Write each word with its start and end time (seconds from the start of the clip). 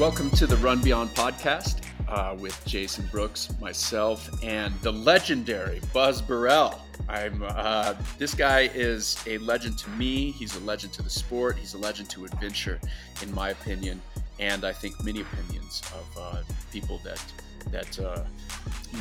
Welcome 0.00 0.30
to 0.30 0.46
the 0.46 0.56
Run 0.56 0.80
Beyond 0.80 1.10
podcast 1.10 1.82
uh, 2.08 2.34
with 2.38 2.58
Jason 2.64 3.06
Brooks, 3.12 3.50
myself, 3.60 4.30
and 4.42 4.74
the 4.80 4.90
legendary 4.90 5.82
Buzz 5.92 6.22
Burrell. 6.22 6.80
I'm 7.06 7.44
uh, 7.46 7.92
this 8.16 8.32
guy 8.32 8.70
is 8.72 9.22
a 9.26 9.36
legend 9.36 9.76
to 9.80 9.90
me. 9.90 10.30
He's 10.30 10.56
a 10.56 10.60
legend 10.60 10.94
to 10.94 11.02
the 11.02 11.10
sport. 11.10 11.58
He's 11.58 11.74
a 11.74 11.78
legend 11.78 12.08
to 12.10 12.24
adventure, 12.24 12.80
in 13.20 13.30
my 13.34 13.50
opinion, 13.50 14.00
and 14.38 14.64
I 14.64 14.72
think 14.72 14.94
many 15.04 15.20
opinions 15.20 15.82
of 15.92 16.18
uh, 16.18 16.42
people 16.72 16.98
that 17.04 17.22
that 17.70 18.00
uh, 18.00 18.24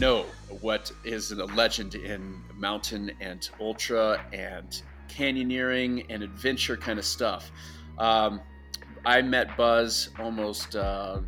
know 0.02 0.26
what 0.59 0.91
is 1.05 1.31
a 1.31 1.45
legend 1.45 1.95
in 1.95 2.44
mountain 2.58 3.09
and 3.22 3.50
ultra 3.62 4.22
and 4.34 4.81
canyoneering 5.08 6.05
and 6.09 6.23
adventure 6.23 6.76
kind 6.76 7.00
of 7.00 7.05
stuff. 7.05 7.54
Um, 7.98 8.41
I 9.05 9.21
met 9.21 9.55
Buzz 9.55 10.09
almost 10.20 10.76
uh, 10.76 11.20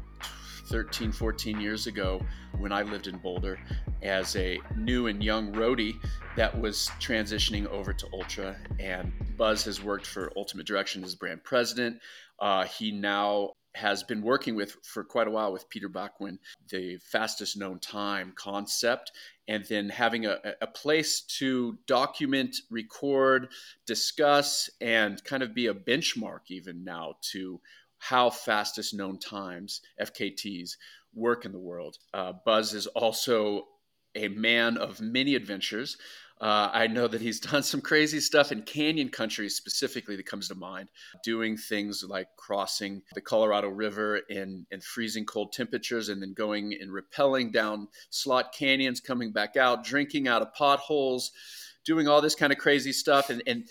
13, 0.67 1.11
14 1.11 1.59
years 1.59 1.87
ago 1.87 2.21
when 2.57 2.71
I 2.71 2.81
lived 2.81 3.07
in 3.07 3.17
Boulder 3.17 3.59
as 4.01 4.35
a 4.35 4.59
new 4.75 5.07
and 5.07 5.23
young 5.23 5.53
roadie 5.53 5.95
that 6.35 6.59
was 6.59 6.89
transitioning 6.99 7.67
over 7.67 7.93
to 7.93 8.07
Ultra. 8.13 8.55
And 8.79 9.11
Buzz 9.37 9.63
has 9.65 9.81
worked 9.81 10.05
for 10.05 10.31
Ultimate 10.35 10.65
Direction 10.65 11.03
as 11.03 11.15
brand 11.15 11.43
president. 11.43 11.99
Uh, 12.39 12.65
he 12.65 12.91
now 12.91 13.51
has 13.75 14.03
been 14.03 14.21
working 14.21 14.55
with 14.55 14.75
for 14.83 15.03
quite 15.03 15.27
a 15.27 15.31
while 15.31 15.53
with 15.53 15.69
Peter 15.69 15.87
Bakwin, 15.87 16.37
the 16.69 16.97
fastest 16.97 17.57
known 17.57 17.79
time 17.79 18.33
concept, 18.35 19.11
and 19.51 19.65
then 19.65 19.89
having 19.89 20.25
a, 20.25 20.37
a 20.61 20.67
place 20.67 21.19
to 21.19 21.77
document, 21.85 22.55
record, 22.69 23.49
discuss, 23.85 24.69
and 24.79 25.21
kind 25.25 25.43
of 25.43 25.53
be 25.53 25.67
a 25.67 25.73
benchmark 25.73 26.39
even 26.47 26.85
now 26.85 27.15
to 27.21 27.59
how 27.97 28.29
fastest 28.29 28.93
known 28.93 29.19
times, 29.19 29.81
FKTs, 30.01 30.77
work 31.13 31.43
in 31.43 31.51
the 31.51 31.59
world. 31.59 31.97
Uh, 32.13 32.31
Buzz 32.45 32.73
is 32.73 32.87
also 32.87 33.67
a 34.15 34.29
man 34.29 34.77
of 34.77 35.01
many 35.01 35.35
adventures. 35.35 35.97
Uh, 36.41 36.71
I 36.73 36.87
know 36.87 37.07
that 37.07 37.21
he's 37.21 37.39
done 37.51 37.61
some 37.61 37.81
crazy 37.81 38.19
stuff 38.19 38.51
in 38.51 38.63
canyon 38.63 39.09
country 39.09 39.47
specifically 39.47 40.15
that 40.15 40.25
comes 40.25 40.47
to 40.47 40.55
mind, 40.55 40.89
doing 41.23 41.55
things 41.55 42.03
like 42.07 42.27
crossing 42.35 43.03
the 43.13 43.21
Colorado 43.21 43.69
River 43.69 44.17
in, 44.29 44.65
in 44.71 44.81
freezing 44.81 45.25
cold 45.25 45.53
temperatures 45.53 46.09
and 46.09 46.21
then 46.21 46.33
going 46.33 46.75
and 46.81 46.91
rappelling 46.91 47.53
down 47.53 47.87
slot 48.09 48.53
canyons, 48.53 48.99
coming 48.99 49.31
back 49.31 49.55
out, 49.55 49.83
drinking 49.83 50.27
out 50.27 50.41
of 50.41 50.53
potholes, 50.55 51.31
doing 51.85 52.07
all 52.07 52.21
this 52.21 52.35
kind 52.35 52.51
of 52.51 52.59
crazy 52.59 52.91
stuff. 52.91 53.29
And, 53.29 53.41
and 53.47 53.65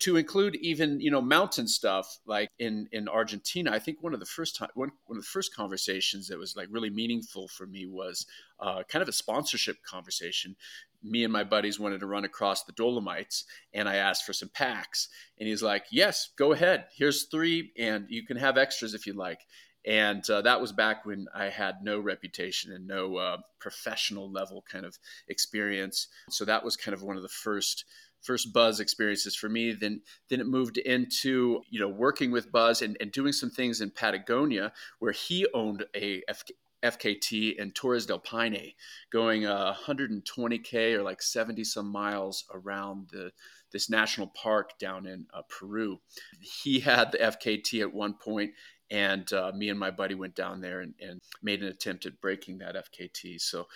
to 0.00 0.16
include 0.16 0.56
even 0.56 1.00
you 1.00 1.10
know 1.10 1.20
mountain 1.20 1.68
stuff 1.68 2.18
like 2.26 2.50
in 2.58 2.88
in 2.92 3.08
Argentina. 3.08 3.72
I 3.72 3.78
think 3.78 4.02
one 4.02 4.14
of 4.14 4.20
the 4.20 4.26
first 4.26 4.56
time 4.56 4.68
one 4.74 4.90
one 5.06 5.18
of 5.18 5.22
the 5.22 5.28
first 5.28 5.54
conversations 5.54 6.28
that 6.28 6.38
was 6.38 6.56
like 6.56 6.68
really 6.70 6.90
meaningful 6.90 7.48
for 7.48 7.66
me 7.66 7.86
was 7.86 8.26
uh, 8.60 8.82
kind 8.88 9.02
of 9.02 9.08
a 9.08 9.12
sponsorship 9.12 9.82
conversation. 9.82 10.56
Me 11.02 11.22
and 11.22 11.32
my 11.32 11.44
buddies 11.44 11.78
wanted 11.78 12.00
to 12.00 12.06
run 12.06 12.24
across 12.24 12.64
the 12.64 12.72
Dolomites, 12.72 13.44
and 13.72 13.88
I 13.88 13.96
asked 13.96 14.24
for 14.24 14.32
some 14.32 14.48
packs, 14.48 15.08
and 15.38 15.48
he's 15.48 15.62
like, 15.62 15.84
"Yes, 15.92 16.30
go 16.36 16.52
ahead. 16.52 16.86
Here's 16.96 17.24
three, 17.24 17.72
and 17.78 18.06
you 18.08 18.24
can 18.24 18.36
have 18.38 18.58
extras 18.58 18.94
if 18.94 19.06
you 19.06 19.12
like." 19.12 19.40
And 19.86 20.28
uh, 20.28 20.42
that 20.42 20.60
was 20.60 20.72
back 20.72 21.06
when 21.06 21.28
I 21.34 21.46
had 21.46 21.76
no 21.82 22.00
reputation 22.00 22.72
and 22.72 22.86
no 22.86 23.16
uh, 23.16 23.36
professional 23.60 24.30
level 24.30 24.64
kind 24.70 24.84
of 24.84 24.98
experience. 25.28 26.08
So 26.28 26.44
that 26.44 26.64
was 26.64 26.76
kind 26.76 26.94
of 26.94 27.02
one 27.02 27.16
of 27.16 27.22
the 27.22 27.28
first 27.28 27.84
first 28.22 28.52
Buzz 28.52 28.80
experiences 28.80 29.36
for 29.36 29.48
me. 29.48 29.72
Then 29.72 30.02
then 30.28 30.40
it 30.40 30.46
moved 30.46 30.78
into 30.78 31.62
you 31.70 31.78
know 31.78 31.88
working 31.88 32.32
with 32.32 32.50
Buzz 32.50 32.82
and, 32.82 32.96
and 33.00 33.12
doing 33.12 33.32
some 33.32 33.50
things 33.50 33.80
in 33.80 33.90
Patagonia 33.90 34.72
where 34.98 35.12
he 35.12 35.46
owned 35.54 35.84
a 35.94 36.22
F- 36.28 36.42
FKT 36.82 37.56
in 37.56 37.70
Torres 37.70 38.06
del 38.06 38.18
Paine, 38.18 38.72
going 39.10 39.46
uh, 39.46 39.74
120k 39.86 40.94
or 40.94 41.02
like 41.02 41.22
70 41.22 41.64
some 41.64 41.86
miles 41.86 42.44
around 42.52 43.08
the 43.12 43.30
this 43.72 43.90
national 43.90 44.28
park 44.28 44.78
down 44.78 45.06
in 45.06 45.26
uh, 45.34 45.42
Peru. 45.48 46.00
He 46.40 46.80
had 46.80 47.12
the 47.12 47.18
FKT 47.18 47.80
at 47.82 47.92
one 47.92 48.14
point, 48.14 48.52
and 48.90 49.30
uh, 49.32 49.52
me 49.54 49.68
and 49.68 49.78
my 49.78 49.90
buddy 49.90 50.14
went 50.14 50.34
down 50.34 50.60
there 50.60 50.80
and, 50.80 50.94
and 51.00 51.20
made 51.42 51.62
an 51.62 51.68
attempt 51.68 52.06
at 52.06 52.20
breaking 52.20 52.58
that 52.58 52.76
FKT. 52.76 53.40
So 53.40 53.66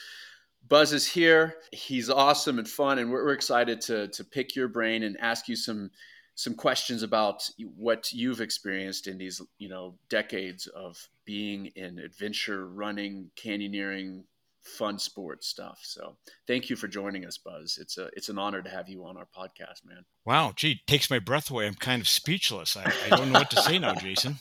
Buzz 0.68 0.92
is 0.92 1.06
here. 1.06 1.56
He's 1.72 2.10
awesome 2.10 2.58
and 2.58 2.68
fun, 2.68 2.98
and 2.98 3.10
we're, 3.10 3.24
we're, 3.24 3.32
excited 3.32 3.80
to 3.82 4.08
to 4.08 4.24
pick 4.24 4.54
your 4.54 4.68
brain 4.68 5.02
and 5.02 5.16
ask 5.20 5.48
you 5.48 5.56
some 5.56 5.90
some 6.34 6.54
questions 6.54 7.02
about 7.02 7.48
what 7.76 8.12
you've 8.12 8.40
experienced 8.40 9.06
in 9.06 9.18
these 9.18 9.40
you 9.58 9.68
know 9.68 9.96
decades 10.08 10.66
of 10.68 10.96
being 11.24 11.66
in 11.76 11.98
adventure 11.98 12.68
running, 12.68 13.30
canyoneering, 13.36 14.22
fun 14.62 14.98
sports 14.98 15.46
stuff. 15.46 15.80
So 15.82 16.16
thank 16.46 16.70
you 16.70 16.76
for 16.76 16.88
joining 16.88 17.24
us, 17.24 17.38
Buzz. 17.38 17.78
It's 17.80 17.98
a 17.98 18.10
it's 18.14 18.28
an 18.28 18.38
honor 18.38 18.62
to 18.62 18.70
have 18.70 18.88
you 18.88 19.04
on 19.04 19.16
our 19.16 19.26
podcast, 19.36 19.84
man. 19.84 20.04
Wow, 20.24 20.52
gee, 20.54 20.80
takes 20.86 21.10
my 21.10 21.18
breath 21.18 21.50
away. 21.50 21.66
I'm 21.66 21.74
kind 21.74 22.00
of 22.00 22.08
speechless. 22.08 22.76
I, 22.76 22.92
I 23.06 23.16
don't 23.16 23.32
know 23.32 23.40
what 23.40 23.50
to 23.50 23.62
say 23.62 23.78
now, 23.78 23.94
Jason. 24.00 24.36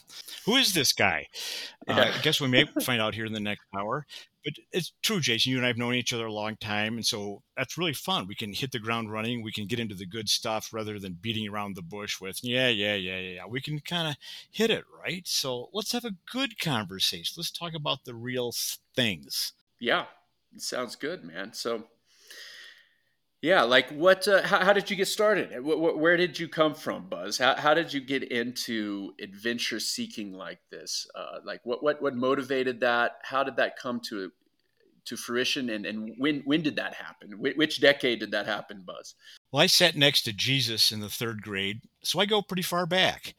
Who 0.45 0.55
is 0.55 0.73
this 0.73 0.93
guy? 0.93 1.27
Uh, 1.87 1.93
yeah. 1.93 2.13
I 2.17 2.21
guess 2.21 2.41
we 2.41 2.47
may 2.47 2.65
find 2.81 3.01
out 3.01 3.15
here 3.15 3.25
in 3.25 3.33
the 3.33 3.39
next 3.39 3.63
hour. 3.77 4.05
But 4.43 4.53
it's 4.71 4.93
true, 5.03 5.19
Jason. 5.19 5.51
You 5.51 5.57
and 5.57 5.65
I 5.65 5.67
have 5.67 5.77
known 5.77 5.95
each 5.95 6.13
other 6.13 6.27
a 6.27 6.33
long 6.33 6.55
time, 6.55 6.95
and 6.95 7.05
so 7.05 7.43
that's 7.57 7.77
really 7.77 7.93
fun. 7.93 8.25
We 8.25 8.35
can 8.35 8.53
hit 8.53 8.71
the 8.71 8.79
ground 8.79 9.11
running. 9.11 9.43
We 9.43 9.51
can 9.51 9.67
get 9.67 9.79
into 9.79 9.95
the 9.95 10.05
good 10.05 10.29
stuff 10.29 10.69
rather 10.71 10.97
than 10.97 11.17
beating 11.19 11.49
around 11.49 11.75
the 11.75 11.81
bush 11.81 12.21
with, 12.21 12.39
yeah, 12.41 12.69
yeah, 12.69 12.95
yeah, 12.95 13.19
yeah. 13.19 13.45
We 13.47 13.59
can 13.59 13.79
kind 13.79 14.07
of 14.07 14.15
hit 14.49 14.69
it, 14.69 14.85
right? 14.97 15.27
So 15.27 15.69
let's 15.73 15.91
have 15.91 16.05
a 16.05 16.15
good 16.31 16.57
conversation. 16.59 17.35
Let's 17.37 17.51
talk 17.51 17.73
about 17.73 18.05
the 18.05 18.15
real 18.15 18.53
things. 18.95 19.53
Yeah, 19.79 20.05
sounds 20.57 20.95
good, 20.95 21.23
man. 21.23 21.53
So, 21.53 21.85
yeah, 23.41 23.63
like 23.63 23.89
what? 23.91 24.27
Uh, 24.27 24.41
how, 24.41 24.65
how, 24.65 24.73
did 24.73 24.89
you 24.89 24.97
get 24.97 25.07
started? 25.07 25.51
where 25.63 26.17
did 26.17 26.37
you 26.37 26.49
come 26.49 26.75
from, 26.75 27.07
Buzz? 27.07 27.37
How, 27.37 27.55
how 27.55 27.73
did 27.73 27.93
you 27.93 28.01
get 28.01 28.23
into 28.23 29.13
adventure 29.21 29.79
seeking 29.79 30.33
like 30.33 30.59
this? 30.69 31.07
Uh, 31.15 31.39
like 31.45 31.61
what 31.63 31.81
what 31.81 32.01
what 32.01 32.15
motivated 32.15 32.81
that? 32.81 33.19
How 33.23 33.43
did 33.43 33.55
that 33.55 33.77
come 33.77 34.01
to 34.09 34.31
to 35.05 35.15
fruition? 35.15 35.69
And 35.69 35.85
and 35.85 36.15
when 36.17 36.41
when 36.43 36.61
did 36.61 36.75
that 36.75 36.95
happen? 36.95 37.31
Wh- 37.31 37.57
which 37.57 37.79
decade 37.79 38.19
did 38.19 38.31
that 38.31 38.45
happen, 38.45 38.83
Buzz? 38.85 39.15
Well, 39.53 39.63
I 39.63 39.67
sat 39.67 39.95
next 39.95 40.23
to 40.23 40.33
Jesus 40.33 40.91
in 40.91 40.99
the 40.99 41.09
third 41.09 41.41
grade, 41.41 41.81
so 42.03 42.19
I 42.19 42.25
go 42.25 42.41
pretty 42.41 42.61
far 42.61 42.85
back. 42.85 43.35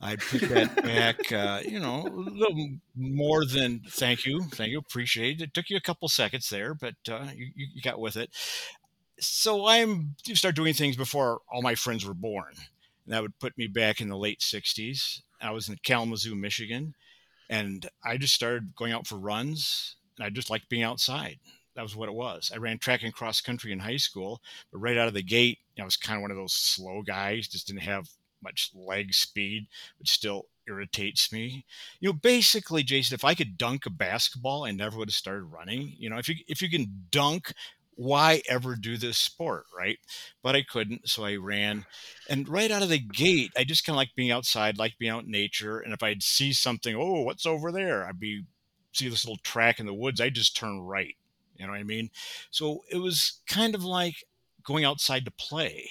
I 0.00 0.16
put 0.16 0.42
that 0.42 0.76
back, 0.82 1.32
uh, 1.32 1.60
you 1.66 1.80
know, 1.80 2.06
a 2.06 2.08
little 2.08 2.70
more 2.96 3.44
than 3.44 3.80
thank 3.88 4.24
you, 4.24 4.44
thank 4.52 4.70
you, 4.70 4.78
appreciate 4.78 5.40
it. 5.40 5.44
It 5.44 5.54
took 5.54 5.70
you 5.70 5.76
a 5.76 5.80
couple 5.80 6.08
seconds 6.08 6.48
there, 6.50 6.72
but 6.74 6.94
uh, 7.10 7.26
you, 7.34 7.50
you 7.56 7.82
got 7.82 7.98
with 7.98 8.16
it. 8.16 8.30
So 9.18 9.66
I'm 9.66 10.14
you 10.24 10.36
start 10.36 10.54
doing 10.54 10.74
things 10.74 10.96
before 10.96 11.40
all 11.52 11.62
my 11.62 11.74
friends 11.74 12.06
were 12.06 12.14
born, 12.14 12.52
and 13.04 13.14
that 13.14 13.22
would 13.22 13.38
put 13.40 13.58
me 13.58 13.66
back 13.66 14.00
in 14.00 14.08
the 14.08 14.16
late 14.16 14.38
'60s. 14.38 15.22
I 15.40 15.50
was 15.50 15.68
in 15.68 15.76
Kalamazoo, 15.82 16.36
Michigan, 16.36 16.94
and 17.50 17.88
I 18.04 18.18
just 18.18 18.34
started 18.34 18.76
going 18.76 18.92
out 18.92 19.08
for 19.08 19.16
runs, 19.16 19.96
and 20.16 20.24
I 20.24 20.30
just 20.30 20.50
liked 20.50 20.68
being 20.68 20.84
outside. 20.84 21.38
That 21.74 21.82
was 21.82 21.96
what 21.96 22.08
it 22.08 22.14
was. 22.14 22.52
I 22.54 22.58
ran 22.58 22.78
track 22.78 23.02
and 23.02 23.14
cross 23.14 23.40
country 23.40 23.72
in 23.72 23.80
high 23.80 23.96
school, 23.96 24.40
but 24.70 24.78
right 24.78 24.96
out 24.96 25.08
of 25.08 25.14
the 25.14 25.22
gate, 25.22 25.58
I 25.80 25.84
was 25.84 25.96
kind 25.96 26.16
of 26.16 26.22
one 26.22 26.32
of 26.32 26.36
those 26.36 26.52
slow 26.52 27.02
guys, 27.02 27.46
just 27.48 27.68
didn't 27.68 27.82
have 27.82 28.08
much 28.42 28.70
leg 28.74 29.14
speed, 29.14 29.66
which 29.98 30.10
still 30.10 30.46
irritates 30.66 31.32
me. 31.32 31.64
You 32.00 32.10
know, 32.10 32.12
basically, 32.12 32.82
Jason, 32.82 33.14
if 33.14 33.24
I 33.24 33.34
could 33.34 33.58
dunk 33.58 33.86
a 33.86 33.90
basketball, 33.90 34.64
I 34.64 34.70
never 34.70 34.98
would 34.98 35.08
have 35.08 35.14
started 35.14 35.44
running. 35.44 35.94
You 35.98 36.10
know, 36.10 36.18
if 36.18 36.28
you 36.28 36.36
if 36.46 36.62
you 36.62 36.70
can 36.70 37.06
dunk, 37.10 37.52
why 37.98 38.42
ever 38.48 38.76
do 38.76 38.96
this 38.96 39.18
sport, 39.18 39.64
right? 39.76 39.98
But 40.42 40.54
I 40.54 40.62
couldn't, 40.62 41.08
so 41.08 41.24
I 41.24 41.34
ran. 41.34 41.84
And 42.28 42.48
right 42.48 42.70
out 42.70 42.82
of 42.82 42.90
the 42.90 43.00
gate, 43.00 43.50
I 43.56 43.64
just 43.64 43.84
kind 43.84 43.94
of 43.94 43.98
like 43.98 44.14
being 44.14 44.30
outside, 44.30 44.78
like 44.78 44.98
being 44.98 45.10
out 45.10 45.24
in 45.24 45.32
nature. 45.32 45.80
And 45.80 45.92
if 45.92 46.02
I'd 46.02 46.22
see 46.22 46.52
something, 46.52 46.94
oh, 46.94 47.22
what's 47.22 47.44
over 47.44 47.72
there? 47.72 48.06
I'd 48.06 48.20
be 48.20 48.44
see 48.92 49.08
this 49.08 49.24
little 49.24 49.40
track 49.42 49.80
in 49.80 49.86
the 49.86 49.94
woods. 49.94 50.20
I 50.20 50.30
just 50.30 50.56
turn 50.56 50.80
right. 50.80 51.16
You 51.56 51.66
know 51.66 51.72
what 51.72 51.80
I 51.80 51.84
mean? 51.84 52.10
So 52.50 52.84
it 52.90 52.98
was 52.98 53.40
kind 53.48 53.74
of 53.74 53.84
like 53.84 54.24
going 54.64 54.84
outside 54.84 55.24
to 55.24 55.30
play 55.32 55.88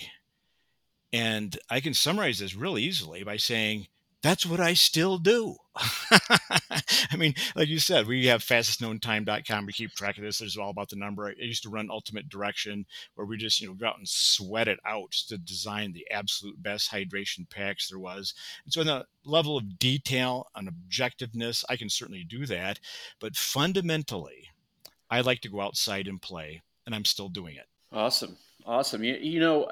and 1.14 1.58
I 1.70 1.80
can 1.80 1.94
summarize 1.94 2.40
this 2.40 2.56
really 2.56 2.84
easily 2.84 3.24
by 3.24 3.38
saying, 3.38 3.88
that's 4.24 4.46
what 4.46 4.60
I 4.60 4.74
still 4.74 5.20
do. 5.20 5.56
I 6.12 7.16
mean, 7.18 7.36
like 7.56 7.68
you 7.68 7.80
said, 7.80 8.08
we 8.08 8.26
have 8.26 8.44
fastestknowntime.com. 8.44 9.66
We 9.66 9.74
keep 9.74 9.92
track 9.92 10.18
of 10.18 10.24
this. 10.24 10.40
There's 10.40 10.58
all 10.58 10.72
about 10.72 10.90
the 10.90 10.96
number. 10.96 11.28
I 11.28 11.34
used 11.38 11.64
to 11.64 11.70
run 11.70 11.90
Ultimate 11.92 12.28
Direction, 12.28 12.86
where 13.16 13.28
we 13.28 13.38
just, 13.38 13.62
you 13.62 13.68
know, 13.68 13.74
go 13.76 13.88
out 13.88 14.00
and 14.00 14.08
sweat 14.08 14.68
it 14.68 14.80
out 14.86 15.12
to 15.30 15.38
design 15.38 15.94
the 15.94 16.06
absolute 16.12 16.62
best 16.62 16.92
hydration 16.92 17.50
packs 17.50 17.90
there 17.90 18.00
was. 18.00 18.34
And 18.66 18.74
so, 18.74 18.82
in 18.82 18.88
the 18.88 19.06
level 19.24 19.56
of 19.56 19.78
detail 19.78 20.48
and 20.56 20.68
objectiveness, 20.68 21.64
I 21.70 21.76
can 21.76 21.90
certainly 21.90 22.24
do 22.24 22.48
that. 22.48 22.80
But 23.20 23.36
fundamentally, 23.36 24.50
I 25.12 25.22
like 25.22 25.42
to 25.42 25.50
go 25.50 25.62
outside 25.62 26.08
and 26.08 26.22
play, 26.22 26.64
and 26.86 26.96
I'm 26.96 27.06
still 27.06 27.30
doing 27.30 27.56
it. 27.56 27.68
Awesome. 27.92 28.36
Awesome. 28.66 29.04
You, 29.04 29.16
you 29.16 29.40
know, 29.40 29.70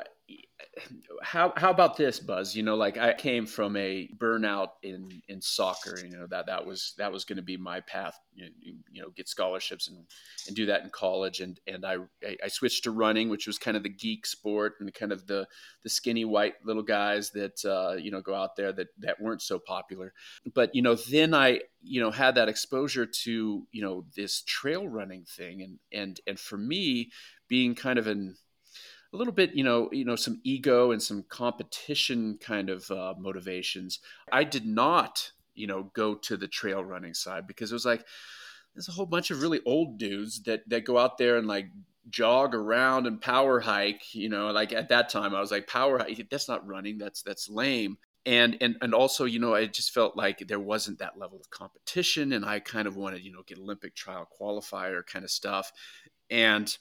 how 1.21 1.53
how 1.55 1.69
about 1.69 1.95
this, 1.97 2.19
Buzz? 2.19 2.55
You 2.55 2.63
know, 2.63 2.75
like 2.75 2.97
I 2.97 3.13
came 3.13 3.45
from 3.45 3.75
a 3.75 4.09
burnout 4.17 4.69
in 4.83 5.21
in 5.27 5.41
soccer. 5.41 5.97
You 6.03 6.17
know 6.17 6.27
that 6.27 6.47
that 6.47 6.65
was 6.65 6.93
that 6.97 7.11
was 7.11 7.23
going 7.23 7.37
to 7.37 7.43
be 7.43 7.57
my 7.57 7.79
path. 7.81 8.17
You, 8.33 8.49
you, 8.91 9.01
know, 9.01 9.09
get 9.15 9.29
scholarships 9.29 9.87
and 9.87 10.05
and 10.47 10.55
do 10.55 10.65
that 10.65 10.83
in 10.83 10.89
college. 10.89 11.39
And 11.39 11.59
and 11.67 11.85
I 11.85 11.97
I 12.43 12.47
switched 12.47 12.83
to 12.83 12.91
running, 12.91 13.29
which 13.29 13.47
was 13.47 13.57
kind 13.57 13.77
of 13.77 13.83
the 13.83 13.89
geek 13.89 14.25
sport 14.25 14.73
and 14.79 14.93
kind 14.93 15.11
of 15.11 15.25
the 15.27 15.47
the 15.83 15.89
skinny 15.89 16.25
white 16.25 16.55
little 16.65 16.83
guys 16.83 17.31
that 17.31 17.63
uh, 17.65 17.95
you 17.95 18.11
know 18.11 18.21
go 18.21 18.35
out 18.35 18.55
there 18.55 18.73
that 18.73 18.87
that 18.99 19.21
weren't 19.21 19.41
so 19.41 19.59
popular. 19.59 20.13
But 20.53 20.75
you 20.75 20.81
know, 20.81 20.95
then 20.95 21.33
I 21.33 21.61
you 21.81 22.01
know 22.01 22.11
had 22.11 22.35
that 22.35 22.49
exposure 22.49 23.05
to 23.05 23.67
you 23.71 23.81
know 23.81 24.05
this 24.15 24.41
trail 24.41 24.87
running 24.87 25.23
thing, 25.25 25.61
and 25.61 25.79
and 25.93 26.19
and 26.27 26.39
for 26.39 26.57
me 26.57 27.11
being 27.47 27.75
kind 27.75 27.99
of 27.99 28.07
an 28.07 28.35
a 29.15 29.17
little 29.17 29.33
bit, 29.33 29.55
you 29.55 29.63
know, 29.63 29.89
you 29.91 30.03
know, 30.03 30.17
some 30.17 30.41
ego 30.43 30.91
and 30.91 31.01
some 31.01 31.23
competition 31.29 32.37
kind 32.41 32.69
of 32.69 32.91
uh, 32.91 33.13
motivations. 33.17 33.99
I 34.31 34.43
did 34.43 34.65
not, 34.65 35.31
you 35.53 35.67
know, 35.67 35.91
go 35.93 36.15
to 36.15 36.35
the 36.35 36.49
trail 36.49 36.83
running 36.83 37.13
side 37.13 37.47
because 37.47 37.71
it 37.71 37.75
was 37.75 37.85
like 37.85 38.05
there's 38.73 38.89
a 38.89 38.91
whole 38.91 39.05
bunch 39.05 39.31
of 39.31 39.41
really 39.41 39.61
old 39.65 39.97
dudes 39.97 40.43
that 40.43 40.67
that 40.69 40.83
go 40.83 40.97
out 40.97 41.17
there 41.17 41.37
and 41.37 41.47
like 41.47 41.67
jog 42.09 42.53
around 42.53 43.07
and 43.07 43.21
power 43.21 43.61
hike. 43.61 44.13
You 44.13 44.27
know, 44.29 44.51
like 44.51 44.73
at 44.73 44.89
that 44.89 45.09
time 45.09 45.33
I 45.33 45.39
was 45.39 45.51
like 45.51 45.67
power 45.67 45.97
hike. 45.97 46.27
That's 46.29 46.49
not 46.49 46.67
running. 46.67 46.97
That's 46.97 47.21
that's 47.21 47.49
lame. 47.49 47.97
And 48.25 48.57
and 48.59 48.75
and 48.81 48.93
also, 48.93 49.23
you 49.23 49.39
know, 49.39 49.55
I 49.55 49.67
just 49.67 49.93
felt 49.93 50.17
like 50.17 50.39
there 50.39 50.59
wasn't 50.59 50.99
that 50.99 51.17
level 51.17 51.39
of 51.39 51.49
competition, 51.51 52.33
and 52.33 52.43
I 52.43 52.59
kind 52.59 52.87
of 52.87 52.97
wanted, 52.97 53.21
you 53.21 53.31
know, 53.31 53.43
get 53.45 53.59
Olympic 53.59 53.95
trial 53.95 54.27
qualifier 54.39 55.05
kind 55.05 55.23
of 55.23 55.31
stuff. 55.31 55.71
And 56.29 56.75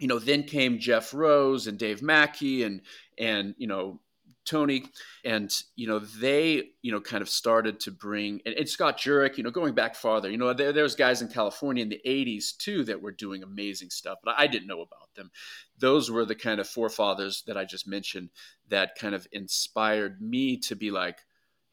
you 0.00 0.08
know, 0.08 0.18
then 0.18 0.42
came 0.42 0.78
Geoff 0.78 1.14
Roes 1.14 1.66
and 1.66 1.78
Dave 1.78 2.02
Mackey 2.02 2.64
and 2.64 2.80
and 3.18 3.54
you 3.58 3.66
know 3.66 4.00
Tony, 4.46 4.84
and 5.24 5.54
you 5.76 5.86
know 5.86 5.98
they 5.98 6.70
you 6.82 6.90
know 6.90 7.00
kind 7.00 7.20
of 7.22 7.28
started 7.28 7.78
to 7.80 7.90
bring 7.90 8.40
and, 8.46 8.54
and 8.54 8.68
Scott 8.68 8.98
Jurek, 8.98 9.36
you 9.36 9.44
know, 9.44 9.50
going 9.50 9.74
back 9.74 9.94
farther, 9.94 10.30
you 10.30 10.38
know, 10.38 10.52
there, 10.54 10.72
there's 10.72 10.96
guys 10.96 11.20
in 11.20 11.28
California 11.28 11.82
in 11.82 11.90
the 11.90 12.00
'80s 12.06 12.56
too 12.56 12.82
that 12.84 13.02
were 13.02 13.12
doing 13.12 13.42
amazing 13.42 13.90
stuff, 13.90 14.18
but 14.24 14.34
I 14.38 14.46
didn't 14.46 14.66
know 14.66 14.80
about 14.80 15.14
them. 15.14 15.30
Those 15.78 16.10
were 16.10 16.24
the 16.24 16.34
kind 16.34 16.60
of 16.60 16.68
forefathers 16.68 17.44
that 17.46 17.58
I 17.58 17.64
just 17.66 17.86
mentioned 17.86 18.30
that 18.68 18.96
kind 18.98 19.14
of 19.14 19.28
inspired 19.32 20.20
me 20.22 20.56
to 20.58 20.74
be 20.74 20.90
like, 20.90 21.18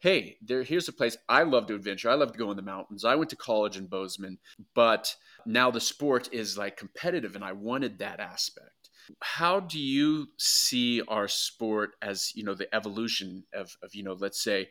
hey, 0.00 0.36
there 0.42 0.62
here's 0.62 0.88
a 0.88 0.92
place 0.92 1.16
I 1.30 1.44
love 1.44 1.66
to 1.68 1.74
adventure. 1.74 2.10
I 2.10 2.14
love 2.14 2.32
to 2.32 2.38
go 2.38 2.50
in 2.50 2.56
the 2.56 2.62
mountains. 2.62 3.06
I 3.06 3.14
went 3.14 3.30
to 3.30 3.36
college 3.36 3.78
in 3.78 3.86
Bozeman, 3.86 4.38
but 4.74 5.16
now 5.48 5.70
the 5.70 5.80
sport 5.80 6.28
is 6.32 6.58
like 6.58 6.76
competitive 6.76 7.34
and 7.34 7.44
I 7.44 7.52
wanted 7.52 7.98
that 7.98 8.20
aspect. 8.20 8.90
How 9.22 9.60
do 9.60 9.78
you 9.80 10.28
see 10.36 11.00
our 11.08 11.28
sport 11.28 11.92
as, 12.02 12.32
you 12.34 12.44
know, 12.44 12.54
the 12.54 12.72
evolution 12.74 13.44
of, 13.54 13.74
of 13.82 13.94
you 13.94 14.02
know, 14.02 14.12
let's 14.12 14.42
say, 14.42 14.68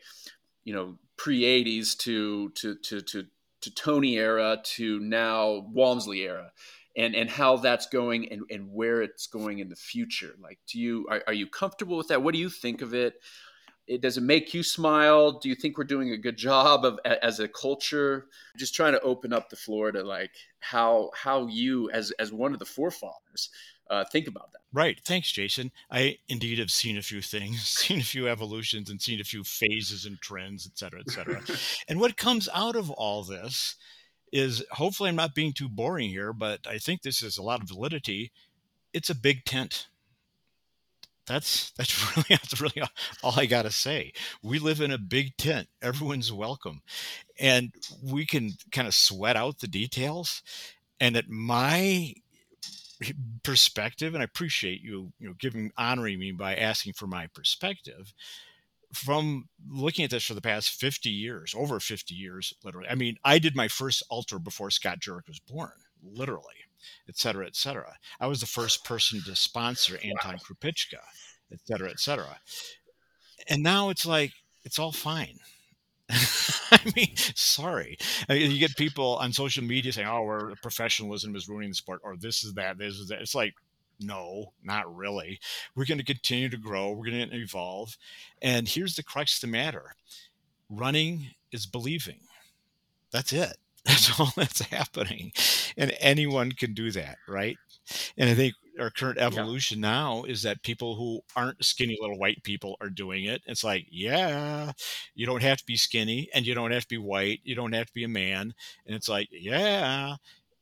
you 0.64 0.72
know, 0.72 0.98
pre 1.16 1.42
80s 1.42 1.96
to 1.98 2.50
to 2.50 2.76
to 2.76 3.00
to 3.00 3.24
to 3.62 3.74
Tony 3.74 4.16
era 4.16 4.58
to 4.76 5.00
now 5.00 5.66
Walmsley 5.72 6.20
era? 6.20 6.52
and 6.96 7.14
and 7.14 7.30
how 7.30 7.56
that's 7.56 7.86
going 7.86 8.30
and, 8.32 8.42
and 8.50 8.72
where 8.72 9.02
it's 9.02 9.26
going 9.26 9.60
in 9.60 9.68
the 9.68 9.76
future 9.76 10.34
like 10.42 10.58
do 10.66 10.80
you 10.80 11.06
are, 11.10 11.22
are 11.26 11.32
you 11.32 11.46
comfortable 11.46 11.96
with 11.96 12.08
that 12.08 12.22
what 12.22 12.32
do 12.32 12.40
you 12.40 12.48
think 12.50 12.82
of 12.82 12.92
it 12.92 13.14
it, 13.88 14.00
does 14.00 14.18
it 14.18 14.22
make 14.22 14.54
you 14.54 14.62
smile? 14.62 15.32
Do 15.32 15.48
you 15.48 15.54
think 15.54 15.78
we're 15.78 15.84
doing 15.84 16.10
a 16.10 16.16
good 16.16 16.36
job 16.36 16.84
of 16.84 16.98
as 17.04 17.40
a 17.40 17.48
culture? 17.48 18.26
Just 18.56 18.74
trying 18.74 18.92
to 18.92 19.00
open 19.00 19.32
up 19.32 19.48
the 19.48 19.56
floor 19.56 19.90
to 19.90 20.02
like 20.02 20.32
how 20.60 21.10
how 21.14 21.46
you 21.46 21.90
as 21.90 22.12
as 22.18 22.32
one 22.32 22.52
of 22.52 22.58
the 22.58 22.66
forefathers 22.66 23.50
uh, 23.90 24.04
think 24.12 24.26
about 24.26 24.52
that. 24.52 24.60
Right. 24.72 25.00
Thanks, 25.04 25.32
Jason. 25.32 25.72
I 25.90 26.18
indeed 26.28 26.58
have 26.58 26.70
seen 26.70 26.98
a 26.98 27.02
few 27.02 27.22
things, 27.22 27.62
seen 27.66 28.00
a 28.00 28.04
few 28.04 28.28
evolutions, 28.28 28.90
and 28.90 29.00
seen 29.00 29.20
a 29.20 29.24
few 29.24 29.44
phases 29.44 30.04
and 30.04 30.20
trends, 30.20 30.66
et 30.70 30.78
cetera, 30.78 31.00
et 31.00 31.10
cetera. 31.10 31.42
and 31.88 32.00
what 32.00 32.16
comes 32.16 32.48
out 32.54 32.76
of 32.76 32.90
all 32.90 33.24
this 33.24 33.76
is 34.30 34.62
hopefully 34.72 35.08
I'm 35.08 35.16
not 35.16 35.34
being 35.34 35.54
too 35.54 35.70
boring 35.70 36.10
here, 36.10 36.34
but 36.34 36.66
I 36.66 36.76
think 36.76 37.02
this 37.02 37.22
is 37.22 37.38
a 37.38 37.42
lot 37.42 37.62
of 37.62 37.68
validity. 37.68 38.30
It's 38.92 39.08
a 39.08 39.14
big 39.14 39.44
tent 39.44 39.88
that's 41.28 41.70
that's 41.72 42.16
really 42.16 42.26
that's 42.30 42.60
really 42.60 42.82
all 43.22 43.34
I 43.36 43.46
got 43.46 43.62
to 43.62 43.70
say. 43.70 44.12
We 44.42 44.58
live 44.58 44.80
in 44.80 44.90
a 44.90 44.98
big 44.98 45.36
tent. 45.36 45.68
Everyone's 45.82 46.32
welcome, 46.32 46.82
and 47.38 47.72
we 48.02 48.26
can 48.26 48.52
kind 48.72 48.88
of 48.88 48.94
sweat 48.94 49.36
out 49.36 49.60
the 49.60 49.68
details. 49.68 50.42
And 51.00 51.16
at 51.16 51.28
my 51.28 52.14
perspective, 53.44 54.14
and 54.14 54.22
I 54.22 54.24
appreciate 54.24 54.82
you 54.82 55.12
you 55.18 55.28
know 55.28 55.34
giving 55.38 55.70
honoring 55.76 56.18
me 56.18 56.32
by 56.32 56.56
asking 56.56 56.94
for 56.94 57.06
my 57.06 57.28
perspective 57.28 58.12
from 58.92 59.48
looking 59.70 60.02
at 60.02 60.10
this 60.10 60.24
for 60.24 60.32
the 60.32 60.40
past 60.40 60.70
50 60.70 61.10
years, 61.10 61.54
over 61.54 61.78
50 61.78 62.14
years, 62.14 62.54
literally. 62.64 62.88
I 62.88 62.94
mean, 62.94 63.18
I 63.22 63.38
did 63.38 63.54
my 63.54 63.68
first 63.68 64.02
ultra 64.10 64.40
before 64.40 64.70
Scott 64.70 65.00
Jurek 65.00 65.28
was 65.28 65.40
born, 65.40 65.72
literally 66.02 66.54
et 67.08 67.16
cetera, 67.16 67.46
et 67.46 67.56
cetera. 67.56 67.94
I 68.20 68.26
was 68.26 68.40
the 68.40 68.46
first 68.46 68.84
person 68.84 69.22
to 69.24 69.36
sponsor 69.36 69.98
Anton 70.04 70.38
Krupicka, 70.38 71.00
et 71.52 71.60
cetera, 71.64 71.90
et 71.90 72.00
cetera. 72.00 72.38
And 73.48 73.62
now 73.62 73.88
it's 73.90 74.06
like, 74.06 74.32
it's 74.64 74.78
all 74.78 74.92
fine. 74.92 75.38
I 76.10 76.80
mean, 76.96 77.14
sorry. 77.16 77.98
I 78.28 78.34
mean, 78.34 78.50
you 78.50 78.58
get 78.58 78.76
people 78.76 79.16
on 79.16 79.32
social 79.32 79.64
media 79.64 79.92
saying, 79.92 80.08
oh, 80.08 80.22
we're, 80.22 80.54
professionalism 80.56 81.36
is 81.36 81.48
ruining 81.48 81.70
the 81.70 81.74
sport, 81.74 82.00
or 82.02 82.16
this 82.16 82.44
is 82.44 82.54
that, 82.54 82.78
this 82.78 82.94
is 82.94 83.08
that. 83.08 83.20
It's 83.20 83.34
like, 83.34 83.54
no, 84.00 84.52
not 84.62 84.94
really. 84.94 85.40
We're 85.74 85.84
going 85.84 85.98
to 85.98 86.04
continue 86.04 86.48
to 86.48 86.56
grow. 86.56 86.92
We're 86.92 87.10
going 87.10 87.28
to 87.30 87.36
evolve. 87.36 87.96
And 88.40 88.68
here's 88.68 88.96
the 88.96 89.02
crux 89.02 89.36
of 89.36 89.40
the 89.42 89.52
matter 89.52 89.94
running 90.70 91.28
is 91.52 91.66
believing. 91.66 92.20
That's 93.10 93.32
it. 93.32 93.56
That's 93.84 94.20
all 94.20 94.32
that's 94.36 94.60
happening. 94.60 95.32
And 95.78 95.96
anyone 96.00 96.52
can 96.52 96.74
do 96.74 96.90
that, 96.90 97.18
right? 97.28 97.56
And 98.16 98.28
I 98.28 98.34
think 98.34 98.54
our 98.80 98.90
current 98.90 99.18
evolution 99.18 99.80
yeah. 99.80 99.90
now 99.90 100.24
is 100.24 100.42
that 100.42 100.62
people 100.62 100.96
who 100.96 101.20
aren't 101.36 101.64
skinny 101.64 101.96
little 102.00 102.18
white 102.18 102.42
people 102.42 102.76
are 102.80 102.90
doing 102.90 103.24
it. 103.24 103.42
It's 103.46 103.64
like, 103.64 103.86
yeah, 103.90 104.72
you 105.14 105.24
don't 105.24 105.42
have 105.42 105.58
to 105.58 105.66
be 105.66 105.76
skinny 105.76 106.28
and 106.34 106.46
you 106.46 106.54
don't 106.54 106.72
have 106.72 106.82
to 106.82 106.88
be 106.88 106.98
white. 106.98 107.40
You 107.44 107.54
don't 107.54 107.74
have 107.74 107.86
to 107.86 107.94
be 107.94 108.04
a 108.04 108.08
man. 108.08 108.54
And 108.86 108.94
it's 108.94 109.08
like, 109.08 109.28
yeah, 109.30 110.16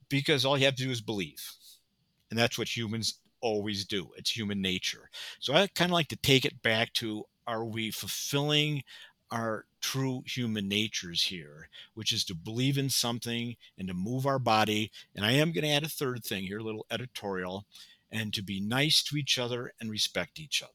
because 0.08 0.44
all 0.44 0.58
you 0.58 0.66
have 0.66 0.76
to 0.76 0.84
do 0.84 0.90
is 0.90 1.00
believe. 1.00 1.52
And 2.30 2.38
that's 2.38 2.58
what 2.58 2.76
humans 2.76 3.18
always 3.40 3.84
do. 3.84 4.10
It's 4.16 4.36
human 4.36 4.60
nature. 4.60 5.10
So 5.40 5.54
I 5.54 5.66
kind 5.68 5.90
of 5.90 5.94
like 5.94 6.08
to 6.08 6.16
take 6.16 6.44
it 6.44 6.62
back 6.62 6.92
to 6.94 7.24
are 7.46 7.64
we 7.64 7.90
fulfilling 7.90 8.82
our 9.30 9.64
true 9.86 10.24
human 10.26 10.68
natures 10.68 11.22
here, 11.22 11.68
which 11.94 12.12
is 12.12 12.24
to 12.24 12.34
believe 12.34 12.76
in 12.76 12.90
something 12.90 13.54
and 13.78 13.86
to 13.86 13.94
move 13.94 14.26
our 14.26 14.40
body. 14.40 14.90
And 15.14 15.24
I 15.24 15.30
am 15.32 15.52
going 15.52 15.62
to 15.62 15.70
add 15.70 15.84
a 15.84 15.88
third 15.88 16.24
thing 16.24 16.42
here, 16.42 16.58
a 16.58 16.62
little 16.64 16.86
editorial, 16.90 17.66
and 18.10 18.34
to 18.34 18.42
be 18.42 18.58
nice 18.60 19.00
to 19.04 19.16
each 19.16 19.38
other 19.38 19.72
and 19.80 19.88
respect 19.88 20.40
each 20.40 20.60
other. 20.60 20.72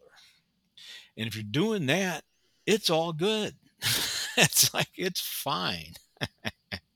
And 1.18 1.28
if 1.28 1.36
you're 1.36 1.44
doing 1.44 1.88
that, 1.88 2.24
it's 2.66 2.90
all 2.90 3.12
good. 3.12 3.56
it's 4.38 4.74
like, 4.74 4.92
it's 4.96 5.20
fine. 5.20 5.96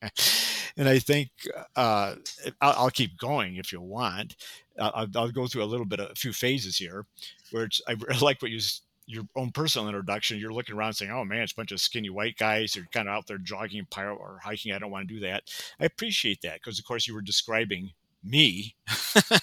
and 0.74 0.88
I 0.88 0.98
think 0.98 1.28
uh, 1.76 2.14
I'll, 2.62 2.74
I'll, 2.78 2.90
keep 2.90 3.18
going 3.18 3.56
if 3.56 3.72
you 3.72 3.82
want. 3.82 4.36
I'll, 4.78 5.06
I'll, 5.14 5.30
go 5.30 5.46
through 5.46 5.64
a 5.64 5.66
little 5.66 5.84
bit 5.84 6.00
a 6.00 6.14
few 6.14 6.32
phases 6.32 6.78
here, 6.78 7.04
where 7.50 7.64
it's 7.64 7.82
I 7.86 7.94
like 8.22 8.40
what 8.40 8.50
you 8.50 8.60
your 9.06 9.24
own 9.36 9.52
personal 9.52 9.88
introduction, 9.88 10.38
you're 10.38 10.52
looking 10.52 10.74
around 10.74 10.94
saying, 10.94 11.10
"Oh 11.10 11.24
man, 11.24 11.42
it's 11.42 11.52
a 11.52 11.56
bunch 11.56 11.72
of 11.72 11.80
skinny 11.80 12.10
white 12.10 12.36
guys. 12.36 12.72
They're 12.72 12.88
kind 12.92 13.08
of 13.08 13.14
out 13.14 13.26
there 13.26 13.38
jogging, 13.38 13.86
or 13.96 14.40
hiking. 14.42 14.72
I 14.72 14.78
don't 14.78 14.90
want 14.90 15.08
to 15.08 15.14
do 15.14 15.20
that." 15.20 15.44
I 15.80 15.84
appreciate 15.84 16.42
that 16.42 16.54
because, 16.54 16.78
of 16.78 16.84
course, 16.84 17.06
you 17.06 17.14
were 17.14 17.22
describing 17.22 17.92
me, 18.24 18.74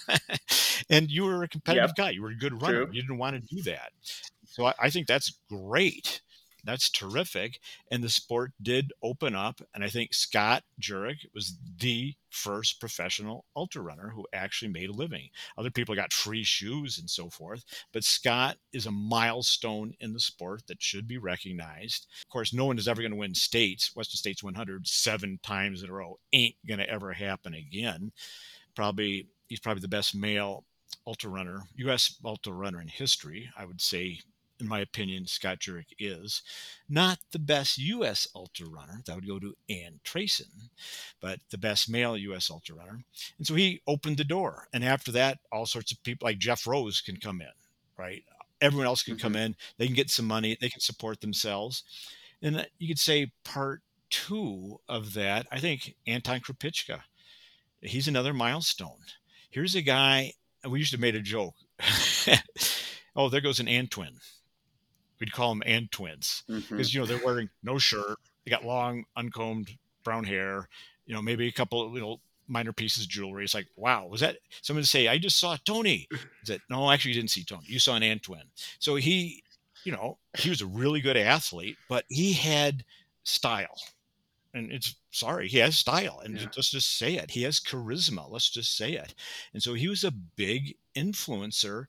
and 0.89 1.09
you 1.09 1.23
were 1.23 1.43
a 1.43 1.47
competitive 1.47 1.91
yep. 1.91 1.95
guy. 1.95 2.09
You 2.11 2.21
were 2.21 2.31
a 2.31 2.35
good 2.35 2.61
runner. 2.61 2.85
True. 2.85 2.93
You 2.93 3.01
didn't 3.01 3.17
want 3.17 3.35
to 3.35 3.55
do 3.55 3.61
that, 3.63 3.91
so 4.45 4.65
I, 4.65 4.73
I 4.79 4.89
think 4.89 5.07
that's 5.07 5.37
great 5.49 6.21
that's 6.63 6.89
terrific. 6.89 7.59
And 7.91 8.03
the 8.03 8.09
sport 8.09 8.53
did 8.61 8.93
open 9.01 9.35
up. 9.35 9.61
And 9.73 9.83
I 9.83 9.89
think 9.89 10.13
Scott 10.13 10.63
Jurek 10.81 11.25
was 11.33 11.57
the 11.79 12.15
first 12.29 12.79
professional 12.79 13.45
ultra 13.55 13.81
runner 13.81 14.11
who 14.15 14.25
actually 14.33 14.71
made 14.71 14.89
a 14.89 14.93
living. 14.93 15.29
Other 15.57 15.69
people 15.69 15.95
got 15.95 16.13
free 16.13 16.43
shoes 16.43 16.97
and 16.97 17.09
so 17.09 17.29
forth. 17.29 17.63
But 17.91 18.03
Scott 18.03 18.57
is 18.71 18.85
a 18.85 18.91
milestone 18.91 19.93
in 19.99 20.13
the 20.13 20.19
sport 20.19 20.63
that 20.67 20.81
should 20.81 21.07
be 21.07 21.17
recognized. 21.17 22.07
Of 22.23 22.29
course, 22.29 22.53
no 22.53 22.65
one 22.65 22.77
is 22.77 22.87
ever 22.87 23.01
going 23.01 23.11
to 23.11 23.17
win 23.17 23.35
states, 23.35 23.95
Western 23.95 24.17
States 24.17 24.43
100 24.43 24.87
seven 24.87 25.39
times 25.43 25.83
in 25.83 25.89
a 25.89 25.93
row. 25.93 26.17
Ain't 26.31 26.55
going 26.67 26.79
to 26.79 26.89
ever 26.89 27.13
happen 27.13 27.53
again. 27.53 28.11
Probably, 28.75 29.27
he's 29.47 29.59
probably 29.59 29.81
the 29.81 29.87
best 29.87 30.15
male 30.15 30.65
ultra 31.05 31.29
runner, 31.29 31.63
U.S. 31.75 32.15
ultra 32.23 32.53
runner 32.53 32.81
in 32.81 32.87
history. 32.87 33.49
I 33.57 33.65
would 33.65 33.81
say 33.81 34.19
in 34.63 34.69
my 34.69 34.79
opinion, 34.79 35.27
Scott 35.27 35.59
Jurek 35.59 35.93
is. 35.99 36.41
Not 36.89 37.19
the 37.31 37.39
best 37.39 37.77
U.S. 37.77 38.27
ultra 38.35 38.67
runner. 38.67 39.01
That 39.05 39.15
would 39.15 39.27
go 39.27 39.39
to 39.39 39.55
Ann 39.69 39.99
Trason, 40.03 40.69
but 41.21 41.39
the 41.51 41.57
best 41.57 41.89
male 41.89 42.17
U.S. 42.17 42.49
ultra 42.49 42.75
runner. 42.75 43.03
And 43.37 43.45
so 43.45 43.55
he 43.55 43.81
opened 43.87 44.17
the 44.17 44.23
door. 44.23 44.67
And 44.73 44.83
after 44.83 45.11
that, 45.11 45.39
all 45.51 45.65
sorts 45.65 45.91
of 45.91 46.01
people 46.03 46.25
like 46.25 46.39
Geoff 46.39 46.65
Roes 46.65 47.01
can 47.01 47.17
come 47.17 47.41
in, 47.41 47.51
right? 47.97 48.23
everyone 48.61 48.87
else 48.87 49.03
can 49.03 49.17
come 49.17 49.33
Mhm. 49.33 49.45
in, 49.45 49.55
they 49.77 49.85
can 49.85 49.95
get 49.95 50.09
some 50.09 50.25
money, 50.25 50.57
they 50.61 50.69
can 50.69 50.79
support 50.79 51.19
themselves. 51.19 51.83
And 52.41 52.65
you 52.79 52.87
could 52.87 52.99
say 52.99 53.31
part 53.43 53.81
two 54.09 54.79
of 54.87 55.13
that, 55.15 55.47
I 55.51 55.59
think 55.59 55.95
Anton 56.07 56.39
Krupicka, 56.39 57.01
he's 57.81 58.07
another 58.07 58.33
milestone. 58.33 59.03
Here's 59.49 59.75
a 59.75 59.81
guy, 59.81 60.33
we 60.65 60.79
used 60.79 60.93
to 60.93 60.97
make 60.97 61.13
a 61.13 61.19
joke. 61.19 61.55
oh, 63.17 63.27
there 63.27 63.41
goes 63.41 63.59
an 63.59 63.67
Antwin. 63.67 64.13
We'd 65.23 65.31
call 65.31 65.55
them 65.55 65.63
Antwins 65.65 66.43
Mhm. 66.49 66.67
because 66.67 66.93
you 66.93 66.99
know 66.99 67.05
they're 67.05 67.17
wearing 67.23 67.49
no 67.63 67.77
shirt, 67.77 68.19
they 68.43 68.51
got 68.51 68.65
long, 68.65 69.05
uncombed 69.15 69.69
brown 70.03 70.25
hair, 70.25 70.67
you 71.05 71.13
know, 71.13 71.21
maybe 71.21 71.47
a 71.47 71.51
couple 71.51 71.81
of 71.81 71.93
little 71.93 72.19
minor 72.49 72.73
pieces 72.73 73.05
of 73.05 73.09
jewelry. 73.09 73.45
It's 73.45 73.53
like, 73.53 73.67
wow, 73.77 74.05
was 74.05 74.19
that 74.19 74.39
someone 74.61 74.83
to 74.83 74.89
say, 74.89 75.07
I 75.07 75.17
just 75.17 75.39
saw 75.39 75.55
Tony? 75.63 76.09
Is 76.41 76.49
it 76.49 76.61
no, 76.69 76.91
actually 76.91 77.11
you 77.11 77.21
didn't 77.21 77.31
see 77.31 77.45
Tony. 77.45 77.63
You 77.67 77.79
saw 77.79 77.95
an 77.95 78.01
Antwin. 78.01 78.43
So 78.79 78.95
he, 78.95 79.43
you 79.85 79.93
know, 79.93 80.17
he 80.37 80.49
was 80.49 80.59
a 80.59 80.65
really 80.65 80.99
good 80.99 81.15
athlete, 81.15 81.77
but 81.87 82.03
he 82.09 82.33
had 82.33 82.83
style. 83.23 83.79
And 84.53 84.73
it's 84.73 84.95
sorry, 85.11 85.47
he 85.47 85.59
has 85.59 85.77
style. 85.77 86.19
And 86.19 86.37
Yeah. 86.37 86.47
let's 86.57 86.69
just 86.69 86.97
say 86.97 87.15
it. 87.15 87.31
He 87.31 87.43
has 87.43 87.61
charisma. 87.61 88.29
Let's 88.29 88.49
just 88.49 88.75
say 88.75 88.91
it. 88.91 89.15
And 89.53 89.63
so 89.63 89.73
he 89.73 89.87
was 89.87 90.03
a 90.03 90.11
big 90.11 90.75
influencer 90.97 91.85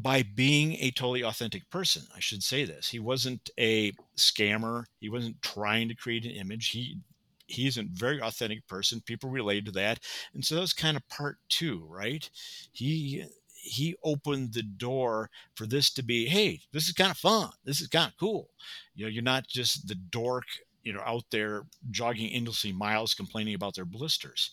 by 0.00 0.22
being 0.22 0.74
a 0.74 0.92
totally 0.92 1.24
authentic 1.24 1.68
person. 1.70 2.04
I 2.14 2.20
should 2.20 2.44
say 2.44 2.64
this. 2.64 2.88
He 2.88 3.00
wasn't 3.00 3.50
a 3.58 3.92
scammer. 4.16 4.84
He 5.00 5.08
wasn't 5.08 5.42
trying 5.42 5.88
to 5.88 5.94
create 5.94 6.24
an 6.24 6.30
image. 6.30 6.68
He 6.68 6.98
he's 7.46 7.78
a 7.78 7.82
very 7.82 8.20
authentic 8.20 8.66
person. 8.68 9.00
People 9.00 9.28
related 9.28 9.66
to 9.66 9.72
that. 9.72 9.98
And 10.34 10.44
so 10.44 10.54
that 10.54 10.60
was 10.60 10.72
kind 10.72 10.96
of 10.96 11.08
part 11.08 11.38
two, 11.48 11.84
right? 11.88 12.30
He 12.70 13.24
he 13.60 13.96
opened 14.04 14.52
the 14.52 14.62
door 14.62 15.30
for 15.56 15.66
this 15.66 15.90
to 15.90 16.02
be, 16.04 16.26
hey, 16.26 16.60
this 16.72 16.86
is 16.86 16.92
kind 16.92 17.10
of 17.10 17.16
fun. 17.16 17.50
This 17.64 17.80
is 17.80 17.88
kind 17.88 18.08
of 18.08 18.16
cool. 18.16 18.50
You 18.94 19.04
know, 19.04 19.10
you're 19.10 19.22
not 19.22 19.48
just 19.48 19.88
the 19.88 19.96
dork, 19.96 20.44
you 20.84 20.92
know, 20.92 21.02
out 21.04 21.24
there 21.30 21.64
jogging 21.90 22.30
endlessly 22.30 22.72
miles 22.72 23.14
complaining 23.14 23.54
about 23.54 23.74
their 23.74 23.84
blisters. 23.84 24.52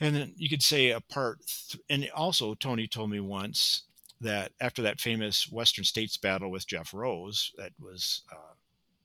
And 0.00 0.14
then 0.14 0.34
you 0.36 0.50
could 0.50 0.62
say 0.62 0.90
a 0.90 1.00
part, 1.00 1.38
th- 1.70 1.82
and 1.88 2.10
also 2.14 2.54
Tony 2.54 2.86
told 2.86 3.10
me 3.10 3.20
once 3.20 3.84
that 4.24 4.52
after 4.60 4.82
that 4.82 5.00
famous 5.00 5.50
Western 5.50 5.84
States 5.84 6.16
battle 6.16 6.50
with 6.50 6.66
Geoff 6.66 6.92
Roes, 6.92 7.52
that 7.56 7.72
was 7.80 8.22
uh, 8.32 8.54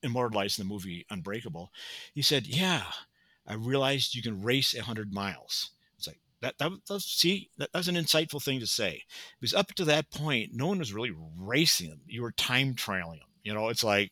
immortalized 0.04 0.60
in 0.60 0.68
the 0.68 0.74
movie 0.74 1.06
Unbreakable, 1.10 1.72
he 2.14 2.22
said, 2.22 2.48
"Yeah, 2.48 2.84
I 3.48 3.54
realized 3.54 4.16
you 4.16 4.22
can 4.22 4.42
race 4.42 4.74
hundred 4.78 5.14
miles." 5.14 5.72
It's 5.98 6.08
like 6.08 6.20
that. 6.42 6.58
That 6.58 7.02
see, 7.02 7.50
that, 7.58 7.70
an 7.74 7.96
insightful 7.96 8.44
thing 8.44 8.60
to 8.60 8.68
say 8.68 9.04
because 9.40 9.54
up 9.54 9.74
to 9.76 9.86
that 9.86 10.12
point, 10.12 10.52
no 10.54 10.68
one 10.68 10.80
was 10.80 10.94
really 10.94 11.14
racing 11.38 11.90
them. 11.90 12.02
You 12.08 12.24
were 12.24 12.32
time 12.32 12.74
trialing 12.76 13.20
them. 13.20 13.30
You 13.44 13.54
know, 13.54 13.70
it's 13.70 13.84
like 13.84 14.12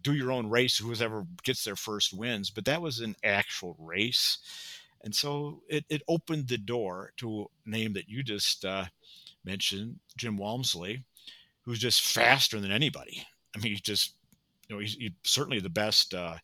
do 0.00 0.14
your 0.14 0.32
own 0.32 0.48
race. 0.48 0.78
Whoever 0.78 1.26
gets 1.42 1.64
their 1.64 1.76
first 1.76 2.12
wins. 2.12 2.50
But 2.50 2.64
that 2.64 2.82
was 2.82 3.00
an 3.00 3.16
actual 3.22 3.76
race. 3.78 4.38
And 5.04 5.14
so 5.14 5.62
it, 5.68 5.84
it 5.88 6.02
opened 6.08 6.48
the 6.48 6.58
door 6.58 7.12
to 7.18 7.42
a 7.66 7.68
name 7.68 7.92
that 7.94 8.08
you 8.08 8.22
just 8.22 8.64
uh, 8.64 8.86
mentioned, 9.44 9.98
Jim 10.16 10.36
Walmsley, 10.36 11.04
who's 11.62 11.78
just 11.78 12.02
faster 12.02 12.60
than 12.60 12.72
anybody. 12.72 13.26
I 13.54 13.58
mean, 13.58 13.72
he's 13.72 13.80
just, 13.80 14.14
you 14.68 14.74
know, 14.76 14.80
he's, 14.80 14.94
he's 14.94 15.12
certainly 15.24 15.60
the 15.60 15.68
best 15.68 16.14
uh, 16.14 16.36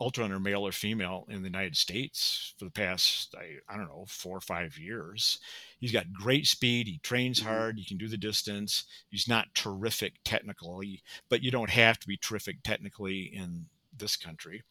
ultra 0.00 0.24
runner, 0.24 0.40
male 0.40 0.66
or 0.66 0.72
female, 0.72 1.24
in 1.28 1.42
the 1.42 1.48
United 1.48 1.76
States 1.76 2.54
for 2.58 2.64
the 2.64 2.70
past, 2.72 3.34
I, 3.38 3.58
I 3.72 3.76
don't 3.76 3.88
know, 3.88 4.04
four 4.08 4.36
or 4.36 4.40
five 4.40 4.76
years. 4.78 5.38
He's 5.78 5.92
got 5.92 6.12
great 6.12 6.46
speed. 6.46 6.86
He 6.88 6.98
trains 6.98 7.40
Mhm. 7.40 7.44
hard. 7.44 7.78
He 7.78 7.84
can 7.84 7.98
do 7.98 8.08
the 8.08 8.16
distance. 8.16 8.84
He's 9.10 9.28
not 9.28 9.54
terrific 9.54 10.14
technically, 10.24 11.02
but 11.28 11.42
you 11.42 11.50
don't 11.50 11.70
have 11.70 11.98
to 12.00 12.08
be 12.08 12.16
terrific 12.16 12.62
technically 12.64 13.22
in 13.34 13.66
this 13.96 14.16
country. 14.16 14.62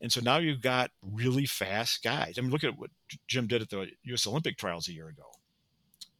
And 0.00 0.10
so 0.10 0.20
now 0.20 0.38
you've 0.38 0.62
got 0.62 0.90
really 1.02 1.46
fast 1.46 2.02
guys. 2.02 2.34
I 2.36 2.40
mean, 2.40 2.50
look 2.50 2.64
at 2.64 2.78
what 2.78 2.90
Jim 3.28 3.46
did 3.46 3.62
at 3.62 3.68
the 3.70 3.88
U.S. 4.04 4.26
Olympic 4.26 4.56
trials 4.56 4.88
a 4.88 4.92
year 4.94 5.08
ago. 5.08 5.30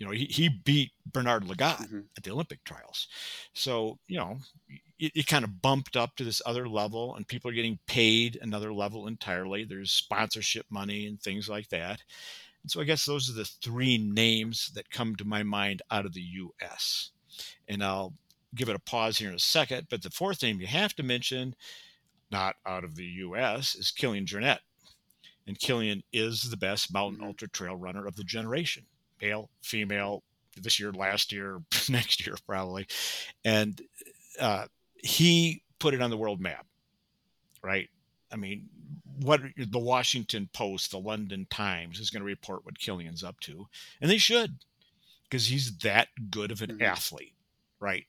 You 0.02 0.08
know, 0.08 0.14
he, 0.14 0.24
he 0.24 0.48
beat 0.48 0.90
Bernard 1.06 1.44
Lagat 1.44 1.86
Mhm. 1.86 2.08
at 2.16 2.24
the 2.24 2.32
Olympic 2.32 2.64
trials. 2.64 3.06
So, 3.54 4.00
you 4.08 4.18
know, 4.18 4.40
it, 4.98 5.12
it 5.14 5.26
kind 5.28 5.44
of 5.44 5.62
bumped 5.62 5.96
up 5.96 6.16
to 6.16 6.24
this 6.24 6.42
other 6.44 6.68
level 6.68 7.14
and 7.14 7.28
people 7.28 7.48
are 7.48 7.54
getting 7.54 7.78
paid 7.86 8.36
another 8.42 8.74
level 8.74 9.06
entirely. 9.06 9.62
There's 9.62 9.92
sponsorship 9.92 10.66
money 10.70 11.06
and 11.06 11.22
things 11.22 11.48
like 11.48 11.68
that. 11.68 12.02
And 12.64 12.70
so 12.72 12.80
I 12.80 12.84
guess 12.84 13.04
those 13.04 13.30
are 13.30 13.34
the 13.34 13.44
three 13.44 13.96
names 13.96 14.72
that 14.74 14.90
come 14.90 15.14
to 15.16 15.24
my 15.24 15.44
mind 15.44 15.82
out 15.92 16.04
of 16.04 16.14
the 16.14 16.22
US. 16.22 17.12
And 17.68 17.84
I'll 17.84 18.14
give 18.56 18.68
it 18.68 18.74
a 18.76 18.80
pause 18.80 19.18
here 19.18 19.28
in 19.28 19.36
a 19.36 19.38
second. 19.38 19.86
But 19.88 20.02
the 20.02 20.10
fourth 20.10 20.42
name 20.42 20.60
you 20.60 20.66
have 20.66 20.96
to 20.96 21.04
mention, 21.04 21.54
not 22.30 22.56
out 22.66 22.84
of 22.84 22.96
the 22.96 23.06
US, 23.06 23.76
is 23.76 23.92
Kilian 23.92 24.26
Jornet. 24.26 24.60
And 25.46 25.58
Kilian 25.58 26.02
is 26.12 26.42
the 26.50 26.56
best 26.56 26.92
mountain 26.92 27.20
Mhm. 27.20 27.26
ultra 27.26 27.48
trail 27.48 27.76
runner 27.76 28.06
of 28.06 28.16
the 28.16 28.24
generation, 28.24 28.86
male, 29.22 29.48
female, 29.62 30.22
this 30.60 30.78
year, 30.78 30.92
last 30.92 31.32
year, 31.32 31.62
next 31.88 32.26
year, 32.26 32.36
probably. 32.46 32.86
And 33.44 33.80
uh, 34.40 34.66
he 34.96 35.62
put 35.78 35.94
it 35.94 36.02
on 36.02 36.10
the 36.10 36.16
world 36.16 36.40
map, 36.40 36.66
right? 37.62 37.88
I 38.30 38.36
mean, 38.36 38.68
what 39.20 39.40
the 39.56 39.78
Washington 39.78 40.48
Post, 40.52 40.90
the 40.90 40.98
London 40.98 41.46
Times 41.50 42.00
is 42.00 42.10
going 42.10 42.20
to 42.20 42.26
report 42.26 42.64
what 42.64 42.78
Kilian's 42.78 43.24
up 43.24 43.38
to, 43.40 43.66
and 44.00 44.10
they 44.10 44.18
should, 44.18 44.56
because 45.24 45.46
he's 45.46 45.76
that 45.78 46.08
good 46.30 46.50
of 46.50 46.62
an 46.62 46.78
Mhm. 46.78 46.82
athlete, 46.82 47.34
right? 47.78 48.06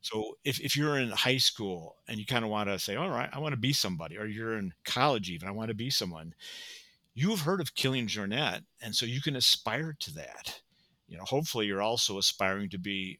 So 0.00 0.38
if, 0.44 0.60
if 0.60 0.76
you're 0.76 0.98
in 0.98 1.10
high 1.10 1.38
school 1.38 1.96
and 2.06 2.18
you 2.18 2.24
kind 2.24 2.44
of 2.44 2.50
want 2.50 2.68
to 2.68 2.78
say, 2.78 2.94
all 2.96 3.10
right, 3.10 3.28
I 3.32 3.38
want 3.40 3.52
to 3.52 3.58
be 3.60 3.72
somebody, 3.72 4.16
or 4.16 4.26
you're 4.26 4.56
in 4.58 4.72
college 4.84 5.28
even, 5.30 5.48
I 5.48 5.52
want 5.52 5.68
to 5.68 5.74
be 5.74 5.90
someone, 5.90 6.34
you've 7.18 7.40
heard 7.40 7.60
of 7.60 7.74
Kilian 7.74 8.06
Jornet, 8.06 8.62
and 8.80 8.94
so 8.94 9.04
you 9.04 9.20
can 9.20 9.36
aspire 9.36 9.96
to 9.98 10.14
that. 10.14 10.60
You 11.08 11.16
know, 11.16 11.24
hopefully 11.24 11.66
you're 11.66 11.82
also 11.82 12.18
aspiring 12.18 12.68
to 12.70 12.78
be 12.78 13.18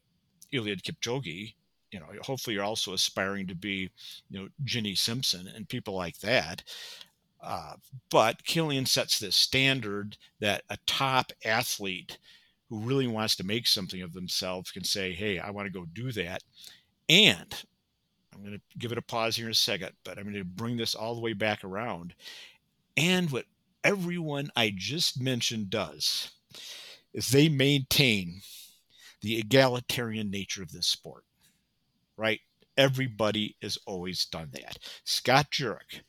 Eliud 0.53 0.81
Kipchoge. 0.81 1.55
You 1.91 1.99
know, 1.99 2.05
hopefully 2.21 2.53
you're 2.53 2.63
also 2.63 2.93
aspiring 2.93 3.47
to 3.47 3.55
be, 3.55 3.89
you 4.29 4.39
know, 4.39 4.47
Jenny 4.63 4.95
Simpson 4.95 5.47
and 5.53 5.67
people 5.67 5.95
like 5.95 6.19
that. 6.19 6.63
Uh, 7.41 7.73
but 8.09 8.43
Kilian 8.43 8.87
sets 8.87 9.19
this 9.19 9.35
standard 9.35 10.17
that 10.39 10.63
a 10.69 10.77
top 10.85 11.33
athlete 11.43 12.19
who 12.69 12.79
really 12.79 13.07
wants 13.07 13.35
to 13.37 13.45
make 13.45 13.65
something 13.65 14.01
of 14.01 14.13
themselves 14.13 14.71
can 14.71 14.83
say, 14.83 15.13
"Hey, 15.13 15.39
I 15.39 15.49
want 15.49 15.65
to 15.65 15.77
go 15.77 15.85
do 15.85 16.11
that." 16.13 16.43
And 17.09 17.63
I'm 18.33 18.41
going 18.41 18.53
to 18.53 18.77
give 18.77 18.91
it 18.91 18.97
a 18.97 19.01
pause 19.01 19.35
here 19.35 19.47
in 19.47 19.51
a 19.51 19.55
second, 19.55 19.91
but 20.03 20.17
I'm 20.17 20.25
going 20.25 20.35
to 20.35 20.45
bring 20.45 20.77
this 20.77 20.95
all 20.95 21.15
the 21.15 21.21
way 21.21 21.33
back 21.33 21.63
around. 21.63 22.13
And 22.95 23.31
what 23.31 23.45
everyone 23.83 24.49
I 24.55 24.73
just 24.75 25.21
mentioned 25.21 25.69
does 25.69 26.31
is 27.13 27.29
they 27.29 27.49
maintain 27.49 28.41
the 29.21 29.37
egalitarian 29.37 30.29
nature 30.29 30.63
of 30.63 30.71
this 30.71 30.87
sport, 30.87 31.23
right? 32.17 32.39
Everybody 32.77 33.55
has 33.61 33.77
always 33.85 34.25
done 34.25 34.49
that. 34.53 34.77
Scott 35.03 35.51
Jurek, 35.51 36.01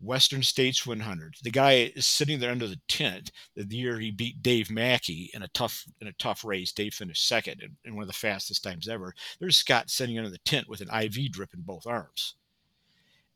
Western 0.00 0.42
States 0.42 0.86
100. 0.86 1.34
The 1.42 1.50
guy 1.50 1.92
is 1.94 2.06
sitting 2.06 2.40
there 2.40 2.50
under 2.50 2.66
the 2.66 2.80
tent 2.88 3.30
the 3.54 3.76
year 3.76 3.98
he 3.98 4.10
beat 4.10 4.42
Dave 4.42 4.70
Mackey 4.70 5.30
in 5.34 5.42
a 5.42 5.48
tough 5.48 5.84
in 6.00 6.06
a 6.06 6.12
tough 6.14 6.44
race. 6.44 6.72
Dave 6.72 6.94
finished 6.94 7.28
second 7.28 7.60
in, 7.60 7.76
in 7.84 7.94
one 7.94 8.02
of 8.02 8.08
the 8.08 8.14
fastest 8.14 8.64
times 8.64 8.88
ever. 8.88 9.14
There's 9.38 9.58
Scott 9.58 9.90
sitting 9.90 10.16
under 10.16 10.30
the 10.30 10.38
tent 10.38 10.68
with 10.68 10.80
an 10.80 10.88
IV 10.88 11.32
drip 11.32 11.52
in 11.52 11.60
both 11.60 11.86
arms. 11.86 12.34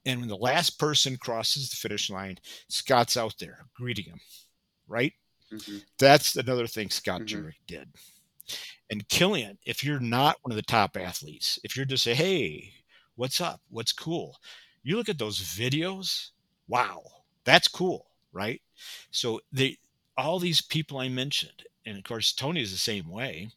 And 0.07 0.21
when 0.21 0.29
the 0.29 0.37
last 0.37 0.79
person 0.79 1.17
crosses 1.17 1.71
the 1.71 1.77
finish 1.77 2.11
line, 2.11 2.39
Scott's 2.69 3.17
out 3.17 3.37
there 3.39 3.67
greeting 3.75 4.05
him, 4.07 4.21
right? 4.87 5.13
Mhm. 5.51 5.85
That's 5.99 6.37
another 6.37 6.67
thing 6.67 6.91
Scott 6.91 7.23
Mhm. 7.23 7.29
Jurek 7.29 7.55
did. 7.67 7.93
And 8.91 9.09
Kilian, 9.09 9.59
if 9.65 9.83
you're 9.83 10.01
not 10.01 10.39
one 10.43 10.53
of 10.53 10.57
the 10.57 10.63
top 10.63 10.97
athletes, 10.97 11.59
if 11.65 11.77
you're 11.77 11.87
just 11.87 12.05
say, 12.05 12.15
hey, 12.15 12.75
what's 13.17 13.41
up? 13.41 13.61
What's 13.71 13.93
cool? 13.93 14.39
You 14.83 14.97
look 14.97 15.09
at 15.09 15.19
those 15.19 15.41
videos, 15.41 16.31
wow, 16.69 17.03
that's 17.45 17.69
cool, 17.69 18.07
right? 18.33 18.61
So 19.11 19.41
they 19.53 19.79
all 20.17 20.39
these 20.39 20.61
people 20.61 20.99
I 20.99 21.09
mentioned, 21.09 21.65
and 21.85 21.97
of 21.99 22.05
course 22.05 22.33
Tony 22.33 22.61
is 22.61 22.71
the 22.73 22.79
same 22.79 23.09
way. 23.09 23.51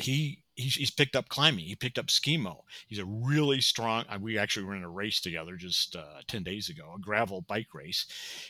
He 0.00 0.42
he's, 0.60 0.74
he's 0.74 0.90
picked 0.90 1.16
up 1.16 1.28
climbing. 1.28 1.64
He 1.64 1.76
picked 1.76 1.98
up 1.98 2.06
skimo. 2.06 2.62
He's 2.88 2.98
a 2.98 3.04
really 3.04 3.60
strong. 3.60 4.04
uh, 4.08 4.18
We 4.20 4.38
actually 4.38 4.64
were 4.66 4.76
in 4.76 4.84
a 4.84 4.90
race 4.90 5.20
together 5.20 5.56
just 5.56 5.96
uh, 5.96 6.20
ten 6.26 6.42
days 6.42 6.68
ago, 6.68 6.92
a 6.96 7.00
gravel 7.00 7.42
bike 7.42 7.74
race, 7.74 8.06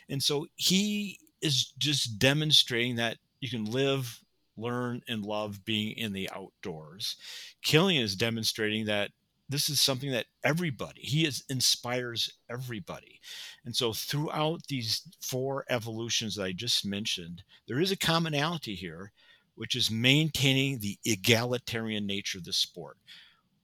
and 0.09 0.23
so 0.23 0.47
he 0.57 1.19
is 1.41 1.73
just 1.79 2.19
demonstrating 2.19 2.97
that 2.97 3.17
you 3.41 3.49
can 3.49 3.65
live, 3.65 4.21
learn, 4.57 5.03
and 5.09 5.25
love 5.25 5.65
being 5.65 5.97
in 5.97 6.13
the 6.13 6.29
outdoors. 6.35 7.17
Kilian 7.65 8.03
is 8.03 8.15
demonstrating 8.17 8.87
that 8.87 9.11
this 9.49 9.69
is 9.69 9.81
something 9.81 10.13
that 10.13 10.27
everybody 10.45 11.01
he 11.03 11.27
is 11.27 11.43
inspires 11.51 12.33
everybody 12.49 13.21
and 13.65 13.75
so 13.75 13.93
throughout 13.93 14.61
these 14.69 15.03
four 15.21 15.65
evolutions 15.69 16.37
that 16.37 16.45
i 16.45 16.53
just 16.53 16.87
mentioned 16.87 17.43
there 17.67 17.81
is 17.81 17.91
a 17.91 17.97
commonality 17.97 18.75
here 18.77 19.13
which 19.61 19.75
is 19.75 19.91
maintaining 19.91 20.79
the 20.79 20.97
egalitarian 21.05 22.07
nature 22.07 22.39
of 22.39 22.45
the 22.45 22.53
sport. 22.53 22.97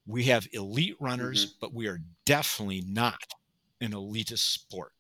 We 0.07 0.25
have 0.25 0.47
elite 0.53 0.97
runners, 1.01 1.47
mm-hmm. 1.47 1.57
but 1.59 1.73
we 1.73 1.87
are 1.87 2.03
definitely 2.27 2.85
not 2.87 3.33
an 3.81 3.93
elitist 3.93 4.41
sport. 4.41 4.93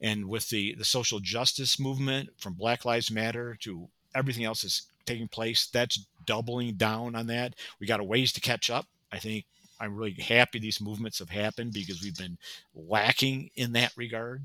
And 0.00 0.26
with 0.26 0.48
the, 0.48 0.76
the 0.76 0.84
social 0.86 1.20
justice 1.20 1.78
movement 1.78 2.30
from 2.38 2.54
Black 2.54 2.86
Lives 2.86 3.10
Matter 3.10 3.58
to 3.60 3.86
everything 4.14 4.44
else 4.44 4.62
that's 4.62 4.86
taking 5.04 5.28
place, 5.28 5.66
that's 5.66 6.06
doubling 6.24 6.72
down 6.76 7.14
on 7.14 7.26
that. 7.26 7.54
We 7.78 7.86
got 7.86 8.00
a 8.00 8.04
ways 8.04 8.32
to 8.32 8.40
catch 8.40 8.70
up. 8.70 8.86
I 9.12 9.18
think 9.18 9.44
I'm 9.78 9.94
really 9.94 10.14
happy 10.14 10.58
these 10.58 10.80
movements 10.80 11.18
have 11.18 11.28
happened 11.28 11.74
because 11.74 12.02
we've 12.02 12.16
been 12.16 12.38
lacking 12.74 13.50
in 13.56 13.74
that 13.74 13.92
regard. 13.94 14.42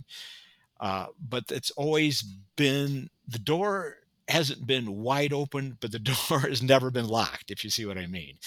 Uh, 0.77 1.05
but 1.29 1.45
it's 1.47 1.71
always 1.71 2.21
been 2.57 3.09
the 3.29 3.39
door 3.39 3.95
hasn't 4.29 4.65
been 4.65 4.97
wide 4.97 5.33
open, 5.33 5.77
but 5.79 5.91
the 5.91 5.99
door 6.29 6.39
has 6.39 6.61
never 6.61 6.91
been 6.91 7.07
locked, 7.07 7.51
if 7.51 7.63
you 7.63 7.69
see 7.69 7.85
what 7.85 7.97
I 7.97 8.07
mean. 8.07 8.37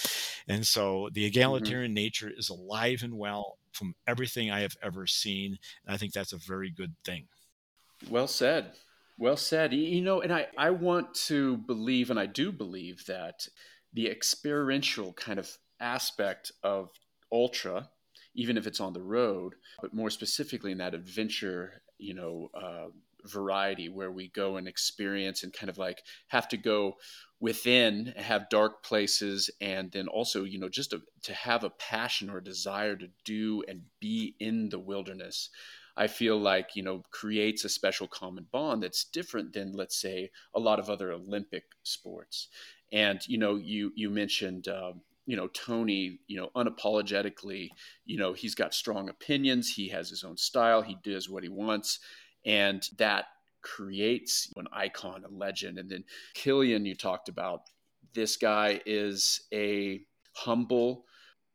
And 0.48 0.66
so 0.66 1.08
the 1.12 1.22
mm-hmm. 1.22 1.28
egalitarian 1.28 1.90
mm-hmm. 1.90 1.94
nature 1.94 2.30
is 2.34 2.48
alive 2.48 3.02
and 3.02 3.18
well 3.18 3.58
from 3.72 3.94
everything 4.06 4.50
I 4.50 4.60
have 4.60 4.76
ever 4.82 5.06
seen. 5.06 5.58
And 5.86 5.94
I 5.94 5.98
think 5.98 6.12
that's 6.12 6.32
a 6.32 6.38
very 6.38 6.70
good 6.70 6.94
thing. 7.04 7.26
Well 8.08 8.26
said. 8.26 8.72
Well 9.18 9.36
said. 9.36 9.72
You 9.72 10.02
know, 10.02 10.20
and 10.20 10.32
I, 10.32 10.46
I 10.56 10.70
want 10.70 11.14
to 11.26 11.58
believe, 11.58 12.10
and 12.10 12.18
I 12.18 12.26
do 12.26 12.52
believe 12.52 13.04
that 13.06 13.46
the 13.92 14.08
experiential 14.08 15.12
kind 15.12 15.38
of 15.38 15.50
aspect 15.80 16.52
of 16.62 16.90
ultra, 17.30 17.88
even 18.34 18.56
if 18.56 18.66
it's 18.66 18.80
on 18.80 18.92
the 18.92 19.02
road, 19.02 19.54
but 19.80 19.94
more 19.94 20.10
specifically 20.10 20.72
in 20.72 20.78
that 20.78 20.94
adventure, 20.94 21.82
you 21.98 22.14
know, 22.14 22.50
uh, 22.54 22.88
variety 23.24 23.88
where 23.88 24.10
we 24.10 24.28
go 24.28 24.56
and 24.56 24.68
experience 24.68 25.42
and 25.42 25.52
kind 25.52 25.70
of 25.70 25.78
like 25.78 26.02
have 26.28 26.48
to 26.48 26.56
go 26.56 26.96
within 27.40 28.14
have 28.16 28.48
dark 28.50 28.84
places 28.84 29.50
and 29.60 29.90
then 29.90 30.06
also 30.06 30.44
you 30.44 30.58
know 30.58 30.68
just 30.68 30.92
a, 30.92 31.00
to 31.22 31.34
have 31.34 31.64
a 31.64 31.70
passion 31.70 32.30
or 32.30 32.38
a 32.38 32.44
desire 32.44 32.94
to 32.94 33.08
do 33.24 33.62
and 33.66 33.82
be 34.00 34.34
in 34.38 34.68
the 34.68 34.78
wilderness 34.78 35.50
i 35.96 36.06
feel 36.06 36.38
like 36.38 36.70
you 36.76 36.82
know 36.82 37.02
creates 37.10 37.64
a 37.64 37.68
special 37.68 38.06
common 38.06 38.46
bond 38.52 38.82
that's 38.82 39.04
different 39.04 39.52
than 39.52 39.72
let's 39.72 40.00
say 40.00 40.30
a 40.54 40.60
lot 40.60 40.78
of 40.78 40.88
other 40.88 41.12
olympic 41.12 41.64
sports. 41.82 42.48
And 42.92 43.26
you 43.26 43.38
know 43.38 43.56
you 43.56 43.90
you 43.94 44.10
mentioned 44.10 44.68
um, 44.68 45.00
you 45.26 45.36
know 45.36 45.48
tony 45.48 46.20
you 46.26 46.36
know 46.36 46.50
unapologetically 46.54 47.68
you 48.04 48.18
know 48.18 48.32
he's 48.32 48.54
got 48.54 48.74
strong 48.74 49.08
opinions 49.08 49.70
he 49.70 49.88
has 49.88 50.10
his 50.10 50.24
own 50.24 50.36
style 50.36 50.82
he 50.82 50.96
does 51.02 51.28
what 51.28 51.42
he 51.42 51.48
wants 51.48 52.00
and 52.44 52.88
that 52.98 53.26
creates 53.62 54.52
an 54.56 54.66
icon, 54.72 55.24
a 55.24 55.28
legend. 55.28 55.78
And 55.78 55.90
then 55.90 56.04
Kilian, 56.34 56.86
you 56.86 56.94
talked 56.94 57.28
about 57.28 57.62
this 58.14 58.36
guy 58.36 58.80
is 58.84 59.42
a 59.52 60.00
humble, 60.34 61.04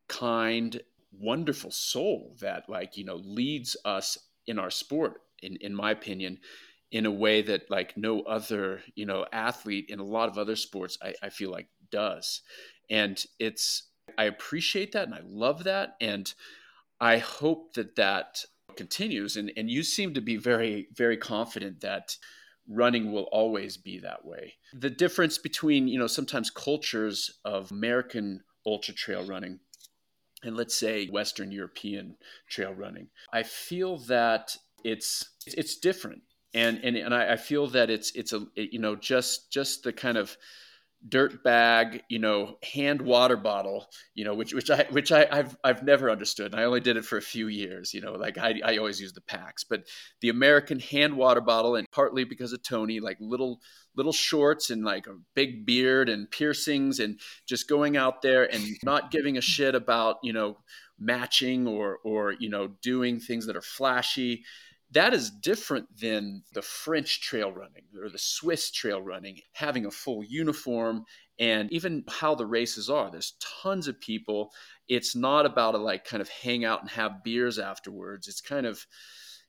kind, 0.07 0.81
wonderful 1.11 1.71
soul 1.71 2.35
that, 2.39 2.69
like, 2.69 2.97
you 2.97 3.03
know, 3.03 3.15
leads 3.15 3.75
us 3.85 4.17
in 4.47 4.57
our 4.57 4.69
sport, 4.69 5.21
in, 5.41 5.57
in 5.57 5.75
my 5.75 5.91
opinion, 5.91 6.39
in 6.91 7.05
a 7.05 7.11
way 7.11 7.41
that, 7.41 7.69
like, 7.69 7.97
no 7.97 8.21
other, 8.21 8.81
you 8.95 9.05
know, 9.05 9.25
athlete 9.33 9.87
in 9.89 9.99
a 9.99 10.03
lot 10.03 10.29
of 10.29 10.37
other 10.37 10.55
sports, 10.55 10.97
I, 11.01 11.13
I 11.21 11.29
feel 11.29 11.51
like 11.51 11.67
does. 11.91 12.41
And 12.89 13.23
it's, 13.39 13.89
I 14.17 14.25
appreciate 14.25 14.93
that 14.93 15.07
and 15.07 15.13
I 15.13 15.21
love 15.23 15.65
that. 15.65 15.95
And 15.99 16.33
I 16.99 17.17
hope 17.17 17.73
that 17.73 17.95
that 17.97 18.43
continues. 18.75 19.37
And, 19.37 19.51
and 19.55 19.69
you 19.69 19.83
seem 19.83 20.13
to 20.13 20.21
be 20.21 20.37
very, 20.37 20.87
very 20.93 21.17
confident 21.17 21.81
that 21.81 22.17
running 22.67 23.11
will 23.11 23.29
always 23.31 23.77
be 23.77 23.99
that 23.99 24.25
way. 24.25 24.55
The 24.73 24.89
difference 24.89 25.37
between, 25.37 25.87
you 25.87 25.97
know, 25.97 26.07
sometimes 26.07 26.49
cultures 26.49 27.39
of 27.45 27.71
American 27.71 28.43
ultra 28.65 28.93
trail 28.93 29.25
running 29.25 29.59
and 30.43 30.55
let's 30.55 30.75
say 30.75 31.07
Western 31.07 31.51
European 31.51 32.15
trail 32.47 32.73
running, 32.73 33.07
I 33.33 33.43
feel 33.43 33.97
that 33.99 34.55
it's 34.83 35.25
it's 35.45 35.77
different. 35.77 36.21
And 36.53 36.79
and, 36.83 36.95
and 36.95 37.13
I, 37.13 37.33
I 37.33 37.35
feel 37.37 37.67
that 37.67 37.89
it's 37.89 38.11
it's 38.11 38.33
a 38.33 38.45
it, 38.55 38.71
you 38.71 38.79
know 38.79 38.95
just 38.95 39.51
just 39.51 39.83
the 39.83 39.93
kind 39.93 40.17
of 40.17 40.37
dirt 41.07 41.43
bag, 41.43 42.01
you 42.09 42.19
know, 42.19 42.57
hand 42.73 43.01
water 43.01 43.37
bottle, 43.37 43.87
you 44.13 44.25
know, 44.25 44.33
which 44.33 44.53
which 44.53 44.69
I 44.69 44.85
which 44.89 45.11
I, 45.11 45.27
I've 45.31 45.57
I've 45.63 45.83
never 45.83 46.09
understood. 46.09 46.51
And 46.51 46.61
I 46.61 46.65
only 46.65 46.79
did 46.79 46.97
it 46.97 47.05
for 47.05 47.17
a 47.17 47.21
few 47.21 47.47
years, 47.47 47.93
you 47.93 48.01
know, 48.01 48.13
like 48.13 48.37
I, 48.37 48.59
I 48.63 48.77
always 48.77 48.99
use 48.99 49.13
the 49.13 49.21
packs, 49.21 49.63
but 49.63 49.83
the 50.21 50.29
American 50.29 50.79
hand 50.79 51.15
water 51.15 51.41
bottle, 51.41 51.75
and 51.75 51.89
partly 51.91 52.23
because 52.23 52.53
of 52.53 52.63
Tony, 52.63 52.99
like 52.99 53.17
little 53.19 53.59
little 53.95 54.13
shorts 54.13 54.69
and 54.69 54.83
like 54.83 55.07
a 55.07 55.17
big 55.35 55.65
beard 55.65 56.09
and 56.09 56.29
piercings, 56.29 56.99
and 56.99 57.19
just 57.47 57.69
going 57.69 57.95
out 57.95 58.21
there 58.21 58.51
and 58.51 58.63
not 58.83 59.11
giving 59.11 59.37
a 59.37 59.41
shit 59.41 59.75
about 59.75 60.17
you 60.23 60.33
know 60.33 60.57
matching 60.99 61.67
or 61.67 61.99
or 62.03 62.33
you 62.39 62.49
know 62.49 62.69
doing 62.81 63.19
things 63.19 63.45
that 63.45 63.55
are 63.55 63.61
flashy 63.61 64.43
that 64.91 65.13
is 65.13 65.29
different 65.29 65.87
than 65.99 66.43
the 66.53 66.61
French 66.61 67.21
trail 67.21 67.51
running 67.51 67.83
or 68.01 68.09
the 68.09 68.17
Swiss 68.17 68.71
trail 68.71 69.01
running, 69.01 69.39
having 69.53 69.85
a 69.85 69.91
full 69.91 70.23
uniform 70.23 71.03
and 71.39 71.71
even 71.71 72.03
how 72.07 72.35
the 72.35 72.45
races 72.45 72.89
are. 72.89 73.11
There's 73.11 73.33
tons 73.61 73.87
of 73.87 73.99
people. 73.99 74.51
It's 74.87 75.15
not 75.15 75.45
about 75.45 75.75
a 75.75 75.77
like 75.77 76.05
kind 76.05 76.21
of 76.21 76.29
hang 76.29 76.63
out 76.63 76.81
and 76.81 76.89
have 76.91 77.23
beers 77.23 77.59
afterwards. 77.59 78.27
It's 78.27 78.41
kind 78.41 78.65
of 78.65 78.85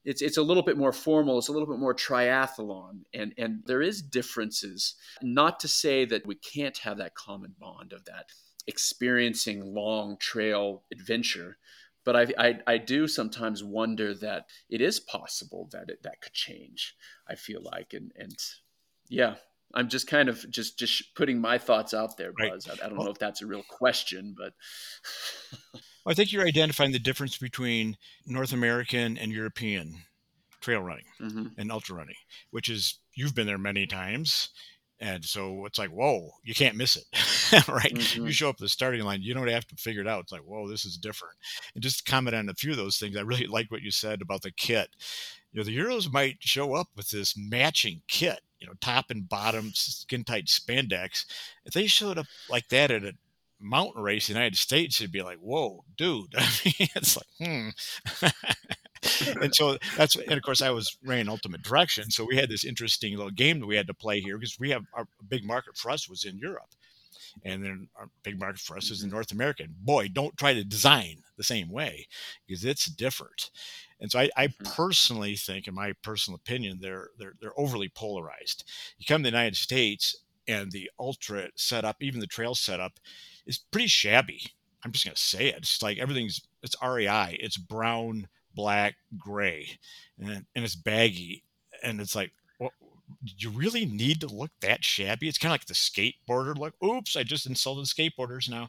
it's 0.04 0.22
it's 0.22 0.36
a 0.38 0.42
little 0.42 0.62
bit 0.62 0.76
more 0.76 0.92
formal. 0.92 1.38
It's 1.38 1.48
a 1.48 1.52
little 1.52 1.68
bit 1.68 1.78
more 1.78 1.94
triathlon, 1.94 3.02
and 3.14 3.32
and 3.36 3.62
there 3.66 3.82
is 3.82 4.02
differences. 4.02 4.94
Not 5.22 5.60
to 5.60 5.68
say 5.68 6.04
that 6.06 6.26
we 6.26 6.36
can't 6.36 6.78
have 6.78 6.98
that 6.98 7.14
common 7.14 7.54
bond 7.58 7.92
of 7.92 8.04
that 8.06 8.26
experiencing 8.66 9.74
long 9.74 10.16
trail 10.18 10.84
adventure 10.92 11.56
but 12.08 12.16
I, 12.16 12.26
I, 12.38 12.58
I 12.66 12.78
do 12.78 13.06
sometimes 13.06 13.62
wonder 13.62 14.14
that 14.14 14.46
it 14.70 14.80
is 14.80 14.98
possible 14.98 15.68
that 15.72 15.90
it, 15.90 16.02
that 16.04 16.22
could 16.22 16.32
change. 16.32 16.94
I 17.28 17.34
feel 17.34 17.60
like, 17.62 17.92
and 17.92 18.12
and 18.16 18.34
yeah, 19.10 19.34
I'm 19.74 19.90
just 19.90 20.06
kind 20.06 20.30
of 20.30 20.48
just 20.48 20.78
just 20.78 21.14
putting 21.14 21.38
my 21.38 21.58
thoughts 21.58 21.92
out 21.92 22.16
there, 22.16 22.32
Buzz. 22.32 22.66
Right. 22.66 22.80
I, 22.80 22.86
I, 22.86 22.88
don't 22.88 22.96
well, 22.96 23.08
know 23.08 23.12
if 23.12 23.18
that's 23.18 23.42
a 23.42 23.46
real 23.46 23.62
question, 23.68 24.34
but 24.34 24.54
I 26.06 26.14
think 26.14 26.32
you're 26.32 26.46
identifying 26.46 26.92
the 26.92 26.98
difference 26.98 27.36
between 27.36 27.98
North 28.24 28.54
American 28.54 29.18
and 29.18 29.30
European 29.30 30.04
trail 30.62 30.80
running 30.80 31.04
mm-hmm. 31.20 31.48
and 31.58 31.70
ultra 31.70 31.94
running, 31.94 32.16
which 32.52 32.70
is 32.70 33.00
you've 33.12 33.34
been 33.34 33.46
there 33.46 33.58
many 33.58 33.86
times. 33.86 34.48
And 35.00 35.24
so 35.24 35.64
it's 35.64 35.78
like, 35.78 35.90
whoa, 35.90 36.30
you 36.42 36.54
can't 36.54 36.76
miss 36.76 36.96
it, 36.96 37.04
right? 37.68 37.94
Mm-hmm. 37.94 38.26
You 38.26 38.32
show 38.32 38.48
up 38.48 38.56
at 38.56 38.60
the 38.60 38.68
starting 38.68 39.02
line, 39.02 39.22
you 39.22 39.32
don't 39.32 39.46
have 39.46 39.66
to 39.68 39.76
figure 39.76 40.00
it 40.00 40.08
out. 40.08 40.22
It's 40.22 40.32
like, 40.32 40.42
whoa, 40.42 40.68
this 40.68 40.84
is 40.84 40.96
different. 40.96 41.36
And 41.74 41.82
just 41.82 42.04
comment 42.04 42.34
on 42.34 42.48
a 42.48 42.54
few 42.54 42.72
of 42.72 42.76
those 42.76 42.98
things. 42.98 43.16
I 43.16 43.20
really 43.20 43.46
like 43.48 43.70
what 43.70 43.82
you 43.82 43.90
said 43.90 44.20
about 44.22 44.42
the 44.42 44.50
kit. 44.50 44.88
You 45.52 45.58
know, 45.58 45.64
the 45.64 45.76
Euros 45.76 46.12
might 46.12 46.38
show 46.40 46.74
up 46.74 46.88
with 46.96 47.10
this 47.10 47.34
matching 47.36 48.02
kit, 48.08 48.40
you 48.58 48.66
know, 48.66 48.74
top 48.80 49.06
and 49.10 49.28
bottom 49.28 49.70
skin 49.72 50.24
tight 50.24 50.46
spandex. 50.46 51.24
If 51.64 51.74
they 51.74 51.86
showed 51.86 52.18
up 52.18 52.26
like 52.50 52.68
that 52.68 52.90
at 52.90 53.04
a 53.04 53.12
mountain 53.60 54.02
race 54.02 54.28
in 54.28 54.34
the 54.34 54.40
United 54.40 54.58
States, 54.58 55.00
it'd 55.00 55.12
be 55.12 55.22
like, 55.22 55.38
whoa, 55.38 55.84
dude. 55.96 56.34
I 56.36 56.48
mean, 56.64 56.88
it's 56.94 57.16
like, 57.16 57.26
hmm. 57.48 57.68
and 59.42 59.54
so 59.54 59.78
that's 59.96 60.16
and 60.16 60.32
of 60.32 60.42
course 60.42 60.62
I 60.62 60.70
was 60.70 60.96
ran 61.04 61.28
Ultimate 61.28 61.62
Direction, 61.62 62.10
so 62.10 62.24
we 62.24 62.36
had 62.36 62.48
this 62.48 62.64
interesting 62.64 63.16
little 63.16 63.30
game 63.30 63.60
that 63.60 63.66
we 63.66 63.76
had 63.76 63.86
to 63.86 63.94
play 63.94 64.20
here 64.20 64.38
because 64.38 64.58
we 64.58 64.70
have 64.70 64.84
our 64.94 65.06
big 65.28 65.44
market 65.44 65.76
for 65.76 65.90
us 65.90 66.08
was 66.08 66.24
in 66.24 66.38
Europe, 66.38 66.74
and 67.44 67.64
then 67.64 67.88
our 67.96 68.08
big 68.22 68.38
market 68.38 68.60
for 68.60 68.76
us 68.76 68.90
is 68.90 69.02
in 69.02 69.08
mm-hmm. 69.08 69.16
North 69.16 69.32
America. 69.32 69.62
And 69.64 69.76
boy, 69.84 70.08
don't 70.08 70.36
try 70.36 70.54
to 70.54 70.64
design 70.64 71.22
the 71.36 71.44
same 71.44 71.70
way 71.70 72.06
because 72.46 72.64
it's 72.64 72.86
different. 72.86 73.50
And 74.00 74.10
so 74.10 74.20
I, 74.20 74.30
I, 74.36 74.46
mm-hmm. 74.48 74.72
personally 74.72 75.36
think, 75.36 75.66
in 75.66 75.74
my 75.74 75.92
personal 76.02 76.36
opinion, 76.36 76.78
they're 76.80 77.08
they're 77.18 77.34
they're 77.40 77.58
overly 77.58 77.88
polarized. 77.88 78.64
You 78.98 79.06
come 79.06 79.22
to 79.22 79.30
the 79.30 79.36
United 79.36 79.56
States 79.56 80.16
and 80.46 80.72
the 80.72 80.90
ultra 80.98 81.48
setup, 81.56 81.96
even 82.00 82.20
the 82.20 82.26
trail 82.26 82.54
setup, 82.54 82.98
is 83.46 83.58
pretty 83.58 83.88
shabby. 83.88 84.42
I'm 84.84 84.92
just 84.92 85.04
gonna 85.04 85.16
say 85.16 85.48
it. 85.48 85.58
It's 85.58 85.82
like 85.82 85.98
everything's 85.98 86.40
it's 86.62 86.76
REI. 86.82 87.36
It's 87.40 87.56
brown 87.56 88.28
black, 88.58 88.96
gray, 89.16 89.78
and, 90.18 90.44
and 90.56 90.64
it's 90.64 90.74
baggy. 90.74 91.44
And 91.84 92.00
it's 92.00 92.16
like, 92.16 92.32
well, 92.58 92.72
you 93.24 93.50
really 93.50 93.86
need 93.86 94.20
to 94.22 94.26
look 94.26 94.50
that 94.62 94.84
shabby? 94.84 95.28
It's 95.28 95.38
kind 95.38 95.50
of 95.50 95.60
like 95.60 95.66
the 95.66 95.74
skateboarder 95.74 96.58
look. 96.58 96.74
Oops, 96.84 97.16
I 97.16 97.22
just 97.22 97.46
insulted 97.46 97.84
skateboarders 97.84 98.50
now. 98.50 98.68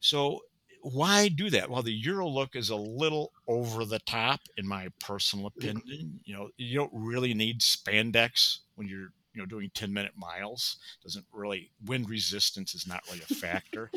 So 0.00 0.40
why 0.82 1.28
do 1.28 1.48
that? 1.48 1.70
Well, 1.70 1.82
the 1.82 1.94
Euro 1.94 2.28
look 2.28 2.54
is 2.54 2.68
a 2.68 2.76
little 2.76 3.32
over 3.48 3.86
the 3.86 4.00
top, 4.00 4.40
in 4.58 4.68
my 4.68 4.88
personal 5.00 5.46
opinion. 5.46 6.20
You 6.24 6.34
know, 6.34 6.48
you 6.58 6.76
don't 6.76 6.92
really 6.92 7.32
need 7.32 7.60
spandex 7.62 8.58
when 8.74 8.86
you're 8.86 9.12
you 9.32 9.40
know 9.40 9.46
doing 9.46 9.70
10 9.72 9.90
minute 9.90 10.12
miles 10.14 10.76
doesn't 11.02 11.24
really 11.32 11.70
wind 11.86 12.10
resistance 12.10 12.74
is 12.74 12.86
not 12.86 13.00
really 13.08 13.22
a 13.30 13.34
factor 13.34 13.90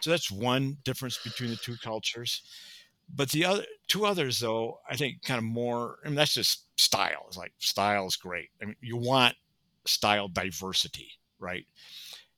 so 0.00 0.08
that's 0.08 0.30
one 0.30 0.78
difference 0.82 1.18
between 1.18 1.50
the 1.50 1.56
two 1.56 1.76
cultures 1.82 2.40
but 3.14 3.30
the 3.30 3.44
other 3.44 3.64
two 3.86 4.04
others, 4.04 4.40
though, 4.40 4.80
I 4.88 4.96
think 4.96 5.22
kind 5.22 5.38
of 5.38 5.44
more. 5.44 5.98
I 6.04 6.08
mean, 6.08 6.16
that's 6.16 6.34
just 6.34 6.64
style. 6.80 7.24
It's 7.28 7.36
like 7.36 7.52
style 7.58 8.06
is 8.06 8.16
great. 8.16 8.50
I 8.62 8.66
mean, 8.66 8.76
you 8.80 8.96
want 8.96 9.34
style 9.86 10.28
diversity, 10.28 11.10
right? 11.38 11.66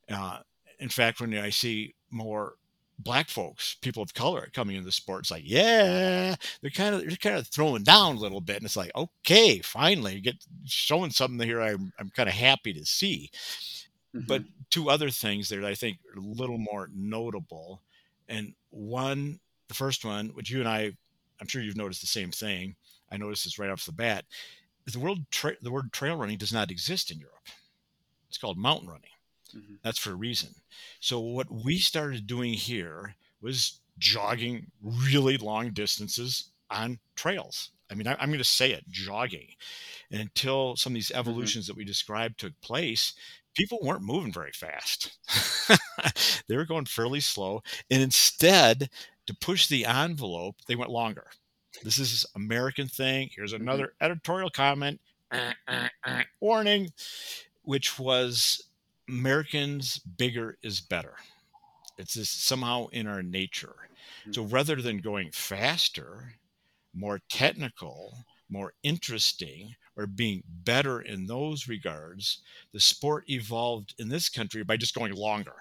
Uh, 0.09 0.39
in 0.79 0.89
fact, 0.89 1.21
when 1.21 1.37
I 1.37 1.51
see 1.51 1.95
more 2.11 2.55
black 2.99 3.29
folks, 3.29 3.77
people 3.81 4.03
of 4.03 4.15
color 4.15 4.49
coming 4.53 4.77
into 4.77 4.87
the 4.87 4.93
sport, 4.93 5.21
it's 5.21 5.31
like, 5.31 5.43
yeah, 5.45 6.35
they're 6.61 6.71
kind 6.71 6.95
of 6.95 7.01
they're 7.03 7.17
kind 7.17 7.37
of 7.37 7.47
throwing 7.49 7.83
down 7.83 8.17
a 8.17 8.21
little 8.21 8.41
bit, 8.41 8.57
and 8.57 8.65
it's 8.65 8.77
like, 8.77 8.93
okay, 8.95 9.61
finally, 9.61 10.15
you 10.15 10.21
get 10.21 10.45
showing 10.65 11.11
something 11.11 11.47
here. 11.47 11.61
I'm 11.61 11.93
I'm 11.99 12.11
kind 12.11 12.29
of 12.29 12.35
happy 12.35 12.73
to 12.75 12.85
see. 12.85 13.31
Mm-hmm. 14.15 14.27
But 14.27 14.43
two 14.71 14.91
other 14.91 15.11
things 15.11 15.49
that 15.51 15.65
I 15.65 15.75
think 15.75 15.99
are 16.13 16.19
a 16.19 16.23
little 16.23 16.59
more 16.59 16.89
notable, 16.95 17.83
and 18.29 18.55
one, 18.71 19.41
the 19.71 19.75
first 19.75 20.05
one, 20.05 20.31
which 20.31 20.51
you 20.51 20.59
and 20.59 20.69
I, 20.69 20.91
I'm 21.41 21.47
sure 21.47 21.63
you've 21.63 21.77
noticed 21.77 22.01
the 22.01 22.09
same 22.09 22.33
thing. 22.33 22.75
I 23.11 23.17
noticed 23.17 23.45
this 23.45 23.59
right 23.59 23.71
off 23.71 23.87
the 23.87 23.93
bat. 23.93 24.25
The 24.85 24.99
world 24.99 25.21
tra- 25.31 25.57
the 25.63 25.71
word 25.71 25.93
trail 25.93 26.17
running 26.17 26.39
does 26.39 26.53
not 26.53 26.73
exist 26.73 27.13
in 27.13 27.21
Europe. 27.21 27.47
It's 28.29 28.39
called 28.39 28.59
mountain 28.59 28.89
running. 28.89 29.11
Mm-hmm. 29.57 29.75
That's 29.85 29.99
for 29.99 30.11
a 30.11 30.17
reason. 30.17 30.51
So 30.99 31.21
what 31.21 31.47
we 31.51 31.79
started 31.79 32.27
doing 32.27 32.53
here 32.53 33.15
was 33.41 33.81
jogging 33.99 34.67
really 34.83 35.37
long 35.37 35.71
distances 35.71 36.51
on 36.69 36.99
trails. 37.15 37.71
I 37.91 37.95
mean, 37.95 38.09
I, 38.09 38.13
am 38.21 38.31
going 38.31 38.39
to 38.39 38.45
say 38.45 38.73
it, 38.73 38.89
jogging. 38.89 39.49
And 40.11 40.21
until 40.21 40.75
some 40.77 40.93
of 40.93 40.95
these 40.95 41.11
mm-hmm. 41.11 41.19
evolutions 41.19 41.65
mm-hmm. 41.65 41.73
that 41.73 41.79
we 41.79 41.85
described 41.85 42.41
took 42.41 42.61
place, 42.61 43.15
people 43.55 43.79
weren't 43.83 44.03
moving 44.03 44.33
very 44.33 44.53
fast. 44.53 45.19
they 46.49 46.57
were 46.57 46.65
going 46.65 46.87
fairly 46.87 47.21
slow. 47.21 47.63
And 47.91 48.03
instead, 48.03 48.91
to 49.31 49.37
push 49.37 49.69
the 49.69 49.87
envelope, 49.87 50.57
they 50.67 50.75
went 50.75 50.91
longer. 50.91 51.29
This 51.85 52.01
is 52.01 52.27
American 52.35 52.89
thing. 52.89 53.31
Here's 53.35 53.53
mm-hmm. 53.53 53.63
another 53.63 53.87
mm-hmm. 53.87 54.05
editorial 54.05 54.51
comment. 54.51 55.01
Uh, 55.31 55.53
uh, 55.69 55.89
uh, 56.05 56.23
warning, 56.41 56.91
which 57.63 57.97
was 57.97 58.61
Americans 59.09 59.99
bigger 59.99 60.59
is 60.65 60.81
better. 60.81 61.15
It's 61.97 62.15
just 62.15 62.45
somehow 62.45 62.89
in 62.89 63.07
our 63.07 63.23
nature. 63.23 63.77
Mm-hmm. 64.23 64.33
So 64.33 64.43
rather 64.43 64.83
than 64.83 64.99
going 64.99 65.31
faster, 65.31 66.35
more 66.93 67.21
technical, 67.29 68.25
more 68.49 68.73
interesting, 68.83 69.77
or 69.97 70.09
being 70.09 70.43
better 70.65 71.03
in 71.03 71.27
those 71.27 71.69
regards, 71.69 72.43
the 72.73 72.81
sport 72.81 73.31
evolved 73.31 73.95
in 73.99 74.09
this 74.09 74.29
country 74.29 74.65
by 74.65 74.77
just 74.77 74.97
going 74.97 75.15
longer 75.15 75.55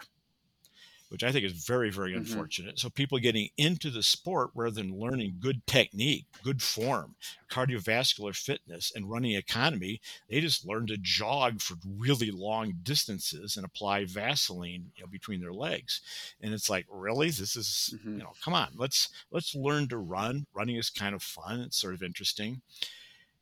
which 1.09 1.23
I 1.23 1.31
think 1.31 1.43
is 1.43 1.51
very, 1.51 1.89
very 1.89 2.11
mm-hmm. 2.11 2.19
unfortunate. 2.19 2.79
So 2.79 2.89
people 2.89 3.17
getting 3.17 3.49
into 3.57 3.89
the 3.89 4.03
sport 4.03 4.51
rather 4.53 4.75
than 4.75 4.99
learning 4.99 5.37
good 5.39 5.65
technique, 5.65 6.25
good 6.43 6.61
form, 6.61 7.15
cardiovascular 7.49 8.35
fitness, 8.35 8.91
and 8.95 9.09
running 9.09 9.33
economy, 9.33 10.01
they 10.29 10.39
just 10.39 10.65
learn 10.65 10.87
to 10.87 10.97
jog 10.97 11.61
for 11.61 11.75
really 11.85 12.31
long 12.31 12.75
distances 12.83 13.57
and 13.57 13.65
apply 13.65 14.05
Vaseline, 14.05 14.91
you 14.95 15.03
know, 15.03 15.07
between 15.07 15.41
their 15.41 15.53
legs. 15.53 16.01
And 16.41 16.53
it's 16.53 16.69
like, 16.69 16.85
really, 16.89 17.29
this 17.29 17.55
is, 17.55 17.95
mm-hmm. 17.95 18.13
you 18.13 18.23
know, 18.23 18.33
come 18.43 18.53
on, 18.53 18.69
let's 18.75 19.09
let's 19.31 19.55
learn 19.55 19.87
to 19.89 19.97
run. 19.97 20.45
Running 20.53 20.75
is 20.75 20.89
kind 20.89 21.15
of 21.15 21.23
fun. 21.23 21.59
It's 21.61 21.79
sort 21.79 21.95
of 21.95 22.03
interesting. 22.03 22.61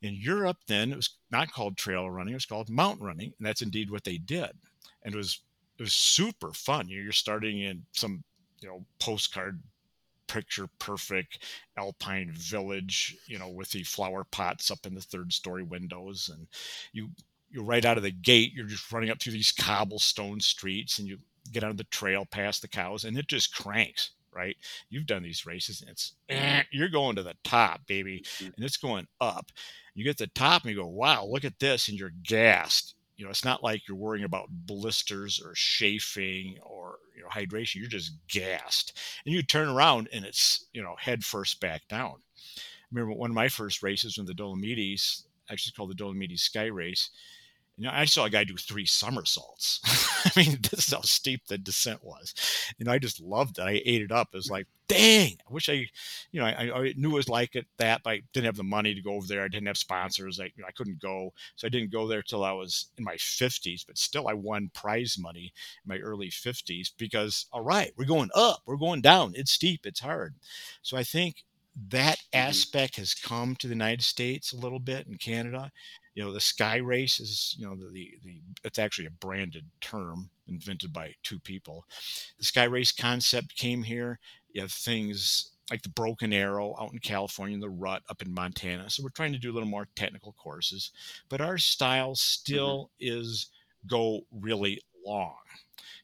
In 0.00 0.14
Europe, 0.14 0.58
then 0.68 0.92
it 0.92 0.96
was 0.96 1.10
not 1.30 1.52
called 1.52 1.76
trail 1.76 2.08
running; 2.08 2.32
it 2.32 2.36
was 2.36 2.46
called 2.46 2.70
mountain 2.70 3.04
running, 3.04 3.32
and 3.36 3.46
that's 3.46 3.62
indeed 3.62 3.90
what 3.90 4.04
they 4.04 4.16
did. 4.16 4.50
And 5.02 5.12
it 5.12 5.16
was 5.16 5.40
it 5.78 5.82
was 5.82 5.92
super 5.92 6.52
fun. 6.52 6.88
You're 6.88 7.12
starting 7.12 7.60
in 7.60 7.84
some, 7.92 8.24
you 8.60 8.68
know, 8.68 8.84
postcard 8.98 9.60
picture 10.26 10.68
perfect 10.78 11.44
alpine 11.76 12.30
village, 12.32 13.16
you 13.26 13.38
know, 13.38 13.48
with 13.48 13.70
the 13.70 13.82
flower 13.84 14.24
pots 14.24 14.70
up 14.70 14.84
in 14.84 14.94
the 14.94 15.00
third 15.00 15.32
story 15.32 15.62
windows. 15.62 16.30
And 16.32 16.46
you, 16.92 17.10
you're 17.50 17.64
right 17.64 17.84
out 17.84 17.96
of 17.96 18.02
the 18.02 18.10
gate, 18.10 18.52
you're 18.54 18.66
just 18.66 18.90
running 18.92 19.10
up 19.10 19.20
through 19.20 19.32
these 19.32 19.52
cobblestone 19.52 20.40
streets 20.40 20.98
and 20.98 21.08
you 21.08 21.18
get 21.52 21.64
on 21.64 21.76
the 21.76 21.84
trail 21.84 22.26
past 22.26 22.60
the 22.60 22.68
cows 22.68 23.04
and 23.04 23.16
it 23.16 23.26
just 23.26 23.54
cranks 23.54 24.10
right? 24.30 24.56
You've 24.88 25.06
done 25.06 25.22
these 25.22 25.46
races 25.46 25.80
and 25.80 25.90
it's 25.90 26.14
eh, 26.28 26.62
you're 26.70 26.88
going 26.88 27.16
to 27.16 27.22
the 27.22 27.34
top, 27.42 27.80
baby, 27.86 28.22
mm-hmm. 28.24 28.52
and 28.54 28.64
it's 28.64 28.76
going 28.76 29.06
up. 29.20 29.50
You 29.94 30.04
get 30.04 30.18
to 30.18 30.26
the 30.26 30.32
top 30.32 30.62
and 30.62 30.70
you 30.70 30.76
go, 30.76 30.86
wow, 30.86 31.24
look 31.24 31.44
at 31.44 31.58
this, 31.58 31.88
and 31.88 31.98
you're 31.98 32.12
gassed 32.22 32.94
you 33.18 33.24
know, 33.24 33.30
it's 33.30 33.44
not 33.44 33.64
like 33.64 33.86
you're 33.86 33.96
worrying 33.96 34.24
about 34.24 34.48
blisters 34.48 35.42
or 35.44 35.52
chafing 35.54 36.56
or 36.62 37.00
you 37.16 37.22
know 37.22 37.28
hydration. 37.28 37.76
You're 37.76 37.88
just 37.88 38.12
gassed, 38.28 38.96
and 39.26 39.34
you 39.34 39.42
turn 39.42 39.68
around 39.68 40.08
and 40.12 40.24
it's 40.24 40.66
you 40.72 40.82
know 40.82 40.94
head 40.98 41.24
first 41.24 41.60
back 41.60 41.86
down. 41.88 42.14
I 42.56 42.60
remember 42.92 43.14
one 43.14 43.30
of 43.30 43.34
my 43.34 43.48
first 43.48 43.82
races 43.82 44.18
in 44.18 44.24
the 44.24 44.34
Dolomites, 44.34 45.24
actually 45.50 45.72
called 45.72 45.90
the 45.90 45.94
Dolomites 45.94 46.42
Sky 46.42 46.66
Race 46.66 47.10
you 47.78 47.84
know, 47.84 47.92
I 47.94 48.06
saw 48.06 48.24
a 48.24 48.30
guy 48.30 48.42
do 48.42 48.56
three 48.56 48.86
somersaults. 48.86 49.80
I 50.36 50.40
mean, 50.40 50.58
this 50.68 50.88
is 50.88 50.92
how 50.92 51.00
steep 51.02 51.46
the 51.46 51.58
descent 51.58 52.02
was. 52.02 52.34
You 52.76 52.84
know, 52.84 52.92
I 52.92 52.98
just 52.98 53.20
loved 53.20 53.58
it. 53.58 53.62
I 53.62 53.80
ate 53.84 54.02
it 54.02 54.10
up. 54.10 54.30
It 54.32 54.36
was 54.36 54.50
like, 54.50 54.66
dang, 54.88 55.36
I 55.48 55.52
wish 55.52 55.68
I, 55.68 55.86
you 56.32 56.40
know, 56.40 56.46
I, 56.46 56.72
I 56.72 56.94
knew 56.96 57.10
it 57.10 57.14
was 57.14 57.28
like 57.28 57.54
it, 57.54 57.66
that, 57.76 58.02
but 58.02 58.10
I 58.10 58.22
didn't 58.32 58.46
have 58.46 58.56
the 58.56 58.64
money 58.64 58.94
to 58.94 59.00
go 59.00 59.12
over 59.12 59.28
there. 59.28 59.44
I 59.44 59.48
didn't 59.48 59.68
have 59.68 59.76
sponsors. 59.76 60.40
I, 60.40 60.44
you 60.44 60.62
know, 60.62 60.66
I 60.66 60.72
couldn't 60.72 61.00
go. 61.00 61.32
So 61.54 61.66
I 61.66 61.70
didn't 61.70 61.92
go 61.92 62.08
there 62.08 62.22
till 62.22 62.42
I 62.42 62.52
was 62.52 62.86
in 62.98 63.04
my 63.04 63.14
50s, 63.14 63.86
but 63.86 63.96
still 63.96 64.26
I 64.26 64.34
won 64.34 64.70
prize 64.74 65.16
money 65.16 65.52
in 65.84 65.88
my 65.88 65.98
early 65.98 66.30
50s 66.30 66.90
because, 66.98 67.46
all 67.52 67.62
right, 67.62 67.92
we're 67.96 68.06
going 68.06 68.30
up, 68.34 68.62
we're 68.66 68.76
going 68.76 69.02
down. 69.02 69.34
It's 69.36 69.52
steep, 69.52 69.86
it's 69.86 70.00
hard. 70.00 70.34
So 70.82 70.96
I 70.96 71.04
think 71.04 71.44
that 71.90 72.18
mm-hmm. 72.18 72.48
aspect 72.48 72.96
has 72.96 73.14
come 73.14 73.56
to 73.56 73.66
the 73.66 73.74
United 73.74 74.02
States 74.02 74.52
a 74.52 74.56
little 74.56 74.78
bit 74.78 75.06
in 75.06 75.16
Canada. 75.16 75.70
You 76.14 76.24
know 76.24 76.32
the 76.32 76.40
sky 76.40 76.76
race 76.76 77.20
is 77.20 77.54
you 77.58 77.66
know 77.66 77.76
the, 77.76 77.88
the, 77.92 78.14
the 78.24 78.40
it's 78.64 78.78
actually 78.78 79.06
a 79.06 79.10
branded 79.10 79.64
term 79.80 80.30
invented 80.48 80.92
by 80.92 81.14
two 81.22 81.38
people. 81.38 81.84
The 82.38 82.44
sky 82.44 82.64
race 82.64 82.90
concept 82.90 83.56
came 83.56 83.84
here. 83.84 84.18
You 84.52 84.62
have 84.62 84.72
things 84.72 85.52
like 85.70 85.82
the 85.82 85.90
broken 85.90 86.32
arrow 86.32 86.74
out 86.80 86.92
in 86.94 86.98
california 86.98 87.58
the 87.58 87.68
rut 87.68 88.02
up 88.08 88.22
in 88.22 88.32
montana. 88.32 88.90
So 88.90 89.02
we're 89.02 89.10
trying 89.10 89.32
to 89.32 89.38
do 89.38 89.52
a 89.52 89.54
little 89.54 89.68
more 89.68 89.86
technical 89.94 90.32
courses 90.32 90.90
but 91.28 91.40
our 91.40 91.58
style 91.58 92.16
still 92.16 92.90
mm-hmm. 93.00 93.18
is 93.20 93.46
go 93.86 94.22
really 94.32 94.80
long. 95.06 95.36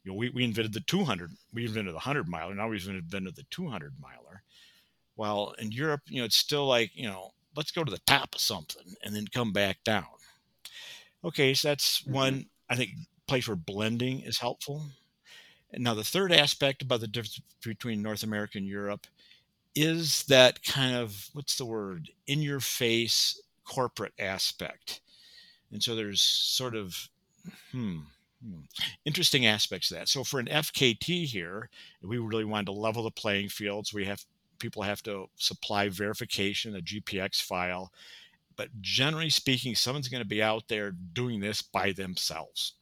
You 0.04 0.12
know 0.12 0.16
we, 0.18 0.30
we 0.30 0.44
invented 0.44 0.74
the 0.74 0.80
200 0.80 1.32
we 1.52 1.64
invented 1.64 1.92
the 1.92 1.96
100 1.96 2.28
miler 2.28 2.50
and 2.50 2.58
now 2.58 2.68
we've 2.68 2.86
invented 2.86 3.34
the 3.34 3.46
200 3.50 3.94
miler 4.00 4.43
while 5.16 5.54
in 5.58 5.70
europe 5.70 6.00
you 6.08 6.18
know 6.18 6.24
it's 6.24 6.36
still 6.36 6.66
like 6.66 6.90
you 6.94 7.06
know 7.06 7.34
let's 7.56 7.70
go 7.70 7.84
to 7.84 7.90
the 7.90 7.98
top 8.06 8.34
of 8.34 8.40
something 8.40 8.94
and 9.02 9.14
then 9.14 9.26
come 9.28 9.52
back 9.52 9.82
down. 9.84 10.06
Okay, 11.24 11.54
so 11.54 11.68
that's 11.68 12.02
mm-hmm. 12.02 12.12
one 12.12 12.46
I 12.68 12.76
think 12.76 12.90
place 13.26 13.48
where 13.48 13.56
blending 13.56 14.20
is 14.20 14.38
helpful. 14.38 14.82
And 15.72 15.84
now 15.84 15.94
the 15.94 16.04
third 16.04 16.32
aspect 16.32 16.82
about 16.82 17.00
the 17.00 17.08
difference 17.08 17.40
between 17.62 18.02
North 18.02 18.22
America 18.22 18.58
and 18.58 18.66
Europe 18.66 19.06
is 19.74 20.24
that 20.24 20.62
kind 20.62 20.94
of 20.94 21.30
what's 21.32 21.56
the 21.56 21.66
word 21.66 22.10
in 22.26 22.42
your 22.42 22.60
face 22.60 23.40
corporate 23.64 24.12
aspect. 24.18 25.00
And 25.72 25.82
so 25.82 25.96
there's 25.96 26.22
sort 26.22 26.76
of 26.76 27.08
hmm, 27.72 28.00
hmm, 28.44 28.60
interesting 29.04 29.46
aspects 29.46 29.90
of 29.90 29.98
that. 29.98 30.08
So 30.08 30.22
for 30.22 30.38
an 30.38 30.46
FKT 30.46 31.24
here, 31.24 31.70
we 32.02 32.18
really 32.18 32.44
wanted 32.44 32.66
to 32.66 32.72
level 32.72 33.02
the 33.02 33.10
playing 33.10 33.48
fields. 33.48 33.92
We 33.92 34.04
have 34.04 34.24
people 34.58 34.82
have 34.82 35.02
to 35.04 35.26
supply 35.36 35.88
verification, 35.88 36.76
a 36.76 36.80
GPX 36.80 37.42
file. 37.42 37.92
But 38.56 38.68
generally 38.80 39.30
speaking, 39.30 39.74
someone's 39.74 40.08
going 40.08 40.22
to 40.22 40.28
be 40.28 40.42
out 40.42 40.68
there 40.68 40.92
doing 40.92 41.40
this 41.40 41.62
by 41.62 41.92
themselves. 41.92 42.74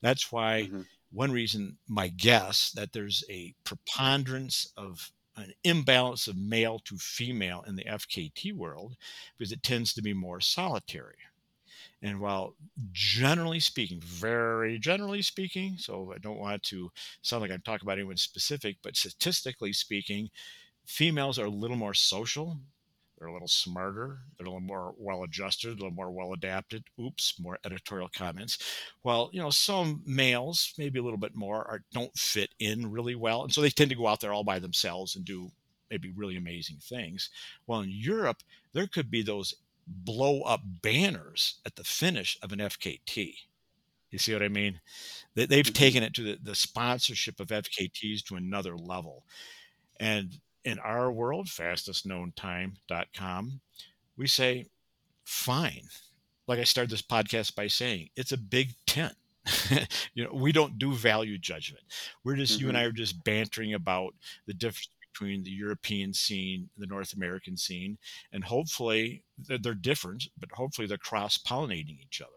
That's 0.00 0.32
why 0.32 0.64
mm-hmm. 0.66 0.82
one 1.12 1.32
reason, 1.32 1.76
my 1.88 2.08
guess, 2.08 2.70
that 2.72 2.92
there's 2.92 3.24
a 3.30 3.54
preponderance 3.64 4.72
of 4.76 5.12
an 5.36 5.52
imbalance 5.64 6.26
of 6.26 6.36
male 6.36 6.80
to 6.80 6.96
female 6.96 7.64
in 7.66 7.76
the 7.76 7.84
FKT 7.84 8.52
world 8.52 8.96
because 9.38 9.52
it 9.52 9.62
tends 9.62 9.94
to 9.94 10.02
be 10.02 10.12
more 10.12 10.40
solitary. 10.40 11.16
And 12.02 12.18
while 12.20 12.56
generally 12.92 13.60
speaking, 13.60 14.00
very 14.00 14.78
generally 14.78 15.22
speaking, 15.22 15.76
so 15.76 16.12
I 16.14 16.18
don't 16.18 16.38
want 16.38 16.62
to 16.64 16.90
sound 17.22 17.42
like 17.42 17.50
I'm 17.50 17.60
talking 17.60 17.86
about 17.86 17.98
anyone 17.98 18.16
specific, 18.16 18.78
but 18.82 18.96
statistically 18.96 19.72
speaking, 19.72 20.30
Females 20.90 21.38
are 21.38 21.44
a 21.44 21.50
little 21.50 21.76
more 21.76 21.94
social. 21.94 22.58
They're 23.16 23.28
a 23.28 23.32
little 23.32 23.46
smarter. 23.46 24.18
They're 24.36 24.46
a 24.46 24.50
little 24.50 24.60
more 24.60 24.92
well 24.98 25.22
adjusted, 25.22 25.68
a 25.68 25.74
little 25.74 25.92
more 25.92 26.10
well 26.10 26.32
adapted. 26.32 26.82
Oops, 27.00 27.34
more 27.38 27.60
editorial 27.64 28.10
comments. 28.12 28.58
Well, 29.04 29.30
you 29.32 29.40
know, 29.40 29.50
some 29.50 30.02
males, 30.04 30.74
maybe 30.78 30.98
a 30.98 31.02
little 31.02 31.16
bit 31.16 31.36
more, 31.36 31.58
are, 31.58 31.84
don't 31.92 32.16
fit 32.18 32.50
in 32.58 32.90
really 32.90 33.14
well. 33.14 33.44
And 33.44 33.54
so 33.54 33.60
they 33.60 33.70
tend 33.70 33.90
to 33.90 33.96
go 33.96 34.08
out 34.08 34.20
there 34.20 34.32
all 34.32 34.42
by 34.42 34.58
themselves 34.58 35.14
and 35.14 35.24
do 35.24 35.52
maybe 35.92 36.10
really 36.10 36.36
amazing 36.36 36.78
things. 36.82 37.30
Well, 37.68 37.80
in 37.80 37.90
Europe, 37.92 38.42
there 38.72 38.88
could 38.88 39.12
be 39.12 39.22
those 39.22 39.54
blow 39.86 40.42
up 40.42 40.62
banners 40.64 41.60
at 41.64 41.76
the 41.76 41.84
finish 41.84 42.36
of 42.42 42.50
an 42.50 42.58
FKT. 42.58 43.36
You 44.10 44.18
see 44.18 44.32
what 44.32 44.42
I 44.42 44.48
mean? 44.48 44.80
They've 45.36 45.48
mm-hmm. 45.48 45.72
taken 45.72 46.02
it 46.02 46.14
to 46.14 46.22
the, 46.22 46.38
the 46.42 46.56
sponsorship 46.56 47.38
of 47.38 47.48
FKTs 47.48 48.24
to 48.24 48.34
another 48.34 48.76
level. 48.76 49.24
And 50.00 50.40
in 50.64 50.78
our 50.78 51.10
world, 51.10 51.46
fastestknowntime.com, 51.46 53.60
we 54.16 54.26
say, 54.26 54.66
fine. 55.24 55.82
Like 56.46 56.58
I 56.58 56.64
started 56.64 56.90
this 56.90 57.02
podcast 57.02 57.54
by 57.54 57.68
saying, 57.68 58.10
it's 58.16 58.32
a 58.32 58.38
big 58.38 58.74
tent. 58.86 59.14
you 60.14 60.24
know, 60.24 60.32
we 60.34 60.52
don't 60.52 60.78
do 60.78 60.92
value 60.92 61.38
judgment. 61.38 61.84
We're 62.24 62.36
just 62.36 62.54
mm-hmm. 62.54 62.62
you 62.62 62.68
and 62.68 62.76
Mm-hmm. 62.76 62.84
I 62.84 62.88
are 62.88 62.92
just 62.92 63.24
bantering 63.24 63.74
about 63.74 64.14
the 64.46 64.54
difference 64.54 64.88
between 65.12 65.42
the 65.42 65.50
European 65.50 66.14
scene, 66.14 66.68
the 66.76 66.86
North 66.86 67.14
American 67.14 67.56
scene, 67.56 67.98
and 68.32 68.44
hopefully 68.44 69.22
they're, 69.38 69.58
they're 69.58 69.74
different, 69.74 70.28
but 70.38 70.50
hopefully 70.52 70.86
they're 70.86 70.98
cross 70.98 71.38
pollinating 71.38 72.00
each 72.00 72.20
other. 72.20 72.30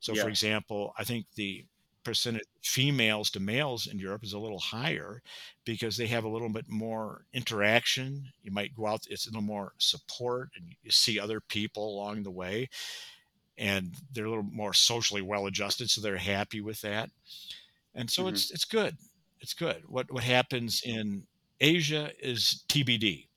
So, 0.00 0.14
Yeah. 0.14 0.22
for 0.22 0.28
example, 0.28 0.94
I 0.98 1.04
think 1.04 1.26
the 1.34 1.64
percentage 2.06 2.42
of 2.42 2.48
females 2.66 3.30
to 3.32 3.40
males 3.40 3.86
in 3.86 3.98
Europe 3.98 4.24
is 4.24 4.32
a 4.34 4.38
little 4.38 4.60
higher 4.60 5.22
because 5.64 5.96
they 5.96 6.08
have 6.08 6.24
a 6.24 6.28
little 6.28 6.48
bit 6.50 6.68
more 6.68 7.26
interaction. 7.34 8.32
You 8.42 8.52
might 8.52 8.74
go 8.76 8.86
out, 8.86 9.06
it's 9.10 9.26
a 9.26 9.30
little 9.30 9.42
more 9.42 9.74
support, 9.78 10.50
and 10.56 10.74
you 10.82 10.92
see 10.92 11.20
other 11.20 11.40
people 11.40 11.88
along 11.94 12.24
the 12.24 12.32
way, 12.32 12.70
and 13.58 13.94
they're 14.12 14.26
a 14.26 14.30
little 14.30 14.44
more 14.44 14.74
socially 14.74 15.22
well 15.22 15.46
adjusted, 15.46 15.90
so 15.90 16.00
they're 16.00 16.18
happy 16.18 16.60
with 16.60 16.80
that. 16.82 17.10
And 17.94 18.10
so 18.10 18.26
Mhm. 18.26 18.28
it's 18.28 18.50
it's 18.50 18.64
good. 18.66 18.98
It's 19.40 19.54
good. 19.54 19.84
What 19.88 20.12
what 20.12 20.24
happens 20.24 20.82
in 20.84 21.26
Asia 21.60 22.12
is 22.20 22.64
TBD. 22.68 23.28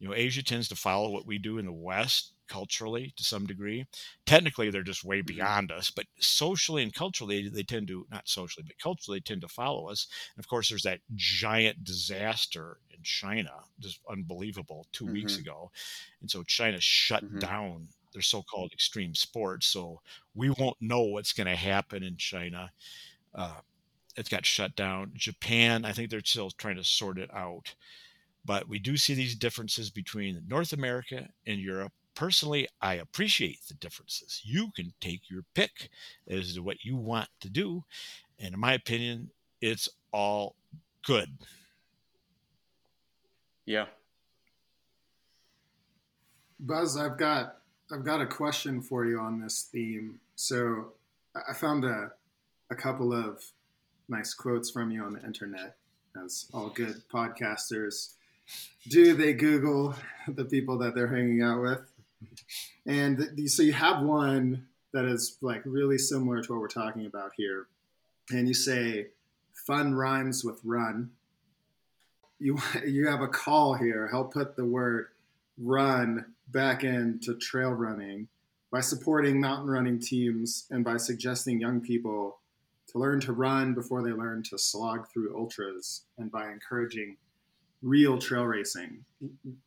You 0.00 0.08
know, 0.08 0.14
Asia 0.14 0.42
tends 0.44 0.68
to 0.70 0.76
follow 0.76 1.10
what 1.10 1.26
we 1.26 1.38
do 1.38 1.58
in 1.58 1.66
the 1.66 1.72
West 1.72 2.33
culturally 2.48 3.12
to 3.16 3.24
some 3.24 3.46
degree. 3.46 3.86
Technically, 4.26 4.70
they're 4.70 4.82
just 4.82 5.04
way 5.04 5.22
Mhm. 5.22 5.48
beyond 5.48 5.72
us, 5.72 5.90
but 5.90 6.06
socially 6.20 6.82
and 6.82 6.94
culturally, 6.94 7.48
they 7.48 7.62
tend 7.62 7.88
to 7.88 8.06
not 8.10 8.28
socially, 8.28 8.64
but 8.66 8.78
culturally, 8.78 9.20
tend 9.20 9.40
to 9.42 9.48
follow 9.48 9.88
us. 9.88 10.06
And 10.36 10.42
of 10.44 10.48
course, 10.48 10.68
there's 10.68 10.82
that 10.84 11.00
giant 11.14 11.84
disaster 11.84 12.80
in 12.90 13.02
China, 13.02 13.64
just 13.80 14.00
unbelievable, 14.08 14.86
2 14.92 15.06
weeks 15.06 15.36
Mhm. 15.36 15.44
ago, 15.44 15.70
and 16.20 16.30
so 16.30 16.42
China 16.44 16.80
shut 16.80 17.22
Mhm. 17.22 17.40
down 17.40 17.88
their 18.12 18.22
so-called 18.22 18.72
extreme 18.72 19.14
sports. 19.14 19.66
So 19.66 20.00
we 20.34 20.50
won't 20.50 20.80
know 20.80 21.02
what's 21.02 21.32
going 21.32 21.48
to 21.48 21.56
happen 21.56 22.02
in 22.02 22.16
China. 22.16 22.72
Uh, 23.34 23.60
it 24.16 24.30
got 24.30 24.46
shut 24.46 24.76
down. 24.76 25.12
Japan, 25.14 25.84
I 25.84 25.92
think 25.92 26.10
they're 26.10 26.24
still 26.24 26.50
trying 26.50 26.76
to 26.76 26.84
sort 26.84 27.18
it 27.18 27.32
out. 27.34 27.74
But 28.44 28.68
we 28.68 28.78
do 28.78 28.96
see 28.96 29.14
these 29.14 29.36
differences 29.36 29.90
between 29.90 30.46
North 30.48 30.72
America 30.72 31.30
and 31.46 31.60
Europe. 31.60 31.92
Personally, 32.14 32.68
I 32.80 32.94
appreciate 32.94 33.66
the 33.68 33.74
differences. 33.74 34.40
You 34.44 34.70
can 34.74 34.92
take 35.00 35.28
your 35.28 35.42
pick 35.54 35.90
as 36.28 36.54
to 36.54 36.62
what 36.62 36.84
you 36.84 36.96
want 36.96 37.28
to 37.40 37.50
do. 37.50 37.84
And 38.38 38.54
in 38.54 38.60
my 38.60 38.74
opinion, 38.74 39.30
it's 39.60 39.88
all 40.12 40.54
good. 41.06 41.28
Yeah. 43.66 43.86
Buzz, 46.60 46.96
I've 46.96 47.18
got 47.18 47.56
I've 47.92 48.04
got 48.04 48.20
a 48.20 48.26
question 48.26 48.80
for 48.80 49.04
you 49.04 49.18
on 49.18 49.40
this 49.40 49.68
theme. 49.70 50.20
So 50.36 50.92
I 51.34 51.50
I 51.50 51.52
found 51.52 51.84
a 51.84 52.12
a 52.70 52.74
couple 52.74 53.12
of 53.12 53.44
nice 54.08 54.34
quotes 54.34 54.70
from 54.70 54.90
you 54.90 55.02
on 55.02 55.14
the 55.14 55.24
internet, 55.24 55.76
as 56.22 56.46
all 56.52 56.68
good 56.68 57.02
podcasters 57.12 58.14
do. 58.88 59.14
They 59.14 59.32
Google 59.32 59.94
the 60.28 60.44
people 60.44 60.78
that 60.78 60.94
they're 60.94 61.08
hanging 61.08 61.42
out 61.42 61.60
with, 61.62 61.80
and 62.86 63.40
so 63.46 63.62
you 63.62 63.72
have 63.72 64.02
one 64.02 64.66
that 64.92 65.04
is 65.04 65.38
like 65.40 65.62
really 65.64 65.98
similar 65.98 66.42
to 66.42 66.52
what 66.52 66.60
we're 66.60 66.68
talking 66.68 67.06
about 67.06 67.32
here, 67.36 67.66
and 68.30 68.46
you 68.48 68.54
say, 68.54 69.08
"Fun 69.66 69.94
rhymes 69.94 70.44
with 70.44 70.60
run." 70.64 71.10
You 72.38 72.58
you 72.86 73.08
have 73.08 73.20
a 73.20 73.28
call 73.28 73.74
here. 73.74 74.08
Help 74.08 74.32
put 74.32 74.56
the 74.56 74.64
word 74.64 75.08
run 75.58 76.24
back 76.48 76.84
into 76.84 77.36
trail 77.36 77.70
running 77.70 78.28
by 78.70 78.80
supporting 78.80 79.40
mountain 79.40 79.70
running 79.70 80.00
teams 80.00 80.66
and 80.70 80.84
by 80.84 80.96
suggesting 80.96 81.60
young 81.60 81.80
people 81.80 82.38
to 82.88 82.98
learn 82.98 83.20
to 83.20 83.32
run 83.32 83.74
before 83.74 84.02
they 84.02 84.10
learn 84.10 84.42
to 84.42 84.58
slog 84.58 85.08
through 85.12 85.36
ultras 85.36 86.02
and 86.18 86.30
by 86.30 86.50
encouraging 86.50 87.16
real 87.82 88.18
trail 88.18 88.44
racing. 88.44 89.04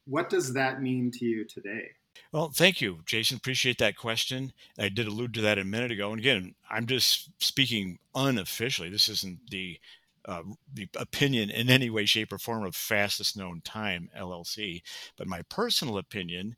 What 0.06 0.30
does 0.30 0.54
that 0.54 0.82
mean 0.82 1.12
to 1.12 1.26
you 1.26 1.46
today? 1.46 1.92
Well, 2.32 2.50
thank 2.50 2.82
you, 2.82 3.00
Jason. 3.06 3.38
Appreciate 3.38 3.78
that 3.80 3.98
question. 3.98 4.54
I 4.78 4.90
did 4.90 5.08
allude 5.08 5.34
to 5.36 5.42
that 5.42 5.58
a 5.58 5.64
minute 5.64 5.92
ago. 5.92 6.12
And 6.12 6.20
again, 6.20 6.56
I'm 6.70 6.86
just 6.86 7.30
speaking 7.42 8.00
unofficially. 8.16 8.90
This 8.90 9.10
isn't 9.10 9.50
the 9.50 9.80
uh, 10.26 10.44
the 10.74 10.90
opinion 10.98 11.50
in 11.50 11.70
any 11.70 11.90
way, 11.90 12.06
shape, 12.06 12.34
or 12.34 12.38
form 12.38 12.66
of 12.66 12.76
fastest 12.76 13.38
known 13.38 13.62
time 13.62 14.10
LLC. 14.18 14.82
But 15.16 15.28
my 15.28 15.42
personal 15.44 15.98
opinion 15.98 16.58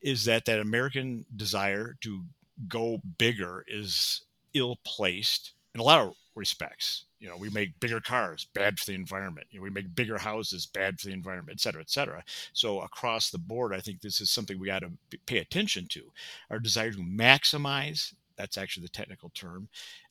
is 0.00 0.24
that 0.24 0.44
that 0.44 0.60
American 0.60 1.26
desire 1.34 1.96
to 2.02 2.24
go 2.68 3.00
bigger 3.18 3.64
is 3.66 4.22
ill 4.54 4.78
placed 4.84 5.52
in 5.74 5.80
a 5.80 5.84
lot 5.84 6.00
of 6.00 6.14
respects. 6.38 7.04
You 7.20 7.28
know, 7.28 7.36
we 7.36 7.50
make 7.50 7.80
bigger 7.80 8.00
cars, 8.00 8.46
bad 8.54 8.78
for 8.78 8.86
the 8.86 8.94
environment. 8.94 9.48
You 9.50 9.58
know, 9.58 9.64
we 9.64 9.70
make 9.70 9.94
bigger 9.94 10.18
houses, 10.18 10.66
bad 10.66 11.00
for 11.00 11.08
the 11.08 11.12
environment, 11.12 11.58
et 11.58 11.60
cetera, 11.60 11.80
et 11.80 11.90
cetera. 11.90 12.22
So 12.52 12.80
across 12.80 13.30
the 13.30 13.38
board, 13.38 13.74
I 13.74 13.80
think 13.80 14.00
this 14.00 14.20
is 14.20 14.30
something 14.30 14.58
we 14.58 14.68
got 14.68 14.82
to 14.82 15.18
pay 15.26 15.38
attention 15.38 15.86
to. 15.90 16.12
Our 16.50 16.60
desire 16.60 16.92
to 16.92 16.98
maximize, 16.98 18.14
that's 18.36 18.56
actually 18.56 18.84
the 18.84 18.90
technical 18.90 19.30
term, 19.30 19.68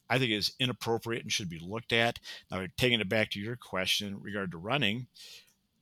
I 0.09 0.19
think 0.19 0.31
is 0.31 0.53
inappropriate 0.59 1.23
and 1.23 1.31
should 1.31 1.49
be 1.49 1.59
looked 1.59 1.93
at. 1.93 2.19
Now, 2.51 2.65
taking 2.77 2.99
it 2.99 3.09
back 3.09 3.31
to 3.31 3.39
your 3.39 3.55
question 3.55 4.07
in 4.07 4.21
regard 4.21 4.51
to 4.51 4.57
running, 4.57 5.07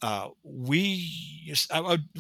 uh, 0.02 0.30
we, 0.44 1.54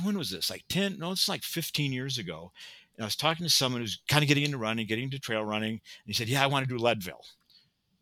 when 0.04 0.18
was 0.18 0.32
this? 0.32 0.50
Like 0.50 0.64
10, 0.70 0.98
no, 0.98 1.12
it's 1.12 1.30
like 1.30 1.44
15 1.44 1.94
years 1.94 2.18
ago. 2.18 2.52
And 2.98 3.04
I 3.04 3.08
was 3.08 3.16
talking 3.16 3.46
to 3.46 3.52
someone 3.52 3.82
who's 3.82 4.00
kind 4.08 4.24
of 4.24 4.28
getting 4.28 4.46
into 4.46 4.58
running, 4.58 4.88
getting 4.88 5.06
into 5.06 5.20
trail 5.20 5.44
running. 5.44 5.74
And 5.74 5.82
he 6.06 6.14
said, 6.14 6.30
Yeah, 6.30 6.44
I 6.44 6.48
want 6.48 6.68
to 6.68 6.74
do 6.74 6.82
Leadville. 6.82 7.26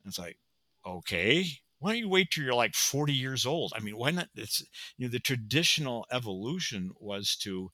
It's 0.06 0.20
like, 0.20 0.38
okay, 0.86 1.46
why 1.80 1.92
don't 1.92 2.00
you 2.00 2.10
wait 2.10 2.30
till 2.32 2.44
you're 2.44 2.54
like 2.54 2.76
40 2.76 3.14
years 3.14 3.46
old? 3.46 3.74
I 3.76 3.80
mean, 3.80 3.98
why 3.98 4.12
not? 4.12 4.30
It's, 4.36 4.62
you 4.98 5.08
know, 5.08 5.12
the 5.12 5.20
traditional 5.20 6.06
evolution 6.12 6.92
was 7.00 7.36
to, 7.38 7.72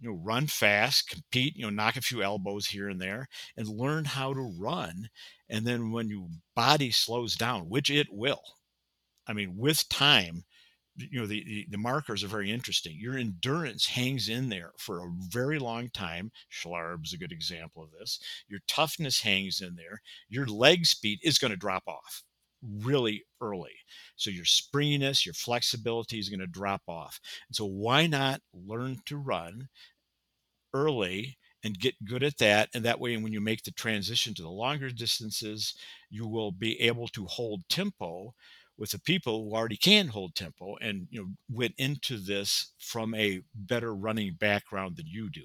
you 0.00 0.10
know, 0.10 0.16
run 0.22 0.46
fast, 0.46 1.08
compete, 1.08 1.56
you 1.56 1.62
know, 1.64 1.70
knock 1.70 1.96
a 1.96 2.02
few 2.02 2.22
elbows 2.22 2.66
here 2.68 2.88
and 2.88 3.00
there 3.00 3.28
and 3.56 3.68
learn 3.68 4.04
how 4.04 4.34
to 4.34 4.54
run. 4.58 5.08
And 5.48 5.66
then 5.66 5.92
when 5.92 6.08
your 6.08 6.28
body 6.56 6.90
slows 6.90 7.36
down, 7.36 7.68
which 7.68 7.90
it 7.90 8.08
will, 8.10 8.42
I 9.26 9.32
mean, 9.32 9.56
with 9.56 9.88
time, 9.88 10.44
you 10.96 11.20
know, 11.20 11.26
the, 11.26 11.42
the, 11.44 11.66
the 11.70 11.78
markers 11.78 12.22
are 12.22 12.28
very 12.28 12.50
interesting. 12.50 12.96
Your 12.98 13.18
endurance 13.18 13.86
hangs 13.86 14.28
in 14.28 14.48
there 14.48 14.72
for 14.78 14.98
a 14.98 15.12
very 15.28 15.58
long 15.58 15.90
time. 15.90 16.30
Schlarb 16.50 17.04
is 17.04 17.12
a 17.12 17.18
good 17.18 17.32
example 17.32 17.82
of 17.82 17.90
this. 17.98 18.20
Your 18.48 18.60
toughness 18.68 19.22
hangs 19.22 19.60
in 19.60 19.74
there. 19.74 20.00
Your 20.28 20.46
leg 20.46 20.86
speed 20.86 21.18
is 21.22 21.38
going 21.38 21.50
to 21.50 21.56
drop 21.56 21.82
off 21.86 22.22
really 22.62 23.24
early. 23.40 23.74
So 24.16 24.30
your 24.30 24.44
springiness, 24.44 25.26
your 25.26 25.34
flexibility 25.34 26.18
is 26.18 26.28
going 26.28 26.40
to 26.40 26.46
drop 26.46 26.82
off. 26.88 27.20
And 27.48 27.56
so 27.56 27.66
why 27.66 28.06
not 28.06 28.40
learn 28.52 29.00
to 29.06 29.16
run 29.16 29.68
early 30.72 31.38
and 31.62 31.78
get 31.78 32.04
good 32.04 32.22
at 32.22 32.38
that 32.38 32.68
and 32.74 32.84
that 32.84 33.00
way 33.00 33.16
when 33.16 33.32
you 33.32 33.40
make 33.40 33.62
the 33.62 33.70
transition 33.72 34.34
to 34.34 34.42
the 34.42 34.50
longer 34.50 34.90
distances 34.90 35.74
you 36.10 36.26
will 36.26 36.52
be 36.52 36.78
able 36.80 37.08
to 37.08 37.24
hold 37.24 37.62
tempo 37.68 38.34
with 38.78 38.90
the 38.90 39.00
people 39.00 39.44
who 39.44 39.56
already 39.56 39.76
can 39.76 40.08
hold 40.08 40.34
tempo 40.34 40.76
and 40.80 41.06
you 41.10 41.20
know 41.20 41.28
went 41.50 41.74
into 41.78 42.16
this 42.16 42.72
from 42.78 43.14
a 43.14 43.40
better 43.54 43.94
running 43.94 44.34
background 44.38 44.96
than 44.96 45.06
you 45.06 45.30
do 45.30 45.44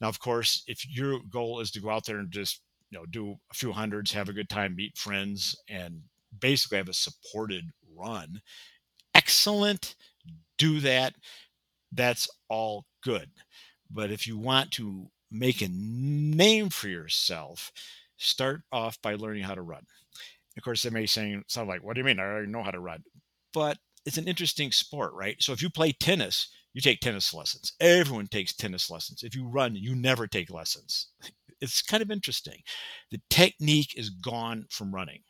now 0.00 0.08
of 0.08 0.18
course 0.20 0.62
if 0.66 0.86
your 0.88 1.20
goal 1.30 1.60
is 1.60 1.70
to 1.70 1.80
go 1.80 1.90
out 1.90 2.04
there 2.06 2.18
and 2.18 2.30
just 2.30 2.62
you 2.90 2.98
know 2.98 3.06
do 3.06 3.32
a 3.50 3.54
few 3.54 3.72
hundreds 3.72 4.12
have 4.12 4.28
a 4.28 4.32
good 4.34 4.48
time 4.48 4.74
meet 4.76 4.96
friends 4.96 5.56
and 5.68 6.00
basically 6.40 6.78
have 6.78 6.88
a 6.88 6.94
supported 6.94 7.64
run 7.96 8.40
excellent 9.14 9.94
do 10.58 10.80
that 10.80 11.14
that's 11.92 12.28
all 12.48 12.84
good 13.02 13.30
but 13.90 14.10
if 14.10 14.26
you 14.26 14.36
want 14.38 14.70
to 14.72 15.08
make 15.30 15.62
a 15.62 15.68
name 15.70 16.70
for 16.70 16.88
yourself, 16.88 17.72
start 18.16 18.62
off 18.72 19.00
by 19.02 19.14
learning 19.14 19.42
how 19.42 19.54
to 19.54 19.62
run. 19.62 19.84
Of 20.56 20.62
course, 20.62 20.82
they 20.82 20.90
may 20.90 21.06
sound 21.06 21.44
like, 21.68 21.82
"What 21.82 21.94
do 21.94 22.00
you 22.00 22.04
mean? 22.04 22.18
I 22.18 22.24
already 22.24 22.48
know 22.50 22.62
how 22.62 22.70
to 22.70 22.80
run." 22.80 23.04
But 23.52 23.78
it's 24.04 24.18
an 24.18 24.28
interesting 24.28 24.72
sport, 24.72 25.12
right? 25.14 25.42
So 25.42 25.52
if 25.52 25.62
you 25.62 25.70
play 25.70 25.92
tennis, 25.92 26.48
you 26.72 26.80
take 26.80 27.00
tennis 27.00 27.32
lessons. 27.34 27.72
Everyone 27.80 28.28
takes 28.28 28.54
tennis 28.54 28.90
lessons. 28.90 29.22
If 29.22 29.34
you 29.34 29.46
run, 29.46 29.74
you 29.76 29.94
never 29.94 30.26
take 30.26 30.50
lessons. 30.50 31.08
It's 31.58 31.80
kind 31.80 32.02
of 32.02 32.10
interesting. 32.10 32.62
The 33.10 33.18
technique 33.30 33.94
is 33.96 34.10
gone 34.10 34.66
from 34.68 34.94
running. 34.94 35.22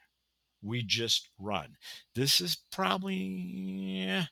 We 0.63 0.83
just 0.83 1.29
run. 1.39 1.77
This 2.15 2.41
is 2.41 2.59
probably 2.73 4.27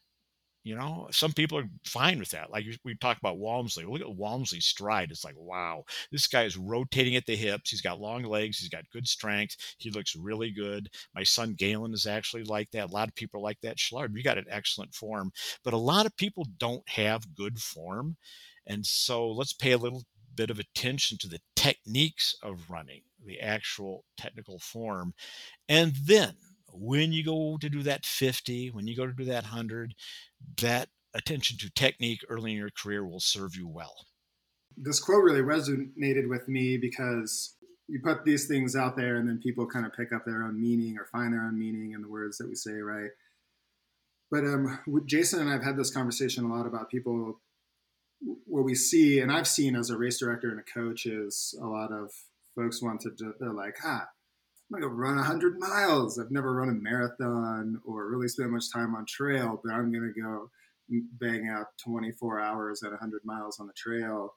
you 0.64 0.74
know, 0.74 1.06
some 1.10 1.32
people 1.32 1.58
are 1.58 1.68
fine 1.84 2.18
with 2.18 2.30
that. 2.30 2.50
Like 2.50 2.64
we 2.84 2.94
talk 2.96 3.18
about 3.18 3.36
Walmsley. 3.36 3.84
Look 3.84 4.00
at 4.00 4.16
Walmsley's 4.16 4.64
stride. 4.64 5.10
It's 5.10 5.24
like, 5.24 5.36
wow, 5.36 5.84
this 6.10 6.26
guy 6.26 6.44
is 6.44 6.56
rotating 6.56 7.16
at 7.16 7.26
the 7.26 7.36
hips. 7.36 7.70
He's 7.70 7.82
got 7.82 8.00
long 8.00 8.22
legs. 8.22 8.58
He's 8.58 8.70
got 8.70 8.88
good 8.90 9.06
strength. 9.06 9.56
He 9.76 9.90
looks 9.90 10.16
really 10.16 10.50
good. 10.50 10.88
My 11.14 11.22
son 11.22 11.52
Galen 11.52 11.92
is 11.92 12.06
actually 12.06 12.44
like 12.44 12.70
that. 12.70 12.90
A 12.90 12.94
lot 12.94 13.08
of 13.08 13.14
people 13.14 13.42
like 13.42 13.60
that. 13.60 13.76
Schlarb, 13.76 14.16
you 14.16 14.22
got 14.22 14.38
an 14.38 14.46
excellent 14.48 14.94
form. 14.94 15.32
But 15.64 15.74
a 15.74 15.78
lot 15.78 16.06
of 16.06 16.16
people 16.16 16.46
don't 16.58 16.88
have 16.88 17.34
good 17.34 17.58
form. 17.58 18.16
And 18.66 18.86
so 18.86 19.30
let's 19.30 19.52
pay 19.52 19.72
a 19.72 19.78
little 19.78 20.04
bit 20.34 20.48
of 20.48 20.58
attention 20.58 21.18
to 21.18 21.28
the 21.28 21.40
techniques 21.56 22.34
of 22.42 22.70
running, 22.70 23.02
the 23.24 23.38
actual 23.38 24.04
technical 24.16 24.58
form. 24.58 25.12
And 25.68 25.92
then 25.94 26.36
when 26.74 27.12
you 27.12 27.24
go 27.24 27.56
to 27.60 27.68
do 27.68 27.82
that 27.82 28.04
50, 28.04 28.68
when 28.68 28.86
you 28.86 28.96
go 28.96 29.06
to 29.06 29.12
do 29.12 29.24
that 29.24 29.44
100, 29.44 29.94
that 30.60 30.88
attention 31.14 31.56
to 31.58 31.70
technique 31.70 32.20
early 32.28 32.52
in 32.52 32.58
your 32.58 32.70
career 32.70 33.06
will 33.06 33.20
serve 33.20 33.56
you 33.56 33.68
well. 33.68 33.94
This 34.76 34.98
quote 34.98 35.22
really 35.22 35.40
resonated 35.40 36.28
with 36.28 36.48
me 36.48 36.76
because 36.76 37.54
you 37.86 38.00
put 38.02 38.24
these 38.24 38.48
things 38.48 38.74
out 38.74 38.96
there 38.96 39.16
and 39.16 39.28
then 39.28 39.38
people 39.38 39.66
kind 39.66 39.86
of 39.86 39.92
pick 39.92 40.12
up 40.12 40.24
their 40.24 40.42
own 40.42 40.60
meaning 40.60 40.96
or 40.98 41.06
find 41.06 41.32
their 41.32 41.42
own 41.42 41.58
meaning 41.58 41.92
in 41.92 42.02
the 42.02 42.08
words 42.08 42.38
that 42.38 42.48
we 42.48 42.54
say, 42.54 42.72
right? 42.72 43.10
But 44.30 44.44
um, 44.44 44.80
Jason 45.06 45.40
and 45.40 45.48
I 45.48 45.52
have 45.52 45.62
had 45.62 45.76
this 45.76 45.92
conversation 45.92 46.44
a 46.44 46.48
lot 46.48 46.66
about 46.66 46.90
people. 46.90 47.40
What 48.46 48.64
we 48.64 48.74
see, 48.74 49.20
and 49.20 49.30
I've 49.30 49.46
seen 49.46 49.76
as 49.76 49.90
a 49.90 49.98
race 49.98 50.18
director 50.18 50.50
and 50.50 50.58
a 50.58 50.62
coach, 50.62 51.06
is 51.06 51.54
a 51.60 51.66
lot 51.66 51.92
of 51.92 52.10
folks 52.56 52.82
want 52.82 53.02
to. 53.02 53.10
They're 53.38 53.52
like, 53.52 53.76
ah, 53.84 54.08
I'm 54.70 54.80
gonna 54.80 54.90
go 54.90 54.94
run 54.94 55.16
100 55.16 55.58
miles. 55.58 56.18
I've 56.18 56.30
never 56.30 56.54
run 56.54 56.70
a 56.70 56.72
marathon 56.72 57.80
or 57.84 58.08
really 58.08 58.28
spent 58.28 58.50
much 58.50 58.72
time 58.72 58.94
on 58.94 59.04
trail, 59.06 59.60
but 59.62 59.72
I'm 59.72 59.92
gonna 59.92 60.12
go 60.12 60.50
bang 60.88 61.48
out 61.48 61.66
24 61.84 62.40
hours 62.40 62.82
at 62.82 62.90
100 62.90 63.24
miles 63.24 63.60
on 63.60 63.66
the 63.66 63.72
trail, 63.74 64.34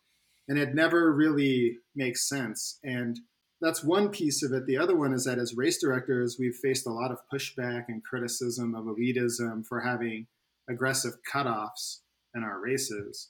and 0.47 0.57
it 0.57 0.75
never 0.75 1.13
really 1.13 1.77
makes 1.95 2.27
sense. 2.27 2.79
And 2.83 3.19
that's 3.61 3.83
one 3.83 4.09
piece 4.09 4.43
of 4.43 4.53
it. 4.53 4.65
The 4.65 4.77
other 4.77 4.95
one 4.95 5.13
is 5.13 5.25
that 5.25 5.39
as 5.39 5.55
race 5.55 5.81
directors, 5.81 6.37
we've 6.39 6.55
faced 6.55 6.87
a 6.87 6.91
lot 6.91 7.11
of 7.11 7.19
pushback 7.33 7.85
and 7.87 8.03
criticism 8.03 8.75
of 8.75 8.85
elitism 8.85 9.65
for 9.65 9.79
having 9.79 10.27
aggressive 10.69 11.13
cutoffs 11.31 12.01
in 12.35 12.43
our 12.43 12.59
races. 12.59 13.29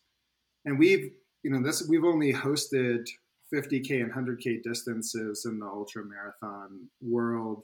And 0.65 0.77
we've, 0.77 1.11
you 1.43 1.51
know, 1.51 1.61
this 1.63 1.87
we've 1.87 2.03
only 2.03 2.33
hosted 2.33 3.07
50k 3.53 4.01
and 4.01 4.11
100k 4.11 4.63
distances 4.63 5.45
in 5.45 5.59
the 5.59 5.65
ultra 5.65 6.03
marathon 6.03 6.87
world. 7.01 7.63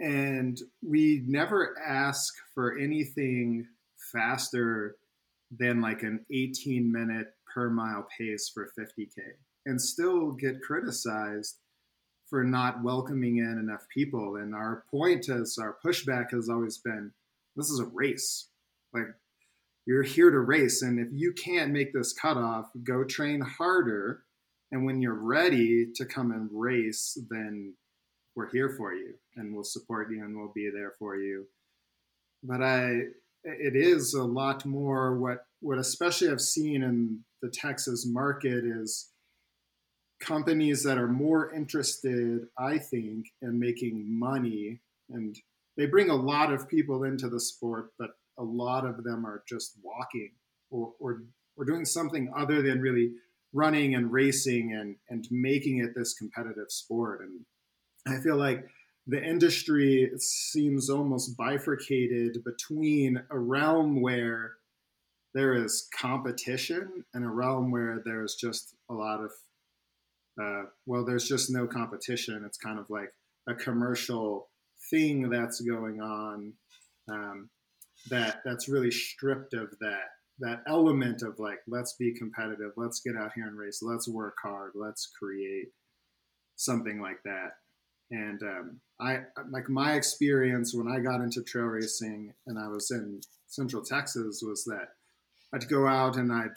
And 0.00 0.58
we 0.82 1.22
never 1.26 1.78
ask 1.78 2.34
for 2.54 2.78
anything 2.78 3.66
faster 4.12 4.96
than 5.56 5.80
like 5.80 6.02
an 6.02 6.24
18 6.32 6.90
minute 6.90 7.34
per 7.52 7.68
mile 7.70 8.06
pace 8.18 8.48
for 8.48 8.72
50k 8.78 9.18
and 9.66 9.80
still 9.80 10.32
get 10.32 10.62
criticized 10.62 11.58
for 12.28 12.42
not 12.42 12.82
welcoming 12.82 13.38
in 13.38 13.58
enough 13.58 13.86
people. 13.92 14.36
And 14.36 14.54
our 14.54 14.84
point 14.90 15.28
is, 15.28 15.58
our 15.60 15.76
pushback 15.84 16.30
has 16.30 16.48
always 16.48 16.78
been 16.78 17.12
this 17.56 17.68
is 17.68 17.78
a 17.78 17.84
race. 17.84 18.48
Like, 18.94 19.08
you're 19.84 20.02
here 20.02 20.30
to 20.30 20.40
race. 20.40 20.82
And 20.82 20.98
if 20.98 21.08
you 21.12 21.32
can't 21.32 21.72
make 21.72 21.92
this 21.92 22.12
cutoff, 22.12 22.70
go 22.82 23.04
train 23.04 23.40
harder. 23.40 24.22
And 24.72 24.86
when 24.86 25.02
you're 25.02 25.12
ready 25.12 25.86
to 25.94 26.06
come 26.06 26.32
and 26.32 26.48
race, 26.50 27.18
then 27.28 27.74
we're 28.34 28.50
here 28.50 28.70
for 28.70 28.94
you 28.94 29.14
and 29.36 29.54
we'll 29.54 29.64
support 29.64 30.10
you 30.10 30.24
and 30.24 30.36
we'll 30.36 30.52
be 30.54 30.70
there 30.74 30.94
for 30.98 31.14
you. 31.14 31.46
But 32.42 32.62
I, 32.62 33.02
it 33.44 33.76
is 33.76 34.14
a 34.14 34.24
lot 34.24 34.64
more 34.64 35.18
what, 35.18 35.44
what 35.60 35.78
especially 35.78 36.30
I've 36.30 36.40
seen 36.40 36.82
in 36.82 37.20
the 37.42 37.50
Texas 37.50 38.06
market 38.06 38.64
is 38.64 39.10
companies 40.20 40.82
that 40.84 40.96
are 40.96 41.08
more 41.08 41.52
interested, 41.52 42.46
I 42.58 42.78
think, 42.78 43.26
in 43.42 43.60
making 43.60 44.18
money. 44.18 44.80
And 45.10 45.36
they 45.76 45.84
bring 45.84 46.08
a 46.08 46.14
lot 46.14 46.50
of 46.50 46.68
people 46.68 47.04
into 47.04 47.28
the 47.28 47.40
sport, 47.40 47.92
but 47.98 48.10
a 48.38 48.42
lot 48.42 48.86
of 48.86 49.04
them 49.04 49.26
are 49.26 49.42
just 49.46 49.74
walking 49.82 50.30
or, 50.70 50.92
or, 50.98 51.24
or 51.58 51.66
doing 51.66 51.84
something 51.84 52.32
other 52.34 52.62
than 52.62 52.80
really 52.80 53.12
running 53.52 53.94
and 53.94 54.12
racing 54.12 54.72
and, 54.72 54.96
and 55.08 55.26
making 55.30 55.78
it 55.78 55.94
this 55.94 56.14
competitive 56.14 56.70
sport. 56.70 57.20
And 57.20 57.44
I 58.06 58.20
feel 58.22 58.36
like 58.36 58.64
the 59.06 59.22
industry 59.22 60.10
seems 60.18 60.88
almost 60.88 61.36
bifurcated 61.36 62.44
between 62.44 63.22
a 63.30 63.38
realm 63.38 64.00
where 64.00 64.52
there 65.34 65.54
is 65.54 65.88
competition 65.98 67.04
and 67.14 67.24
a 67.24 67.28
realm 67.28 67.70
where 67.70 68.02
there's 68.04 68.34
just 68.34 68.74
a 68.90 68.94
lot 68.94 69.20
of 69.20 69.30
uh, 70.40 70.62
well, 70.86 71.04
there's 71.04 71.28
just 71.28 71.50
no 71.50 71.66
competition. 71.66 72.42
It's 72.46 72.56
kind 72.56 72.78
of 72.78 72.88
like 72.88 73.12
a 73.46 73.54
commercial 73.54 74.48
thing 74.90 75.28
that's 75.28 75.60
going 75.60 76.00
on 76.00 76.54
um, 77.10 77.50
that 78.08 78.40
that's 78.44 78.68
really 78.68 78.90
stripped 78.90 79.54
of 79.54 79.70
that 79.80 80.08
that 80.38 80.62
element 80.66 81.22
of 81.22 81.38
like 81.38 81.60
let's 81.66 81.94
be 81.94 82.12
competitive, 82.14 82.72
let's 82.76 83.00
get 83.00 83.16
out 83.16 83.32
here 83.34 83.46
and 83.46 83.58
race, 83.58 83.80
let's 83.82 84.08
work 84.08 84.36
hard, 84.42 84.72
let's 84.74 85.10
create 85.18 85.68
something 86.56 87.00
like 87.00 87.22
that. 87.24 87.52
And 88.10 88.42
um, 88.42 88.80
I 89.00 89.20
like 89.50 89.68
my 89.68 89.94
experience 89.94 90.74
when 90.74 90.88
I 90.88 91.00
got 91.00 91.20
into 91.20 91.42
trail 91.42 91.64
racing 91.64 92.34
and 92.46 92.58
I 92.58 92.68
was 92.68 92.90
in 92.90 93.20
Central 93.46 93.82
Texas 93.82 94.42
was 94.46 94.64
that 94.64 94.88
I'd 95.54 95.68
go 95.68 95.86
out 95.86 96.16
and 96.16 96.32
I'd 96.32 96.56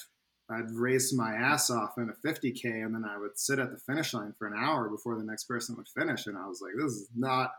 I'd 0.49 0.71
race 0.71 1.11
my 1.11 1.33
ass 1.33 1.71
off 1.71 1.97
in 1.97 2.09
a 2.09 2.27
50k, 2.27 2.85
and 2.85 2.93
then 2.93 3.03
I 3.03 3.17
would 3.17 3.37
sit 3.37 3.57
at 3.57 3.71
the 3.71 3.79
finish 3.79 4.13
line 4.13 4.33
for 4.37 4.47
an 4.47 4.53
hour 4.55 4.89
before 4.89 5.17
the 5.17 5.23
next 5.23 5.45
person 5.45 5.75
would 5.75 5.87
finish, 5.87 6.27
and 6.27 6.37
I 6.37 6.47
was 6.47 6.61
like, 6.61 6.73
this 6.77 6.91
is 6.91 7.07
not 7.15 7.51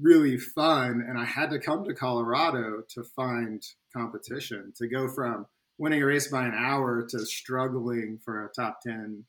really 0.00 0.36
fun. 0.36 1.04
And 1.06 1.18
I 1.18 1.24
had 1.24 1.50
to 1.50 1.58
come 1.58 1.84
to 1.84 1.94
Colorado 1.94 2.82
to 2.90 3.02
find 3.02 3.62
competition 3.94 4.72
to 4.76 4.88
go 4.88 5.08
from 5.08 5.46
winning 5.78 6.02
a 6.02 6.06
race 6.06 6.28
by 6.28 6.46
an 6.46 6.54
hour 6.56 7.06
to 7.10 7.26
struggling 7.26 8.18
for 8.24 8.44
a 8.44 8.48
top 8.48 8.80
10 8.82 9.24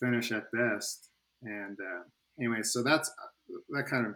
finish 0.00 0.32
at 0.32 0.50
best. 0.52 1.10
And 1.42 1.78
uh, 1.80 2.02
anyway, 2.38 2.62
so 2.62 2.82
that's 2.82 3.10
that 3.70 3.86
kind 3.86 4.06
of 4.06 4.14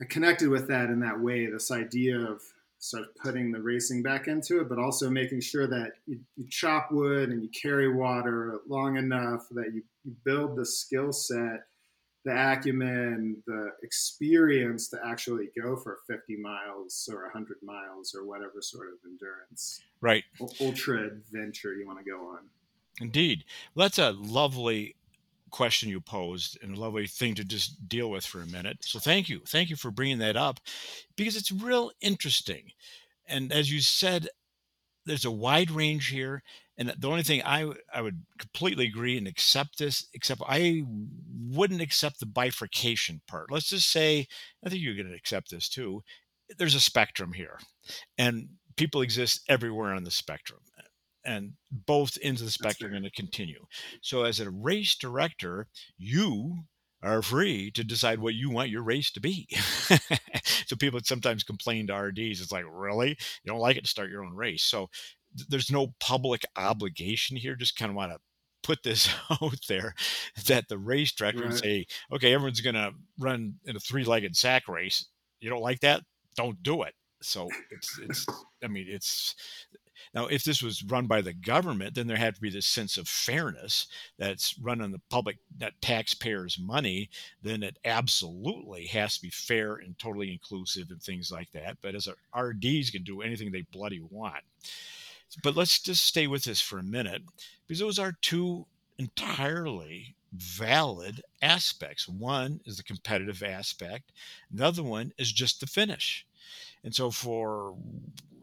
I 0.00 0.06
connected 0.06 0.48
with 0.48 0.68
that 0.68 0.88
in 0.88 1.00
that 1.00 1.20
way. 1.20 1.46
This 1.46 1.70
idea 1.70 2.18
of 2.18 2.40
sort 2.78 3.02
of 3.02 3.14
putting 3.16 3.52
the 3.52 3.60
racing 3.60 4.02
back 4.02 4.26
into 4.26 4.60
it, 4.60 4.68
but 4.68 4.78
also 4.78 5.10
making 5.10 5.42
sure 5.42 5.66
that 5.66 5.92
you, 6.06 6.18
you 6.36 6.46
chop 6.48 6.90
wood 6.90 7.28
and 7.28 7.42
you 7.42 7.50
carry 7.50 7.92
water 7.92 8.60
long 8.66 8.96
enough 8.96 9.46
that 9.50 9.74
you, 9.74 9.82
you 10.02 10.16
build 10.24 10.56
the 10.56 10.64
skill 10.64 11.12
set, 11.12 11.66
the 12.24 12.52
acumen, 12.52 13.42
the 13.46 13.70
experience 13.82 14.88
to 14.88 14.98
actually 15.04 15.48
go 15.60 15.76
for 15.76 15.98
50 16.06 16.36
miles 16.36 17.08
or 17.10 17.22
100 17.24 17.56
miles 17.62 18.14
or 18.14 18.24
whatever 18.24 18.60
sort 18.60 18.88
of 18.88 18.94
endurance. 19.04 19.82
Right. 20.00 20.24
Ultra 20.60 21.06
adventure 21.06 21.74
you 21.74 21.86
want 21.86 21.98
to 21.98 22.04
go 22.04 22.18
on. 22.28 22.40
Indeed. 23.00 23.44
Well, 23.74 23.86
that's 23.86 23.98
a 23.98 24.10
lovely 24.12 24.96
question 25.50 25.88
you 25.88 26.00
posed 26.00 26.58
and 26.62 26.76
a 26.76 26.80
lovely 26.80 27.06
thing 27.06 27.34
to 27.34 27.44
just 27.44 27.88
deal 27.88 28.10
with 28.10 28.24
for 28.24 28.40
a 28.40 28.46
minute. 28.46 28.78
So 28.82 28.98
thank 28.98 29.28
you. 29.28 29.40
Thank 29.46 29.70
you 29.70 29.76
for 29.76 29.90
bringing 29.90 30.18
that 30.18 30.36
up 30.36 30.60
because 31.16 31.36
it's 31.36 31.50
real 31.50 31.90
interesting. 32.00 32.72
And 33.26 33.52
as 33.52 33.72
you 33.72 33.80
said, 33.80 34.28
there's 35.10 35.24
a 35.24 35.30
wide 35.30 35.70
range 35.70 36.08
here. 36.08 36.42
And 36.78 36.94
the 36.96 37.08
only 37.08 37.22
thing 37.22 37.42
I, 37.44 37.70
I 37.92 38.00
would 38.00 38.22
completely 38.38 38.86
agree 38.86 39.18
and 39.18 39.26
accept 39.26 39.78
this, 39.78 40.06
except 40.14 40.40
I 40.46 40.84
wouldn't 41.50 41.82
accept 41.82 42.20
the 42.20 42.26
bifurcation 42.26 43.20
part. 43.26 43.50
Let's 43.50 43.68
just 43.68 43.90
say, 43.90 44.26
I 44.64 44.70
think 44.70 44.82
you're 44.82 44.94
going 44.94 45.08
to 45.08 45.14
accept 45.14 45.50
this 45.50 45.68
too. 45.68 46.02
There's 46.56 46.74
a 46.74 46.80
spectrum 46.80 47.32
here, 47.32 47.58
and 48.16 48.48
people 48.76 49.02
exist 49.02 49.42
everywhere 49.48 49.92
on 49.92 50.04
the 50.04 50.10
spectrum 50.10 50.60
and 51.24 51.52
both 51.70 52.16
ends 52.22 52.40
of 52.40 52.46
the 52.46 52.52
spectrum 52.52 52.88
are 52.88 52.92
going 52.92 53.02
to 53.02 53.10
continue. 53.10 53.66
So, 54.00 54.24
as 54.24 54.40
a 54.40 54.50
race 54.50 54.96
director, 54.96 55.66
you 55.98 56.64
are 57.02 57.22
free 57.22 57.70
to 57.72 57.84
decide 57.84 58.18
what 58.18 58.34
you 58.34 58.50
want 58.50 58.70
your 58.70 58.82
race 58.82 59.10
to 59.12 59.20
be. 59.20 59.48
so, 60.66 60.76
people 60.76 61.00
sometimes 61.02 61.44
complain 61.44 61.86
to 61.86 61.94
RDs. 61.94 62.40
It's 62.40 62.52
like, 62.52 62.64
really? 62.70 63.10
You 63.10 63.46
don't 63.46 63.58
like 63.58 63.76
it 63.76 63.84
to 63.84 63.90
start 63.90 64.10
your 64.10 64.24
own 64.24 64.34
race. 64.34 64.62
So, 64.62 64.88
th- 65.36 65.48
there's 65.48 65.70
no 65.70 65.94
public 66.00 66.42
obligation 66.56 67.36
here. 67.36 67.56
Just 67.56 67.76
kind 67.76 67.90
of 67.90 67.96
want 67.96 68.12
to 68.12 68.18
put 68.62 68.82
this 68.82 69.08
out 69.30 69.58
there 69.68 69.94
that 70.46 70.68
the 70.68 70.78
race 70.78 71.12
director 71.12 71.44
right. 71.44 71.54
say, 71.54 71.86
okay, 72.12 72.32
everyone's 72.32 72.60
going 72.60 72.74
to 72.74 72.92
run 73.18 73.54
in 73.64 73.76
a 73.76 73.80
three 73.80 74.04
legged 74.04 74.36
sack 74.36 74.68
race. 74.68 75.06
You 75.40 75.50
don't 75.50 75.62
like 75.62 75.80
that? 75.80 76.02
Don't 76.36 76.62
do 76.62 76.82
it. 76.82 76.94
So 77.22 77.48
it's, 77.70 77.98
it's, 77.98 78.26
I 78.64 78.68
mean, 78.68 78.86
it's, 78.88 79.34
now, 80.14 80.26
if 80.26 80.44
this 80.44 80.62
was 80.62 80.82
run 80.82 81.06
by 81.06 81.20
the 81.20 81.32
government, 81.32 81.94
then 81.94 82.06
there 82.06 82.16
had 82.16 82.34
to 82.34 82.40
be 82.40 82.50
this 82.50 82.66
sense 82.66 82.96
of 82.96 83.08
fairness 83.08 83.86
that's 84.18 84.58
run 84.58 84.80
on 84.80 84.90
the 84.90 85.00
public, 85.10 85.38
that 85.58 85.80
taxpayers' 85.80 86.58
money. 86.58 87.10
Then 87.42 87.62
it 87.62 87.78
absolutely 87.84 88.86
has 88.86 89.16
to 89.16 89.22
be 89.22 89.30
fair 89.30 89.74
and 89.74 89.98
totally 89.98 90.32
inclusive 90.32 90.90
and 90.90 91.00
things 91.00 91.30
like 91.30 91.52
that. 91.52 91.78
But 91.80 91.94
as 91.94 92.08
RDs 92.36 92.90
can 92.90 93.04
do 93.04 93.22
anything 93.22 93.52
they 93.52 93.62
bloody 93.62 94.00
want. 94.00 94.42
But 95.42 95.56
let's 95.56 95.78
just 95.78 96.04
stay 96.04 96.26
with 96.26 96.44
this 96.44 96.60
for 96.60 96.78
a 96.78 96.82
minute 96.82 97.22
because 97.66 97.78
those 97.78 97.98
are 97.98 98.16
two 98.20 98.66
entirely 98.98 100.16
valid 100.32 101.22
aspects. 101.40 102.08
One 102.08 102.60
is 102.64 102.76
the 102.76 102.82
competitive 102.82 103.42
aspect, 103.42 104.12
another 104.52 104.82
one 104.82 105.12
is 105.18 105.32
just 105.32 105.60
the 105.60 105.66
finish. 105.66 106.26
And 106.82 106.94
so 106.94 107.10
for 107.10 107.76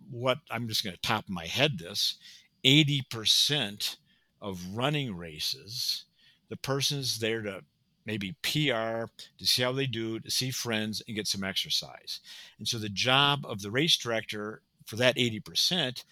what 0.09 0.39
I'm 0.49 0.67
just 0.67 0.83
going 0.83 0.95
to 0.95 1.01
top 1.01 1.25
my 1.27 1.45
head 1.45 1.79
this 1.79 2.17
80% 2.65 3.97
of 4.41 4.75
running 4.75 5.15
races, 5.15 6.05
the 6.49 6.57
person's 6.57 7.19
there 7.19 7.41
to 7.41 7.61
maybe 8.05 8.35
PR, 8.41 9.05
to 9.37 9.45
see 9.45 9.61
how 9.61 9.73
they 9.73 9.85
do, 9.85 10.19
to 10.19 10.31
see 10.31 10.49
friends 10.49 11.01
and 11.07 11.15
get 11.15 11.27
some 11.27 11.43
exercise. 11.43 12.21
And 12.57 12.67
so 12.67 12.77
the 12.77 12.89
job 12.89 13.45
of 13.45 13.61
the 13.61 13.71
race 13.71 13.97
director 13.97 14.61
for 14.85 14.95
that 14.95 15.17
80% 15.17 16.03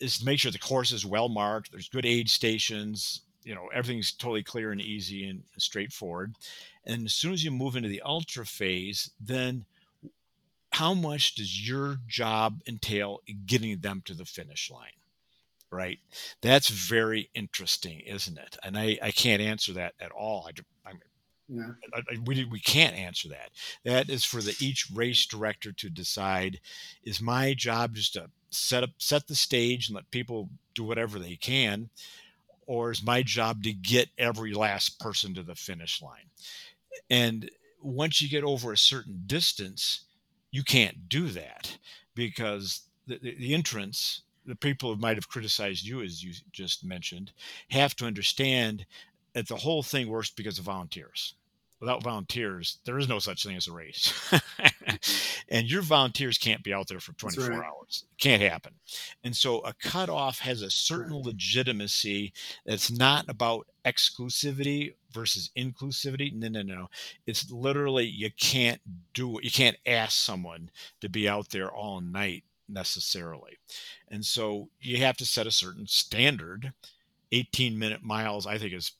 is 0.00 0.18
to 0.18 0.24
make 0.24 0.40
sure 0.40 0.50
the 0.50 0.58
course 0.58 0.92
is 0.92 1.04
well 1.04 1.28
marked, 1.28 1.70
there's 1.70 1.88
good 1.88 2.06
aid 2.06 2.30
stations, 2.30 3.22
you 3.44 3.54
know, 3.54 3.68
everything's 3.72 4.12
totally 4.12 4.42
clear 4.42 4.72
and 4.72 4.80
easy 4.80 5.28
and 5.28 5.42
straightforward. 5.58 6.34
And 6.84 7.06
as 7.06 7.14
soon 7.14 7.32
as 7.32 7.44
you 7.44 7.50
move 7.50 7.76
into 7.76 7.88
the 7.88 8.02
ultra 8.02 8.44
phase, 8.44 9.10
then 9.20 9.64
how 10.76 10.92
much 10.92 11.34
does 11.36 11.66
your 11.66 11.96
job 12.06 12.60
entail 12.66 13.20
getting 13.46 13.78
them 13.78 14.02
to 14.04 14.12
the 14.12 14.26
finish 14.26 14.70
line? 14.70 14.90
Right. 15.72 15.98
That's 16.42 16.68
very 16.68 17.30
interesting, 17.34 18.00
isn't 18.00 18.36
it? 18.36 18.58
And 18.62 18.76
I, 18.76 18.98
I 19.02 19.10
can't 19.10 19.40
answer 19.40 19.72
that 19.72 19.94
at 19.98 20.12
all. 20.12 20.46
I, 20.46 20.88
I'm, 20.88 21.00
yeah. 21.48 21.70
I, 21.94 21.98
I, 22.00 22.18
we, 22.26 22.44
we 22.44 22.60
can't 22.60 22.94
answer 22.94 23.30
that. 23.30 23.52
That 23.84 24.10
is 24.10 24.26
for 24.26 24.42
the 24.42 24.54
each 24.60 24.90
race 24.92 25.24
director 25.24 25.72
to 25.72 25.88
decide. 25.88 26.60
Is 27.02 27.22
my 27.22 27.54
job 27.54 27.94
just 27.94 28.12
to 28.12 28.28
set 28.50 28.82
up 28.82 28.90
set 28.98 29.28
the 29.28 29.34
stage 29.34 29.88
and 29.88 29.96
let 29.96 30.10
people 30.10 30.50
do 30.74 30.84
whatever 30.84 31.18
they 31.18 31.36
can, 31.36 31.88
or 32.66 32.90
is 32.90 33.02
my 33.02 33.22
job 33.22 33.62
to 33.62 33.72
get 33.72 34.10
every 34.18 34.52
last 34.52 35.00
person 35.00 35.32
to 35.34 35.42
the 35.42 35.54
finish 35.54 36.02
line? 36.02 36.28
And 37.08 37.50
once 37.80 38.20
you 38.20 38.28
get 38.28 38.44
over 38.44 38.72
a 38.72 38.78
certain 38.78 39.22
distance, 39.26 40.05
you 40.50 40.62
can't 40.62 41.08
do 41.08 41.28
that 41.28 41.76
because 42.14 42.82
the, 43.06 43.18
the, 43.18 43.34
the 43.36 43.54
entrance 43.54 44.22
the 44.46 44.54
people 44.54 44.94
who 44.94 45.00
might 45.00 45.16
have 45.16 45.28
criticized 45.28 45.84
you, 45.84 46.02
as 46.02 46.22
you 46.22 46.32
just 46.52 46.84
mentioned, 46.84 47.32
have 47.70 47.96
to 47.96 48.06
understand 48.06 48.86
that 49.34 49.48
the 49.48 49.56
whole 49.56 49.82
thing 49.82 50.08
works 50.08 50.30
because 50.30 50.58
of 50.58 50.64
volunteers. 50.64 51.34
Without 51.78 52.02
volunteers, 52.02 52.78
there 52.84 52.98
is 52.98 53.08
no 53.08 53.18
such 53.18 53.44
thing 53.44 53.56
as 53.56 53.66
a 53.66 53.72
race. 53.72 54.12
Mm-hmm. 54.30 54.96
and 55.48 55.70
your 55.70 55.82
volunteers 55.82 56.38
can't 56.38 56.62
be 56.62 56.72
out 56.72 56.88
there 56.88 57.00
for 57.00 57.12
24 57.12 57.48
right. 57.48 57.66
hours. 57.66 58.04
It 58.10 58.22
can't 58.22 58.42
happen. 58.42 58.72
And 59.24 59.36
so 59.36 59.60
a 59.60 59.74
cutoff 59.74 60.38
has 60.38 60.62
a 60.62 60.70
certain 60.70 61.22
legitimacy 61.22 62.32
that's 62.64 62.90
not 62.90 63.26
about 63.28 63.66
exclusivity 63.84 64.94
versus 65.12 65.50
inclusivity. 65.56 66.32
No, 66.32 66.48
no, 66.48 66.62
no. 66.62 66.88
It's 67.26 67.50
literally 67.50 68.06
you 68.06 68.30
can't 68.38 68.80
do 69.12 69.38
it. 69.38 69.44
You 69.44 69.50
can't 69.50 69.76
ask 69.86 70.12
someone 70.12 70.70
to 71.00 71.08
be 71.08 71.28
out 71.28 71.50
there 71.50 71.70
all 71.70 72.00
night 72.00 72.44
necessarily. 72.68 73.58
And 74.08 74.24
so 74.24 74.68
you 74.80 74.98
have 74.98 75.16
to 75.18 75.26
set 75.26 75.46
a 75.46 75.52
certain 75.52 75.86
standard. 75.86 76.72
18 77.32 77.78
minute 77.78 78.02
miles, 78.02 78.46
I 78.46 78.56
think, 78.56 78.72
is, 78.72 78.92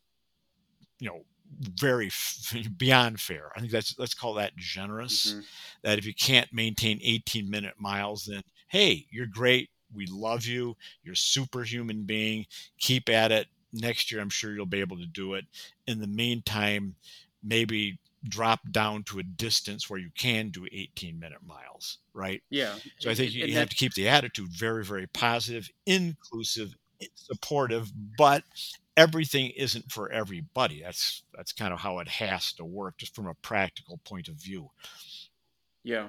you 0.99 1.09
know, 1.09 1.25
very 1.61 2.07
f- 2.09 2.57
beyond 2.77 3.21
fair. 3.21 3.51
I 3.57 3.61
think 3.61 3.73
that's 3.73 3.99
let's 3.99 4.15
call 4.15 4.35
that 4.35 4.57
generous. 4.57 5.33
Mm-hmm. 5.33 5.41
That 5.83 5.99
if 5.99 6.07
you 6.07 6.15
can't 6.15 6.53
maintain 6.53 7.01
18 7.03 7.49
minute 7.49 7.75
miles, 7.79 8.27
then 8.27 8.43
hey, 8.69 9.07
you're 9.11 9.27
great. 9.27 9.71
We 9.95 10.07
love 10.07 10.45
you. 10.45 10.77
You're 11.05 11.15
a 11.15 11.17
superhuman 11.17 12.05
being. 12.05 12.47
Keep 12.79 13.09
at 13.09 13.33
it. 13.33 13.47
Next 13.73 14.11
year, 14.11 14.21
I'm 14.21 14.31
sure 14.31 14.53
you'll 14.53 14.67
be 14.67 14.81
able 14.81 14.97
to 14.99 15.07
do 15.07 15.35
it. 15.35 15.45
In 15.87 16.01
the 16.01 16.07
meantime, 16.07 16.95
maybe 17.43 17.99
drop 18.29 18.61
down 18.71 19.03
to 19.05 19.19
a 19.19 19.23
distance 19.23 19.89
where 19.89 20.01
you 20.01 20.11
can 20.17 20.49
do 20.49 20.67
18 20.71 21.19
minute 21.19 21.39
miles, 21.47 21.99
right? 22.13 22.43
Yeah. 22.51 22.75
So 22.99 23.11
I 23.11 23.15
think 23.15 23.33
you, 23.33 23.47
you 23.47 23.55
have 23.55 23.69
to 23.69 23.77
keep 23.77 23.95
the 23.95 24.09
attitude 24.09 24.49
very, 24.49 24.85
very 24.85 25.07
positive, 25.09 25.71
inclusive, 25.87 26.75
supportive, 27.15 27.93
but 28.19 28.43
everything 28.97 29.51
isn't 29.57 29.91
for 29.91 30.11
everybody. 30.11 30.83
That's 30.83 31.23
that's 31.35 31.53
kind 31.53 31.73
of 31.73 31.81
how 31.81 31.99
it 31.99 32.09
has 32.09 32.53
to 32.55 32.65
work, 32.65 32.99
just 32.99 33.15
from 33.15 33.27
a 33.27 33.35
practical 33.35 33.99
point 33.99 34.29
of 34.29 34.35
view. 34.35 34.71
Yeah, 35.85 36.09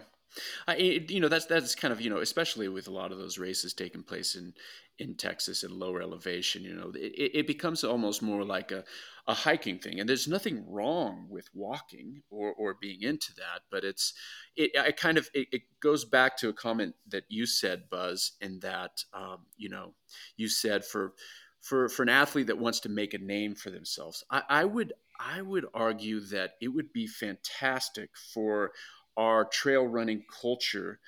I, 0.68 0.76
you 0.76 1.20
know 1.20 1.28
that's 1.28 1.46
that's 1.46 1.76
kind 1.76 1.92
of 1.92 2.02
you 2.02 2.10
know 2.10 2.20
especially 2.20 2.68
with 2.68 2.88
a 2.88 2.92
lot 2.92 3.12
of 3.12 3.18
those 3.18 3.38
races 3.38 3.74
taking 3.74 4.04
place 4.04 4.36
in 4.36 4.54
in 5.00 5.14
Texas 5.14 5.64
at 5.64 5.70
lower 5.70 6.02
elevation, 6.02 6.64
you 6.64 6.74
know 6.74 6.92
it, 6.96 7.32
it 7.34 7.48
becomes 7.48 7.84
almost 7.84 8.22
more 8.22 8.44
like 8.44 8.72
a 8.72 8.84
a 9.28 9.34
hiking 9.34 9.78
thing, 9.78 10.00
and 10.00 10.08
there's 10.08 10.28
nothing 10.28 10.64
wrong 10.68 11.28
with 11.30 11.50
walking 11.54 12.22
or 12.30 12.54
or 12.54 12.78
being 12.80 13.02
into 13.02 13.34
that, 13.36 13.62
but 13.70 13.84
it's 13.84 14.14
it 14.56 14.72
I 14.80 14.92
kind 14.92 15.18
of 15.18 15.30
it, 15.34 15.48
it 15.52 15.62
goes 15.82 16.06
back 16.06 16.38
to 16.38 16.50
a 16.50 16.54
comment 16.54 16.96
that 17.10 17.26
you 17.30 17.46
said, 17.46 17.90
Buzz, 17.90 18.34
in 18.42 18.60
that 18.62 19.04
um, 19.14 19.46
you 19.58 19.70
know 19.70 19.94
you 20.38 20.48
said 20.48 20.86
for 20.86 21.14
for 21.62 21.90
for 21.90 22.04
an 22.04 22.10
athlete 22.10 22.48
that 22.48 22.58
wants 22.58 22.80
to 22.82 22.90
make 22.90 23.14
a 23.14 23.20
name 23.20 23.56
for 23.56 23.70
themselves, 23.70 24.24
I, 24.30 24.44
I 24.50 24.66
would 24.66 24.94
I 25.20 25.42
would 25.42 25.66
argue 25.74 26.20
that 26.28 26.52
it 26.62 26.70
would 26.70 26.94
be 26.94 27.08
fantastic 27.08 28.12
for 28.34 28.72
our 29.16 29.46
trail 29.46 29.86
running 29.86 30.24
culture 30.42 31.00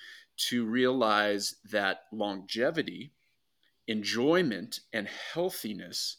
to 0.49 0.65
realize 0.65 1.55
that 1.71 2.03
longevity, 2.11 3.11
enjoyment, 3.87 4.79
and 4.93 5.07
healthiness 5.33 6.17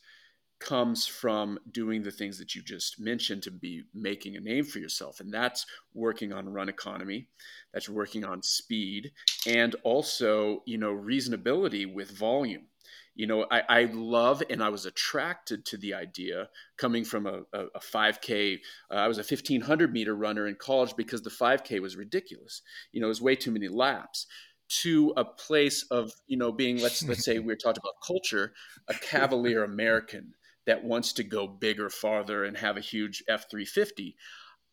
comes 0.61 1.07
from 1.07 1.59
doing 1.73 2.03
the 2.03 2.11
things 2.11 2.39
that 2.39 2.55
you 2.55 2.63
just 2.63 3.01
mentioned 3.01 3.43
to 3.43 3.51
be 3.51 3.83
making 3.95 4.37
a 4.37 4.41
name 4.41 4.63
for 4.63 4.79
yourself. 4.79 5.19
And 5.19 5.33
that's 5.33 5.65
working 5.95 6.35
on 6.35 6.51
run 6.51 6.69
economy 6.69 7.29
that's 7.73 7.89
working 7.89 8.25
on 8.25 8.43
speed 8.43 9.13
and 9.47 9.75
also 9.83 10.63
you 10.67 10.79
know 10.79 10.93
reasonability 10.93 11.93
with 11.93 12.11
volume 12.11 12.67
you 13.15 13.27
know, 13.27 13.47
I, 13.51 13.63
I 13.69 13.85
love 13.93 14.43
and 14.49 14.63
I 14.63 14.69
was 14.69 14.87
attracted 14.87 15.65
to 15.67 15.77
the 15.77 15.95
idea 15.95 16.49
coming 16.79 17.05
from 17.05 17.27
a, 17.27 17.43
a, 17.53 17.65
a 17.75 17.81
5K. 17.81 18.59
Uh, 18.91 18.95
I 18.95 19.09
was 19.09 19.19
a 19.19 19.23
1500 19.23 19.93
meter 19.93 20.15
runner 20.15 20.47
in 20.47 20.55
college 20.55 20.95
because 20.97 21.23
the 21.23 21.31
5K 21.31 21.81
was 21.81 21.97
ridiculous. 21.97 22.63
You 22.93 23.01
know, 23.01 23.07
it 23.07 23.09
was 23.09 23.23
way 23.23 23.37
too 23.37 23.51
many 23.51 23.69
laps 23.69 24.27
to 24.71 25.13
a 25.17 25.25
place 25.25 25.85
of 25.91 26.13
you 26.29 26.37
know 26.37 26.53
being 26.53 26.81
let's 26.81 27.03
let's 27.09 27.25
say 27.25 27.39
we're 27.39 27.57
talking 27.57 27.83
about 27.83 27.95
culture 28.07 28.53
a 28.89 28.95
cavalier 28.95 29.65
american 29.65 30.33
that 30.67 30.85
wants 30.85 31.13
to 31.13 31.25
go 31.25 31.49
bigger 31.49 31.91
farther 31.91 32.45
and 32.45 32.57
have 32.57 32.77
a 32.77 32.81
huge 32.81 33.25
f350 33.29 34.15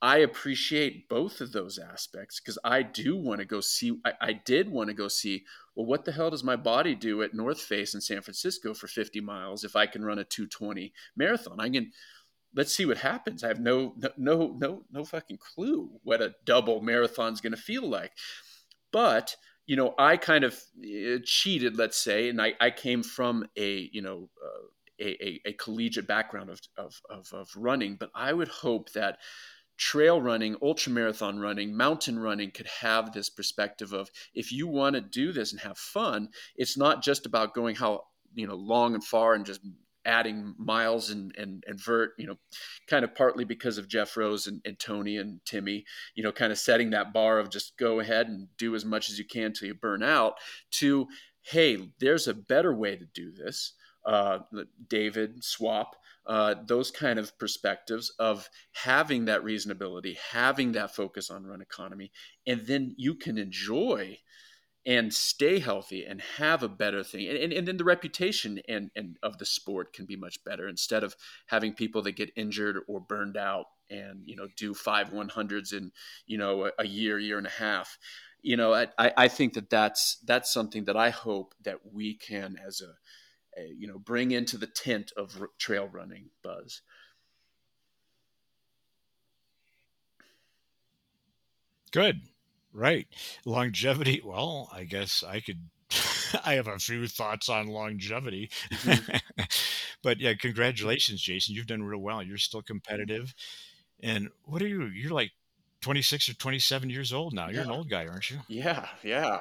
I 0.01 0.17
appreciate 0.17 1.09
both 1.09 1.41
of 1.41 1.51
those 1.51 1.79
aspects 1.79 2.39
because 2.39 2.59
I 2.63 2.83
do 2.83 3.17
want 3.17 3.39
to 3.39 3.45
go 3.45 3.61
see. 3.61 3.99
I, 4.05 4.13
I 4.21 4.33
did 4.33 4.69
want 4.69 4.89
to 4.89 4.93
go 4.93 5.07
see. 5.07 5.43
Well, 5.75 5.87
what 5.87 6.05
the 6.05 6.11
hell 6.11 6.29
does 6.29 6.43
my 6.43 6.55
body 6.55 6.93
do 6.93 7.23
at 7.23 7.33
North 7.33 7.61
Face 7.61 7.95
in 7.95 8.01
San 8.01 8.21
Francisco 8.21 8.73
for 8.75 8.87
50 8.87 9.21
miles 9.21 9.63
if 9.63 9.75
I 9.75 9.87
can 9.87 10.05
run 10.05 10.19
a 10.19 10.23
220 10.23 10.93
marathon? 11.15 11.59
I 11.59 11.69
can. 11.69 11.91
Let's 12.55 12.75
see 12.75 12.85
what 12.85 12.99
happens. 12.99 13.43
I 13.43 13.47
have 13.47 13.59
no 13.59 13.95
no 14.17 14.55
no 14.57 14.83
no 14.91 15.03
fucking 15.03 15.37
clue 15.37 15.89
what 16.03 16.21
a 16.21 16.35
double 16.45 16.81
marathon 16.81 17.33
is 17.33 17.41
going 17.41 17.55
to 17.55 17.61
feel 17.61 17.87
like. 17.87 18.11
But 18.91 19.35
you 19.65 19.75
know, 19.75 19.95
I 19.97 20.17
kind 20.17 20.43
of 20.43 20.53
uh, 20.79 21.17
cheated, 21.25 21.77
let's 21.77 21.97
say, 21.97 22.29
and 22.29 22.41
I, 22.41 22.53
I 22.61 22.69
came 22.69 23.01
from 23.01 23.47
a 23.57 23.89
you 23.91 24.01
know. 24.03 24.29
Uh, 24.43 24.67
a, 24.99 25.23
a, 25.23 25.41
a 25.49 25.53
collegiate 25.53 26.07
background 26.07 26.49
of, 26.49 26.59
of, 26.75 26.99
of, 27.11 27.31
of 27.31 27.51
running, 27.55 27.97
but 27.99 28.09
I 28.15 28.33
would 28.33 28.47
hope 28.47 28.91
that 28.93 29.19
trail 29.77 30.21
running, 30.21 30.55
ultra 30.61 30.91
marathon 30.91 31.39
running, 31.39 31.75
mountain 31.75 32.19
running 32.19 32.51
could 32.51 32.67
have 32.81 33.13
this 33.13 33.29
perspective 33.29 33.93
of 33.93 34.09
if 34.33 34.51
you 34.51 34.67
want 34.67 34.95
to 34.95 35.01
do 35.01 35.31
this 35.31 35.51
and 35.51 35.61
have 35.61 35.77
fun, 35.77 36.29
it's 36.55 36.77
not 36.77 37.03
just 37.03 37.25
about 37.25 37.53
going 37.53 37.75
how 37.75 38.03
you 38.33 38.47
know 38.47 38.55
long 38.55 38.93
and 38.93 39.03
far 39.03 39.33
and 39.33 39.45
just 39.45 39.61
adding 40.05 40.55
miles 40.57 41.09
and 41.09 41.35
and, 41.37 41.63
and 41.67 41.79
vert, 41.79 42.11
you 42.17 42.25
know, 42.25 42.37
kind 42.87 43.03
of 43.03 43.13
partly 43.13 43.43
because 43.43 43.77
of 43.77 43.87
Geoff 43.87 44.17
Roes 44.17 44.47
and, 44.47 44.61
and 44.65 44.79
Tony 44.79 45.17
and 45.17 45.39
Timmy, 45.45 45.85
you 46.15 46.23
know, 46.23 46.31
kind 46.31 46.51
of 46.51 46.57
setting 46.57 46.91
that 46.91 47.13
bar 47.13 47.39
of 47.39 47.49
just 47.49 47.77
go 47.77 47.99
ahead 47.99 48.27
and 48.27 48.47
do 48.57 48.73
as 48.73 48.85
much 48.85 49.09
as 49.09 49.19
you 49.19 49.25
can 49.25 49.53
till 49.53 49.67
you 49.67 49.73
burn 49.73 50.01
out 50.01 50.35
to 50.71 51.07
hey, 51.43 51.77
there's 51.99 52.27
a 52.27 52.33
better 52.33 52.75
way 52.75 52.95
to 52.95 53.05
do 53.05 53.31
this. 53.31 53.73
Uh, 54.05 54.39
David 54.89 55.43
Swap, 55.43 55.95
uh, 56.27 56.55
those 56.65 56.91
kind 56.91 57.17
of 57.17 57.37
perspectives 57.39 58.11
of 58.19 58.49
having 58.73 59.25
that 59.25 59.43
reasonability, 59.43 60.17
having 60.31 60.73
that 60.73 60.93
focus 60.93 61.29
on 61.29 61.45
run 61.45 61.61
economy, 61.61 62.11
and 62.45 62.67
then 62.67 62.93
you 62.97 63.15
can 63.15 63.37
enjoy 63.37 64.17
and 64.85 65.13
stay 65.13 65.59
healthy 65.59 66.05
and 66.05 66.21
have 66.37 66.63
a 66.63 66.69
better 66.69 67.03
thing. 67.03 67.27
And, 67.27 67.37
and, 67.37 67.53
and 67.53 67.67
then 67.67 67.77
the 67.77 67.83
reputation 67.83 68.59
and, 68.67 68.89
and 68.95 69.17
of 69.23 69.37
the 69.37 69.45
sport 69.45 69.93
can 69.93 70.05
be 70.05 70.15
much 70.15 70.43
better 70.45 70.67
instead 70.67 71.03
of 71.03 71.15
having 71.47 71.73
people 71.73 72.01
that 72.03 72.15
get 72.15 72.31
injured 72.35 72.77
or 72.87 72.99
burned 72.99 73.35
out 73.35 73.65
and, 73.89 74.21
you 74.25 74.35
know, 74.35 74.47
do 74.55 74.73
five 74.73 75.11
100s 75.11 75.73
in, 75.73 75.91
you 76.25 76.37
know, 76.37 76.65
a, 76.65 76.71
a 76.79 76.87
year, 76.87 77.19
year 77.19 77.37
and 77.37 77.47
a 77.47 77.51
half. 77.51 77.97
You 78.41 78.55
know, 78.55 78.73
I, 78.73 78.87
I 78.97 79.27
think 79.27 79.53
that 79.53 79.69
that's, 79.69 80.17
that's 80.25 80.53
something 80.53 80.85
that 80.85 80.95
I 80.95 81.09
hope 81.09 81.53
that 81.63 81.79
we 81.91 82.15
can 82.15 82.55
as 82.65 82.81
a, 82.81 82.93
you 83.75 83.87
know 83.87 83.99
bring 83.99 84.31
into 84.31 84.57
the 84.57 84.67
tent 84.67 85.11
of 85.17 85.37
r- 85.39 85.49
trail 85.57 85.89
running 85.91 86.29
buzz 86.43 86.81
good 91.91 92.21
right 92.73 93.07
longevity 93.45 94.21
well 94.23 94.69
i 94.73 94.83
guess 94.83 95.23
i 95.23 95.39
could 95.39 95.69
i 96.45 96.53
have 96.53 96.67
a 96.67 96.77
few 96.77 97.07
thoughts 97.07 97.49
on 97.49 97.67
longevity 97.67 98.49
mm-hmm. 98.71 99.43
but 100.03 100.19
yeah, 100.19 100.33
congratulations, 100.33 101.21
Jason. 101.21 101.55
You've 101.55 101.67
done 101.67 101.83
real 101.83 101.99
well. 101.99 102.23
You're 102.23 102.37
still 102.37 102.61
competitive. 102.61 103.33
And 104.01 104.29
what 104.45 104.61
are 104.61 104.67
you? 104.67 104.85
You're 104.85 105.11
like 105.11 105.31
26 105.81 106.29
or 106.29 106.33
27 106.35 106.89
years 106.89 107.13
old 107.13 107.33
now. 107.33 107.49
You're 107.49 107.63
an 107.63 107.71
old 107.71 107.89
guy, 107.89 108.07
aren't 108.07 108.29
you? 108.29 108.39
Yeah, 108.47 108.87
yeah. 109.03 109.39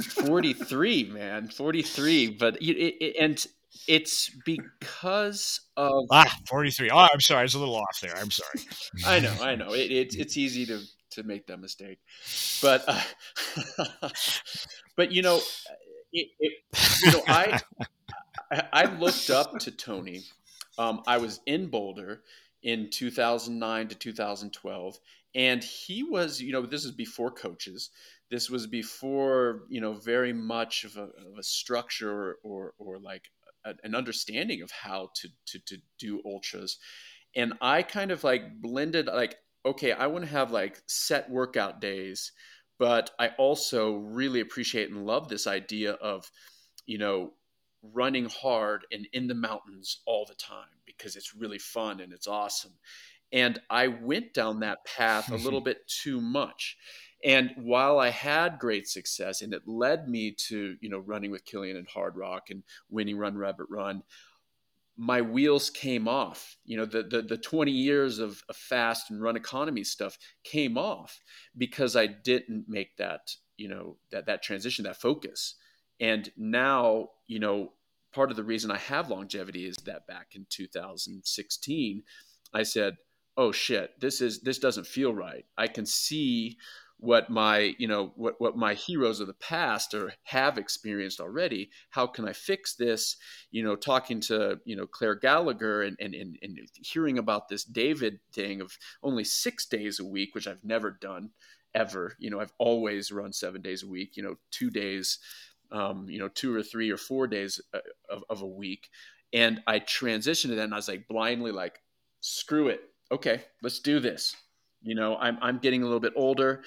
I- 0.00 0.02
43, 0.02 1.04
man, 1.04 1.48
43. 1.48 2.28
But 2.30 2.56
it, 2.60 2.76
it, 2.76 3.16
and 3.20 3.44
it's 3.88 4.30
because 4.44 5.60
of 5.76 6.04
Ah, 6.10 6.36
43. 6.48 6.90
Oh, 6.90 7.08
I'm 7.12 7.20
sorry. 7.20 7.40
I 7.40 7.42
was 7.42 7.54
a 7.54 7.58
little 7.58 7.76
off 7.76 8.00
there. 8.00 8.16
I'm 8.16 8.30
sorry. 8.30 8.60
I 9.06 9.20
know, 9.20 9.34
I 9.42 9.54
know. 9.56 9.72
It, 9.72 9.90
it's 9.90 10.16
it's 10.16 10.36
easy 10.36 10.66
to 10.66 10.80
to 11.12 11.22
make 11.22 11.46
that 11.46 11.60
mistake, 11.60 11.98
but 12.60 12.84
uh, 12.88 13.00
but 14.96 15.12
you 15.12 15.22
know, 15.22 15.40
it, 16.12 16.28
it, 16.40 16.52
you 17.04 17.12
know, 17.12 17.22
I 17.28 17.60
I 18.50 18.62
I 18.72 18.84
looked 18.86 19.30
up 19.30 19.58
to 19.60 19.70
Tony. 19.70 20.22
Um, 20.78 21.02
I 21.06 21.18
was 21.18 21.40
in 21.46 21.68
Boulder 21.68 22.22
in 22.62 22.90
2009 22.90 23.88
to 23.88 23.94
2012, 23.94 24.98
and 25.34 25.62
he 25.62 26.02
was, 26.02 26.40
you 26.40 26.52
know, 26.52 26.62
this 26.62 26.84
is 26.84 26.90
before 26.90 27.30
coaches. 27.30 27.90
This 28.30 28.50
was 28.50 28.66
before, 28.66 29.62
you 29.68 29.80
know, 29.80 29.94
very 29.94 30.32
much 30.32 30.84
of 30.84 30.96
a, 30.96 31.02
of 31.02 31.38
a 31.38 31.42
structure 31.42 32.10
or, 32.10 32.36
or, 32.42 32.74
or 32.78 32.98
like 32.98 33.30
a, 33.64 33.74
an 33.84 33.94
understanding 33.94 34.62
of 34.62 34.70
how 34.70 35.10
to, 35.16 35.28
to, 35.46 35.58
to 35.66 35.78
do 35.98 36.22
ultras. 36.24 36.78
And 37.36 37.54
I 37.60 37.82
kind 37.82 38.10
of 38.10 38.24
like 38.24 38.60
blended, 38.60 39.06
like, 39.06 39.36
okay, 39.66 39.92
I 39.92 40.06
want 40.06 40.24
to 40.24 40.30
have 40.30 40.50
like 40.50 40.80
set 40.86 41.30
workout 41.30 41.80
days, 41.80 42.32
but 42.78 43.10
I 43.18 43.28
also 43.38 43.94
really 43.94 44.40
appreciate 44.40 44.90
and 44.90 45.06
love 45.06 45.28
this 45.28 45.46
idea 45.46 45.92
of, 45.92 46.30
you 46.86 46.98
know, 46.98 47.34
running 47.92 48.26
hard 48.26 48.86
and 48.92 49.06
in 49.12 49.26
the 49.26 49.34
mountains 49.34 50.00
all 50.06 50.24
the 50.26 50.34
time 50.34 50.64
because 50.86 51.16
it's 51.16 51.34
really 51.34 51.58
fun 51.58 52.00
and 52.00 52.12
it's 52.12 52.26
awesome. 52.26 52.72
And 53.32 53.60
I 53.68 53.88
went 53.88 54.32
down 54.32 54.60
that 54.60 54.84
path 54.84 55.30
a 55.30 55.36
little 55.36 55.60
bit 55.62 55.86
too 55.88 56.20
much. 56.20 56.76
And 57.24 57.52
while 57.56 57.98
I 57.98 58.10
had 58.10 58.58
great 58.58 58.86
success 58.86 59.40
and 59.40 59.54
it 59.54 59.62
led 59.66 60.08
me 60.08 60.32
to, 60.48 60.76
you 60.80 60.90
know, 60.90 60.98
running 60.98 61.30
with 61.30 61.46
Kilian 61.46 61.78
and 61.78 61.88
Hardrock 61.88 62.50
and 62.50 62.62
winning 62.90 63.16
Run 63.16 63.36
Rabbit 63.38 63.66
Run, 63.70 64.02
my 64.96 65.22
wheels 65.22 65.70
came 65.70 66.06
off. 66.06 66.56
You 66.64 66.76
know, 66.76 66.84
the 66.84 67.02
the, 67.02 67.22
the 67.22 67.38
20 67.38 67.72
years 67.72 68.18
of, 68.18 68.42
of 68.48 68.56
fast 68.56 69.10
and 69.10 69.22
run 69.22 69.36
economy 69.36 69.84
stuff 69.84 70.18
came 70.44 70.76
off 70.76 71.20
because 71.56 71.96
I 71.96 72.06
didn't 72.06 72.66
make 72.68 72.96
that, 72.98 73.30
you 73.56 73.68
know, 73.68 73.96
that 74.12 74.26
that 74.26 74.42
transition, 74.42 74.84
that 74.84 75.00
focus. 75.00 75.54
And 76.00 76.30
now, 76.36 77.08
you 77.26 77.40
know, 77.40 77.72
part 78.12 78.30
of 78.30 78.36
the 78.36 78.44
reason 78.44 78.70
I 78.70 78.78
have 78.78 79.10
longevity 79.10 79.66
is 79.66 79.76
that 79.86 80.06
back 80.06 80.34
in 80.34 80.46
2016, 80.50 82.02
I 82.52 82.62
said, 82.62 82.96
"Oh 83.36 83.50
shit, 83.50 83.98
this 84.00 84.20
is 84.20 84.40
this 84.40 84.58
doesn't 84.58 84.86
feel 84.86 85.14
right." 85.14 85.46
I 85.56 85.68
can 85.68 85.86
see 85.86 86.58
what 86.98 87.28
my 87.28 87.74
you 87.78 87.88
know 87.88 88.12
what 88.16 88.34
what 88.38 88.56
my 88.56 88.74
heroes 88.74 89.20
of 89.20 89.26
the 89.26 89.34
past 89.34 89.94
or 89.94 90.12
have 90.22 90.56
experienced 90.56 91.20
already 91.20 91.68
how 91.90 92.06
can 92.06 92.26
i 92.26 92.32
fix 92.32 92.76
this 92.76 93.16
you 93.50 93.62
know 93.62 93.76
talking 93.76 94.20
to 94.20 94.58
you 94.64 94.76
know 94.76 94.86
clare 94.86 95.14
gallagher 95.14 95.82
and 95.82 95.96
and, 96.00 96.14
and, 96.14 96.38
and 96.40 96.58
hearing 96.76 97.18
about 97.18 97.48
this 97.48 97.64
david 97.64 98.20
thing 98.32 98.60
of 98.60 98.78
only 99.02 99.24
six 99.24 99.66
days 99.66 99.98
a 99.98 100.04
week 100.04 100.34
which 100.34 100.46
i've 100.46 100.64
never 100.64 100.90
done 100.90 101.30
ever 101.74 102.14
you 102.18 102.30
know 102.30 102.40
i've 102.40 102.52
always 102.58 103.10
run 103.10 103.32
seven 103.32 103.60
days 103.60 103.82
a 103.82 103.88
week 103.88 104.16
you 104.16 104.22
know 104.22 104.36
two 104.50 104.70
days 104.70 105.18
um, 105.74 106.06
you 106.08 106.18
know, 106.18 106.28
two 106.28 106.54
or 106.54 106.62
three 106.62 106.90
or 106.90 106.96
four 106.96 107.26
days 107.26 107.60
uh, 107.74 107.80
of, 108.08 108.24
of 108.30 108.42
a 108.42 108.46
week. 108.46 108.88
And 109.32 109.60
I 109.66 109.80
transitioned 109.80 110.50
to 110.50 110.54
that 110.56 110.64
and 110.64 110.72
I 110.72 110.76
was 110.76 110.88
like 110.88 111.08
blindly 111.08 111.50
like, 111.50 111.80
screw 112.20 112.68
it. 112.68 112.80
Okay, 113.12 113.42
let's 113.62 113.80
do 113.80 114.00
this. 114.00 114.34
You 114.84 114.94
know, 114.94 115.16
I'm, 115.16 115.38
I'm 115.40 115.58
getting 115.58 115.82
a 115.82 115.86
little 115.86 116.00
bit 116.00 116.12
older. 116.14 116.62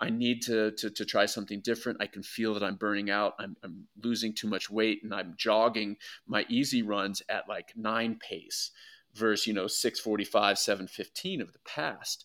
I 0.00 0.10
need 0.10 0.42
to, 0.42 0.72
to, 0.72 0.90
to 0.90 1.04
try 1.04 1.26
something 1.26 1.60
different. 1.60 2.02
I 2.02 2.06
can 2.06 2.22
feel 2.22 2.54
that 2.54 2.62
I'm 2.62 2.76
burning 2.76 3.10
out. 3.10 3.34
I'm, 3.38 3.56
I'm 3.62 3.86
losing 4.02 4.34
too 4.34 4.48
much 4.48 4.70
weight 4.70 5.00
and 5.02 5.14
I'm 5.14 5.34
jogging 5.36 5.96
my 6.26 6.46
easy 6.48 6.82
runs 6.82 7.22
at 7.28 7.48
like 7.48 7.72
nine 7.76 8.18
pace 8.18 8.70
versus, 9.14 9.46
you 9.46 9.52
know, 9.52 9.66
645, 9.66 10.58
715 10.58 11.42
of 11.42 11.52
the 11.52 11.58
past. 11.60 12.24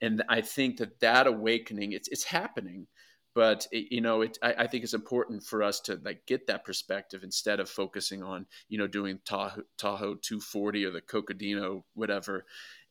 And 0.00 0.22
I 0.28 0.40
think 0.40 0.78
that 0.78 1.00
that 1.00 1.26
awakening, 1.26 1.92
it's, 1.92 2.08
it's 2.08 2.24
happening 2.24 2.86
but 3.34 3.66
it, 3.70 3.86
you 3.90 4.00
know 4.00 4.22
it 4.22 4.38
I, 4.42 4.54
I, 4.58 4.66
think 4.66 4.84
it's 4.84 4.94
important 4.94 5.44
for 5.44 5.62
us 5.62 5.80
to 5.82 6.00
like 6.04 6.26
get 6.26 6.46
that 6.48 6.64
perspective 6.64 7.22
instead 7.22 7.60
of 7.60 7.68
focusing 7.68 8.22
on 8.22 8.46
you 8.68 8.78
know 8.78 8.86
doing 8.86 9.20
tahoe, 9.24 9.62
tahoe 9.78 10.16
240 10.16 10.84
or 10.84 10.90
the 10.90 11.00
cocodona 11.00 11.82
whatever 11.94 12.44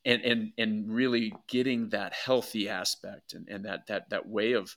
and 0.05 0.21
and 0.21 0.51
and 0.57 0.93
really 0.93 1.33
getting 1.47 1.89
that 1.89 2.13
healthy 2.13 2.69
aspect 2.69 3.33
and, 3.33 3.47
and 3.49 3.65
that 3.65 3.87
that 3.87 4.09
that 4.09 4.27
way 4.27 4.53
of 4.53 4.75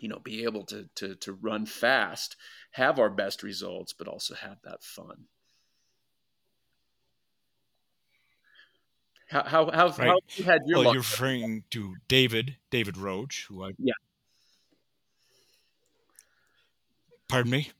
you 0.00 0.08
know 0.08 0.18
be 0.18 0.44
able 0.44 0.64
to 0.64 0.88
to 0.94 1.14
to 1.16 1.32
run 1.32 1.66
fast 1.66 2.36
have 2.72 2.98
our 2.98 3.10
best 3.10 3.42
results 3.42 3.92
but 3.92 4.08
also 4.08 4.34
have 4.34 4.58
that 4.64 4.82
fun 4.82 5.24
how 9.28 9.42
how 9.44 9.70
how, 9.70 9.86
right. 9.88 10.08
how 10.08 10.18
you 10.36 10.44
had 10.44 10.60
your 10.66 10.78
well, 10.78 10.92
you're 10.94 11.02
referring 11.02 11.64
to 11.70 11.94
David 12.06 12.56
David 12.70 12.96
Roche, 12.96 13.46
who 13.48 13.64
I 13.64 13.70
yeah 13.78 13.94
Pardon 17.32 17.50
me. 17.50 17.70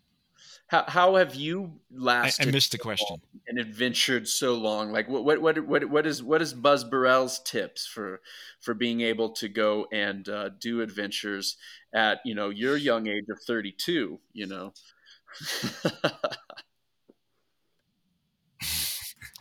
How, 0.72 0.84
how 0.88 1.14
have 1.16 1.34
you 1.34 1.70
lasted? 1.90 2.46
I, 2.46 2.48
I 2.48 2.50
missed 2.50 2.72
the 2.72 2.78
question. 2.78 3.20
And 3.46 3.58
adventured 3.58 4.26
so 4.26 4.54
long. 4.54 4.90
Like 4.90 5.06
what 5.06 5.22
what 5.22 5.42
what 5.42 5.58
what 5.66 5.84
what 5.84 6.06
is 6.06 6.22
what 6.22 6.40
is 6.40 6.54
Buzz 6.54 6.82
Burrell's 6.82 7.40
tips 7.40 7.86
for 7.86 8.22
for 8.58 8.72
being 8.72 9.02
able 9.02 9.32
to 9.32 9.48
go 9.48 9.86
and 9.92 10.26
uh, 10.30 10.48
do 10.58 10.80
adventures 10.80 11.58
at 11.92 12.20
you 12.24 12.34
know 12.34 12.48
your 12.48 12.78
young 12.78 13.06
age 13.06 13.26
of 13.30 13.38
thirty 13.46 13.70
two? 13.70 14.18
You 14.32 14.46
know. 14.46 14.72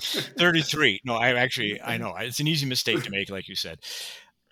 33 0.01 1.01
no 1.05 1.15
i 1.15 1.33
actually 1.33 1.79
i 1.81 1.95
know 1.95 2.15
it's 2.17 2.39
an 2.39 2.47
easy 2.47 2.65
mistake 2.65 3.03
to 3.03 3.11
make 3.11 3.29
like 3.29 3.47
you 3.47 3.55
said 3.55 3.77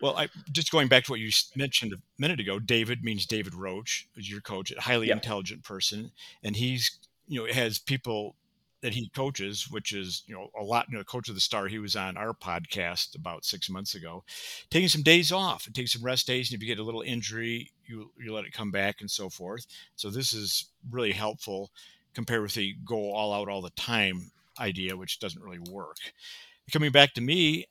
well, 0.02 0.16
I, 0.18 0.30
just 0.52 0.72
going 0.72 0.88
back 0.88 1.06
to 1.06 1.12
what 1.12 1.20
you 1.20 1.32
mentioned 1.56 1.94
a 1.94 1.98
minute 2.18 2.40
ago, 2.40 2.60
David 2.60 3.04
means 3.04 3.26
David 3.26 3.54
Roche, 3.54 4.06
is 4.16 4.30
your 4.30 4.42
coach, 4.42 4.72
a 4.72 4.82
highly 4.82 5.10
intelligent 5.10 5.64
person, 5.64 6.12
and 6.44 6.56
he's 6.56 6.98
you 7.28 7.40
know 7.40 7.54
has 7.54 7.80
people 7.80 8.36
that 8.82 8.94
he 8.94 9.10
coaches, 9.10 9.70
which 9.70 9.92
is 9.92 10.24
you 10.26 10.36
know 10.36 10.50
a 10.60 10.64
lot. 10.64 10.88
You 10.90 10.98
know, 10.98 11.04
coach 11.04 11.30
of 11.30 11.36
the 11.36 11.42
star. 11.42 11.68
He 11.68 11.80
was 11.80 11.96
on 11.96 12.18
our 12.18 12.34
podcast 12.34 13.16
about 13.16 13.46
six 13.46 13.70
months 13.70 13.96
ago, 13.96 14.24
taking 14.70 14.90
some 14.90 15.04
days 15.04 15.32
off 15.32 15.66
and 15.66 15.76
taking 15.76 15.88
some 15.88 16.04
rest 16.04 16.28
days. 16.28 16.50
And 16.50 16.56
if 16.56 16.62
you 16.62 16.74
get 16.74 16.82
a 16.82 16.86
little 16.86 17.02
injury, 17.02 17.72
you 17.86 18.12
you 18.18 18.34
let 18.34 18.46
it 18.46 18.54
come 18.54 18.72
back 18.72 19.02
and 19.02 19.12
so 19.12 19.30
forth. 19.30 19.66
So 19.96 20.10
this 20.10 20.34
is 20.34 20.66
really 20.90 21.12
helpful 21.12 21.72
compared 22.14 22.42
with 22.42 22.54
the 22.54 22.76
go 22.86 23.12
all 23.12 23.34
out 23.34 23.50
all 23.50 23.62
the 23.62 23.70
time 23.72 24.32
idea, 24.60 24.96
which 24.96 25.20
doesn't 25.20 25.44
really 25.44 25.60
work. 25.72 25.98
Coming 26.72 26.92
back 26.92 27.14
to 27.14 27.22
me, 27.22 27.66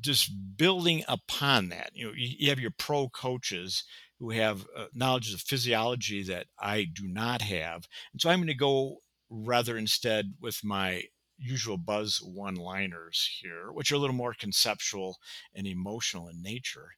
just 0.00 0.30
building 0.56 1.04
upon 1.08 1.68
that. 1.70 1.90
You 1.94 2.06
know, 2.06 2.12
you, 2.16 2.48
have 2.50 2.60
your 2.60 2.72
pro 2.76 3.08
coaches 3.08 3.84
who 4.18 4.30
have 4.30 4.66
uh, 4.76 4.86
knowledge 4.92 5.32
of 5.32 5.40
physiology 5.40 6.22
that 6.24 6.46
I 6.58 6.84
do 6.84 7.06
not 7.06 7.42
have, 7.42 7.86
and 8.12 8.20
so 8.20 8.30
I'm 8.30 8.38
going 8.38 8.48
to 8.48 8.54
go 8.54 8.98
rather 9.30 9.76
instead 9.76 10.34
with 10.40 10.64
my 10.64 11.04
usual 11.38 11.76
buzz 11.76 12.20
one 12.22 12.56
liners 12.56 13.38
here, 13.40 13.70
which 13.72 13.92
are 13.92 13.94
a 13.94 13.98
little 13.98 14.16
more 14.16 14.34
conceptual 14.34 15.18
and 15.54 15.66
emotional 15.66 16.28
in 16.28 16.42
nature, 16.42 16.90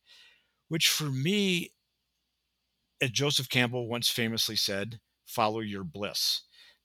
which 0.68 0.88
for 0.88 1.10
me, 1.10 1.70
as 3.00 3.10
Joseph 3.10 3.48
Campbell 3.48 3.88
once 3.88 4.08
famously 4.08 4.56
said, 4.56 5.00
follow 5.26 5.60
your 5.60 5.84
bliss. 5.84 6.42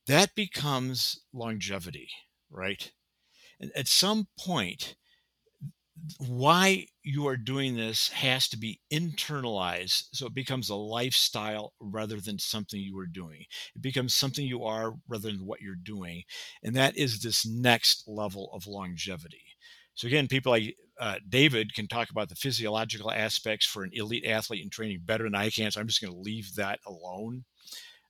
That 0.08 0.36
becomes 0.36 1.22
longevity, 1.34 2.10
right? 2.49 2.91
And 3.60 3.72
at 3.76 3.88
some 3.88 4.28
point, 4.38 4.95
why 6.20 6.86
you 7.04 7.28
are 7.28 7.38
doing 7.38 7.76
this 7.76 8.10
has 8.10 8.48
to 8.50 8.58
be 8.58 8.82
internalized 8.91 10.04
so 10.12 10.26
it 10.26 10.34
becomes 10.34 10.70
a 10.70 10.76
lifestyle 10.76 11.74
rather 11.80 12.20
than 12.20 12.38
something 12.38 12.80
you 12.80 12.98
are 13.00 13.08
doing. 13.08 13.46
It 13.76 13.82
becomes 13.82 14.14
something 14.14 14.46
you 14.46 14.64
are 14.64 14.93
rather 15.08 15.32
than 15.32 15.46
what 15.46 15.62
you're 15.62 15.76
doing 15.76 16.24
and 16.64 16.76
that 16.76 16.98
is 16.98 17.20
this 17.20 17.46
next 17.46 18.04
level 18.08 18.50
of 18.54 18.68
longevity. 18.68 19.43
So 19.93 20.08
again 20.08 20.28
people 20.28 20.52
like 20.52 20.76
uh, 21.00 21.16
david 21.28 21.74
can 21.74 21.88
talk 21.88 22.10
about 22.10 22.30
the 22.30 22.36
physiological 22.36 23.12
aspects 23.12 23.66
for 23.66 23.84
an 23.84 23.91
elite 23.93 24.26
athlete 24.26 24.64
in 24.64 24.70
training 24.70 25.02
better 25.04 25.26
than 25.26 25.36
i 25.36 25.50
can 25.50 25.70
so 25.70 25.82
i'm 25.82 25.88
just 25.88 26.02
going 26.02 26.14
to 26.14 26.20
leave 26.20 26.56
that 26.56 26.80
alone 26.88 27.43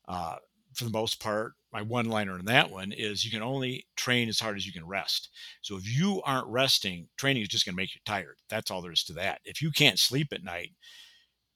uh, 0.08 0.36
for 0.76 0.84
the 0.84 0.90
most 0.92 1.20
part, 1.20 1.54
my 1.76 1.82
one 1.82 2.06
liner 2.06 2.40
in 2.40 2.46
that 2.46 2.72
one 2.72 2.94
is 2.94 3.26
you 3.26 3.32
can 3.32 3.42
only 3.42 3.86
train 3.98 4.30
as 4.30 4.40
hard 4.40 4.56
as 4.56 4.66
you 4.66 4.72
can 4.72 4.88
rest. 4.88 5.30
So 5.62 5.76
if 5.76 5.86
you 5.86 6.22
aren't 6.24 6.48
resting, 6.48 7.10
training 7.18 7.44
is 7.44 7.50
just 7.50 7.66
going 7.66 7.74
to 7.74 7.82
make 7.82 7.94
you 7.94 8.00
tired. 8.06 8.38
That's 8.48 8.72
all 8.72 8.82
there 8.82 8.94
is 8.94 9.04
to 9.04 9.14
that. 9.14 9.42
If 9.44 9.62
you 9.62 9.72
can't 9.72 10.00
sleep 10.00 10.30
at 10.32 10.42
night, 10.42 10.72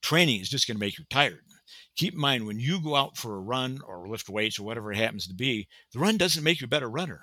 training 0.02 0.42
is 0.42 0.50
just 0.50 0.68
going 0.68 0.76
to 0.76 0.86
make 0.86 0.98
you 0.98 1.06
tired. 1.10 1.40
keep 1.96 2.16
in 2.16 2.20
mind 2.20 2.46
when 2.46 2.60
you 2.60 2.84
go 2.84 2.98
out 2.98 3.16
for 3.16 3.38
a 3.38 3.40
run 3.40 3.80
or 3.88 4.10
lift 4.10 4.28
weights 4.28 4.60
or 4.60 4.64
whatever 4.64 4.92
it 4.92 4.98
happens 4.98 5.26
to 5.28 5.34
be, 5.34 5.70
the 5.94 6.00
run 6.00 6.18
doesn't 6.18 6.44
make 6.44 6.60
you 6.60 6.66
a 6.66 6.68
better 6.68 6.90
runner. 6.90 7.22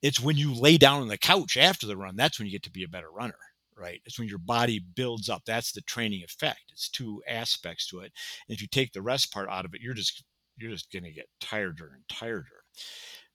It's 0.00 0.18
when 0.18 0.38
you 0.38 0.54
lay 0.54 0.78
down 0.78 1.02
on 1.02 1.08
the 1.08 1.18
couch 1.18 1.58
after 1.58 1.86
the 1.86 1.98
run, 1.98 2.16
that's 2.16 2.38
when 2.38 2.46
you 2.46 2.52
get 2.52 2.62
to 2.62 2.70
be 2.70 2.84
a 2.84 2.88
better 2.88 3.10
runner, 3.10 3.34
right? 3.76 4.00
It's 4.06 4.18
when 4.18 4.28
your 4.28 4.38
body 4.38 4.78
builds 4.78 5.28
up. 5.28 5.42
That's 5.44 5.72
the 5.72 5.82
training 5.82 6.22
effect. 6.22 6.72
It's 6.72 6.88
two 6.88 7.22
aspects 7.28 7.86
to 7.88 7.98
it. 7.98 8.12
And 8.48 8.54
if 8.54 8.62
you 8.62 8.68
take 8.68 8.94
the 8.94 9.02
rest 9.02 9.30
part 9.30 9.50
out 9.50 9.66
of 9.66 9.74
it, 9.74 9.82
you're 9.82 9.92
just 9.92 10.24
you're 10.60 10.72
just 10.72 10.92
going 10.92 11.04
to 11.04 11.12
get 11.12 11.28
tireder 11.40 11.90
and 11.94 12.04
tireder. 12.08 12.64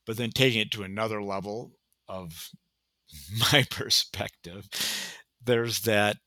But 0.06 0.18
then 0.18 0.32
taking 0.32 0.62
it 0.62 0.72
to 0.72 0.84
another 0.84 1.22
level 1.22 1.74
of 2.08 2.50
my 3.54 3.66
perspective, 3.70 4.70
there's 5.44 5.82
that 5.82 6.18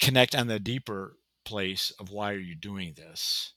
connect 0.00 0.34
on 0.34 0.46
the 0.46 0.60
deeper 0.60 1.16
place 1.44 1.92
of 1.98 2.10
why 2.10 2.32
are 2.32 2.38
you 2.38 2.54
doing 2.54 2.94
this? 2.96 3.54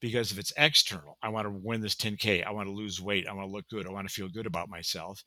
Because 0.00 0.30
if 0.30 0.38
it's 0.38 0.52
external, 0.56 1.16
I 1.22 1.30
want 1.30 1.46
to 1.46 1.50
win 1.50 1.80
this 1.80 1.94
10K, 1.94 2.44
I 2.46 2.50
want 2.50 2.68
to 2.68 2.74
lose 2.74 3.00
weight, 3.00 3.26
I 3.26 3.32
want 3.32 3.48
to 3.48 3.52
look 3.52 3.68
good, 3.68 3.86
I 3.86 3.90
want 3.92 4.06
to 4.06 4.12
feel 4.12 4.28
good 4.28 4.46
about 4.46 4.68
myself. 4.68 5.22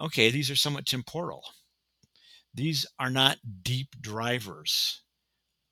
Okay, 0.00 0.30
these 0.30 0.50
are 0.50 0.56
somewhat 0.56 0.86
temporal. 0.86 1.42
These 2.54 2.86
are 2.98 3.10
not 3.10 3.38
deep 3.62 3.88
drivers 4.00 5.03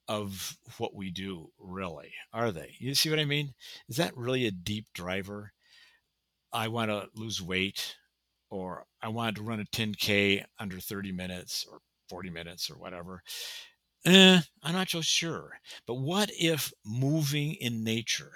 of 0.08 0.56
what 0.78 0.94
we 0.94 1.10
do, 1.10 1.50
really, 1.58 2.12
are 2.32 2.52
they? 2.52 2.74
You 2.78 2.94
see 2.94 3.10
what 3.10 3.18
I 3.20 3.24
mean? 3.24 3.54
Is 3.88 3.96
that 3.96 4.16
really 4.16 4.46
a 4.46 4.50
deep 4.50 4.86
driver? 4.94 5.52
I 6.52 6.68
want 6.68 6.90
to 6.90 7.08
lose 7.14 7.40
weight, 7.42 7.96
or 8.50 8.84
I 9.02 9.08
want 9.08 9.36
to 9.36 9.42
run 9.42 9.60
a 9.60 9.64
10K 9.64 10.44
under 10.58 10.80
30 10.80 11.12
minutes 11.12 11.66
or 11.70 11.80
40 12.08 12.30
minutes 12.30 12.70
or 12.70 12.78
whatever. 12.78 13.22
Eh, 14.04 14.40
I'm 14.62 14.74
not 14.74 14.90
so 14.90 15.00
sure. 15.00 15.60
But 15.86 15.94
what 15.96 16.30
if 16.38 16.72
moving 16.84 17.54
in 17.54 17.84
nature, 17.84 18.32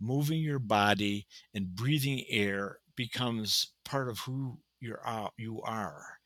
moving 0.00 0.40
your 0.40 0.58
body 0.58 1.26
and 1.54 1.74
breathing 1.74 2.24
air 2.28 2.80
becomes 2.96 3.72
part 3.84 4.08
of 4.08 4.20
who 4.20 4.58
you're, 4.80 5.06
uh, 5.06 5.30
you 5.36 5.62
are? 5.62 6.18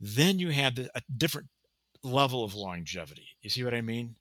Then 0.00 0.38
you 0.38 0.50
have 0.50 0.78
a 0.78 1.02
different 1.16 1.48
level 2.04 2.44
of 2.44 2.54
longevity. 2.54 3.28
You 3.42 3.50
see 3.50 3.64
what 3.64 3.74
I 3.74 3.82
mean? 3.82 4.16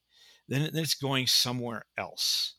Then 0.49 0.69
it's 0.73 0.95
going 0.95 1.27
somewhere 1.27 1.85
else. 1.97 2.55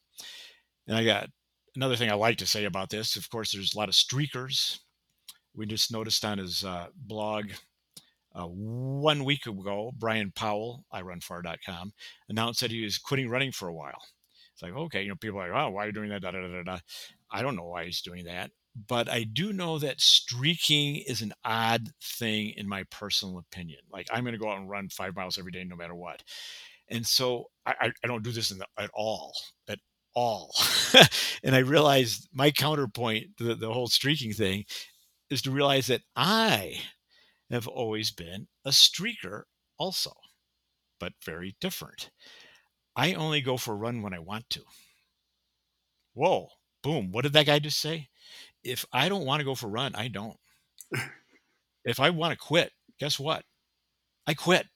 And 0.86 0.96
I 0.96 1.04
got 1.04 1.28
another 1.76 1.96
thing 1.96 2.10
I 2.10 2.14
like 2.14 2.38
to 2.38 2.46
say 2.46 2.64
about 2.64 2.88
this. 2.88 3.16
Of 3.16 3.28
course, 3.28 3.52
there's 3.52 3.74
a 3.74 3.78
lot 3.78 3.88
of 3.88 3.94
streakers. 3.94 4.78
We 5.54 5.66
just 5.66 5.92
noticed 5.92 6.24
on 6.24 6.38
his 6.38 6.64
uh, 6.64 6.86
blog 6.94 7.50
uh, 8.34 8.46
one 8.46 9.24
week 9.24 9.46
ago, 9.46 9.92
Bryon 9.98 10.32
Powell, 10.34 10.84
irunfar.com, 10.94 11.92
announced 12.28 12.60
that 12.60 12.70
he 12.70 12.84
was 12.84 12.96
quitting 12.98 13.28
running 13.28 13.50
for 13.50 13.68
a 13.68 13.74
while. 13.74 14.00
It's 14.52 14.62
like, 14.62 14.72
okay, 14.72 15.02
you 15.02 15.08
know, 15.08 15.16
people 15.16 15.40
are 15.40 15.50
like, 15.50 15.60
oh, 15.60 15.70
why 15.70 15.84
are 15.84 15.86
you 15.86 15.92
doing 15.92 16.10
that? 16.10 16.22
Da, 16.22 16.30
da, 16.30 16.40
da, 16.40 16.62
da. 16.62 16.78
I 17.30 17.42
don't 17.42 17.56
know 17.56 17.66
why 17.66 17.86
he's 17.86 18.02
doing 18.02 18.24
that. 18.24 18.50
But 18.86 19.10
I 19.10 19.24
do 19.24 19.52
know 19.52 19.80
that 19.80 20.00
streaking 20.00 20.96
is 20.96 21.22
an 21.22 21.32
odd 21.44 21.88
thing 22.00 22.50
in 22.56 22.68
my 22.68 22.84
personal 22.84 23.38
opinion. 23.38 23.80
Like, 23.92 24.06
I'm 24.12 24.22
going 24.22 24.32
to 24.32 24.38
go 24.38 24.48
out 24.48 24.58
and 24.58 24.70
run 24.70 24.88
five 24.88 25.16
miles 25.16 25.38
every 25.38 25.50
day, 25.50 25.64
no 25.64 25.74
matter 25.74 25.94
what. 25.94 26.22
And 26.90 27.06
so 27.06 27.44
I, 27.64 27.92
I 28.04 28.06
don't 28.06 28.24
do 28.24 28.32
this 28.32 28.48
the, 28.50 28.66
at 28.78 28.90
all, 28.94 29.32
at 29.68 29.78
all. 30.14 30.52
and 31.44 31.54
I 31.54 31.60
realized 31.60 32.28
my 32.32 32.50
counterpoint 32.50 33.36
to 33.38 33.44
the, 33.44 33.54
the 33.54 33.72
whole 33.72 33.86
streaking 33.86 34.32
thing 34.32 34.64
is 35.30 35.42
to 35.42 35.50
realize 35.50 35.86
that 35.86 36.02
I 36.16 36.80
have 37.50 37.68
always 37.68 38.10
been 38.10 38.48
a 38.64 38.70
streaker 38.70 39.42
also, 39.78 40.12
but 40.98 41.12
very 41.24 41.56
different. 41.60 42.10
I 42.96 43.14
only 43.14 43.40
go 43.40 43.56
for 43.56 43.72
a 43.72 43.76
run 43.76 44.02
when 44.02 44.14
I 44.14 44.18
want 44.18 44.50
to. 44.50 44.62
Whoa, 46.14 46.48
boom. 46.82 47.12
What 47.12 47.22
did 47.22 47.32
that 47.34 47.46
guy 47.46 47.60
just 47.60 47.80
say? 47.80 48.08
If 48.64 48.84
I 48.92 49.08
don't 49.08 49.24
want 49.24 49.40
to 49.40 49.44
go 49.44 49.54
for 49.54 49.66
a 49.66 49.70
run, 49.70 49.94
I 49.94 50.08
don't. 50.08 50.36
if 51.84 52.00
I 52.00 52.10
want 52.10 52.32
to 52.32 52.38
quit, 52.38 52.72
guess 52.98 53.18
what? 53.18 53.44
I 54.26 54.34
quit. 54.34 54.66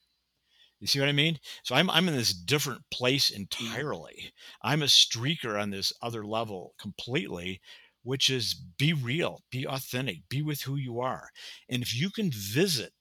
You 0.81 0.87
see 0.87 1.01
what 1.01 1.09
I 1.09 1.13
mean? 1.13 1.39
So 1.63 1.75
I'm 1.75 1.89
I'm 1.91 2.09
in 2.09 2.15
this 2.15 2.35
different 2.35 2.83
place 2.91 3.31
mm. 3.31 3.37
entirely. 3.37 4.33
I'm 4.63 4.83
a 4.83 4.87
streaker 4.87 5.61
on 5.61 5.71
this 5.71 5.93
other 6.03 6.25
level 6.25 6.75
completely 6.79 7.61
which 8.05 8.29
is 8.29 8.55
be 8.79 8.93
real, 8.93 9.43
be 9.51 9.67
authentic, 9.67 10.29
be 10.29 10.43
with 10.43 10.63
who 10.63 10.77
you 10.77 11.01
are. 11.01 11.31
And 11.69 11.83
if 11.83 11.99
you 11.99 12.11
can 12.11 12.31
visit 12.31 12.93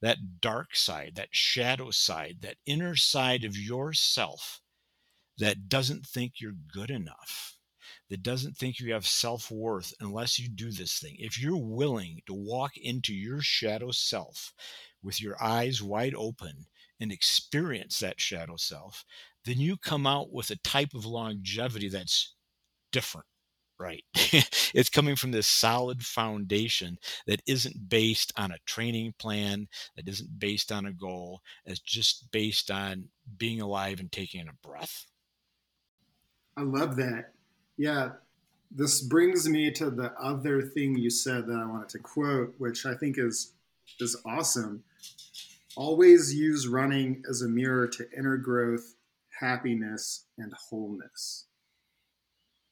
that 0.00 0.40
dark 0.40 0.74
side, 0.74 1.12
that 1.14 1.28
shadow 1.30 1.90
side, 1.90 2.38
that 2.40 2.56
inner 2.66 2.96
side 2.96 3.44
of 3.44 3.56
yourself 3.56 4.60
that 5.38 5.68
doesn't 5.68 6.06
think 6.06 6.34
you're 6.40 6.56
good 6.72 6.90
enough, 6.90 7.58
that 8.08 8.22
doesn't 8.22 8.56
think 8.56 8.80
you 8.80 8.92
have 8.92 9.06
self 9.06 9.50
worth 9.50 9.92
unless 10.00 10.38
you 10.38 10.48
do 10.48 10.72
this 10.72 10.98
thing, 10.98 11.16
if 11.18 11.40
you're 11.40 11.56
willing 11.56 12.20
to 12.26 12.34
walk 12.34 12.72
into 12.76 13.14
your 13.14 13.42
shadow 13.42 13.90
self 13.90 14.54
with 15.02 15.20
your 15.20 15.42
eyes 15.42 15.82
wide 15.82 16.14
open 16.16 16.66
and 17.00 17.12
experience 17.12 17.98
that 17.98 18.20
shadow 18.20 18.56
self, 18.56 19.04
then 19.44 19.58
you 19.58 19.76
come 19.76 20.06
out 20.06 20.32
with 20.32 20.50
a 20.50 20.56
type 20.56 20.94
of 20.94 21.04
longevity 21.04 21.88
that's 21.88 22.34
different 22.92 23.26
right. 23.82 24.04
it's 24.14 24.88
coming 24.88 25.16
from 25.16 25.32
this 25.32 25.46
solid 25.46 26.02
foundation 26.02 26.96
that 27.26 27.42
isn't 27.46 27.88
based 27.88 28.32
on 28.36 28.52
a 28.52 28.58
training 28.64 29.12
plan, 29.18 29.66
that 29.96 30.08
isn't 30.08 30.38
based 30.38 30.70
on 30.70 30.86
a 30.86 30.92
goal, 30.92 31.40
it's 31.66 31.80
just 31.80 32.30
based 32.30 32.70
on 32.70 33.08
being 33.36 33.60
alive 33.60 34.00
and 34.00 34.12
taking 34.12 34.46
a 34.48 34.66
breath. 34.66 35.06
I 36.56 36.62
love 36.62 36.96
that. 36.96 37.32
Yeah. 37.76 38.10
This 38.70 39.02
brings 39.02 39.48
me 39.48 39.70
to 39.72 39.90
the 39.90 40.12
other 40.12 40.62
thing 40.62 40.96
you 40.96 41.10
said 41.10 41.46
that 41.46 41.58
I 41.58 41.66
wanted 41.66 41.90
to 41.90 41.98
quote, 41.98 42.54
which 42.58 42.86
I 42.86 42.94
think 42.94 43.18
is 43.18 43.52
is 44.00 44.20
awesome. 44.26 44.84
Always 45.76 46.34
use 46.34 46.68
running 46.68 47.22
as 47.28 47.42
a 47.42 47.48
mirror 47.48 47.88
to 47.88 48.06
inner 48.16 48.36
growth, 48.36 48.94
happiness, 49.40 50.26
and 50.38 50.52
wholeness. 50.68 51.46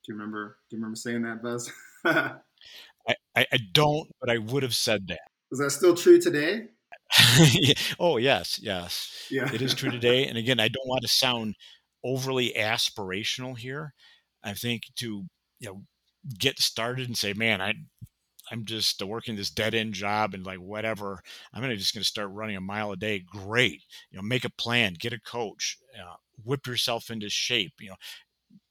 Do 0.05 0.13
you 0.13 0.19
remember? 0.19 0.59
Do 0.69 0.77
you 0.77 0.83
remember 0.83 0.97
saying 0.97 1.23
that, 1.23 1.43
Buzz? 1.43 1.71
I, 2.05 2.35
I, 3.37 3.47
I 3.53 3.59
don't, 3.73 4.09
but 4.21 4.31
I 4.31 4.39
would 4.39 4.63
have 4.63 4.75
said 4.75 5.09
that. 5.09 5.21
Is 5.53 5.59
that 5.59 5.71
still 5.71 5.95
true 5.95 6.21
today? 6.21 6.69
oh 7.99 8.19
yes, 8.19 8.59
yes. 8.63 9.27
Yeah. 9.31 9.53
It 9.53 9.63
is 9.63 9.75
true 9.75 9.91
today. 9.91 10.27
And 10.27 10.39
again, 10.39 10.61
I 10.61 10.69
don't 10.69 10.87
want 10.87 11.03
to 11.03 11.09
sound 11.09 11.57
overly 12.05 12.55
aspirational 12.57 13.59
here. 13.59 13.95
I 14.45 14.55
think 14.55 14.83
to 14.97 15.25
you 15.59 15.69
know 15.69 15.83
get 16.39 16.59
started 16.59 17.09
and 17.09 17.17
say, 17.17 17.33
man, 17.33 17.61
I 17.61 17.75
I'm 18.51 18.65
just 18.65 19.03
working 19.03 19.37
this 19.37 19.51
dead 19.51 19.75
end 19.75 19.95
job 19.95 20.35
and 20.35 20.45
like 20.45 20.59
whatever. 20.59 21.21
I'm 21.53 21.63
gonna 21.63 21.77
just 21.77 21.95
gonna 21.95 22.05
start 22.05 22.31
running 22.33 22.57
a 22.57 22.61
mile 22.61 22.93
a 22.93 22.97
day. 22.97 23.21
Great, 23.21 23.83
you 24.11 24.17
know, 24.17 24.23
make 24.23 24.45
a 24.45 24.51
plan, 24.51 24.95
get 24.99 25.13
a 25.13 25.21
coach, 25.21 25.79
uh, 25.99 26.17
whip 26.45 26.67
yourself 26.67 27.11
into 27.11 27.29
shape. 27.29 27.73
You 27.81 27.91
know, 27.91 27.97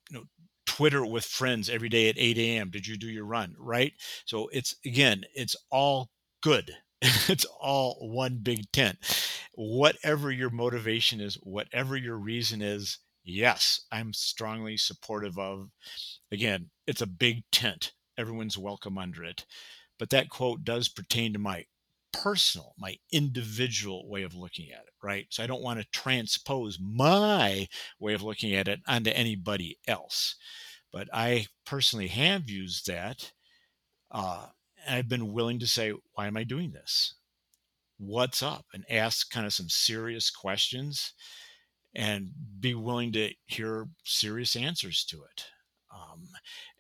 you 0.09 0.17
know, 0.17 0.23
Twitter 0.65 1.05
with 1.05 1.25
friends 1.25 1.69
every 1.69 1.89
day 1.89 2.09
at 2.09 2.17
8 2.17 2.38
a.m. 2.38 2.69
Did 2.69 2.88
you 2.88 2.97
do 2.97 3.07
your 3.07 3.25
run? 3.25 3.55
Right. 3.57 3.93
So 4.25 4.49
it's 4.49 4.75
again, 4.86 5.23
it's 5.34 5.55
all 5.71 6.09
good. 6.41 6.71
it's 7.01 7.45
all 7.59 7.97
one 8.01 8.39
big 8.41 8.71
tent. 8.71 8.97
Whatever 9.53 10.32
your 10.32 10.49
motivation 10.49 11.21
is, 11.21 11.36
whatever 11.36 11.95
your 11.97 12.17
reason 12.17 12.61
is, 12.61 12.99
yes, 13.23 13.82
I'm 13.91 14.13
strongly 14.13 14.77
supportive 14.77 15.38
of. 15.38 15.69
Again, 16.32 16.69
it's 16.88 17.01
a 17.01 17.07
big 17.07 17.43
tent. 17.51 17.93
Everyone's 18.20 18.57
welcome 18.57 18.97
under 18.97 19.24
it. 19.24 19.45
But 19.97 20.09
that 20.09 20.30
quote 20.30 20.65
does 20.65 20.89
pertain 20.89 21.34
to 21.34 21.39
my 21.39 21.65
personal, 22.11 22.74
my 22.78 22.97
individual 23.11 24.09
way 24.09 24.24
of 24.24 24.36
looking 24.36 24.72
at 24.72 24.82
it, 24.82 24.93
right? 25.01 25.28
So 25.30 25.41
I 25.41 25.47
don't 25.47 25.61
want 25.61 25.80
to 25.80 25.88
transpose 25.91 26.78
my 26.82 27.67
way 27.99 28.13
of 28.13 28.22
looking 28.24 28.53
at 28.53 28.67
it 28.67 28.82
onto 28.88 29.11
anybody 29.11 29.78
else. 29.88 30.36
But 30.91 31.07
I 31.13 31.47
personally 31.65 32.07
have 32.07 32.49
used 32.49 32.88
that. 32.88 33.32
Uh, 34.11 34.47
and 34.86 34.95
I've 34.95 35.09
been 35.09 35.34
willing 35.34 35.59
to 35.59 35.67
say, 35.67 35.93
why 36.13 36.28
am 36.28 36.36
I 36.36 36.43
doing 36.43 36.72
this? 36.72 37.13
What's 37.97 38.43
up? 38.43 38.65
And 38.74 38.86
ask 38.89 39.32
kind 39.32 39.45
of 39.45 39.53
some 39.53 39.70
serious 39.70 40.30
questions 40.30 41.13
and 41.95 42.32
be 42.59 42.74
willing 42.76 43.11
to 43.13 43.30
hear 43.45 43.88
serious 44.03 44.55
answers 44.55 45.05
to 45.05 45.17
it. 45.17 45.45
Um, 45.93 46.30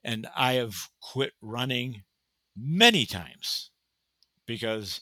and 0.03 0.27
I 0.35 0.53
have 0.53 0.75
quit 1.01 1.33
running 1.41 2.03
many 2.55 3.05
times 3.05 3.71
because 4.45 5.01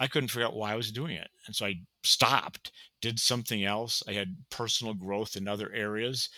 I 0.00 0.06
couldn't 0.06 0.28
figure 0.28 0.46
out 0.46 0.56
why 0.56 0.72
I 0.72 0.76
was 0.76 0.92
doing 0.92 1.16
it. 1.16 1.28
And 1.46 1.54
so 1.54 1.66
I 1.66 1.80
stopped, 2.04 2.70
did 3.00 3.18
something 3.18 3.64
else. 3.64 4.02
I 4.08 4.12
had 4.12 4.36
personal 4.50 4.94
growth 4.94 5.36
in 5.36 5.48
other 5.48 5.72
areas. 5.72 6.28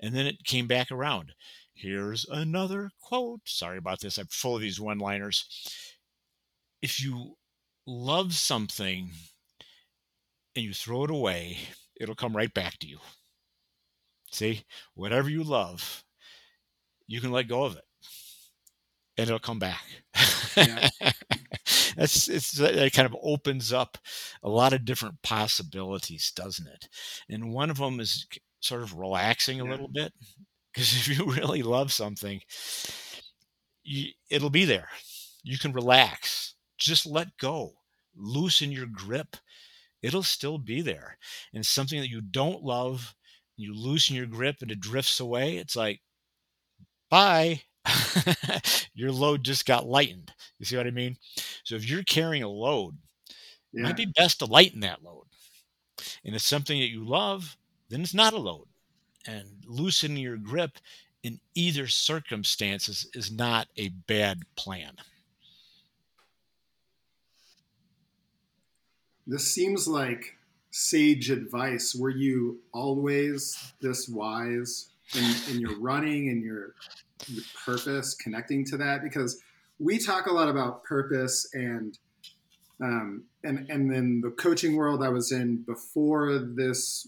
And 0.00 0.14
then 0.14 0.26
it 0.26 0.44
came 0.44 0.66
back 0.66 0.90
around. 0.90 1.32
Here's 1.74 2.24
another 2.28 2.90
quote. 3.00 3.40
Sorry 3.46 3.78
about 3.78 4.00
this. 4.00 4.18
I'm 4.18 4.26
full 4.30 4.56
of 4.56 4.62
these 4.62 4.80
one 4.80 4.98
liners. 4.98 5.46
If 6.82 7.02
you 7.02 7.36
love 7.86 8.34
something 8.34 9.10
and 10.54 10.64
you 10.64 10.72
throw 10.72 11.04
it 11.04 11.10
away, 11.10 11.58
it'll 12.00 12.14
come 12.14 12.36
right 12.36 12.52
back 12.52 12.78
to 12.78 12.86
you. 12.86 12.98
See, 14.30 14.64
whatever 14.94 15.28
you 15.28 15.42
love, 15.42 16.04
you 17.10 17.20
can 17.20 17.32
let 17.32 17.48
go 17.48 17.64
of 17.64 17.76
it 17.76 17.82
and 19.18 19.28
it'll 19.28 19.40
come 19.40 19.58
back. 19.58 19.82
Yeah. 20.56 20.88
That's 21.96 22.28
it's 22.28 22.58
it 22.58 22.92
kind 22.92 23.06
of 23.06 23.16
opens 23.20 23.72
up 23.72 23.98
a 24.44 24.48
lot 24.48 24.72
of 24.72 24.84
different 24.84 25.20
possibilities, 25.22 26.32
doesn't 26.34 26.68
it? 26.68 26.88
And 27.28 27.52
one 27.52 27.68
of 27.68 27.78
them 27.78 27.98
is 27.98 28.26
sort 28.60 28.82
of 28.82 28.96
relaxing 28.96 29.60
a 29.60 29.64
yeah. 29.64 29.70
little 29.70 29.88
bit 29.88 30.12
because 30.72 30.92
if 30.96 31.08
you 31.08 31.24
really 31.24 31.62
love 31.62 31.92
something, 31.92 32.40
you, 33.82 34.12
it'll 34.30 34.48
be 34.48 34.64
there. 34.64 34.88
You 35.42 35.58
can 35.58 35.72
relax, 35.72 36.54
just 36.78 37.06
let 37.06 37.36
go, 37.38 37.72
loosen 38.16 38.70
your 38.70 38.86
grip. 38.86 39.36
It'll 40.00 40.22
still 40.22 40.58
be 40.58 40.80
there. 40.80 41.18
And 41.52 41.66
something 41.66 42.00
that 42.00 42.08
you 42.08 42.20
don't 42.20 42.62
love, 42.62 43.16
you 43.56 43.74
loosen 43.74 44.14
your 44.14 44.26
grip 44.26 44.58
and 44.62 44.70
it 44.70 44.80
drifts 44.80 45.18
away. 45.18 45.56
It's 45.56 45.74
like, 45.74 46.00
bye. 47.10 47.62
your 48.94 49.12
load 49.12 49.44
just 49.44 49.66
got 49.66 49.86
lightened. 49.86 50.32
You 50.58 50.66
see 50.66 50.76
what 50.76 50.86
I 50.86 50.90
mean? 50.90 51.16
So 51.64 51.74
if 51.74 51.88
you're 51.88 52.02
carrying 52.02 52.42
a 52.42 52.48
load, 52.48 52.96
yeah. 53.72 53.80
it 53.80 53.84
might 53.84 53.96
be 53.96 54.06
best 54.06 54.38
to 54.38 54.46
lighten 54.46 54.80
that 54.80 55.02
load. 55.02 55.24
And 56.24 56.34
it's 56.34 56.44
something 56.44 56.78
that 56.78 56.90
you 56.90 57.04
love, 57.04 57.56
then 57.88 58.02
it's 58.02 58.14
not 58.14 58.32
a 58.32 58.38
load. 58.38 58.66
And 59.26 59.46
loosening 59.66 60.22
your 60.22 60.36
grip 60.36 60.78
in 61.22 61.40
either 61.54 61.86
circumstances 61.86 63.06
is 63.14 63.30
not 63.30 63.68
a 63.76 63.88
bad 63.88 64.40
plan. 64.56 64.92
This 69.26 69.54
seems 69.54 69.86
like 69.86 70.36
sage 70.70 71.30
advice. 71.30 71.94
Were 71.94 72.10
you 72.10 72.60
always 72.72 73.72
this 73.80 74.08
wise 74.08 74.89
in, 75.14 75.54
in 75.54 75.60
your 75.60 75.78
running 75.80 76.28
and 76.28 76.42
your, 76.42 76.74
your 77.26 77.44
purpose, 77.64 78.14
connecting 78.14 78.64
to 78.66 78.76
that? 78.78 79.02
Because 79.02 79.40
we 79.78 79.98
talk 79.98 80.26
a 80.26 80.32
lot 80.32 80.48
about 80.48 80.84
purpose 80.84 81.48
and 81.54 81.98
um, 82.82 83.24
and 83.44 83.68
and 83.68 83.92
then 83.92 84.22
the 84.22 84.30
coaching 84.30 84.74
world 84.74 85.02
I 85.02 85.10
was 85.10 85.32
in 85.32 85.62
before 85.62 86.38
this 86.38 87.06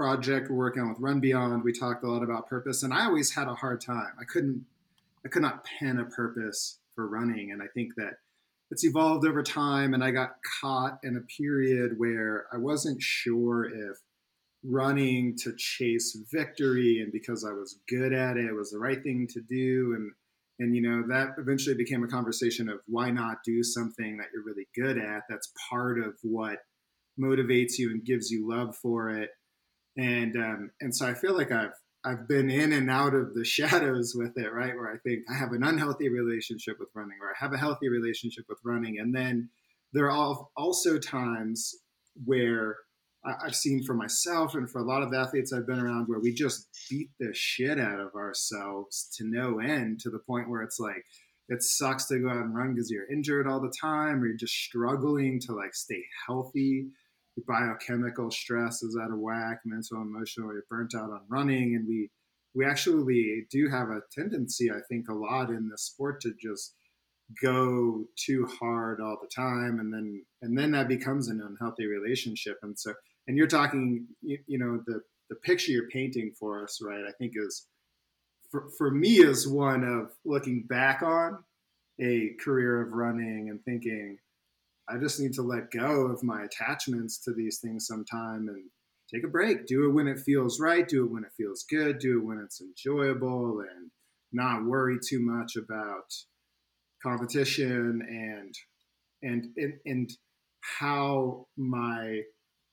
project 0.00 0.50
working 0.50 0.82
on 0.82 0.88
with 0.88 0.98
Run 0.98 1.20
Beyond, 1.20 1.62
we 1.62 1.72
talked 1.72 2.04
a 2.04 2.08
lot 2.08 2.22
about 2.22 2.48
purpose, 2.48 2.82
and 2.82 2.94
I 2.94 3.04
always 3.04 3.34
had 3.34 3.48
a 3.48 3.54
hard 3.54 3.82
time. 3.82 4.12
I 4.18 4.24
couldn't, 4.24 4.64
I 5.26 5.28
could 5.28 5.42
not 5.42 5.64
pen 5.64 5.98
a 5.98 6.06
purpose 6.06 6.78
for 6.94 7.06
running, 7.06 7.52
and 7.52 7.62
I 7.62 7.66
think 7.74 7.94
that 7.96 8.14
it's 8.70 8.84
evolved 8.84 9.26
over 9.26 9.42
time. 9.42 9.92
And 9.92 10.02
I 10.02 10.10
got 10.10 10.36
caught 10.60 11.00
in 11.02 11.16
a 11.16 11.20
period 11.20 11.98
where 11.98 12.46
I 12.52 12.56
wasn't 12.56 13.02
sure 13.02 13.64
if 13.64 13.98
running 14.64 15.36
to 15.38 15.54
chase 15.56 16.16
victory 16.32 17.00
and 17.02 17.12
because 17.12 17.44
I 17.44 17.52
was 17.52 17.78
good 17.88 18.12
at 18.12 18.36
it, 18.36 18.46
it 18.46 18.54
was 18.54 18.70
the 18.70 18.78
right 18.78 19.02
thing 19.02 19.26
to 19.32 19.40
do, 19.40 19.94
and 19.96 20.12
and 20.58 20.76
you 20.76 20.82
know 20.82 21.04
that 21.08 21.30
eventually 21.38 21.74
became 21.74 22.04
a 22.04 22.08
conversation 22.08 22.68
of 22.68 22.80
why 22.86 23.10
not 23.10 23.38
do 23.44 23.62
something 23.62 24.18
that 24.18 24.26
you're 24.32 24.44
really 24.44 24.68
good 24.74 24.98
at. 24.98 25.22
That's 25.28 25.52
part 25.70 25.98
of 25.98 26.14
what 26.22 26.58
motivates 27.20 27.78
you 27.78 27.90
and 27.90 28.04
gives 28.04 28.30
you 28.30 28.48
love 28.48 28.76
for 28.76 29.10
it. 29.10 29.30
And 29.96 30.36
um, 30.36 30.70
and 30.80 30.94
so 30.94 31.06
I 31.06 31.14
feel 31.14 31.36
like 31.36 31.50
I've 31.50 31.74
I've 32.04 32.28
been 32.28 32.50
in 32.50 32.72
and 32.72 32.90
out 32.90 33.14
of 33.14 33.34
the 33.34 33.44
shadows 33.46 34.12
with 34.14 34.36
it, 34.36 34.52
right? 34.52 34.74
Where 34.74 34.92
I 34.92 34.98
think 34.98 35.24
I 35.30 35.34
have 35.34 35.52
an 35.52 35.64
unhealthy 35.64 36.08
relationship 36.08 36.76
with 36.78 36.88
running, 36.94 37.18
or 37.22 37.28
I 37.30 37.34
have 37.38 37.52
a 37.52 37.58
healthy 37.58 37.88
relationship 37.88 38.44
with 38.48 38.58
running, 38.64 38.98
and 38.98 39.14
then 39.14 39.48
there 39.92 40.10
are 40.10 40.46
also 40.56 40.98
times 40.98 41.74
where 42.24 42.76
I've 43.24 43.54
seen 43.54 43.82
for 43.82 43.94
myself 43.94 44.54
and 44.54 44.70
for 44.70 44.78
a 44.80 44.84
lot 44.84 45.02
of 45.02 45.12
athletes 45.12 45.52
I've 45.52 45.66
been 45.66 45.78
around 45.78 46.06
where 46.08 46.20
we 46.20 46.32
just 46.32 46.68
beat 46.88 47.10
the 47.18 47.30
shit 47.34 47.78
out 47.78 48.00
of 48.00 48.14
ourselves 48.14 49.10
to 49.16 49.24
no 49.24 49.58
end 49.60 50.00
to 50.00 50.10
the 50.10 50.20
point 50.20 50.48
where 50.48 50.62
it's 50.62 50.80
like 50.80 51.04
it 51.48 51.62
sucks 51.62 52.06
to 52.06 52.18
go 52.18 52.30
out 52.30 52.36
and 52.36 52.54
run 52.54 52.74
because 52.74 52.90
you're 52.90 53.10
injured 53.12 53.46
all 53.46 53.60
the 53.60 53.74
time 53.80 54.22
or 54.22 54.26
you're 54.28 54.36
just 54.36 54.54
struggling 54.54 55.40
to 55.40 55.52
like 55.54 55.74
stay 55.74 56.02
healthy 56.26 56.86
Your 57.36 57.44
biochemical 57.46 58.30
stress 58.30 58.82
is 58.82 58.96
out 59.00 59.10
of 59.12 59.18
whack, 59.18 59.60
mental, 59.64 60.00
emotional, 60.02 60.52
you're 60.52 60.64
burnt 60.70 60.94
out 60.94 61.10
on 61.10 61.22
running. 61.28 61.74
And 61.76 61.86
we, 61.88 62.10
we 62.54 62.66
actually 62.66 63.46
do 63.50 63.68
have 63.68 63.88
a 63.90 64.00
tendency, 64.12 64.70
I 64.70 64.80
think, 64.88 65.08
a 65.08 65.14
lot 65.14 65.50
in 65.50 65.68
the 65.68 65.78
sport 65.78 66.20
to 66.22 66.32
just 66.40 66.74
go 67.42 68.04
too 68.16 68.46
hard 68.60 69.00
all 69.00 69.18
the 69.20 69.28
time. 69.28 69.78
And 69.80 69.92
then, 69.92 70.24
and 70.42 70.58
then 70.58 70.72
that 70.72 70.88
becomes 70.88 71.28
an 71.28 71.40
unhealthy 71.40 71.86
relationship. 71.86 72.58
And 72.62 72.78
so, 72.78 72.94
and 73.26 73.36
you're 73.36 73.46
talking, 73.46 74.06
you, 74.22 74.38
you 74.46 74.58
know, 74.58 74.82
the, 74.86 75.00
the 75.28 75.36
picture 75.36 75.72
you're 75.72 75.88
painting 75.88 76.32
for 76.38 76.62
us, 76.62 76.80
right, 76.82 77.04
I 77.06 77.12
think 77.18 77.32
is, 77.36 77.66
for, 78.50 78.68
for 78.76 78.90
me 78.90 79.18
is 79.18 79.46
one 79.46 79.84
of 79.84 80.12
looking 80.24 80.64
back 80.68 81.02
on 81.02 81.38
a 82.00 82.30
career 82.42 82.80
of 82.80 82.92
running 82.92 83.48
and 83.50 83.62
thinking, 83.64 84.18
I 84.88 84.98
just 84.98 85.20
need 85.20 85.34
to 85.34 85.42
let 85.42 85.70
go 85.70 86.06
of 86.06 86.22
my 86.24 86.42
attachments 86.42 87.18
to 87.24 87.32
these 87.32 87.58
things 87.58 87.86
sometime 87.86 88.48
and 88.48 88.64
take 89.12 89.24
a 89.24 89.28
break. 89.28 89.66
Do 89.66 89.84
it 89.84 89.92
when 89.92 90.08
it 90.08 90.18
feels 90.18 90.58
right. 90.58 90.88
Do 90.88 91.04
it 91.04 91.12
when 91.12 91.24
it 91.24 91.32
feels 91.36 91.64
good. 91.68 91.98
Do 92.00 92.18
it 92.18 92.24
when 92.24 92.38
it's 92.38 92.60
enjoyable 92.60 93.60
and 93.60 93.90
not 94.32 94.64
worry 94.64 94.98
too 95.04 95.20
much 95.20 95.56
about 95.56 96.12
competition 97.02 98.02
and 98.08 98.54
and 99.22 99.46
and, 99.56 99.74
and 99.84 100.10
how 100.78 101.46
my 101.56 102.22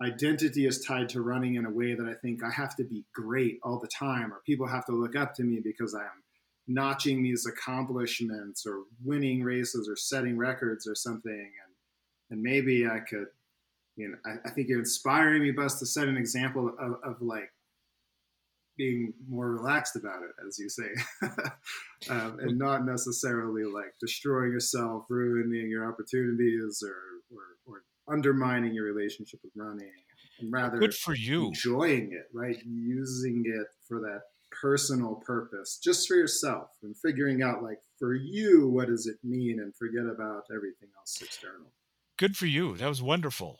identity 0.01 0.65
is 0.67 0.83
tied 0.85 1.09
to 1.09 1.21
running 1.21 1.55
in 1.55 1.65
a 1.65 1.71
way 1.71 1.95
that 1.95 2.05
I 2.05 2.13
think 2.13 2.43
I 2.43 2.51
have 2.51 2.75
to 2.75 2.83
be 2.83 3.05
great 3.13 3.59
all 3.63 3.79
the 3.79 3.87
time 3.87 4.31
or 4.31 4.41
people 4.45 4.67
have 4.67 4.85
to 4.85 4.91
look 4.91 5.15
up 5.15 5.33
to 5.35 5.43
me 5.43 5.59
because 5.63 5.95
I'm 5.95 6.23
notching 6.67 7.23
these 7.23 7.45
accomplishments 7.45 8.65
or 8.65 8.83
winning 9.03 9.41
races 9.41 9.87
or 9.89 9.95
setting 9.95 10.37
records 10.37 10.87
or 10.87 10.95
something. 10.95 11.51
And 12.29 12.41
maybe 12.41 12.85
I 12.85 12.99
could, 12.99 13.27
you 13.95 14.09
know, 14.09 14.17
I, 14.25 14.49
I 14.49 14.51
think 14.51 14.67
you're 14.67 14.79
inspiring 14.79 15.41
me, 15.41 15.51
Buzz, 15.51 15.79
to 15.79 15.85
set 15.85 16.07
an 16.07 16.17
example 16.17 16.73
of, 16.79 16.97
of 17.03 17.21
like 17.21 17.51
being 18.77 19.13
more 19.27 19.49
relaxed 19.49 19.95
about 19.95 20.21
it, 20.21 20.29
as 20.47 20.59
you 20.59 20.69
say, 20.69 20.89
um, 22.09 22.37
and 22.39 22.59
not 22.59 22.85
necessarily 22.85 23.63
like 23.63 23.95
destroying 23.99 24.51
yourself, 24.51 25.05
ruining 25.09 25.69
your 25.69 25.89
opportunities, 25.89 26.83
or, 26.85 27.35
or, 27.35 27.43
or 27.65 27.83
undermining 28.07 28.73
your 28.73 28.85
relationship 28.85 29.39
with 29.43 29.53
running, 29.55 29.91
and 30.39 30.51
rather 30.51 30.77
good 30.77 30.93
for 30.93 31.15
you 31.15 31.47
enjoying 31.47 32.11
it, 32.13 32.27
right? 32.33 32.57
Using 32.65 33.43
it 33.45 33.67
for 33.87 33.99
that 34.01 34.21
personal 34.61 35.15
purpose, 35.25 35.79
just 35.83 36.07
for 36.07 36.15
yourself, 36.15 36.69
and 36.83 36.95
figuring 36.97 37.43
out 37.43 37.63
like 37.63 37.79
for 37.99 38.13
you, 38.13 38.69
what 38.69 38.87
does 38.87 39.07
it 39.07 39.17
mean, 39.23 39.59
and 39.59 39.75
forget 39.75 40.05
about 40.05 40.43
everything 40.51 40.89
else 40.97 41.21
external 41.21 41.71
good 42.17 42.35
for 42.35 42.47
you. 42.47 42.75
That 42.77 42.89
was 42.89 43.01
wonderful. 43.01 43.59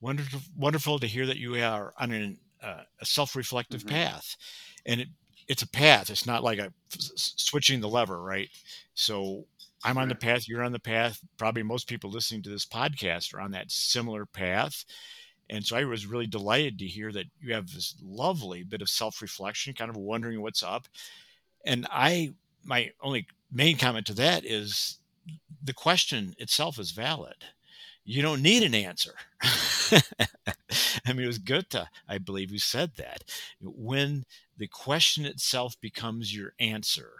Wonderful, 0.00 0.40
wonderful 0.56 0.98
to 0.98 1.06
hear 1.06 1.26
that 1.26 1.36
you 1.36 1.62
are 1.62 1.92
on 1.98 2.10
an, 2.12 2.38
uh, 2.62 2.82
a 3.00 3.06
self-reflective 3.06 3.80
mm-hmm. 3.80 3.94
path, 3.94 4.36
and 4.84 5.02
it, 5.02 5.08
it's 5.48 5.62
a 5.62 5.68
path. 5.68 6.10
It's 6.10 6.26
not 6.26 6.42
like 6.42 6.58
a 6.58 6.72
switching 6.90 7.80
the 7.80 7.88
lever, 7.88 8.20
right? 8.20 8.48
So 8.94 9.46
I'm 9.86 9.98
on 9.98 10.08
the 10.08 10.14
path. 10.14 10.48
You're 10.48 10.64
on 10.64 10.72
the 10.72 10.78
path. 10.78 11.20
Probably 11.36 11.62
most 11.62 11.88
people 11.88 12.10
listening 12.10 12.42
to 12.42 12.50
this 12.50 12.66
podcast 12.66 13.32
are 13.34 13.40
on 13.40 13.52
that 13.52 13.70
similar 13.70 14.26
path. 14.26 14.84
And 15.48 15.64
so 15.64 15.76
I 15.76 15.84
was 15.84 16.06
really 16.06 16.26
delighted 16.26 16.78
to 16.80 16.86
hear 16.86 17.12
that 17.12 17.26
you 17.40 17.54
have 17.54 17.72
this 17.72 17.94
lovely 18.02 18.64
bit 18.64 18.82
of 18.82 18.88
self-reflection, 18.88 19.74
kind 19.74 19.90
of 19.90 19.96
wondering 19.96 20.42
what's 20.42 20.62
up. 20.62 20.88
And 21.64 21.86
I, 21.90 22.34
my 22.64 22.90
only 23.00 23.28
main 23.52 23.78
comment 23.78 24.06
to 24.06 24.14
that 24.14 24.44
is 24.44 24.98
the 25.62 25.72
question 25.72 26.34
itself 26.38 26.78
is 26.78 26.90
valid 26.90 27.36
you 28.06 28.22
don't 28.22 28.40
need 28.40 28.62
an 28.62 28.74
answer. 28.74 29.14
I 29.42 31.12
mean, 31.12 31.24
it 31.24 31.26
was 31.26 31.38
Goethe, 31.38 31.88
I 32.08 32.18
believe, 32.18 32.50
who 32.50 32.58
said 32.58 32.92
that. 32.96 33.24
When 33.60 34.24
the 34.56 34.68
question 34.68 35.26
itself 35.26 35.78
becomes 35.80 36.34
your 36.34 36.52
answer, 36.60 37.10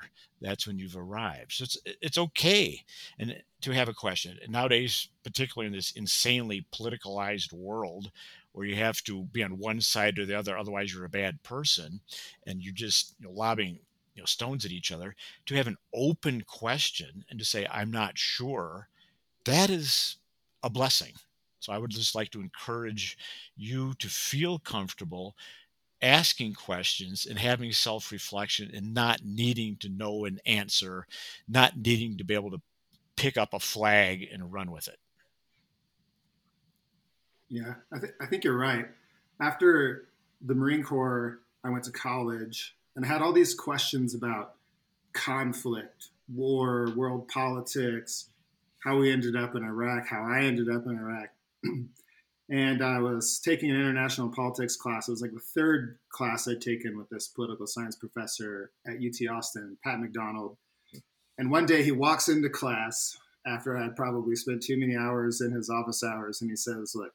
that's 0.41 0.67
when 0.67 0.79
you've 0.79 0.97
arrived. 0.97 1.53
So 1.53 1.65
it's 1.65 1.79
it's 2.03 2.19
okay 2.19 2.85
and 3.19 3.43
to 3.63 3.71
have 3.73 3.89
a 3.89 3.95
question. 3.95 4.39
Nowadays, 4.49 5.09
particularly 5.25 5.69
in 5.69 5.73
this 5.73 5.93
insanely 5.93 6.67
politicalized 6.73 7.53
world 7.53 8.11
where 8.53 8.67
you 8.67 8.77
have 8.77 9.03
to 9.05 9.25
be 9.25 9.43
on 9.43 9.59
one 9.59 9.81
side 9.81 10.19
or 10.19 10.27
the 10.27 10.39
other, 10.39 10.57
otherwise 10.57 10.93
you're 10.93 11.05
a 11.05 11.11
bad 11.11 11.43
person, 11.43 12.01
and 12.47 12.63
you're 12.63 12.73
just 12.75 13.15
you 13.19 13.27
know, 13.27 13.33
lobbing 13.33 13.81
you 14.15 14.23
know 14.23 14.27
stones 14.27 14.65
at 14.65 14.73
each 14.73 14.93
other. 14.93 15.15
To 15.47 15.55
have 15.55 15.67
an 15.67 15.77
open 15.95 16.43
question 16.43 17.25
and 17.31 17.39
to 17.39 17.45
say, 17.45 17.67
"I'm 17.71 17.91
not 17.91 18.19
sure," 18.19 18.89
that 19.45 19.71
is 19.71 20.17
a 20.63 20.71
blessing. 20.71 21.15
So 21.61 21.73
I 21.73 21.79
would 21.79 21.91
just 21.91 22.15
like 22.15 22.31
to 22.31 22.41
encourage 22.41 23.17
you 23.57 23.95
to 23.95 24.09
feel 24.09 24.59
comfortable 24.59 25.37
asking 26.03 26.55
questions 26.55 27.27
and 27.27 27.39
having 27.39 27.73
self 27.73 28.13
reflection 28.13 28.71
and 28.75 28.95
not 28.95 29.21
needing 29.25 29.77
to 29.77 29.89
know 29.89 30.25
an 30.25 30.41
answer, 30.47 31.07
not 31.49 31.77
needing 31.77 32.19
to 32.19 32.25
be 32.25 32.35
able 32.35 32.51
to 32.51 32.61
pick 33.17 33.37
up 33.37 33.55
a 33.55 33.61
flag 33.61 34.29
and 34.33 34.53
run 34.53 34.71
with 34.71 34.89
it. 34.89 34.99
Yeah, 37.49 37.75
I, 37.93 37.99
th- 37.99 38.13
I 38.21 38.27
think 38.27 38.45
you're 38.45 38.59
right. 38.59 38.87
After 39.41 40.09
the 40.43 40.55
Marine 40.55 40.83
Corps, 40.83 41.41
I 41.65 41.71
went 41.71 41.85
to 41.85 41.93
college 41.93 42.77
and 42.95 43.05
I 43.05 43.09
had 43.09 43.23
all 43.23 43.33
these 43.33 43.55
questions 43.55 44.15
about 44.15 44.55
conflict, 45.13 46.09
war, 46.35 46.89
world 46.97 47.29
politics, 47.29 48.29
how 48.81 48.99
we 48.99 49.13
ended 49.13 49.37
up 49.37 49.55
in 49.55 49.65
Iraq, 49.65 50.07
how 50.07 50.23
I 50.23 50.43
ended 50.43 50.69
up 50.69 50.87
in 50.87 50.99
Iraq. 50.99 51.29
and 52.49 52.83
I 52.83 52.99
was 53.01 53.41
taking 53.41 53.71
an 53.71 53.77
international 53.77 54.29
politics 54.29 54.77
class. 54.77 55.09
It 55.09 55.13
was 55.13 55.23
like 55.23 55.33
the 55.33 55.41
third 55.41 55.99
class 56.11 56.47
I'd 56.47 56.61
taken 56.61 56.97
with 56.97 57.09
this 57.09 57.27
political 57.27 57.67
science 57.67 57.97
professor 57.97 58.71
at 58.87 58.95
UT 58.95 59.29
Austin, 59.29 59.79
Pat 59.83 59.99
McDonald. 59.99 60.57
And 61.39 61.51
one 61.51 61.67
day 61.67 61.83
he 61.83 61.93
walks 61.93 62.29
into 62.29 62.49
class 62.49 63.19
after 63.47 63.77
I 63.77 63.85
had 63.85 63.97
probably 63.97 64.37
spent 64.37 64.63
too 64.63 64.79
many 64.79 64.97
hours 64.97 65.41
in 65.41 65.53
his 65.53 65.69
office 65.69 66.03
hours, 66.03 66.41
and 66.41 66.51
he 66.51 66.57
says, 66.57 66.93
Look, 66.95 67.13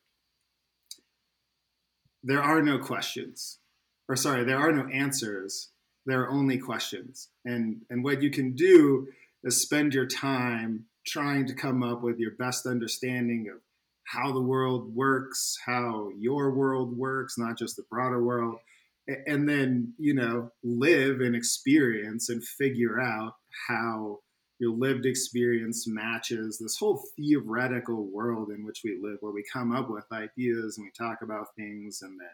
there 2.23 2.41
are 2.41 2.61
no 2.61 2.77
questions, 2.77 3.59
or 4.07 4.15
sorry, 4.15 4.43
there 4.43 4.59
are 4.59 4.71
no 4.71 4.87
answers. 4.87 5.69
There 6.05 6.21
are 6.21 6.29
only 6.29 6.57
questions. 6.57 7.29
And, 7.45 7.81
and 7.89 8.03
what 8.03 8.23
you 8.23 8.31
can 8.31 8.53
do 8.53 9.07
is 9.43 9.61
spend 9.61 9.93
your 9.93 10.07
time 10.07 10.85
trying 11.05 11.45
to 11.45 11.53
come 11.53 11.83
up 11.83 12.01
with 12.01 12.17
your 12.17 12.31
best 12.31 12.65
understanding 12.65 13.47
of 13.53 13.59
how 14.11 14.31
the 14.31 14.41
world 14.41 14.93
works, 14.93 15.57
how 15.65 16.09
your 16.17 16.51
world 16.51 16.97
works, 16.97 17.37
not 17.37 17.57
just 17.57 17.77
the 17.77 17.83
broader 17.89 18.23
world, 18.23 18.57
and 19.25 19.47
then, 19.47 19.93
you 19.97 20.13
know, 20.13 20.51
live 20.63 21.21
and 21.21 21.35
experience 21.35 22.29
and 22.29 22.43
figure 22.43 22.99
out 22.99 23.35
how 23.67 24.19
your 24.59 24.71
lived 24.71 25.05
experience 25.05 25.87
matches 25.87 26.59
this 26.59 26.77
whole 26.77 27.03
theoretical 27.15 28.05
world 28.05 28.51
in 28.51 28.65
which 28.65 28.81
we 28.83 28.99
live, 29.01 29.17
where 29.21 29.33
we 29.33 29.43
come 29.51 29.71
up 29.75 29.89
with 29.89 30.05
ideas 30.11 30.77
and 30.77 30.85
we 30.85 30.91
talk 30.91 31.21
about 31.23 31.55
things, 31.55 32.01
and 32.01 32.19
then 32.19 32.27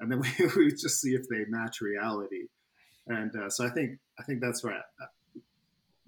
and 0.00 0.10
then 0.10 0.20
we, 0.56 0.64
we 0.64 0.70
just 0.70 1.00
see 1.00 1.14
if 1.14 1.28
they 1.28 1.44
match 1.48 1.80
reality. 1.80 2.48
And 3.06 3.34
uh, 3.36 3.48
so 3.48 3.64
I 3.64 3.70
think 3.70 3.98
I 4.18 4.24
think 4.24 4.40
that's 4.40 4.64
right. 4.64 4.80
Uh, 5.00 5.40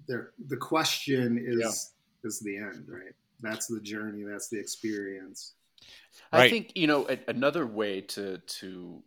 there, 0.07 0.31
the 0.47 0.57
question 0.57 1.43
is 1.43 1.59
yeah. 2.23 2.27
is 2.27 2.39
the 2.41 2.57
end, 2.57 2.85
right? 2.87 3.13
That's 3.41 3.67
the 3.67 3.79
journey. 3.81 4.23
That's 4.23 4.49
the 4.49 4.59
experience. 4.59 5.53
I 6.31 6.49
think 6.49 6.73
you 6.75 6.87
know 6.87 7.07
another 7.27 7.65
way 7.65 8.01
to 8.01 8.37
to 8.37 9.03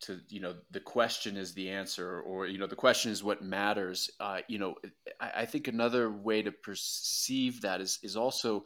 to 0.00 0.20
you 0.28 0.40
know 0.40 0.54
the 0.70 0.80
question 0.80 1.36
is 1.36 1.54
the 1.54 1.70
answer 1.70 2.20
or 2.20 2.46
you 2.46 2.58
know 2.58 2.66
the 2.66 2.76
question 2.76 3.10
is 3.10 3.24
what 3.24 3.42
matters 3.42 4.10
uh, 4.20 4.40
you 4.48 4.58
know 4.58 4.76
I, 5.20 5.30
I, 5.38 5.46
think 5.46 5.66
another 5.66 6.10
way 6.10 6.42
to 6.42 6.52
perceive 6.52 7.62
that 7.62 7.80
is 7.80 7.98
is 8.02 8.16
also 8.16 8.64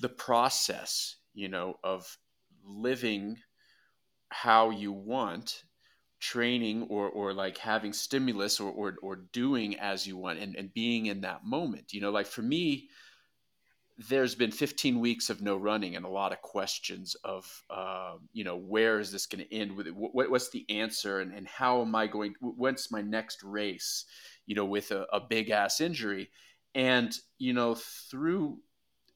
the 0.00 0.08
process 0.08 1.16
you 1.34 1.48
know 1.48 1.78
of 1.84 2.16
living 2.64 3.36
how 4.30 4.70
you 4.70 4.92
want 4.92 5.64
training 6.18 6.84
or 6.84 7.08
or 7.08 7.34
like 7.34 7.58
having 7.58 7.92
stimulus 7.92 8.58
or 8.60 8.70
or, 8.70 8.96
or 9.02 9.16
doing 9.32 9.78
as 9.78 10.06
you 10.06 10.16
want 10.16 10.38
and, 10.38 10.56
and 10.56 10.72
being 10.72 11.06
in 11.06 11.22
that 11.22 11.44
moment 11.44 11.92
you 11.92 12.00
know 12.00 12.10
like 12.10 12.26
for 12.26 12.42
me 12.42 12.88
there's 14.08 14.34
been 14.34 14.50
15 14.50 14.98
weeks 14.98 15.28
of 15.28 15.42
no 15.42 15.56
running 15.56 15.96
and 15.96 16.06
a 16.06 16.08
lot 16.08 16.32
of 16.32 16.40
questions 16.40 17.14
of 17.24 17.44
uh, 17.68 18.14
you 18.32 18.44
know 18.44 18.56
where 18.56 18.98
is 18.98 19.12
this 19.12 19.26
going 19.26 19.44
to 19.44 19.54
end 19.54 19.76
with 19.76 19.88
what, 19.88 20.30
what's 20.30 20.50
the 20.50 20.64
answer? 20.70 21.20
And, 21.20 21.32
and 21.32 21.46
how 21.46 21.82
am 21.82 21.94
i 21.94 22.06
going 22.06 22.34
when's 22.40 22.90
my 22.90 23.02
next 23.02 23.42
race 23.42 24.06
you 24.46 24.54
know 24.54 24.64
with 24.64 24.90
a, 24.90 25.06
a 25.12 25.20
big 25.20 25.50
ass 25.50 25.80
injury? 25.80 26.30
And 26.74 27.16
you 27.38 27.52
know 27.52 27.74
through 27.74 28.58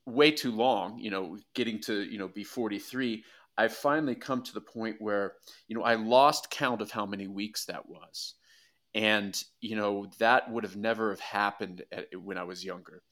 way 0.06 0.30
too 0.30 0.52
long 0.52 0.98
you 0.98 1.10
know 1.10 1.38
getting 1.54 1.80
to 1.80 2.02
you 2.02 2.18
know 2.18 2.28
be 2.28 2.44
43 2.44 3.24
i've 3.56 3.72
finally 3.72 4.14
come 4.14 4.42
to 4.42 4.52
the 4.52 4.60
point 4.60 4.96
where 4.98 5.34
you 5.66 5.74
know 5.74 5.82
i 5.82 5.94
lost 5.94 6.50
count 6.50 6.82
of 6.82 6.90
how 6.90 7.06
many 7.06 7.26
weeks 7.26 7.64
that 7.64 7.88
was 7.88 8.34
and 8.94 9.42
you 9.60 9.76
know 9.76 10.06
that 10.18 10.50
would 10.50 10.64
have 10.64 10.76
never 10.76 11.10
have 11.10 11.20
happened 11.20 11.82
at, 11.92 12.06
when 12.20 12.38
i 12.38 12.44
was 12.44 12.64
younger. 12.64 13.02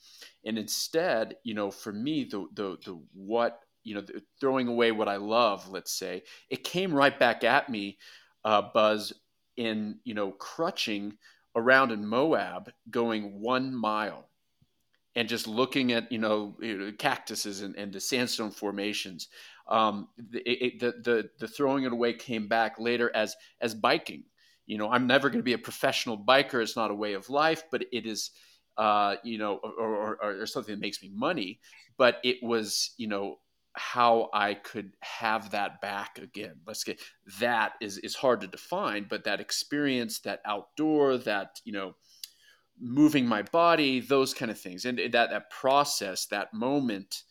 And 0.45 0.59
instead 0.59 1.37
you 1.45 1.55
know 1.55 1.71
for 1.71 1.93
me 1.93 2.25
the 2.25 2.47
the, 2.55 2.79
the 2.85 3.01
what 3.13 3.61
you 3.85 3.95
know 3.95 4.01
the, 4.01 4.23
throwing 4.41 4.69
away 4.69 4.93
what 4.93 5.09
i 5.09 5.17
love 5.17 5.69
let's 5.69 5.93
say 5.93 6.23
it 6.51 6.65
came 6.65 6.95
right 6.95 7.19
back 7.19 7.45
at 7.45 7.69
me 7.69 7.99
uh, 8.45 8.63
buzz 8.73 9.13
in 9.57 9.99
you 10.05 10.15
know 10.15 10.31
crutching 10.33 11.15
around 11.57 11.91
in 11.91 12.07
moab 12.07 12.71
going 12.91 13.41
one 13.41 13.75
mile 13.75 14.29
and 15.15 15.29
just 15.29 15.47
looking 15.47 15.93
at 15.93 16.11
you 16.11 16.19
know 16.19 16.57
cactuses 16.99 17.63
and, 17.63 17.77
and 17.77 17.93
the 17.93 18.01
sandstone 18.01 18.51
formations. 18.51 19.29
Um, 19.69 20.09
it, 20.33 20.81
the, 20.81 20.93
the 21.03 21.31
the 21.39 21.49
throwing 21.49 21.85
it 21.85 21.93
away 21.93 22.15
came 22.15 22.49
back 22.49 22.79
later 22.79 23.11
as 23.15 23.37
as 23.61 23.75
biking 23.75 24.25
you 24.67 24.79
know 24.79 24.91
i'm 24.91 25.07
never 25.07 25.29
going 25.29 25.41
to 25.41 25.45
be 25.45 25.53
a 25.53 25.59
professional 25.59 26.17
biker 26.17 26.63
it's 26.63 26.77
not 26.77 26.91
a 26.91 26.95
way 26.95 27.15
of 27.15 27.29
life 27.31 27.65
but 27.71 27.85
it 27.93 28.07
is 28.07 28.31
uh, 28.77 29.17
you 29.23 29.39
know 29.39 29.61
or, 29.63 30.17
or, 30.23 30.41
or, 30.41 30.47
something 30.47 30.75
that 30.75 30.81
makes 30.81 31.03
me 31.03 31.11
money. 31.15 31.61
But 31.99 32.19
it 32.25 32.39
was 32.43 32.95
you 32.97 33.09
know 33.09 33.37
how 33.75 34.29
i 34.35 34.53
could 34.53 34.93
have 35.01 35.51
that 35.51 35.81
back 35.81 36.19
again. 36.19 36.55
Let's 36.67 36.85
get 36.85 37.01
that 37.41 37.75
is 37.81 37.99
is 37.99 38.15
hard 38.15 38.41
to 38.43 38.47
define 38.47 39.07
but 39.09 39.25
that 39.25 39.41
experience 39.41 40.21
that 40.21 40.41
outdoor 40.45 41.19
that 41.19 41.61
you 41.65 41.73
know 41.73 41.95
moving 42.81 43.27
my 43.27 43.43
body 43.43 44.01
those 44.01 44.35
kind 44.35 44.51
of 44.51 44.59
things. 44.59 44.85
And 44.85 44.99
that 44.99 45.31
that 45.31 45.51
process 45.51 46.27
that 46.27 46.53
moment 46.55 47.23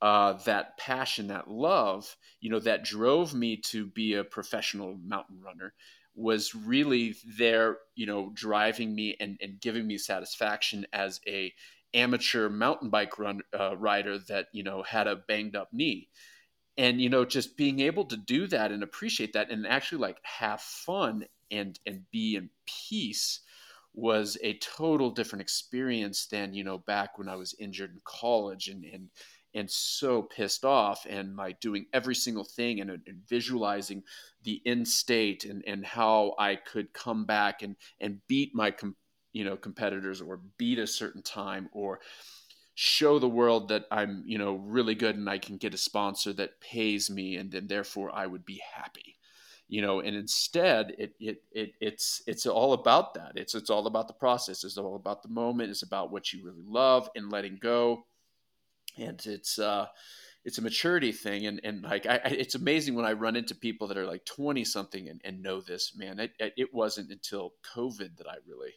uh, 0.00 0.34
that 0.44 0.78
passion 0.78 1.26
that 1.28 1.50
love 1.50 2.16
you 2.40 2.50
know 2.50 2.60
that 2.60 2.84
drove 2.84 3.34
me 3.34 3.56
to 3.56 3.86
be 3.86 4.14
a 4.14 4.24
professional 4.24 4.96
mountain 5.04 5.40
runner 5.44 5.74
was 6.18 6.54
really 6.54 7.14
there, 7.38 7.78
you 7.94 8.06
know, 8.06 8.30
driving 8.34 8.94
me 8.94 9.16
and, 9.20 9.38
and 9.40 9.60
giving 9.60 9.86
me 9.86 9.96
satisfaction 9.96 10.86
as 10.92 11.20
a 11.26 11.54
amateur 11.94 12.48
mountain 12.48 12.90
bike 12.90 13.18
run, 13.18 13.40
uh, 13.58 13.76
rider 13.76 14.18
that 14.18 14.48
you 14.52 14.62
know 14.62 14.82
had 14.82 15.06
a 15.06 15.16
banged 15.16 15.56
up 15.56 15.68
knee. 15.72 16.08
And 16.76 17.00
you 17.00 17.08
know 17.08 17.24
just 17.24 17.56
being 17.56 17.80
able 17.80 18.04
to 18.06 18.16
do 18.16 18.46
that 18.48 18.72
and 18.72 18.82
appreciate 18.82 19.32
that 19.32 19.50
and 19.50 19.66
actually 19.66 19.98
like 19.98 20.18
have 20.24 20.60
fun 20.60 21.24
and 21.50 21.78
and 21.86 22.04
be 22.10 22.36
in 22.36 22.50
peace 22.66 23.40
was 23.94 24.36
a 24.42 24.54
total 24.58 25.10
different 25.10 25.42
experience 25.42 26.26
than 26.26 26.54
you 26.54 26.62
know 26.62 26.78
back 26.78 27.18
when 27.18 27.28
i 27.28 27.34
was 27.34 27.54
injured 27.58 27.90
in 27.90 28.00
college 28.04 28.68
and 28.68 28.84
and 28.84 29.08
and 29.54 29.70
so 29.70 30.22
pissed 30.22 30.64
off 30.64 31.06
and 31.08 31.36
like 31.36 31.60
doing 31.60 31.86
every 31.92 32.14
single 32.14 32.44
thing 32.44 32.80
and, 32.80 32.90
and 32.90 33.28
visualizing 33.28 34.02
the 34.44 34.60
end 34.66 34.86
state 34.86 35.44
and, 35.44 35.64
and 35.66 35.84
how 35.84 36.34
I 36.38 36.56
could 36.56 36.92
come 36.92 37.24
back 37.24 37.62
and, 37.62 37.76
and 38.00 38.20
beat 38.28 38.54
my, 38.54 38.70
com- 38.70 38.96
you 39.32 39.44
know, 39.44 39.56
competitors 39.56 40.20
or 40.20 40.40
beat 40.58 40.78
a 40.78 40.86
certain 40.86 41.22
time 41.22 41.68
or 41.72 42.00
show 42.74 43.18
the 43.18 43.28
world 43.28 43.68
that 43.68 43.86
I'm, 43.90 44.22
you 44.26 44.38
know, 44.38 44.54
really 44.54 44.94
good 44.94 45.16
and 45.16 45.28
I 45.28 45.38
can 45.38 45.56
get 45.56 45.74
a 45.74 45.78
sponsor 45.78 46.32
that 46.34 46.60
pays 46.60 47.10
me 47.10 47.36
and 47.36 47.50
then 47.50 47.66
therefore 47.66 48.14
I 48.14 48.26
would 48.26 48.44
be 48.44 48.60
happy 48.74 49.16
you 49.70 49.82
know 49.82 50.00
and 50.00 50.16
instead 50.16 50.94
it, 50.96 51.12
it 51.20 51.42
it 51.52 51.74
it's 51.78 52.22
it's 52.26 52.46
all 52.46 52.72
about 52.72 53.12
that. 53.14 53.32
It's 53.34 53.54
it's 53.54 53.68
all 53.68 53.86
about 53.86 54.08
the 54.08 54.14
process. 54.14 54.64
It's 54.64 54.78
all 54.78 54.96
about 54.96 55.22
the 55.22 55.28
moment. 55.28 55.68
It's 55.68 55.82
about 55.82 56.10
what 56.10 56.32
you 56.32 56.42
really 56.42 56.64
love 56.66 57.10
and 57.14 57.30
letting 57.30 57.58
go 57.60 58.06
and 58.96 59.24
it's 59.26 59.58
uh 59.58 59.86
it's 60.44 60.58
a 60.58 60.62
maturity 60.62 61.12
thing 61.12 61.46
and 61.46 61.60
and 61.64 61.82
like 61.82 62.06
I, 62.06 62.20
it's 62.24 62.54
amazing 62.54 62.94
when 62.94 63.04
i 63.04 63.12
run 63.12 63.36
into 63.36 63.54
people 63.54 63.88
that 63.88 63.98
are 63.98 64.06
like 64.06 64.24
20 64.24 64.64
something 64.64 65.08
and, 65.08 65.20
and 65.24 65.42
know 65.42 65.60
this 65.60 65.92
man 65.96 66.18
it, 66.18 66.32
it 66.38 66.72
wasn't 66.72 67.10
until 67.10 67.54
covid 67.74 68.16
that 68.16 68.28
i 68.28 68.36
really 68.46 68.74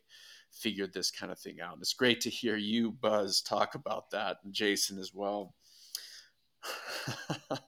figured 0.51 0.93
this 0.93 1.11
kind 1.11 1.31
of 1.31 1.39
thing 1.39 1.61
out 1.61 1.73
and 1.73 1.81
it's 1.81 1.93
great 1.93 2.21
to 2.21 2.29
hear 2.29 2.57
you 2.57 2.91
buzz 2.91 3.41
talk 3.41 3.75
about 3.75 4.11
that 4.11 4.37
and 4.43 4.53
jason 4.53 4.99
as 4.99 5.11
well. 5.13 5.53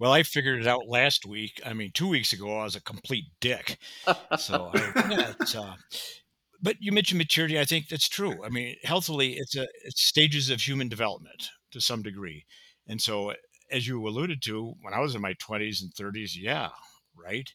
Well 0.00 0.12
i 0.12 0.22
figured 0.22 0.60
it 0.60 0.68
out 0.68 0.86
last 0.86 1.26
week 1.26 1.60
i 1.66 1.72
mean 1.72 1.90
two 1.92 2.06
weeks 2.06 2.32
ago 2.32 2.60
i 2.60 2.62
was 2.62 2.76
a 2.76 2.80
complete 2.80 3.24
dick. 3.40 3.78
So 4.38 4.70
I, 4.72 5.08
yeah, 5.10 5.32
it's, 5.40 5.56
uh, 5.56 5.74
but 6.60 6.76
you 6.80 6.92
mentioned 6.92 7.18
maturity. 7.18 7.58
I 7.58 7.64
think 7.64 7.88
that's 7.88 8.08
true. 8.08 8.44
I 8.44 8.48
mean, 8.48 8.76
healthily, 8.82 9.34
it's 9.34 9.56
a 9.56 9.66
it's 9.84 10.02
stages 10.02 10.50
of 10.50 10.60
human 10.60 10.88
development 10.88 11.50
to 11.72 11.80
some 11.80 12.02
degree, 12.02 12.44
and 12.86 13.00
so 13.00 13.32
as 13.70 13.86
you 13.86 14.06
alluded 14.06 14.42
to, 14.42 14.74
when 14.82 14.94
I 14.94 15.00
was 15.00 15.14
in 15.14 15.20
my 15.20 15.34
twenties 15.34 15.82
and 15.82 15.92
thirties, 15.94 16.36
yeah, 16.36 16.70
right, 17.16 17.48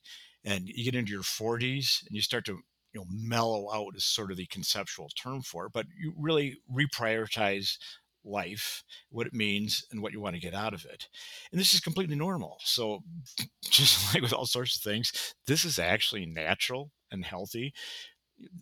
and 0.44 0.68
you 0.68 0.84
get 0.84 0.96
into 0.96 1.12
your 1.12 1.24
forties 1.24 2.04
and 2.08 2.16
you 2.16 2.22
start 2.22 2.46
to 2.46 2.54
you 2.94 3.00
know 3.02 3.06
mellow 3.10 3.74
out 3.74 3.96
is 3.96 4.06
sort 4.06 4.32
of 4.32 4.38
the 4.38 4.46
conceptual 4.48 5.10
term 5.22 5.42
for 5.42 5.66
it, 5.66 5.74
but 5.74 5.86
you 6.00 6.14
really 6.18 6.58
reprioritize 6.72 7.78
life, 8.26 8.84
what 9.10 9.28
it 9.28 9.34
means, 9.34 9.86
and 9.92 10.02
what 10.02 10.14
you 10.14 10.22
want 10.22 10.36
to 10.36 10.42
get 10.42 10.54
out 10.54 10.74
of 10.74 10.86
it. 10.86 11.08
And 11.52 11.60
this 11.60 11.74
is 11.74 11.80
completely 11.82 12.16
normal. 12.16 12.58
So, 12.64 13.00
just 13.64 14.14
like 14.14 14.24
with 14.24 14.34
all 14.34 14.46
sorts 14.46 14.78
of 14.78 14.82
things, 14.82 15.12
this 15.48 15.66
is 15.66 15.80
actually 15.80 16.26
natural 16.26 16.92
and 17.12 17.26
healthy 17.26 17.74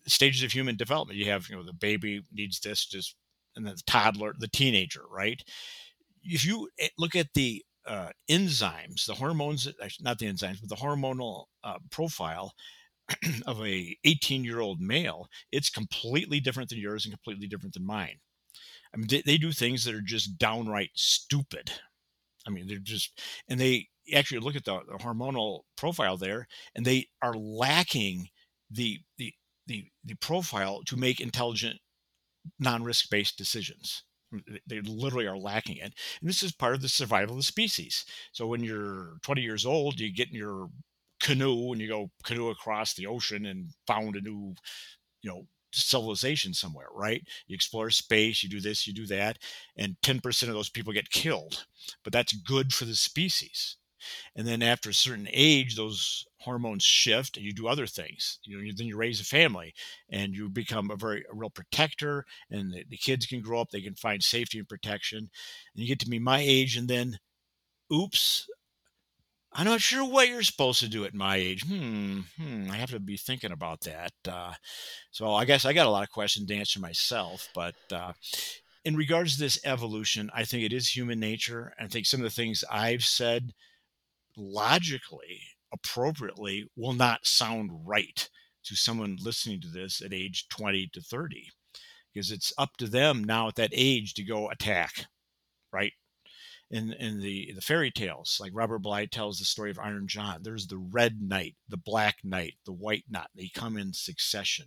stages 0.07 0.43
of 0.43 0.51
human 0.51 0.75
development. 0.75 1.19
You 1.19 1.29
have, 1.31 1.49
you 1.49 1.55
know, 1.55 1.63
the 1.63 1.73
baby 1.73 2.21
needs 2.31 2.59
this, 2.59 2.85
just, 2.85 3.15
and 3.55 3.65
then 3.65 3.75
the 3.75 3.83
toddler, 3.85 4.33
the 4.37 4.47
teenager, 4.47 5.03
right? 5.09 5.41
If 6.23 6.45
you 6.45 6.69
eh, 6.79 6.89
look 6.97 7.15
at 7.15 7.33
the 7.33 7.63
uh, 7.87 8.09
enzymes, 8.29 9.05
the 9.05 9.15
hormones, 9.15 9.67
not 9.99 10.19
the 10.19 10.27
enzymes, 10.27 10.59
but 10.61 10.69
the 10.69 10.75
hormonal 10.75 11.45
uh, 11.63 11.79
profile 11.89 12.53
of 13.47 13.61
a 13.65 13.95
18 14.03 14.43
year 14.43 14.59
old 14.59 14.79
male, 14.79 15.27
it's 15.51 15.69
completely 15.69 16.39
different 16.39 16.69
than 16.69 16.79
yours 16.79 17.05
and 17.05 17.13
completely 17.13 17.47
different 17.47 17.73
than 17.73 17.85
mine. 17.85 18.17
I 18.93 18.97
mean, 18.97 19.07
they, 19.09 19.21
they 19.25 19.37
do 19.37 19.51
things 19.51 19.85
that 19.85 19.95
are 19.95 20.01
just 20.01 20.37
downright 20.37 20.91
stupid. 20.95 21.71
I 22.45 22.49
mean, 22.49 22.67
they're 22.67 22.79
just, 22.79 23.19
and 23.47 23.59
they 23.59 23.87
actually 24.13 24.39
look 24.39 24.55
at 24.55 24.65
the, 24.65 24.79
the 24.87 24.97
hormonal 25.03 25.61
profile 25.77 26.17
there, 26.17 26.47
and 26.75 26.85
they 26.85 27.07
are 27.21 27.35
lacking 27.35 28.29
the 28.69 28.99
the 29.17 29.33
the 29.71 29.85
the 30.03 30.15
profile 30.15 30.81
to 30.85 30.97
make 30.97 31.19
intelligent, 31.19 31.79
non-risk 32.59 33.09
based 33.09 33.37
decisions. 33.37 34.03
They 34.65 34.79
literally 34.81 35.27
are 35.27 35.37
lacking 35.37 35.77
it, 35.77 35.93
and 36.21 36.29
this 36.29 36.43
is 36.43 36.53
part 36.53 36.75
of 36.75 36.81
the 36.81 36.89
survival 36.89 37.35
of 37.35 37.39
the 37.39 37.43
species. 37.43 38.05
So 38.31 38.47
when 38.47 38.63
you're 38.63 39.17
20 39.23 39.41
years 39.41 39.65
old, 39.65 39.99
you 39.99 40.13
get 40.13 40.29
in 40.29 40.35
your 40.35 40.69
canoe 41.21 41.71
and 41.71 41.81
you 41.81 41.87
go 41.87 42.11
canoe 42.23 42.49
across 42.49 42.93
the 42.93 43.07
ocean 43.07 43.45
and 43.45 43.71
found 43.87 44.15
a 44.15 44.21
new, 44.21 44.55
you 45.21 45.29
know, 45.29 45.47
civilization 45.73 46.53
somewhere, 46.53 46.87
right? 46.93 47.21
You 47.47 47.55
explore 47.55 47.89
space, 47.89 48.43
you 48.43 48.49
do 48.49 48.59
this, 48.59 48.87
you 48.87 48.93
do 48.93 49.05
that, 49.07 49.37
and 49.77 49.95
10% 50.03 50.47
of 50.47 50.53
those 50.53 50.69
people 50.69 50.93
get 50.93 51.11
killed. 51.11 51.65
But 52.03 52.13
that's 52.13 52.33
good 52.33 52.73
for 52.73 52.85
the 52.85 52.95
species. 52.95 53.77
And 54.35 54.47
then 54.47 54.61
after 54.61 54.89
a 54.89 54.93
certain 54.93 55.27
age, 55.31 55.75
those 55.75 56.25
hormones 56.39 56.83
shift 56.83 57.37
and 57.37 57.45
you 57.45 57.53
do 57.53 57.67
other 57.67 57.87
things. 57.87 58.39
You 58.43 58.57
know, 58.57 58.71
then 58.75 58.87
you 58.87 58.97
raise 58.97 59.19
a 59.19 59.25
family 59.25 59.73
and 60.09 60.33
you 60.33 60.49
become 60.49 60.89
a 60.89 60.95
very 60.95 61.23
a 61.31 61.35
real 61.35 61.49
protector 61.49 62.25
and 62.49 62.73
the, 62.73 62.83
the 62.89 62.97
kids 62.97 63.25
can 63.25 63.41
grow 63.41 63.61
up, 63.61 63.69
they 63.69 63.81
can 63.81 63.95
find 63.95 64.23
safety 64.23 64.59
and 64.59 64.67
protection. 64.67 65.19
And 65.19 65.29
you 65.83 65.87
get 65.87 65.99
to 65.99 66.09
be 66.09 66.19
my 66.19 66.39
age 66.39 66.77
and 66.77 66.87
then 66.87 67.19
oops, 67.93 68.47
I'm 69.53 69.65
not 69.65 69.81
sure 69.81 70.05
what 70.05 70.29
you're 70.29 70.43
supposed 70.43 70.79
to 70.79 70.87
do 70.87 71.03
at 71.03 71.13
my 71.13 71.35
age. 71.35 71.65
Hmm, 71.67 72.21
hmm 72.37 72.71
I 72.71 72.77
have 72.77 72.91
to 72.91 72.99
be 72.99 73.17
thinking 73.17 73.51
about 73.51 73.81
that. 73.81 74.13
Uh, 74.27 74.53
so 75.11 75.33
I 75.33 75.43
guess 75.45 75.65
I 75.65 75.73
got 75.73 75.87
a 75.87 75.89
lot 75.89 76.03
of 76.03 76.09
questions 76.09 76.47
to 76.47 76.55
answer 76.55 76.79
myself. 76.79 77.49
But 77.53 77.75
uh, 77.91 78.13
in 78.85 78.95
regards 78.95 79.35
to 79.35 79.41
this 79.41 79.59
evolution, 79.65 80.29
I 80.33 80.45
think 80.45 80.63
it 80.63 80.73
is 80.73 80.95
human 80.95 81.19
nature. 81.19 81.73
I 81.79 81.87
think 81.87 82.05
some 82.05 82.21
of 82.21 82.23
the 82.23 82.29
things 82.29 82.63
I've 82.71 83.03
said 83.03 83.53
logically, 84.37 85.41
appropriately, 85.73 86.67
will 86.75 86.93
not 86.93 87.25
sound 87.25 87.71
right 87.85 88.29
to 88.63 88.75
someone 88.75 89.17
listening 89.21 89.61
to 89.61 89.67
this 89.67 90.01
at 90.01 90.13
age 90.13 90.47
20 90.49 90.87
to 90.93 91.01
30 91.01 91.49
because 92.13 92.31
it's 92.31 92.53
up 92.57 92.77
to 92.77 92.87
them 92.87 93.23
now 93.23 93.47
at 93.47 93.55
that 93.55 93.71
age 93.73 94.13
to 94.15 94.23
go 94.23 94.49
attack, 94.49 95.05
right? 95.73 95.93
in 96.71 96.93
in 96.93 97.19
the 97.19 97.51
the 97.53 97.61
fairy 97.61 97.91
tales 97.91 98.37
like 98.41 98.51
robert 98.55 98.79
bly 98.79 99.05
tells 99.05 99.37
the 99.37 99.45
story 99.45 99.69
of 99.69 99.77
iron 99.79 100.07
john 100.07 100.39
there's 100.41 100.67
the 100.67 100.77
red 100.77 101.21
knight 101.21 101.55
the 101.69 101.77
black 101.77 102.15
knight 102.23 102.53
the 102.65 102.71
white 102.71 103.03
knight 103.09 103.27
they 103.35 103.49
come 103.53 103.77
in 103.77 103.93
succession 103.93 104.65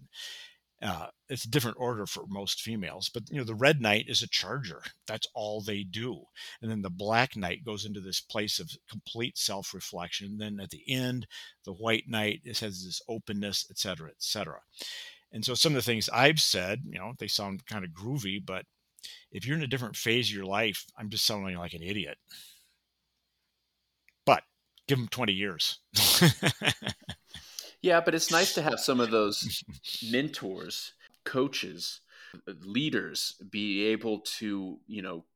uh, 0.84 1.06
it's 1.28 1.44
a 1.44 1.50
different 1.50 1.78
order 1.80 2.06
for 2.06 2.24
most 2.28 2.60
females 2.60 3.10
but 3.12 3.22
you 3.30 3.38
know 3.38 3.44
the 3.44 3.54
red 3.54 3.80
knight 3.80 4.04
is 4.06 4.22
a 4.22 4.28
charger 4.28 4.82
that's 5.06 5.26
all 5.34 5.60
they 5.60 5.82
do 5.82 6.22
and 6.60 6.70
then 6.70 6.82
the 6.82 6.90
black 6.90 7.36
knight 7.36 7.64
goes 7.64 7.84
into 7.84 8.00
this 8.00 8.20
place 8.20 8.60
of 8.60 8.70
complete 8.88 9.36
self-reflection 9.38 10.36
then 10.38 10.60
at 10.60 10.70
the 10.70 10.82
end 10.88 11.26
the 11.64 11.72
white 11.72 12.04
knight 12.06 12.40
has 12.44 12.84
this 12.84 13.00
openness 13.08 13.66
etc 13.70 14.10
etc 14.10 14.58
and 15.32 15.44
so 15.44 15.54
some 15.54 15.72
of 15.72 15.76
the 15.76 15.82
things 15.82 16.08
i've 16.10 16.40
said 16.40 16.82
you 16.86 16.98
know 16.98 17.12
they 17.18 17.28
sound 17.28 17.64
kind 17.66 17.84
of 17.84 17.90
groovy 17.90 18.38
but 18.44 18.66
if 19.30 19.46
you're 19.46 19.56
in 19.56 19.62
a 19.62 19.68
different 19.68 19.96
phase 19.96 20.28
of 20.28 20.34
your 20.34 20.46
life, 20.46 20.86
I'm 20.96 21.10
just 21.10 21.26
sounding 21.26 21.56
like 21.56 21.74
an 21.74 21.82
idiot. 21.82 22.18
But 24.24 24.42
give 24.88 24.98
them 24.98 25.08
20 25.08 25.32
years. 25.32 25.78
yeah, 27.84 28.00
but 28.00 28.14
it's 28.14 28.30
nice 28.30 28.54
to 28.54 28.62
have 28.62 28.80
some 28.80 28.98
of 28.98 29.10
those 29.10 29.62
mentors, 30.10 30.94
coaches, 31.24 32.00
leaders 32.62 33.34
be 33.50 33.84
able 33.84 34.20
to, 34.20 34.78
you 34.86 35.02
know, 35.02 35.26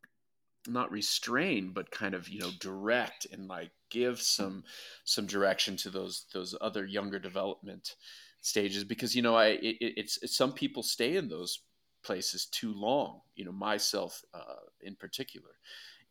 not 0.66 0.90
restrain 0.90 1.72
but 1.72 1.90
kind 1.90 2.14
of 2.14 2.28
you 2.28 2.40
know 2.40 2.50
direct 2.60 3.26
and 3.32 3.48
like 3.48 3.70
give 3.90 4.20
some 4.20 4.64
some 5.04 5.24
direction 5.26 5.76
to 5.76 5.88
those 5.88 6.26
those 6.34 6.54
other 6.60 6.84
younger 6.84 7.18
development 7.18 7.94
stages. 8.40 8.82
Because 8.82 9.14
you 9.14 9.22
know 9.22 9.34
i 9.34 9.48
it, 9.48 9.76
it's, 9.80 10.18
it's 10.22 10.36
some 10.36 10.52
people 10.52 10.82
stay 10.82 11.16
in 11.16 11.28
those 11.28 11.60
places 12.02 12.46
too 12.46 12.72
long 12.74 13.20
you 13.34 13.44
know 13.44 13.52
myself 13.52 14.22
uh, 14.34 14.64
in 14.80 14.94
particular 14.94 15.50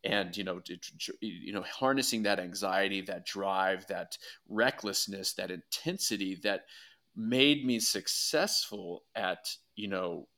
and 0.04 0.36
you 0.36 0.44
know 0.44 0.60
you 1.20 1.52
know 1.52 1.62
harnessing 1.62 2.22
that 2.22 2.38
anxiety 2.38 3.00
that 3.00 3.26
drive 3.26 3.86
that 3.88 4.16
recklessness 4.48 5.34
that 5.34 5.50
intensity 5.50 6.38
that 6.42 6.62
made 7.16 7.66
me 7.66 7.80
successful 7.80 9.02
at 9.16 9.48
you 9.74 9.88
know 9.88 10.28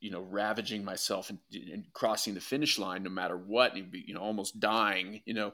you 0.00 0.10
know 0.10 0.20
ravaging 0.20 0.84
myself 0.84 1.28
and, 1.28 1.38
and 1.52 1.84
crossing 1.92 2.34
the 2.34 2.40
finish 2.40 2.78
line 2.78 3.02
no 3.02 3.10
matter 3.10 3.36
what 3.36 3.74
and 3.74 3.92
you 3.92 4.14
know 4.14 4.20
almost 4.20 4.58
dying 4.58 5.20
you 5.26 5.34
know 5.34 5.52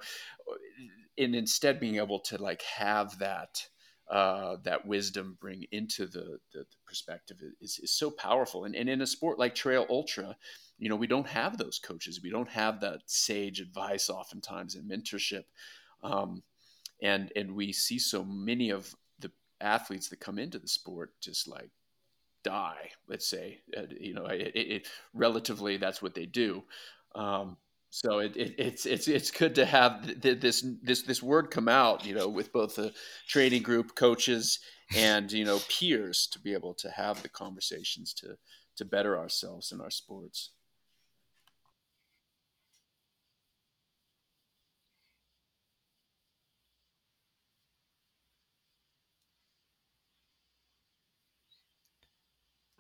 and 1.19 1.35
instead 1.35 1.81
being 1.81 1.97
able 1.97 2.21
to 2.21 2.41
like 2.41 2.63
have 2.63 3.19
that 3.19 3.67
uh, 4.11 4.57
that 4.65 4.87
wisdom 4.87 5.37
bring 5.41 5.65
into 5.73 6.07
the, 6.07 6.39
the, 6.53 6.59
the 6.59 6.77
perspective 6.87 7.39
is, 7.61 7.79
is 7.83 7.93
so 7.93 8.11
powerful. 8.11 8.65
And, 8.65 8.75
and 8.75 8.89
in 8.89 9.01
a 9.01 9.07
sport 9.07 9.39
like 9.39 9.55
trail 9.55 9.87
ultra, 9.89 10.37
you 10.79 10.89
know, 10.89 10.97
we 10.97 11.07
don't 11.07 11.27
have 11.27 11.57
those 11.57 11.79
coaches. 11.79 12.21
We 12.23 12.31
don't 12.31 12.49
have 12.49 12.81
that 12.81 13.01
sage 13.07 13.61
advice 13.61 14.11
oftentimes 14.11 14.75
and 14.75 14.91
mentorship. 14.91 15.45
Um, 16.03 16.43
and, 17.03 17.33
and 17.37 17.55
we 17.55 17.73
see 17.73 17.99
so 17.99 18.25
many 18.25 18.71
of 18.71 18.95
the 19.19 19.31
athletes 19.61 20.09
that 20.09 20.21
come 20.21 20.39
into 20.39 20.59
the 20.59 20.69
sport 20.69 21.13
just 21.21 21.49
like 21.49 21.71
die, 22.43 22.91
let's 23.09 23.27
say, 23.27 23.61
uh, 23.77 23.83
you 23.99 24.15
know, 24.15 24.27
it, 24.27 24.53
it, 24.55 24.89
relatively 25.15 25.77
that's 25.77 26.03
what 26.03 26.15
they 26.15 26.27
do. 26.27 26.63
Um, 27.15 27.57
so 27.95 28.19
it, 28.19 28.37
it, 28.37 28.55
it's 28.59 28.87
it's 28.87 29.07
it's 29.07 29.31
good 29.31 29.55
to 29.55 29.65
have 29.65 30.21
th- 30.21 30.41
this 30.41 30.67
this 30.83 31.03
this 31.03 31.23
word 31.23 31.53
come 31.53 31.69
out, 31.69 32.05
you 32.05 32.13
know, 32.13 32.29
with 32.29 32.53
both 32.53 32.75
the 32.75 32.93
training 33.29 33.63
group, 33.63 33.95
coaches, 33.95 34.59
and 34.97 35.31
you 35.31 35.45
know 35.45 35.61
peers 35.69 36.27
to 36.33 36.41
be 36.41 36.55
able 36.55 36.75
to 36.75 36.91
have 36.91 37.23
the 37.23 37.29
conversations 37.29 38.13
to 38.15 38.37
to 38.77 38.85
better 38.85 39.17
ourselves 39.17 39.71
in 39.71 39.81
our 39.81 39.93
sports. 39.93 40.51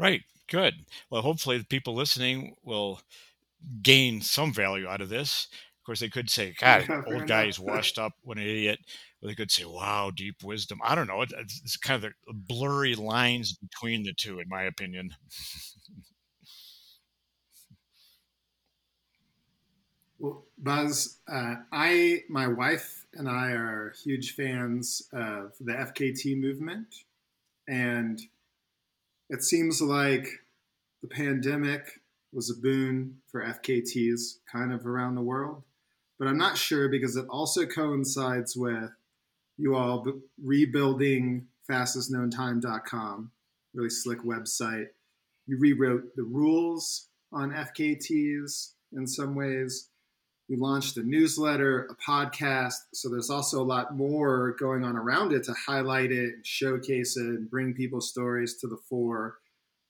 Right. 0.04 0.22
Good. 0.50 0.74
Well, 1.08 1.22
hopefully, 1.22 1.56
the 1.56 1.64
people 1.64 1.94
listening 1.94 2.56
will 2.62 3.00
gain 3.80 4.20
some 4.20 4.52
value 4.52 4.86
out 4.86 5.00
of 5.00 5.08
this. 5.08 5.48
Of 5.50 5.86
course, 5.86 6.00
they 6.00 6.10
could 6.10 6.28
say, 6.28 6.54
"God, 6.60 6.86
old 7.06 7.26
guy 7.26 7.44
is 7.46 7.58
washed 7.58 7.98
up, 7.98 8.12
what 8.22 8.36
an 8.36 8.42
idiot." 8.42 8.80
Or 9.22 9.28
they 9.28 9.34
could 9.34 9.50
say, 9.50 9.64
"Wow, 9.64 10.10
deep 10.14 10.42
wisdom." 10.42 10.78
I 10.84 10.94
don't 10.94 11.06
know. 11.06 11.22
It's, 11.22 11.32
it's 11.32 11.78
kind 11.78 12.04
of 12.04 12.12
the 12.26 12.34
blurry 12.34 12.94
lines 12.94 13.54
between 13.54 14.02
the 14.02 14.12
two, 14.12 14.40
in 14.40 14.48
my 14.50 14.64
opinion. 14.64 15.08
well, 20.18 20.44
Buzz, 20.58 21.16
uh, 21.32 21.54
I, 21.72 22.24
my 22.28 22.46
wife, 22.46 23.06
and 23.14 23.26
I 23.26 23.52
are 23.52 23.94
huge 24.04 24.34
fans 24.34 25.08
of 25.14 25.54
the 25.60 25.72
FKT 25.72 26.38
movement, 26.38 26.94
and 27.66 28.20
it 29.30 29.42
seems 29.42 29.80
like 29.80 30.28
the 31.02 31.08
pandemic 31.08 32.00
was 32.32 32.50
a 32.50 32.60
boon 32.60 33.18
for 33.30 33.42
FKTs 33.42 34.38
kind 34.50 34.72
of 34.72 34.86
around 34.86 35.14
the 35.14 35.22
world. 35.22 35.62
But 36.18 36.28
I'm 36.28 36.38
not 36.38 36.58
sure 36.58 36.88
because 36.88 37.16
it 37.16 37.26
also 37.28 37.66
coincides 37.66 38.56
with 38.56 38.90
you 39.56 39.74
all 39.76 40.06
rebuilding 40.42 41.46
fastestknowntime.com, 41.70 43.30
really 43.74 43.90
slick 43.90 44.22
website. 44.22 44.88
You 45.46 45.58
rewrote 45.58 46.16
the 46.16 46.22
rules 46.24 47.08
on 47.32 47.52
FKTs 47.52 48.72
in 48.92 49.06
some 49.06 49.34
ways. 49.34 49.88
You 50.54 50.60
launched 50.60 50.96
a 50.98 51.02
newsletter, 51.02 51.88
a 51.90 51.96
podcast. 51.96 52.74
So 52.92 53.08
there's 53.08 53.28
also 53.28 53.60
a 53.60 53.66
lot 53.66 53.96
more 53.96 54.54
going 54.60 54.84
on 54.84 54.96
around 54.96 55.32
it 55.32 55.42
to 55.44 55.52
highlight 55.52 56.12
it, 56.12 56.34
showcase 56.44 57.16
it, 57.16 57.26
and 57.26 57.50
bring 57.50 57.74
people's 57.74 58.08
stories 58.08 58.54
to 58.60 58.68
the 58.68 58.76
fore 58.88 59.38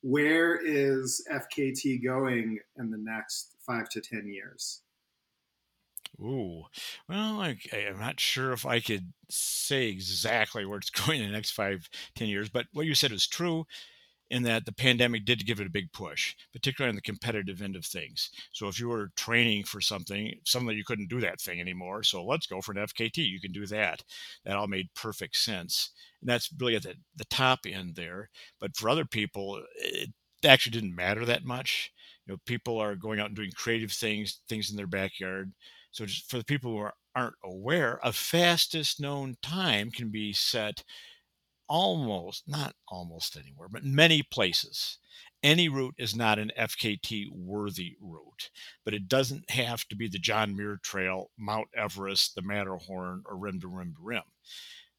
where 0.00 0.54
is 0.56 1.26
FKT 1.32 2.04
going 2.04 2.58
in 2.78 2.90
the 2.90 2.98
next 2.98 3.56
five 3.66 3.88
to 3.88 4.02
10 4.02 4.28
years? 4.28 4.82
Ooh, 6.20 6.64
well, 7.08 7.40
I, 7.40 7.58
am 7.72 7.98
not 7.98 8.20
sure 8.20 8.52
if 8.52 8.66
I 8.66 8.80
could 8.80 9.14
say 9.30 9.88
exactly 9.88 10.66
where 10.66 10.78
it's 10.78 10.90
going 11.06 11.20
in 11.20 11.26
the 11.26 11.32
next 11.32 11.52
five, 11.52 11.88
ten 12.14 12.28
years, 12.28 12.50
but 12.50 12.66
what 12.72 12.86
you 12.86 12.94
said 12.94 13.12
is 13.12 13.26
true. 13.26 13.66
In 14.34 14.42
that 14.42 14.66
the 14.66 14.72
pandemic 14.72 15.24
did 15.24 15.46
give 15.46 15.60
it 15.60 15.66
a 15.68 15.70
big 15.70 15.92
push, 15.92 16.34
particularly 16.52 16.88
on 16.88 16.96
the 16.96 17.00
competitive 17.00 17.62
end 17.62 17.76
of 17.76 17.86
things. 17.86 18.30
So 18.50 18.66
if 18.66 18.80
you 18.80 18.88
were 18.88 19.12
training 19.14 19.62
for 19.62 19.80
something, 19.80 20.34
suddenly 20.44 20.74
you 20.74 20.82
couldn't 20.84 21.08
do 21.08 21.20
that 21.20 21.40
thing 21.40 21.60
anymore. 21.60 22.02
So 22.02 22.24
let's 22.24 22.48
go 22.48 22.60
for 22.60 22.72
an 22.72 22.84
FKT. 22.84 23.18
You 23.18 23.40
can 23.40 23.52
do 23.52 23.64
that. 23.66 24.02
That 24.44 24.56
all 24.56 24.66
made 24.66 24.88
perfect 24.96 25.36
sense. 25.36 25.92
And 26.20 26.28
that's 26.28 26.50
really 26.58 26.74
at 26.74 26.82
the, 26.82 26.96
the 27.14 27.26
top 27.26 27.60
end 27.64 27.94
there. 27.94 28.28
But 28.58 28.76
for 28.76 28.88
other 28.88 29.04
people, 29.04 29.62
it 29.76 30.10
actually 30.44 30.72
didn't 30.72 30.96
matter 30.96 31.24
that 31.24 31.44
much. 31.44 31.92
You 32.26 32.32
know, 32.32 32.38
people 32.44 32.78
are 32.78 32.96
going 32.96 33.20
out 33.20 33.28
and 33.28 33.36
doing 33.36 33.52
creative 33.54 33.92
things, 33.92 34.40
things 34.48 34.68
in 34.68 34.76
their 34.76 34.88
backyard. 34.88 35.52
So 35.92 36.06
just 36.06 36.28
for 36.28 36.38
the 36.38 36.44
people 36.44 36.72
who 36.72 36.78
are, 36.78 36.94
aren't 37.14 37.36
aware, 37.44 38.00
a 38.02 38.12
fastest 38.12 39.00
known 39.00 39.36
time 39.42 39.92
can 39.92 40.10
be 40.10 40.32
set 40.32 40.82
almost, 41.68 42.44
not 42.46 42.74
almost 42.88 43.36
anywhere, 43.36 43.68
but 43.68 43.84
many 43.84 44.22
places. 44.22 44.98
Any 45.42 45.68
route 45.68 45.94
is 45.98 46.16
not 46.16 46.38
an 46.38 46.52
FKT 46.58 47.30
worthy 47.30 47.96
route, 48.00 48.50
but 48.84 48.94
it 48.94 49.08
doesn't 49.08 49.50
have 49.50 49.84
to 49.88 49.96
be 49.96 50.08
the 50.08 50.18
John 50.18 50.56
Muir 50.56 50.80
Trail, 50.82 51.30
Mount 51.36 51.68
Everest, 51.76 52.34
the 52.34 52.42
Matterhorn, 52.42 53.24
or 53.26 53.36
rim 53.36 53.60
to 53.60 53.68
rim 53.68 53.94
to 53.94 54.02
rim. 54.02 54.22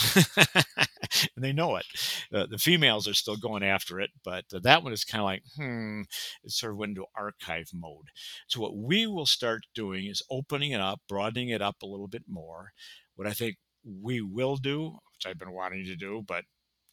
and 0.46 1.28
they 1.36 1.52
know 1.52 1.76
it. 1.76 1.86
Uh, 2.32 2.46
the 2.46 2.58
females 2.58 3.06
are 3.06 3.14
still 3.14 3.36
going 3.36 3.62
after 3.62 4.00
it, 4.00 4.10
but 4.24 4.44
uh, 4.54 4.58
that 4.62 4.82
one 4.82 4.92
is 4.92 5.04
kind 5.04 5.20
of 5.20 5.26
like, 5.26 5.42
hmm, 5.56 6.02
it 6.42 6.50
sort 6.50 6.72
of 6.72 6.78
went 6.78 6.90
into 6.90 7.04
archive 7.16 7.68
mode. 7.72 8.08
So, 8.48 8.60
what 8.60 8.76
we 8.76 9.06
will 9.06 9.26
start 9.26 9.66
doing 9.74 10.06
is 10.06 10.22
opening 10.30 10.72
it 10.72 10.80
up, 10.80 11.00
broadening 11.08 11.50
it 11.50 11.62
up 11.62 11.76
a 11.82 11.86
little 11.86 12.08
bit 12.08 12.24
more. 12.28 12.72
What 13.14 13.28
I 13.28 13.32
think 13.32 13.56
we 13.84 14.20
will 14.20 14.56
do, 14.56 14.98
which 15.12 15.26
I've 15.26 15.38
been 15.38 15.52
wanting 15.52 15.84
to 15.86 15.96
do, 15.96 16.22
but 16.26 16.44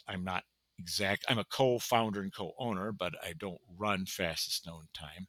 I'm 0.07 0.23
not 0.23 0.43
exact. 0.77 1.25
I'm 1.29 1.39
a 1.39 1.45
co-founder 1.45 2.21
and 2.21 2.33
co-owner, 2.33 2.91
but 2.91 3.13
I 3.23 3.33
don't 3.37 3.59
run 3.77 4.05
fastest 4.05 4.65
known 4.65 4.87
time 4.93 5.27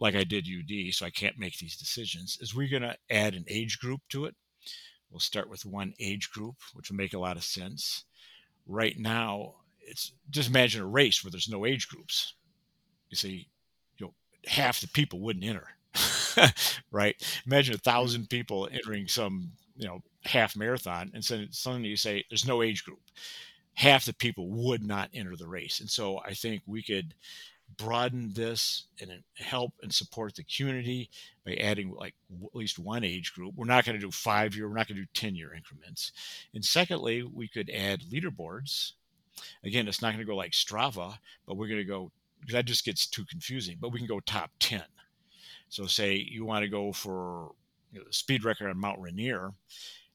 like 0.00 0.14
I 0.14 0.24
did 0.24 0.48
UD, 0.48 0.92
so 0.94 1.04
I 1.06 1.10
can't 1.10 1.38
make 1.38 1.58
these 1.58 1.76
decisions. 1.76 2.38
Is 2.40 2.54
we're 2.54 2.70
going 2.70 2.82
to 2.82 2.96
add 3.10 3.34
an 3.34 3.44
age 3.46 3.78
group 3.78 4.00
to 4.08 4.24
it. 4.24 4.34
We'll 5.10 5.20
start 5.20 5.50
with 5.50 5.66
one 5.66 5.92
age 6.00 6.30
group, 6.30 6.56
which 6.72 6.88
will 6.88 6.96
make 6.96 7.14
a 7.14 7.18
lot 7.18 7.36
of 7.36 7.44
sense. 7.44 8.04
Right 8.66 8.98
now, 8.98 9.56
it's 9.80 10.12
just 10.30 10.48
imagine 10.48 10.82
a 10.82 10.86
race 10.86 11.22
where 11.22 11.30
there's 11.30 11.48
no 11.48 11.66
age 11.66 11.88
groups. 11.88 12.34
You 13.10 13.16
see, 13.16 13.48
you 13.98 14.06
know, 14.06 14.14
half 14.46 14.80
the 14.80 14.88
people 14.88 15.20
wouldn't 15.20 15.44
enter. 15.44 15.68
right? 16.90 17.16
Imagine 17.46 17.74
a 17.74 17.78
thousand 17.78 18.30
people 18.30 18.68
entering 18.72 19.08
some, 19.08 19.52
you 19.80 19.88
know, 19.88 20.02
half 20.24 20.54
marathon, 20.56 21.10
and 21.14 21.24
so 21.24 21.44
suddenly 21.50 21.88
you 21.88 21.96
say 21.96 22.24
there's 22.28 22.46
no 22.46 22.62
age 22.62 22.84
group. 22.84 23.00
Half 23.74 24.04
the 24.04 24.12
people 24.12 24.48
would 24.48 24.84
not 24.84 25.10
enter 25.14 25.36
the 25.36 25.48
race, 25.48 25.80
and 25.80 25.88
so 25.88 26.20
I 26.20 26.34
think 26.34 26.62
we 26.66 26.82
could 26.82 27.14
broaden 27.76 28.32
this 28.34 28.84
and 29.00 29.10
help 29.36 29.72
and 29.82 29.92
support 29.94 30.34
the 30.34 30.44
community 30.44 31.08
by 31.46 31.54
adding 31.54 31.92
like 31.92 32.14
at 32.44 32.54
least 32.54 32.78
one 32.78 33.04
age 33.04 33.32
group. 33.32 33.54
We're 33.56 33.64
not 33.64 33.84
going 33.84 33.94
to 33.98 34.04
do 34.04 34.10
five 34.10 34.54
year, 34.54 34.68
we're 34.68 34.76
not 34.76 34.88
going 34.88 34.96
to 34.96 35.02
do 35.02 35.08
10 35.14 35.34
year 35.34 35.54
increments. 35.54 36.12
And 36.52 36.64
secondly, 36.64 37.22
we 37.22 37.48
could 37.48 37.70
add 37.70 38.02
leaderboards. 38.02 38.92
Again, 39.64 39.88
it's 39.88 40.02
not 40.02 40.08
going 40.08 40.18
to 40.18 40.30
go 40.30 40.36
like 40.36 40.52
Strava, 40.52 41.18
but 41.46 41.56
we're 41.56 41.68
going 41.68 41.78
to 41.78 41.84
go 41.84 42.10
that 42.48 42.64
just 42.64 42.84
gets 42.84 43.06
too 43.06 43.24
confusing, 43.24 43.76
but 43.80 43.92
we 43.92 43.98
can 43.98 44.08
go 44.08 44.20
top 44.20 44.50
10. 44.60 44.82
So 45.68 45.86
say 45.86 46.14
you 46.14 46.44
want 46.44 46.62
to 46.62 46.68
go 46.68 46.92
for 46.92 47.52
you 47.92 48.00
know, 48.00 48.06
the 48.06 48.12
speed 48.12 48.44
record 48.44 48.68
on 48.68 48.78
Mount 48.78 49.00
Rainier 49.00 49.52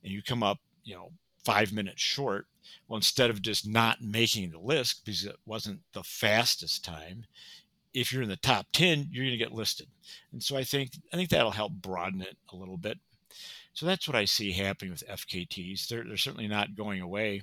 and 0.04 0.12
you 0.12 0.22
come 0.22 0.44
up, 0.44 0.60
you 0.84 0.96
know, 0.96 1.12
five 1.44 1.72
minutes 1.74 2.02
short. 2.02 2.48
Well, 2.88 2.98
instead 2.98 3.30
of 3.30 3.42
just 3.42 3.68
not 3.68 4.02
making 4.02 4.52
the 4.52 4.60
list 4.60 5.06
because 5.06 5.26
it 5.26 5.38
wasn't 5.46 5.82
the 5.94 6.04
fastest 6.04 6.84
time, 6.84 7.26
if 7.94 8.12
you're 8.12 8.24
in 8.24 8.30
the 8.30 8.36
top 8.36 8.68
10, 8.74 9.08
you're 9.12 9.24
going 9.24 9.38
to 9.38 9.44
get 9.44 9.54
listed. 9.54 9.88
And 10.32 10.44
so 10.44 10.58
I 10.58 10.64
think 10.64 10.92
I 11.14 11.16
think 11.16 11.30
that'll 11.30 11.52
help 11.52 11.74
broaden 11.74 12.22
it 12.22 12.38
a 12.52 12.56
little 12.56 12.78
bit. 12.78 13.00
So 13.74 13.86
that's 13.86 14.08
what 14.08 14.16
I 14.16 14.26
see 14.26 14.52
happening 14.52 14.92
with 14.92 15.08
FKTs. 15.08 15.88
They're, 15.88 16.04
they're 16.04 16.18
certainly 16.18 16.48
not 16.48 16.76
going 16.76 17.02
away 17.02 17.42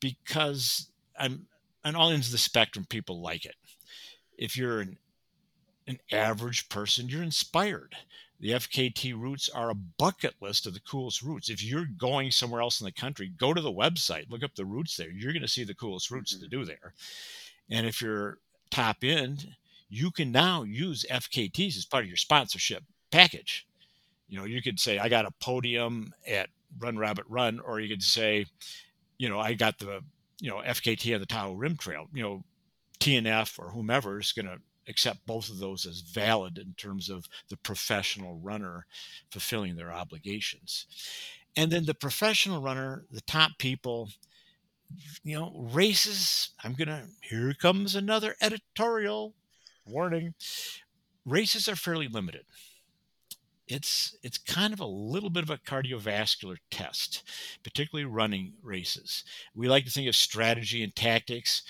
because 0.00 0.90
I'm 1.18 1.46
on 1.84 1.96
all 1.96 2.10
ends 2.10 2.28
of 2.28 2.32
the 2.32 2.38
spectrum, 2.38 2.86
people 2.88 3.20
like 3.20 3.44
it. 3.44 3.56
If 4.36 4.56
you're 4.56 4.80
an, 4.80 4.98
an 5.86 5.98
average 6.12 6.68
person, 6.68 7.08
you're 7.08 7.22
inspired 7.22 7.96
the 8.40 8.50
FKT 8.50 9.18
routes 9.18 9.48
are 9.48 9.70
a 9.70 9.74
bucket 9.74 10.34
list 10.40 10.66
of 10.66 10.74
the 10.74 10.80
coolest 10.80 11.22
routes. 11.22 11.50
If 11.50 11.62
you're 11.62 11.86
going 11.98 12.30
somewhere 12.30 12.60
else 12.60 12.80
in 12.80 12.84
the 12.84 12.92
country, 12.92 13.32
go 13.36 13.52
to 13.52 13.60
the 13.60 13.72
website, 13.72 14.30
look 14.30 14.44
up 14.44 14.54
the 14.54 14.64
routes 14.64 14.96
there. 14.96 15.10
You're 15.10 15.32
going 15.32 15.42
to 15.42 15.48
see 15.48 15.64
the 15.64 15.74
coolest 15.74 16.10
routes 16.10 16.34
mm-hmm. 16.34 16.44
to 16.44 16.48
do 16.48 16.64
there. 16.64 16.94
And 17.70 17.86
if 17.86 18.00
you're 18.00 18.38
top 18.70 18.98
end, 19.02 19.56
you 19.88 20.10
can 20.10 20.30
now 20.30 20.62
use 20.62 21.04
FKTs 21.10 21.76
as 21.76 21.84
part 21.84 22.04
of 22.04 22.08
your 22.08 22.16
sponsorship 22.16 22.84
package. 23.10 23.66
You 24.28 24.38
know, 24.38 24.44
you 24.44 24.62
could 24.62 24.78
say, 24.78 24.98
I 24.98 25.08
got 25.08 25.26
a 25.26 25.32
podium 25.40 26.12
at 26.26 26.50
Run 26.78 26.98
Rabbit 26.98 27.24
Run, 27.28 27.60
or 27.60 27.80
you 27.80 27.88
could 27.88 28.02
say, 28.02 28.46
you 29.16 29.28
know, 29.28 29.40
I 29.40 29.54
got 29.54 29.78
the, 29.78 30.02
you 30.38 30.50
know, 30.50 30.58
FKT 30.58 31.14
on 31.14 31.20
the 31.20 31.26
Tahoe 31.26 31.54
Rim 31.54 31.76
Trail. 31.76 32.06
You 32.12 32.22
know, 32.22 32.44
TNF 33.00 33.58
or 33.58 33.70
whomever 33.70 34.20
is 34.20 34.32
going 34.32 34.46
to 34.46 34.58
accept 34.88 35.26
both 35.26 35.50
of 35.50 35.58
those 35.58 35.86
as 35.86 36.00
valid 36.00 36.58
in 36.58 36.74
terms 36.76 37.10
of 37.10 37.28
the 37.48 37.56
professional 37.56 38.38
runner 38.38 38.86
fulfilling 39.30 39.76
their 39.76 39.92
obligations. 39.92 40.86
And 41.56 41.70
then 41.70 41.86
the 41.86 41.94
professional 41.94 42.60
runner, 42.62 43.04
the 43.10 43.20
top 43.22 43.52
people, 43.58 44.10
you 45.22 45.36
know, 45.38 45.52
races, 45.72 46.50
I'm 46.64 46.74
going 46.74 46.88
to, 46.88 47.04
here 47.20 47.54
comes 47.54 47.94
another 47.94 48.36
editorial 48.40 49.34
warning. 49.86 50.34
Races 51.26 51.68
are 51.68 51.76
fairly 51.76 52.08
limited. 52.08 52.44
it's 53.68 54.16
it's 54.22 54.38
kind 54.38 54.72
of 54.72 54.80
a 54.80 54.86
little 54.86 55.30
bit 55.30 55.42
of 55.42 55.50
a 55.50 55.58
cardiovascular 55.58 56.56
test, 56.70 57.22
particularly 57.62 58.04
running 58.10 58.54
races. 58.62 59.24
We 59.54 59.68
like 59.68 59.84
to 59.84 59.90
think 59.90 60.08
of 60.08 60.16
strategy 60.16 60.82
and 60.82 60.94
tactics. 60.94 61.62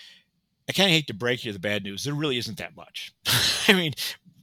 I 0.68 0.72
kind 0.72 0.88
of 0.88 0.92
hate 0.92 1.06
to 1.08 1.14
break 1.14 1.44
you 1.44 1.52
the 1.52 1.58
bad 1.58 1.82
news. 1.84 2.04
There 2.04 2.14
really 2.14 2.38
isn't 2.38 2.58
that 2.58 2.76
much. 2.76 3.12
I 3.68 3.72
mean, 3.72 3.94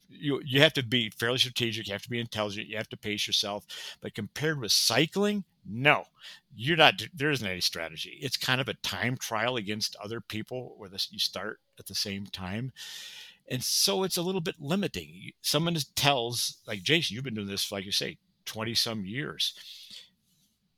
you 0.10 0.42
you 0.44 0.62
have 0.62 0.74
to 0.74 0.84
be 0.84 1.10
fairly 1.10 1.38
strategic. 1.38 1.88
You 1.88 1.94
have 1.94 2.02
to 2.04 2.10
be 2.10 2.20
intelligent. 2.20 2.68
You 2.68 2.78
have 2.78 2.90
to 2.90 2.98
pace 2.98 3.28
yourself. 3.28 3.66
But 4.02 4.16
compared 4.16 4.60
with 4.60 4.72
cycling, 4.72 5.44
no, 5.66 6.06
you're 6.56 6.78
not. 6.78 7.02
There 7.14 7.32
isn't 7.32 7.48
any 7.48 7.62
strategy. 7.62 8.18
It's 8.22 8.38
kind 8.38 8.60
of 8.60 8.68
a 8.68 8.74
time 8.76 9.18
trial 9.18 9.56
against 9.56 9.96
other 9.98 10.22
people, 10.22 10.74
where 10.78 10.90
this 10.90 11.10
you 11.12 11.20
start 11.20 11.60
at 11.80 11.86
the 11.88 11.96
same 11.96 12.26
time, 12.26 12.72
and 13.48 13.64
so 13.64 14.04
it's 14.04 14.18
a 14.18 14.22
little 14.24 14.42
bit 14.42 14.56
limiting. 14.60 15.32
Someone 15.42 15.78
tells, 15.96 16.58
like 16.68 16.84
Jason, 16.84 17.16
you've 17.16 17.24
been 17.24 17.36
doing 17.36 17.48
this, 17.48 17.72
like 17.72 17.86
you 17.86 17.92
say, 17.92 18.18
twenty 18.46 18.74
some 18.76 19.06
years. 19.06 19.54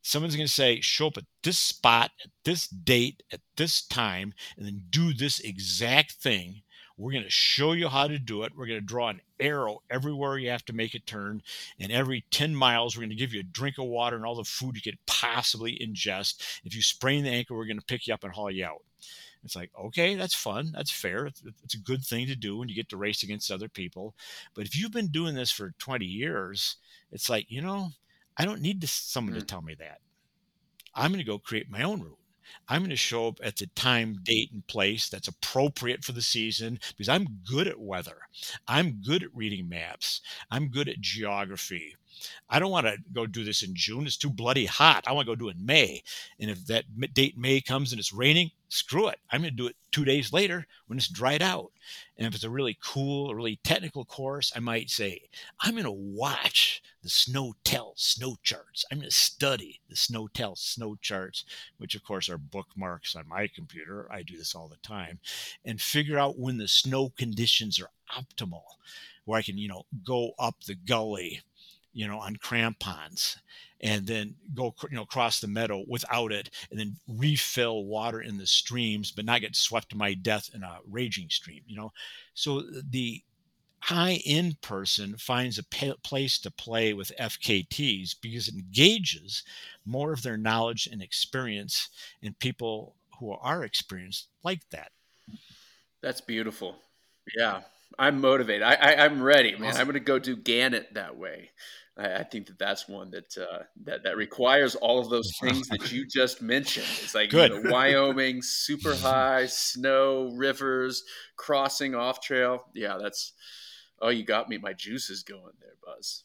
Someone's 0.07 0.35
going 0.35 0.47
to 0.47 0.53
say, 0.53 0.79
show 0.79 1.07
up 1.07 1.17
at 1.17 1.25
this 1.43 1.57
spot, 1.59 2.11
at 2.23 2.31
this 2.45 2.67
date, 2.67 3.23
at 3.31 3.41
this 3.57 3.81
time, 3.81 4.33
and 4.55 4.65
then 4.65 4.83
do 4.89 5.13
this 5.13 5.39
exact 5.39 6.13
thing 6.13 6.61
we're 6.97 7.11
going 7.11 7.23
to 7.23 7.29
show 7.29 7.73
you 7.73 7.89
how 7.89 8.07
to 8.07 8.17
do 8.17 8.41
it. 8.41 8.53
We're 8.55 8.65
going 8.65 8.79
to 8.79 8.85
draw 8.85 9.09
an 9.09 9.21
arrow 9.39 9.83
everywhere 9.89 10.37
you 10.37 10.49
have 10.49 10.65
to 10.65 10.73
make 10.73 10.95
a 10.95 10.99
turn. 10.99 11.43
And 11.79 11.91
every 11.91 12.25
10 12.31 12.55
miles, 12.55 12.95
we're 12.95 13.01
going 13.01 13.11
to 13.11 13.15
give 13.15 13.33
you 13.33 13.41
a 13.41 13.43
drink 13.43 13.77
of 13.77 13.85
water 13.85 14.15
and 14.15 14.25
all 14.25 14.35
the 14.35 14.43
food 14.43 14.75
you 14.75 14.81
could 14.81 14.97
possibly 15.05 15.77
ingest. 15.79 16.41
If 16.63 16.75
you 16.75 16.81
sprain 16.81 17.23
the 17.23 17.29
ankle, 17.29 17.55
we're 17.55 17.65
going 17.67 17.79
to 17.79 17.85
pick 17.85 18.07
you 18.07 18.15
up 18.15 18.23
and 18.23 18.33
haul 18.33 18.49
you 18.49 18.65
out. 18.65 18.83
It's 19.43 19.55
like, 19.55 19.69
okay, 19.79 20.15
that's 20.15 20.33
fun. 20.33 20.71
That's 20.73 20.89
fair. 20.89 21.27
It's, 21.27 21.43
it's, 21.63 21.75
a 21.75 21.79
good 21.79 22.03
thing 22.03 22.25
to 22.27 22.35
do 22.35 22.57
when 22.57 22.67
you 22.67 22.75
get 22.75 22.89
to 22.89 22.97
race 22.97 23.21
against 23.21 23.51
other 23.51 23.69
people. 23.69 24.15
But 24.55 24.65
if 24.65 24.75
you've 24.75 24.91
been 24.91 25.07
doing 25.07 25.35
this 25.35 25.51
for 25.51 25.75
20 25.77 26.03
years, 26.03 26.77
it's 27.11 27.29
like, 27.29 27.45
you 27.49 27.61
know, 27.61 27.91
I 28.37 28.45
don't 28.45 28.61
need 28.61 28.81
to, 28.81 28.87
someone 28.87 29.35
mm. 29.35 29.39
to 29.39 29.45
tell 29.45 29.61
me 29.61 29.75
that. 29.75 29.99
I'm 30.93 31.11
going 31.11 31.23
to 31.23 31.29
go 31.29 31.37
create 31.37 31.69
my 31.69 31.83
own 31.83 32.01
route. 32.01 32.17
I'm 32.69 32.81
going 32.81 32.89
to 32.89 32.95
show 32.95 33.27
up 33.27 33.39
at 33.43 33.57
the 33.57 33.67
time, 33.67 34.19
date, 34.23 34.51
and 34.51 34.65
place 34.67 35.09
that's 35.09 35.27
appropriate 35.27 36.03
for 36.03 36.11
the 36.11 36.21
season 36.21 36.79
because 36.89 37.09
I'm 37.09 37.39
good 37.49 37.67
at 37.67 37.79
weather. 37.79 38.17
I'm 38.67 39.01
good 39.05 39.23
at 39.23 39.35
reading 39.35 39.69
maps. 39.69 40.21
I'm 40.49 40.69
good 40.69 40.89
at 40.89 41.01
geography. 41.01 41.95
I 42.49 42.59
don't 42.59 42.71
want 42.71 42.87
to 42.87 42.97
go 43.13 43.25
do 43.25 43.43
this 43.43 43.63
in 43.63 43.75
June. 43.75 44.05
It's 44.05 44.17
too 44.17 44.29
bloody 44.29 44.65
hot. 44.65 45.03
I 45.07 45.11
want 45.11 45.27
to 45.27 45.31
go 45.31 45.35
do 45.35 45.49
it 45.49 45.57
in 45.57 45.65
May. 45.65 46.03
And 46.39 46.49
if 46.49 46.65
that 46.67 46.85
date 47.13 47.37
May 47.37 47.61
comes 47.61 47.91
and 47.91 47.99
it's 47.99 48.13
raining, 48.13 48.51
screw 48.69 49.07
it. 49.07 49.19
I'm 49.31 49.41
going 49.41 49.51
to 49.51 49.57
do 49.57 49.67
it 49.67 49.75
two 49.91 50.05
days 50.05 50.33
later 50.33 50.65
when 50.87 50.97
it's 50.97 51.07
dried 51.07 51.41
out. 51.41 51.71
And 52.17 52.27
if 52.27 52.35
it's 52.35 52.43
a 52.43 52.49
really 52.49 52.77
cool, 52.83 53.33
really 53.33 53.59
technical 53.63 54.05
course, 54.05 54.51
I 54.55 54.59
might 54.59 54.89
say, 54.89 55.21
I'm 55.61 55.73
going 55.73 55.83
to 55.85 55.91
watch 55.91 56.81
the 57.03 57.09
snow 57.09 57.53
tell 57.63 57.93
snow 57.95 58.35
charts. 58.43 58.85
I'm 58.91 58.99
going 58.99 59.09
to 59.09 59.15
study 59.15 59.79
the 59.89 59.95
SNOTEL 59.95 60.57
snow 60.57 60.95
charts, 61.01 61.45
which 61.77 61.95
of 61.95 62.03
course 62.03 62.29
are 62.29 62.37
bookmarks 62.37 63.15
on 63.15 63.27
my 63.27 63.47
computer. 63.47 64.07
I 64.11 64.23
do 64.23 64.37
this 64.37 64.55
all 64.55 64.67
the 64.67 64.77
time 64.77 65.19
and 65.63 65.79
figure 65.81 66.17
out 66.17 66.39
when 66.39 66.57
the 66.57 66.67
snow 66.67 67.09
conditions 67.17 67.79
are 67.79 67.91
optimal 68.15 68.63
where 69.27 69.37
I 69.37 69.41
can, 69.41 69.57
you 69.57 69.67
know, 69.67 69.85
go 70.05 70.31
up 70.39 70.63
the 70.63 70.75
gully 70.75 71.41
you 71.97 72.07
know, 72.07 72.19
on 72.19 72.35
crampons 72.35 73.37
and 73.81 74.05
then 74.05 74.35
go, 74.53 74.71
you 74.83 74.95
know, 74.95 75.01
across 75.01 75.39
the 75.39 75.47
meadow 75.47 75.83
without 75.87 76.31
it 76.31 76.51
and 76.69 76.79
then 76.79 76.95
refill 77.07 77.85
water 77.85 78.21
in 78.21 78.37
the 78.37 78.45
streams, 78.45 79.11
but 79.11 79.25
not 79.25 79.41
get 79.41 79.55
swept 79.55 79.89
to 79.89 79.97
my 79.97 80.13
death 80.13 80.51
in 80.53 80.61
a 80.61 80.77
raging 80.87 81.27
stream, 81.31 81.63
you 81.65 81.75
know? 81.75 81.91
So 82.35 82.59
uh, 82.59 82.81
the 82.87 83.23
high 83.79 84.21
end 84.27 84.61
person 84.61 85.17
finds 85.17 85.57
a 85.57 85.63
place 86.03 86.37
to 86.37 86.51
play 86.51 86.93
with 86.93 87.11
FKTs 87.19 88.13
because 88.21 88.47
it 88.47 88.53
engages 88.53 89.41
more 89.83 90.13
of 90.13 90.21
their 90.21 90.37
knowledge 90.37 90.87
and 90.91 91.01
experience 91.01 91.89
in 92.21 92.35
people 92.35 92.93
who 93.19 93.31
are 93.31 93.63
experienced 93.63 94.27
like 94.43 94.61
that. 94.69 94.91
That's 96.03 96.21
beautiful. 96.21 96.75
Yeah. 97.35 97.61
I'm 97.99 98.21
motivated. 98.21 98.63
I, 98.63 98.73
I 98.73 99.05
am 99.05 99.21
ready, 99.21 99.53
man. 99.53 99.69
Awesome. 99.69 99.81
I'm 99.81 99.87
going 99.87 99.93
to 99.95 99.99
go 99.99 100.19
do 100.19 100.35
Gannett 100.35 100.93
that 100.93 101.17
way. 101.17 101.51
I, 101.97 102.17
I 102.17 102.23
think 102.23 102.47
that 102.47 102.59
that's 102.59 102.87
one 102.87 103.11
that 103.11 103.37
uh, 103.37 103.63
that 103.83 104.03
that 104.03 104.17
requires 104.17 104.75
all 104.75 104.99
of 104.99 105.09
those 105.09 105.31
things 105.41 105.67
that 105.69 105.91
you 105.91 106.05
just 106.05 106.41
mentioned. 106.41 106.85
It's 107.01 107.15
like 107.15 107.31
you 107.33 107.49
know, 107.49 107.61
Wyoming, 107.71 108.41
super 108.41 108.95
high 108.95 109.47
snow, 109.47 110.31
rivers, 110.35 111.03
crossing 111.35 111.95
off 111.95 112.21
trail. 112.21 112.65
Yeah, 112.73 112.97
that's 113.01 113.33
oh, 114.01 114.09
you 114.09 114.23
got 114.23 114.49
me. 114.49 114.57
My 114.57 114.73
juices 114.73 115.23
going 115.23 115.53
there, 115.59 115.75
Buzz. 115.83 116.23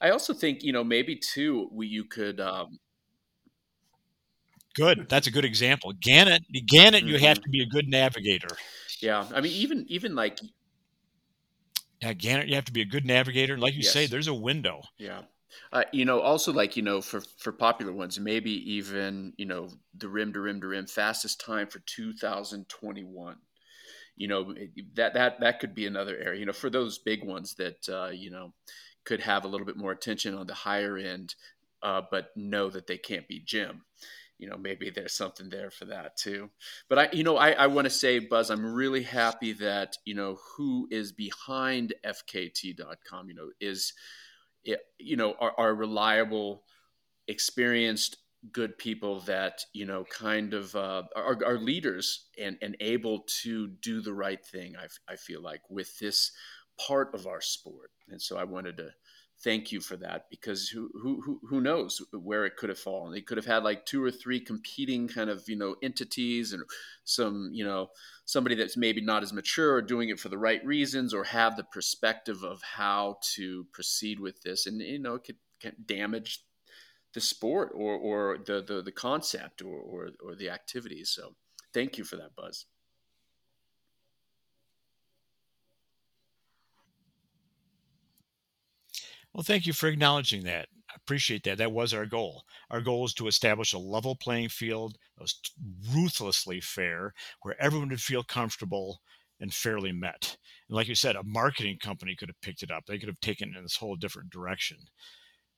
I 0.00 0.10
also 0.10 0.32
think 0.34 0.62
you 0.62 0.72
know 0.72 0.84
maybe 0.84 1.16
too 1.16 1.68
we, 1.72 1.86
you 1.86 2.04
could. 2.04 2.40
Um, 2.40 2.78
good. 4.74 5.06
That's 5.08 5.26
a 5.26 5.30
good 5.30 5.44
example. 5.44 5.92
Gannett, 5.98 6.42
Gannett, 6.66 7.04
mm-hmm. 7.04 7.08
you 7.14 7.18
have 7.18 7.38
mm-hmm. 7.38 7.44
to 7.44 7.50
be 7.50 7.62
a 7.62 7.66
good 7.66 7.88
navigator. 7.88 8.48
Yeah, 9.02 9.26
I 9.34 9.40
mean, 9.40 9.52
even 9.52 9.86
even 9.88 10.14
like 10.14 10.40
yeah, 12.00 12.14
Gannett, 12.14 12.48
you 12.48 12.54
have 12.54 12.64
to 12.64 12.72
be 12.72 12.80
a 12.80 12.86
good 12.86 13.04
navigator. 13.04 13.58
Like 13.58 13.74
you 13.74 13.80
yes. 13.82 13.92
say, 13.92 14.06
there's 14.06 14.28
a 14.28 14.34
window. 14.34 14.82
Yeah. 14.98 15.22
Uh, 15.72 15.82
you 15.92 16.04
know, 16.04 16.20
also 16.20 16.52
like 16.52 16.76
you 16.76 16.82
know, 16.82 17.00
for 17.00 17.20
for 17.38 17.52
popular 17.52 17.92
ones, 17.92 18.18
maybe 18.18 18.52
even 18.72 19.32
you 19.36 19.46
know 19.46 19.68
the 19.96 20.08
rim 20.08 20.32
to 20.32 20.40
rim 20.40 20.60
to 20.60 20.68
rim 20.68 20.86
fastest 20.86 21.40
time 21.40 21.66
for 21.66 21.80
2021. 21.80 23.36
You 24.16 24.28
know 24.28 24.54
that 24.94 25.14
that 25.14 25.40
that 25.40 25.60
could 25.60 25.74
be 25.74 25.86
another 25.86 26.16
area. 26.16 26.40
You 26.40 26.46
know, 26.46 26.52
for 26.52 26.70
those 26.70 26.98
big 26.98 27.24
ones 27.24 27.54
that 27.56 27.88
uh, 27.88 28.10
you 28.10 28.30
know 28.30 28.52
could 29.04 29.20
have 29.20 29.44
a 29.44 29.48
little 29.48 29.66
bit 29.66 29.76
more 29.76 29.92
attention 29.92 30.34
on 30.34 30.46
the 30.46 30.54
higher 30.54 30.96
end, 30.96 31.34
uh, 31.82 32.02
but 32.10 32.30
know 32.36 32.70
that 32.70 32.86
they 32.86 32.98
can't 32.98 33.26
be 33.26 33.40
Jim 33.40 33.82
you 34.40 34.48
know 34.48 34.56
maybe 34.56 34.90
there's 34.90 35.12
something 35.12 35.50
there 35.50 35.70
for 35.70 35.84
that 35.84 36.16
too. 36.16 36.50
But 36.88 36.98
i 36.98 37.08
you 37.12 37.22
know 37.22 37.36
i, 37.36 37.50
I 37.50 37.66
want 37.66 37.84
to 37.84 37.90
say 37.90 38.18
buzz 38.18 38.50
i'm 38.50 38.74
really 38.74 39.02
happy 39.02 39.52
that 39.54 39.96
you 40.04 40.14
know 40.14 40.38
who 40.56 40.88
is 40.90 41.12
behind 41.12 41.94
fkt.com 42.04 43.28
you 43.28 43.34
know 43.34 43.50
is 43.60 43.92
you 44.98 45.16
know 45.16 45.34
are, 45.38 45.54
are 45.58 45.74
reliable 45.74 46.64
experienced 47.28 48.16
good 48.52 48.76
people 48.78 49.20
that 49.20 49.62
you 49.74 49.84
know 49.84 50.04
kind 50.04 50.54
of 50.54 50.74
uh, 50.74 51.02
are, 51.14 51.38
are 51.44 51.58
leaders 51.58 52.26
and, 52.38 52.56
and 52.62 52.76
able 52.80 53.24
to 53.42 53.68
do 53.82 54.00
the 54.00 54.14
right 54.14 54.44
thing 54.44 54.74
I, 54.76 55.12
I 55.12 55.16
feel 55.16 55.42
like 55.42 55.60
with 55.68 55.98
this 55.98 56.32
part 56.86 57.14
of 57.14 57.26
our 57.26 57.42
sport. 57.42 57.90
And 58.08 58.20
so 58.20 58.38
i 58.38 58.44
wanted 58.44 58.78
to 58.78 58.90
thank 59.42 59.72
you 59.72 59.80
for 59.80 59.96
that 59.96 60.26
because 60.30 60.68
who 60.68 60.90
who 60.94 61.40
who 61.48 61.60
knows 61.60 62.02
where 62.12 62.44
it 62.44 62.56
could 62.56 62.68
have 62.68 62.78
fallen? 62.78 63.12
They 63.12 63.20
could 63.20 63.38
have 63.38 63.46
had 63.46 63.64
like 63.64 63.86
two 63.86 64.02
or 64.02 64.10
three 64.10 64.40
competing 64.40 65.08
kind 65.08 65.30
of 65.30 65.44
you 65.48 65.56
know 65.56 65.76
entities 65.82 66.52
and 66.52 66.62
some 67.04 67.50
you 67.52 67.64
know 67.64 67.90
somebody 68.24 68.54
that's 68.54 68.76
maybe 68.76 69.00
not 69.00 69.22
as 69.22 69.32
mature 69.32 69.74
or 69.74 69.82
doing 69.82 70.08
it 70.08 70.20
for 70.20 70.28
the 70.28 70.38
right 70.38 70.64
reasons 70.64 71.14
or 71.14 71.24
have 71.24 71.56
the 71.56 71.64
perspective 71.64 72.42
of 72.42 72.60
how 72.62 73.16
to 73.34 73.66
proceed 73.72 74.20
with 74.20 74.42
this. 74.42 74.66
And 74.66 74.80
you 74.80 74.98
know 74.98 75.14
it 75.14 75.24
could, 75.24 75.36
damage 75.84 76.42
the 77.12 77.20
sport 77.20 77.70
or 77.74 77.94
or 77.94 78.38
the 78.46 78.62
the, 78.62 78.82
the 78.82 78.92
concept 78.92 79.60
or, 79.62 79.76
or 79.78 80.10
or 80.24 80.34
the 80.34 80.48
activities 80.48 81.10
so 81.14 81.34
thank 81.74 81.98
you 81.98 82.04
for 82.04 82.16
that 82.16 82.34
buzz 82.34 82.64
Well, 89.32 89.42
thank 89.44 89.66
you 89.66 89.72
for 89.72 89.88
acknowledging 89.88 90.44
that. 90.44 90.68
I 90.90 90.94
appreciate 90.96 91.44
that. 91.44 91.58
That 91.58 91.72
was 91.72 91.94
our 91.94 92.06
goal. 92.06 92.44
Our 92.68 92.80
goal 92.80 93.04
is 93.04 93.14
to 93.14 93.28
establish 93.28 93.72
a 93.72 93.78
level 93.78 94.16
playing 94.16 94.48
field 94.48 94.96
that 95.16 95.22
was 95.22 95.40
ruthlessly 95.94 96.60
fair, 96.60 97.14
where 97.42 97.60
everyone 97.62 97.90
would 97.90 98.00
feel 98.02 98.24
comfortable 98.24 99.00
and 99.38 99.54
fairly 99.54 99.92
met. 99.92 100.36
And 100.68 100.76
like 100.76 100.88
you 100.88 100.94
said, 100.94 101.16
a 101.16 101.22
marketing 101.22 101.78
company 101.80 102.16
could 102.16 102.28
have 102.28 102.40
picked 102.42 102.62
it 102.62 102.70
up. 102.70 102.84
They 102.86 102.98
could 102.98 103.08
have 103.08 103.20
taken 103.20 103.50
it 103.50 103.56
in 103.56 103.62
this 103.62 103.76
whole 103.76 103.96
different 103.96 104.30
direction. 104.30 104.78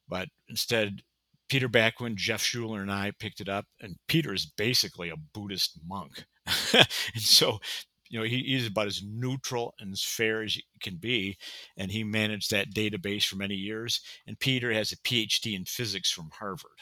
But 0.09 0.29
instead, 0.49 1.03
Peter 1.49 1.69
Bakwin, 1.69 2.15
Jeff 2.17 2.43
Schuler, 2.43 2.83
and 2.83 2.93
I 2.93 3.13
picked 3.19 3.41
it 3.41 3.49
up. 3.49 3.67
And 3.81 3.97
Peter 4.07 4.35
is 4.35 4.47
basically 4.47 5.09
a 5.09 5.17
Buddhist 5.17 5.79
monk. 5.87 6.25
and 6.75 6.87
so 7.23 7.59
you 8.13 8.19
know, 8.19 8.27
he, 8.27 8.43
he's 8.43 8.67
about 8.67 8.89
as 8.89 9.03
neutral 9.03 9.75
and 9.81 9.91
as 9.91 10.05
fair 10.05 10.43
as 10.43 10.55
he 10.55 10.65
can 10.83 10.97
be. 10.97 11.39
And 11.79 11.91
he 11.91 12.05
managed 12.05 12.51
that 12.51 12.75
database 12.75 13.25
for 13.25 13.37
many 13.37 13.55
years. 13.55 14.03
And 14.27 14.39
Peter 14.39 14.71
has 14.71 14.93
a 14.93 14.99
PhD 14.99 15.57
in 15.57 15.65
physics 15.65 16.13
from 16.13 16.29
Harvard. 16.39 16.79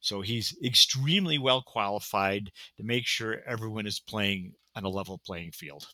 So 0.00 0.20
he's 0.20 0.56
extremely 0.62 1.38
well 1.38 1.62
qualified 1.62 2.50
to 2.76 2.82
make 2.82 3.06
sure 3.06 3.40
everyone 3.46 3.86
is 3.86 4.00
playing 4.00 4.54
on 4.74 4.82
a 4.82 4.88
level 4.88 5.20
playing 5.24 5.52
field. 5.52 5.86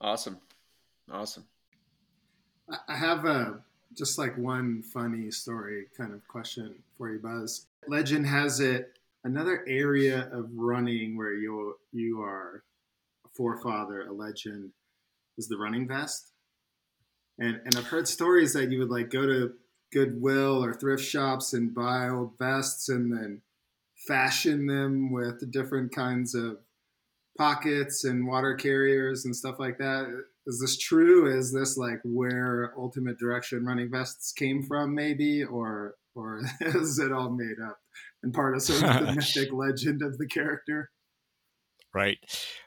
Awesome. 0.00 0.38
Awesome. 1.10 1.44
I 2.88 2.96
have 2.96 3.24
a 3.26 3.60
just 3.96 4.18
like 4.18 4.36
one 4.36 4.82
funny 4.82 5.30
story 5.30 5.86
kind 5.96 6.12
of 6.12 6.26
question 6.26 6.74
for 6.98 7.12
you, 7.12 7.20
Buzz. 7.20 7.66
Legend 7.86 8.26
has 8.26 8.58
it 8.58 8.95
another 9.26 9.64
area 9.66 10.28
of 10.32 10.48
running 10.54 11.16
where 11.16 11.34
you 11.34 11.74
you 11.92 12.22
are 12.22 12.62
a 13.24 13.28
forefather, 13.36 14.02
a 14.02 14.12
legend, 14.12 14.70
is 15.36 15.48
the 15.48 15.58
running 15.58 15.86
vest. 15.86 16.32
and 17.38 17.60
and 17.64 17.76
I've 17.76 17.88
heard 17.88 18.08
stories 18.08 18.52
that 18.54 18.70
you 18.70 18.78
would 18.78 18.90
like 18.90 19.10
go 19.10 19.26
to 19.26 19.52
Goodwill 19.92 20.64
or 20.64 20.72
thrift 20.72 21.04
shops 21.04 21.52
and 21.52 21.74
buy 21.74 22.08
old 22.08 22.38
vests 22.38 22.88
and 22.88 23.12
then 23.12 23.42
fashion 24.08 24.66
them 24.66 25.10
with 25.10 25.50
different 25.50 25.92
kinds 25.92 26.34
of 26.34 26.58
pockets 27.36 28.04
and 28.04 28.26
water 28.26 28.54
carriers 28.54 29.24
and 29.24 29.34
stuff 29.34 29.56
like 29.58 29.78
that. 29.78 30.06
Is 30.46 30.60
this 30.60 30.78
true? 30.78 31.26
Is 31.36 31.52
this 31.52 31.76
like 31.76 32.00
where 32.04 32.72
Ultimate 32.76 33.18
Direction 33.18 33.64
running 33.64 33.90
vests 33.90 34.32
came 34.32 34.62
from, 34.62 34.94
maybe, 34.94 35.44
or 35.44 35.94
or 36.14 36.40
is 36.60 36.98
it 36.98 37.12
all 37.12 37.30
made 37.30 37.60
up 37.64 37.78
and 38.22 38.32
part 38.32 38.54
of 38.54 38.62
sort 38.62 38.82
of 38.82 39.06
the 39.06 39.12
mythic 39.16 39.52
legend 39.52 40.02
of 40.02 40.18
the 40.18 40.26
character? 40.26 40.90
Right. 41.94 42.18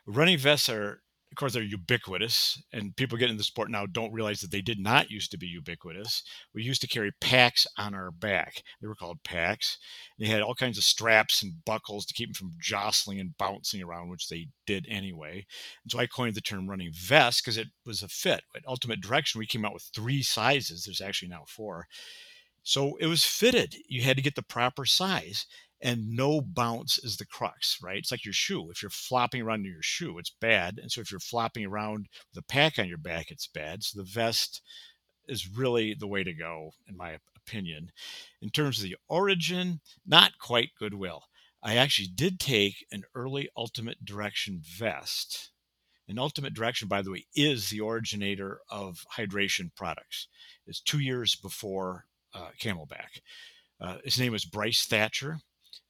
Running 0.05 0.37
vests 0.37 0.69
are 0.69 1.01
of 1.31 1.37
course, 1.37 1.53
they're 1.53 1.61
ubiquitous, 1.61 2.61
and 2.73 2.95
people 2.95 3.17
get 3.17 3.29
into 3.29 3.37
the 3.37 3.43
sport 3.43 3.69
now 3.69 3.85
don't 3.85 4.11
realize 4.11 4.41
that 4.41 4.51
they 4.51 4.61
did 4.61 4.79
not 4.79 5.11
used 5.11 5.29
to 5.31 5.37
be 5.37 5.45
ubiquitous. 5.45 6.23
We 6.55 6.63
used 6.63 6.81
to 6.81 6.87
carry 6.87 7.11
packs 7.21 7.67
on 7.77 7.93
our 7.93 8.09
back. 8.09 8.63
They 8.81 8.87
were 8.87 8.95
called 8.95 9.23
packs. 9.23 9.77
They 10.17 10.25
had 10.25 10.41
all 10.41 10.55
kinds 10.55 10.77
of 10.79 10.83
straps 10.83 11.43
and 11.43 11.63
buckles 11.65 12.05
to 12.07 12.15
keep 12.15 12.29
them 12.29 12.33
from 12.33 12.57
jostling 12.59 13.19
and 13.19 13.37
bouncing 13.37 13.83
around, 13.83 14.09
which 14.09 14.27
they 14.27 14.47
did 14.65 14.87
anyway. 14.89 15.45
And 15.83 15.91
so 15.91 15.99
I 15.99 16.07
coined 16.07 16.33
the 16.33 16.41
term 16.41 16.67
running 16.67 16.91
vest 16.93 17.43
because 17.43 17.57
it 17.57 17.67
was 17.85 18.01
a 18.01 18.07
fit. 18.07 18.41
At 18.55 18.67
Ultimate 18.67 19.01
Direction, 19.01 19.39
we 19.39 19.45
came 19.45 19.65
out 19.65 19.73
with 19.73 19.89
three 19.93 20.23
sizes. 20.23 20.85
There's 20.85 21.01
actually 21.01 21.29
now 21.29 21.43
four. 21.47 21.85
So 22.63 22.97
it 22.97 23.05
was 23.07 23.23
fitted. 23.23 23.75
You 23.87 24.01
had 24.01 24.17
to 24.17 24.23
get 24.23 24.35
the 24.35 24.41
proper 24.41 24.85
size 24.85 25.45
and 25.81 26.09
no 26.09 26.41
bounce 26.41 26.97
is 26.97 27.17
the 27.17 27.25
crux, 27.25 27.77
right? 27.81 27.97
It's 27.97 28.11
like 28.11 28.25
your 28.25 28.33
shoe. 28.33 28.69
If 28.69 28.81
you're 28.81 28.89
flopping 28.89 29.41
around 29.41 29.65
in 29.65 29.71
your 29.71 29.81
shoe, 29.81 30.17
it's 30.17 30.29
bad. 30.41 30.77
And 30.77 30.91
so 30.91 31.01
if 31.01 31.11
you're 31.11 31.19
flopping 31.19 31.65
around 31.65 32.09
with 32.33 32.43
a 32.43 32.47
pack 32.47 32.77
on 32.77 32.87
your 32.87 32.97
back, 32.97 33.31
it's 33.31 33.47
bad. 33.47 33.83
So 33.83 33.99
the 33.99 34.07
vest 34.07 34.61
is 35.27 35.47
really 35.47 35.93
the 35.93 36.07
way 36.07 36.23
to 36.23 36.33
go, 36.33 36.71
in 36.87 36.97
my 36.97 37.17
opinion. 37.37 37.91
In 38.41 38.49
terms 38.49 38.77
of 38.77 38.83
the 38.83 38.97
origin, 39.07 39.79
not 40.05 40.37
quite 40.39 40.71
goodwill. 40.77 41.23
I 41.63 41.75
actually 41.75 42.09
did 42.13 42.39
take 42.39 42.85
an 42.91 43.03
early 43.15 43.49
Ultimate 43.55 44.03
Direction 44.03 44.61
vest. 44.63 45.51
And 46.07 46.19
Ultimate 46.19 46.53
Direction, 46.53 46.87
by 46.87 47.01
the 47.01 47.11
way, 47.11 47.25
is 47.35 47.69
the 47.69 47.81
originator 47.81 48.59
of 48.69 49.05
hydration 49.15 49.73
products. 49.75 50.27
It's 50.65 50.81
two 50.81 50.99
years 50.99 51.35
before 51.35 52.05
uh, 52.33 52.49
CamelBak. 52.61 53.21
Uh, 53.79 53.97
his 54.03 54.19
name 54.19 54.31
was 54.31 54.45
Bryce 54.45 54.85
Thatcher 54.85 55.39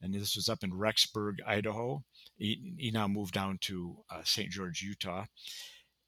and 0.02 0.14
this 0.14 0.36
was 0.36 0.49
up 0.49 0.64
in 0.64 0.72
Rexburg, 0.72 1.36
Idaho. 1.45 2.03
He, 2.38 2.74
he 2.78 2.91
now 2.91 3.07
moved 3.07 3.34
down 3.34 3.57
to 3.61 3.98
uh, 4.10 4.22
St. 4.24 4.49
George, 4.49 4.82
Utah, 4.82 5.26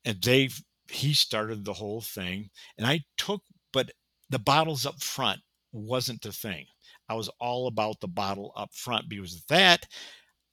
and 0.06 0.22
they 0.22 0.49
he 0.90 1.14
started 1.14 1.64
the 1.64 1.74
whole 1.74 2.02
thing. 2.02 2.49
And 2.78 2.86
I 2.86 3.02
took, 3.18 3.41
but 3.72 3.91
the 4.30 4.40
bottles 4.40 4.86
up 4.86 5.02
front 5.02 5.40
wasn't 5.72 6.22
the 6.22 6.32
thing. 6.32 6.66
I 7.10 7.14
was 7.14 7.30
all 7.40 7.68
about 7.68 7.99
the 8.02 8.08
bottle 8.08 8.53
up 8.56 8.74
front 8.74 9.10
because 9.10 9.44
that 9.49 9.86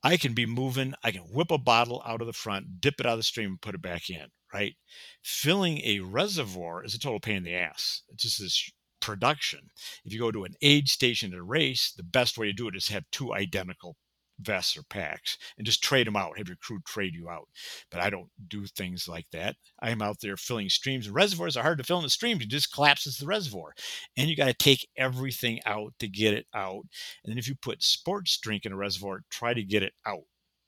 I 0.02 0.16
can 0.16 0.32
be 0.32 0.46
moving. 0.46 0.94
I 1.02 1.10
can 1.10 1.22
whip 1.22 1.50
a 1.50 1.58
bottle 1.58 2.02
out 2.06 2.20
of 2.20 2.26
the 2.26 2.32
front, 2.32 2.80
dip 2.80 3.00
it 3.00 3.06
out 3.06 3.12
of 3.12 3.18
the 3.18 3.24
stream, 3.24 3.50
and 3.50 3.60
put 3.60 3.74
it 3.74 3.82
back 3.82 4.10
in. 4.10 4.26
Right, 4.52 4.74
filling 5.22 5.82
a 5.84 6.00
reservoir 6.00 6.82
is 6.82 6.94
a 6.94 6.98
total 6.98 7.20
pain 7.20 7.36
in 7.36 7.42
the 7.42 7.54
ass. 7.54 8.02
It's 8.08 8.22
just 8.22 8.40
this 8.40 8.72
production. 9.00 9.70
If 10.04 10.12
you 10.12 10.18
go 10.18 10.30
to 10.32 10.44
an 10.44 10.54
aid 10.62 10.88
station 10.88 11.32
at 11.32 11.38
a 11.38 11.42
race, 11.42 11.92
the 11.96 12.02
best 12.02 12.38
way 12.38 12.46
to 12.46 12.52
do 12.52 12.68
it 12.68 12.76
is 12.76 12.88
have 12.88 13.04
two 13.10 13.34
identical 13.34 13.96
vests 14.40 14.76
or 14.76 14.82
packs 14.84 15.36
and 15.56 15.66
just 15.66 15.82
trade 15.82 16.06
them 16.06 16.16
out. 16.16 16.38
Have 16.38 16.48
your 16.48 16.56
crew 16.56 16.80
trade 16.86 17.14
you 17.14 17.28
out. 17.28 17.48
But 17.90 18.00
I 18.00 18.10
don't 18.10 18.28
do 18.48 18.66
things 18.66 19.08
like 19.08 19.26
that. 19.32 19.56
I 19.80 19.90
am 19.90 20.02
out 20.02 20.20
there 20.20 20.36
filling 20.36 20.68
streams 20.68 21.06
and 21.06 21.14
reservoirs 21.14 21.56
are 21.56 21.62
hard 21.62 21.78
to 21.78 21.84
fill 21.84 21.98
in 21.98 22.04
the 22.04 22.10
streams. 22.10 22.42
It 22.42 22.48
just 22.48 22.72
collapses 22.72 23.18
the 23.18 23.26
reservoir. 23.26 23.74
And 24.16 24.28
you 24.28 24.36
got 24.36 24.46
to 24.46 24.54
take 24.54 24.88
everything 24.96 25.60
out 25.66 25.92
to 25.98 26.08
get 26.08 26.34
it 26.34 26.46
out. 26.54 26.84
And 27.24 27.32
then 27.32 27.38
if 27.38 27.48
you 27.48 27.54
put 27.56 27.82
sports 27.82 28.38
drink 28.38 28.64
in 28.64 28.72
a 28.72 28.76
reservoir, 28.76 29.22
try 29.30 29.54
to 29.54 29.62
get 29.62 29.82
it 29.82 29.94
out. 30.06 30.24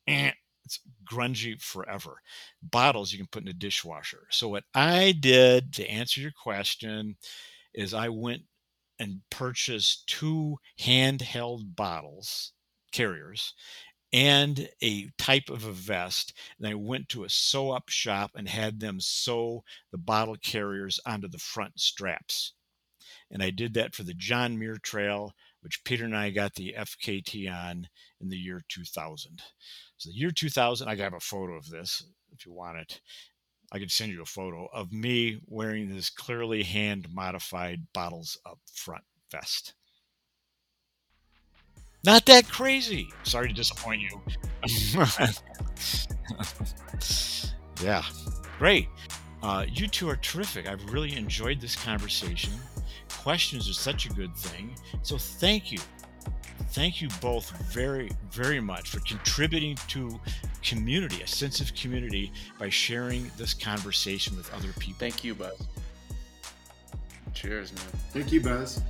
Eh, 0.06 0.32
it's 0.64 0.80
grungy 1.10 1.60
forever. 1.60 2.20
Bottles 2.62 3.12
you 3.12 3.18
can 3.18 3.26
put 3.28 3.42
in 3.42 3.48
a 3.48 3.52
dishwasher. 3.52 4.26
So 4.30 4.48
what 4.48 4.64
I 4.74 5.12
did 5.18 5.72
to 5.74 5.88
answer 5.88 6.20
your 6.20 6.32
question 6.32 7.16
is 7.74 7.94
I 7.94 8.08
went 8.08 8.42
and 8.98 9.22
purchased 9.30 10.06
two 10.06 10.58
handheld 10.78 11.74
bottles 11.74 12.52
carriers 12.92 13.54
and 14.12 14.68
a 14.82 15.08
type 15.18 15.48
of 15.48 15.64
a 15.64 15.72
vest 15.72 16.34
and 16.58 16.66
i 16.66 16.74
went 16.74 17.08
to 17.08 17.24
a 17.24 17.30
sew 17.30 17.70
up 17.70 17.88
shop 17.88 18.32
and 18.34 18.48
had 18.48 18.80
them 18.80 19.00
sew 19.00 19.62
the 19.92 19.98
bottle 19.98 20.36
carriers 20.42 20.98
onto 21.06 21.28
the 21.28 21.38
front 21.38 21.78
straps. 21.78 22.54
And 23.30 23.42
i 23.42 23.50
did 23.50 23.74
that 23.74 23.94
for 23.94 24.02
the 24.02 24.14
john 24.14 24.58
muir 24.58 24.76
trail 24.76 25.32
which 25.62 25.84
peter 25.84 26.04
and 26.04 26.16
i 26.16 26.30
got 26.30 26.54
the 26.54 26.74
fkt 26.76 27.50
on 27.50 27.88
in 28.20 28.28
the 28.28 28.36
year 28.36 28.62
2000 28.68 29.42
so 29.96 30.10
the 30.10 30.16
year 30.16 30.30
2000 30.30 30.88
i 30.88 30.94
got 30.96 31.14
a 31.14 31.20
photo 31.20 31.54
of 31.54 31.68
this 31.68 32.04
if 32.32 32.44
you 32.44 32.52
want 32.52 32.78
it 32.78 33.00
I 33.72 33.78
could 33.78 33.90
send 33.90 34.12
you 34.12 34.22
a 34.22 34.26
photo 34.26 34.68
of 34.72 34.92
me 34.92 35.40
wearing 35.46 35.94
this 35.94 36.10
clearly 36.10 36.62
hand 36.62 37.08
modified 37.12 37.86
bottles 37.92 38.38
up 38.44 38.58
front 38.72 39.04
vest. 39.30 39.74
Not 42.04 42.26
that 42.26 42.48
crazy. 42.48 43.08
Sorry 43.24 43.48
to 43.48 43.54
disappoint 43.54 44.00
you. 44.00 44.20
yeah, 47.82 48.02
great. 48.58 48.88
Uh, 49.42 49.66
you 49.70 49.86
two 49.86 50.08
are 50.08 50.16
terrific. 50.16 50.66
I've 50.66 50.92
really 50.92 51.14
enjoyed 51.16 51.60
this 51.60 51.76
conversation. 51.76 52.52
Questions 53.18 53.68
are 53.68 53.74
such 53.74 54.06
a 54.06 54.10
good 54.10 54.34
thing. 54.34 54.74
So 55.02 55.18
thank 55.18 55.70
you 55.70 55.78
thank 56.70 57.00
you 57.00 57.08
both 57.20 57.50
very, 57.72 58.10
very 58.30 58.60
much 58.60 58.88
for 58.88 59.00
contributing 59.00 59.76
to 59.88 60.20
community, 60.62 61.22
a 61.22 61.26
sense 61.26 61.60
of 61.60 61.74
community, 61.74 62.32
by 62.58 62.68
sharing 62.68 63.30
this 63.36 63.54
conversation 63.54 64.36
with 64.36 64.52
other 64.54 64.72
people. 64.78 64.98
Thank 64.98 65.24
you, 65.24 65.34
Buzz. 65.34 65.66
Cheers, 67.34 67.72
man. 67.72 67.84
Thank 68.12 68.32
you, 68.32 68.40
Buzz. 68.40 68.82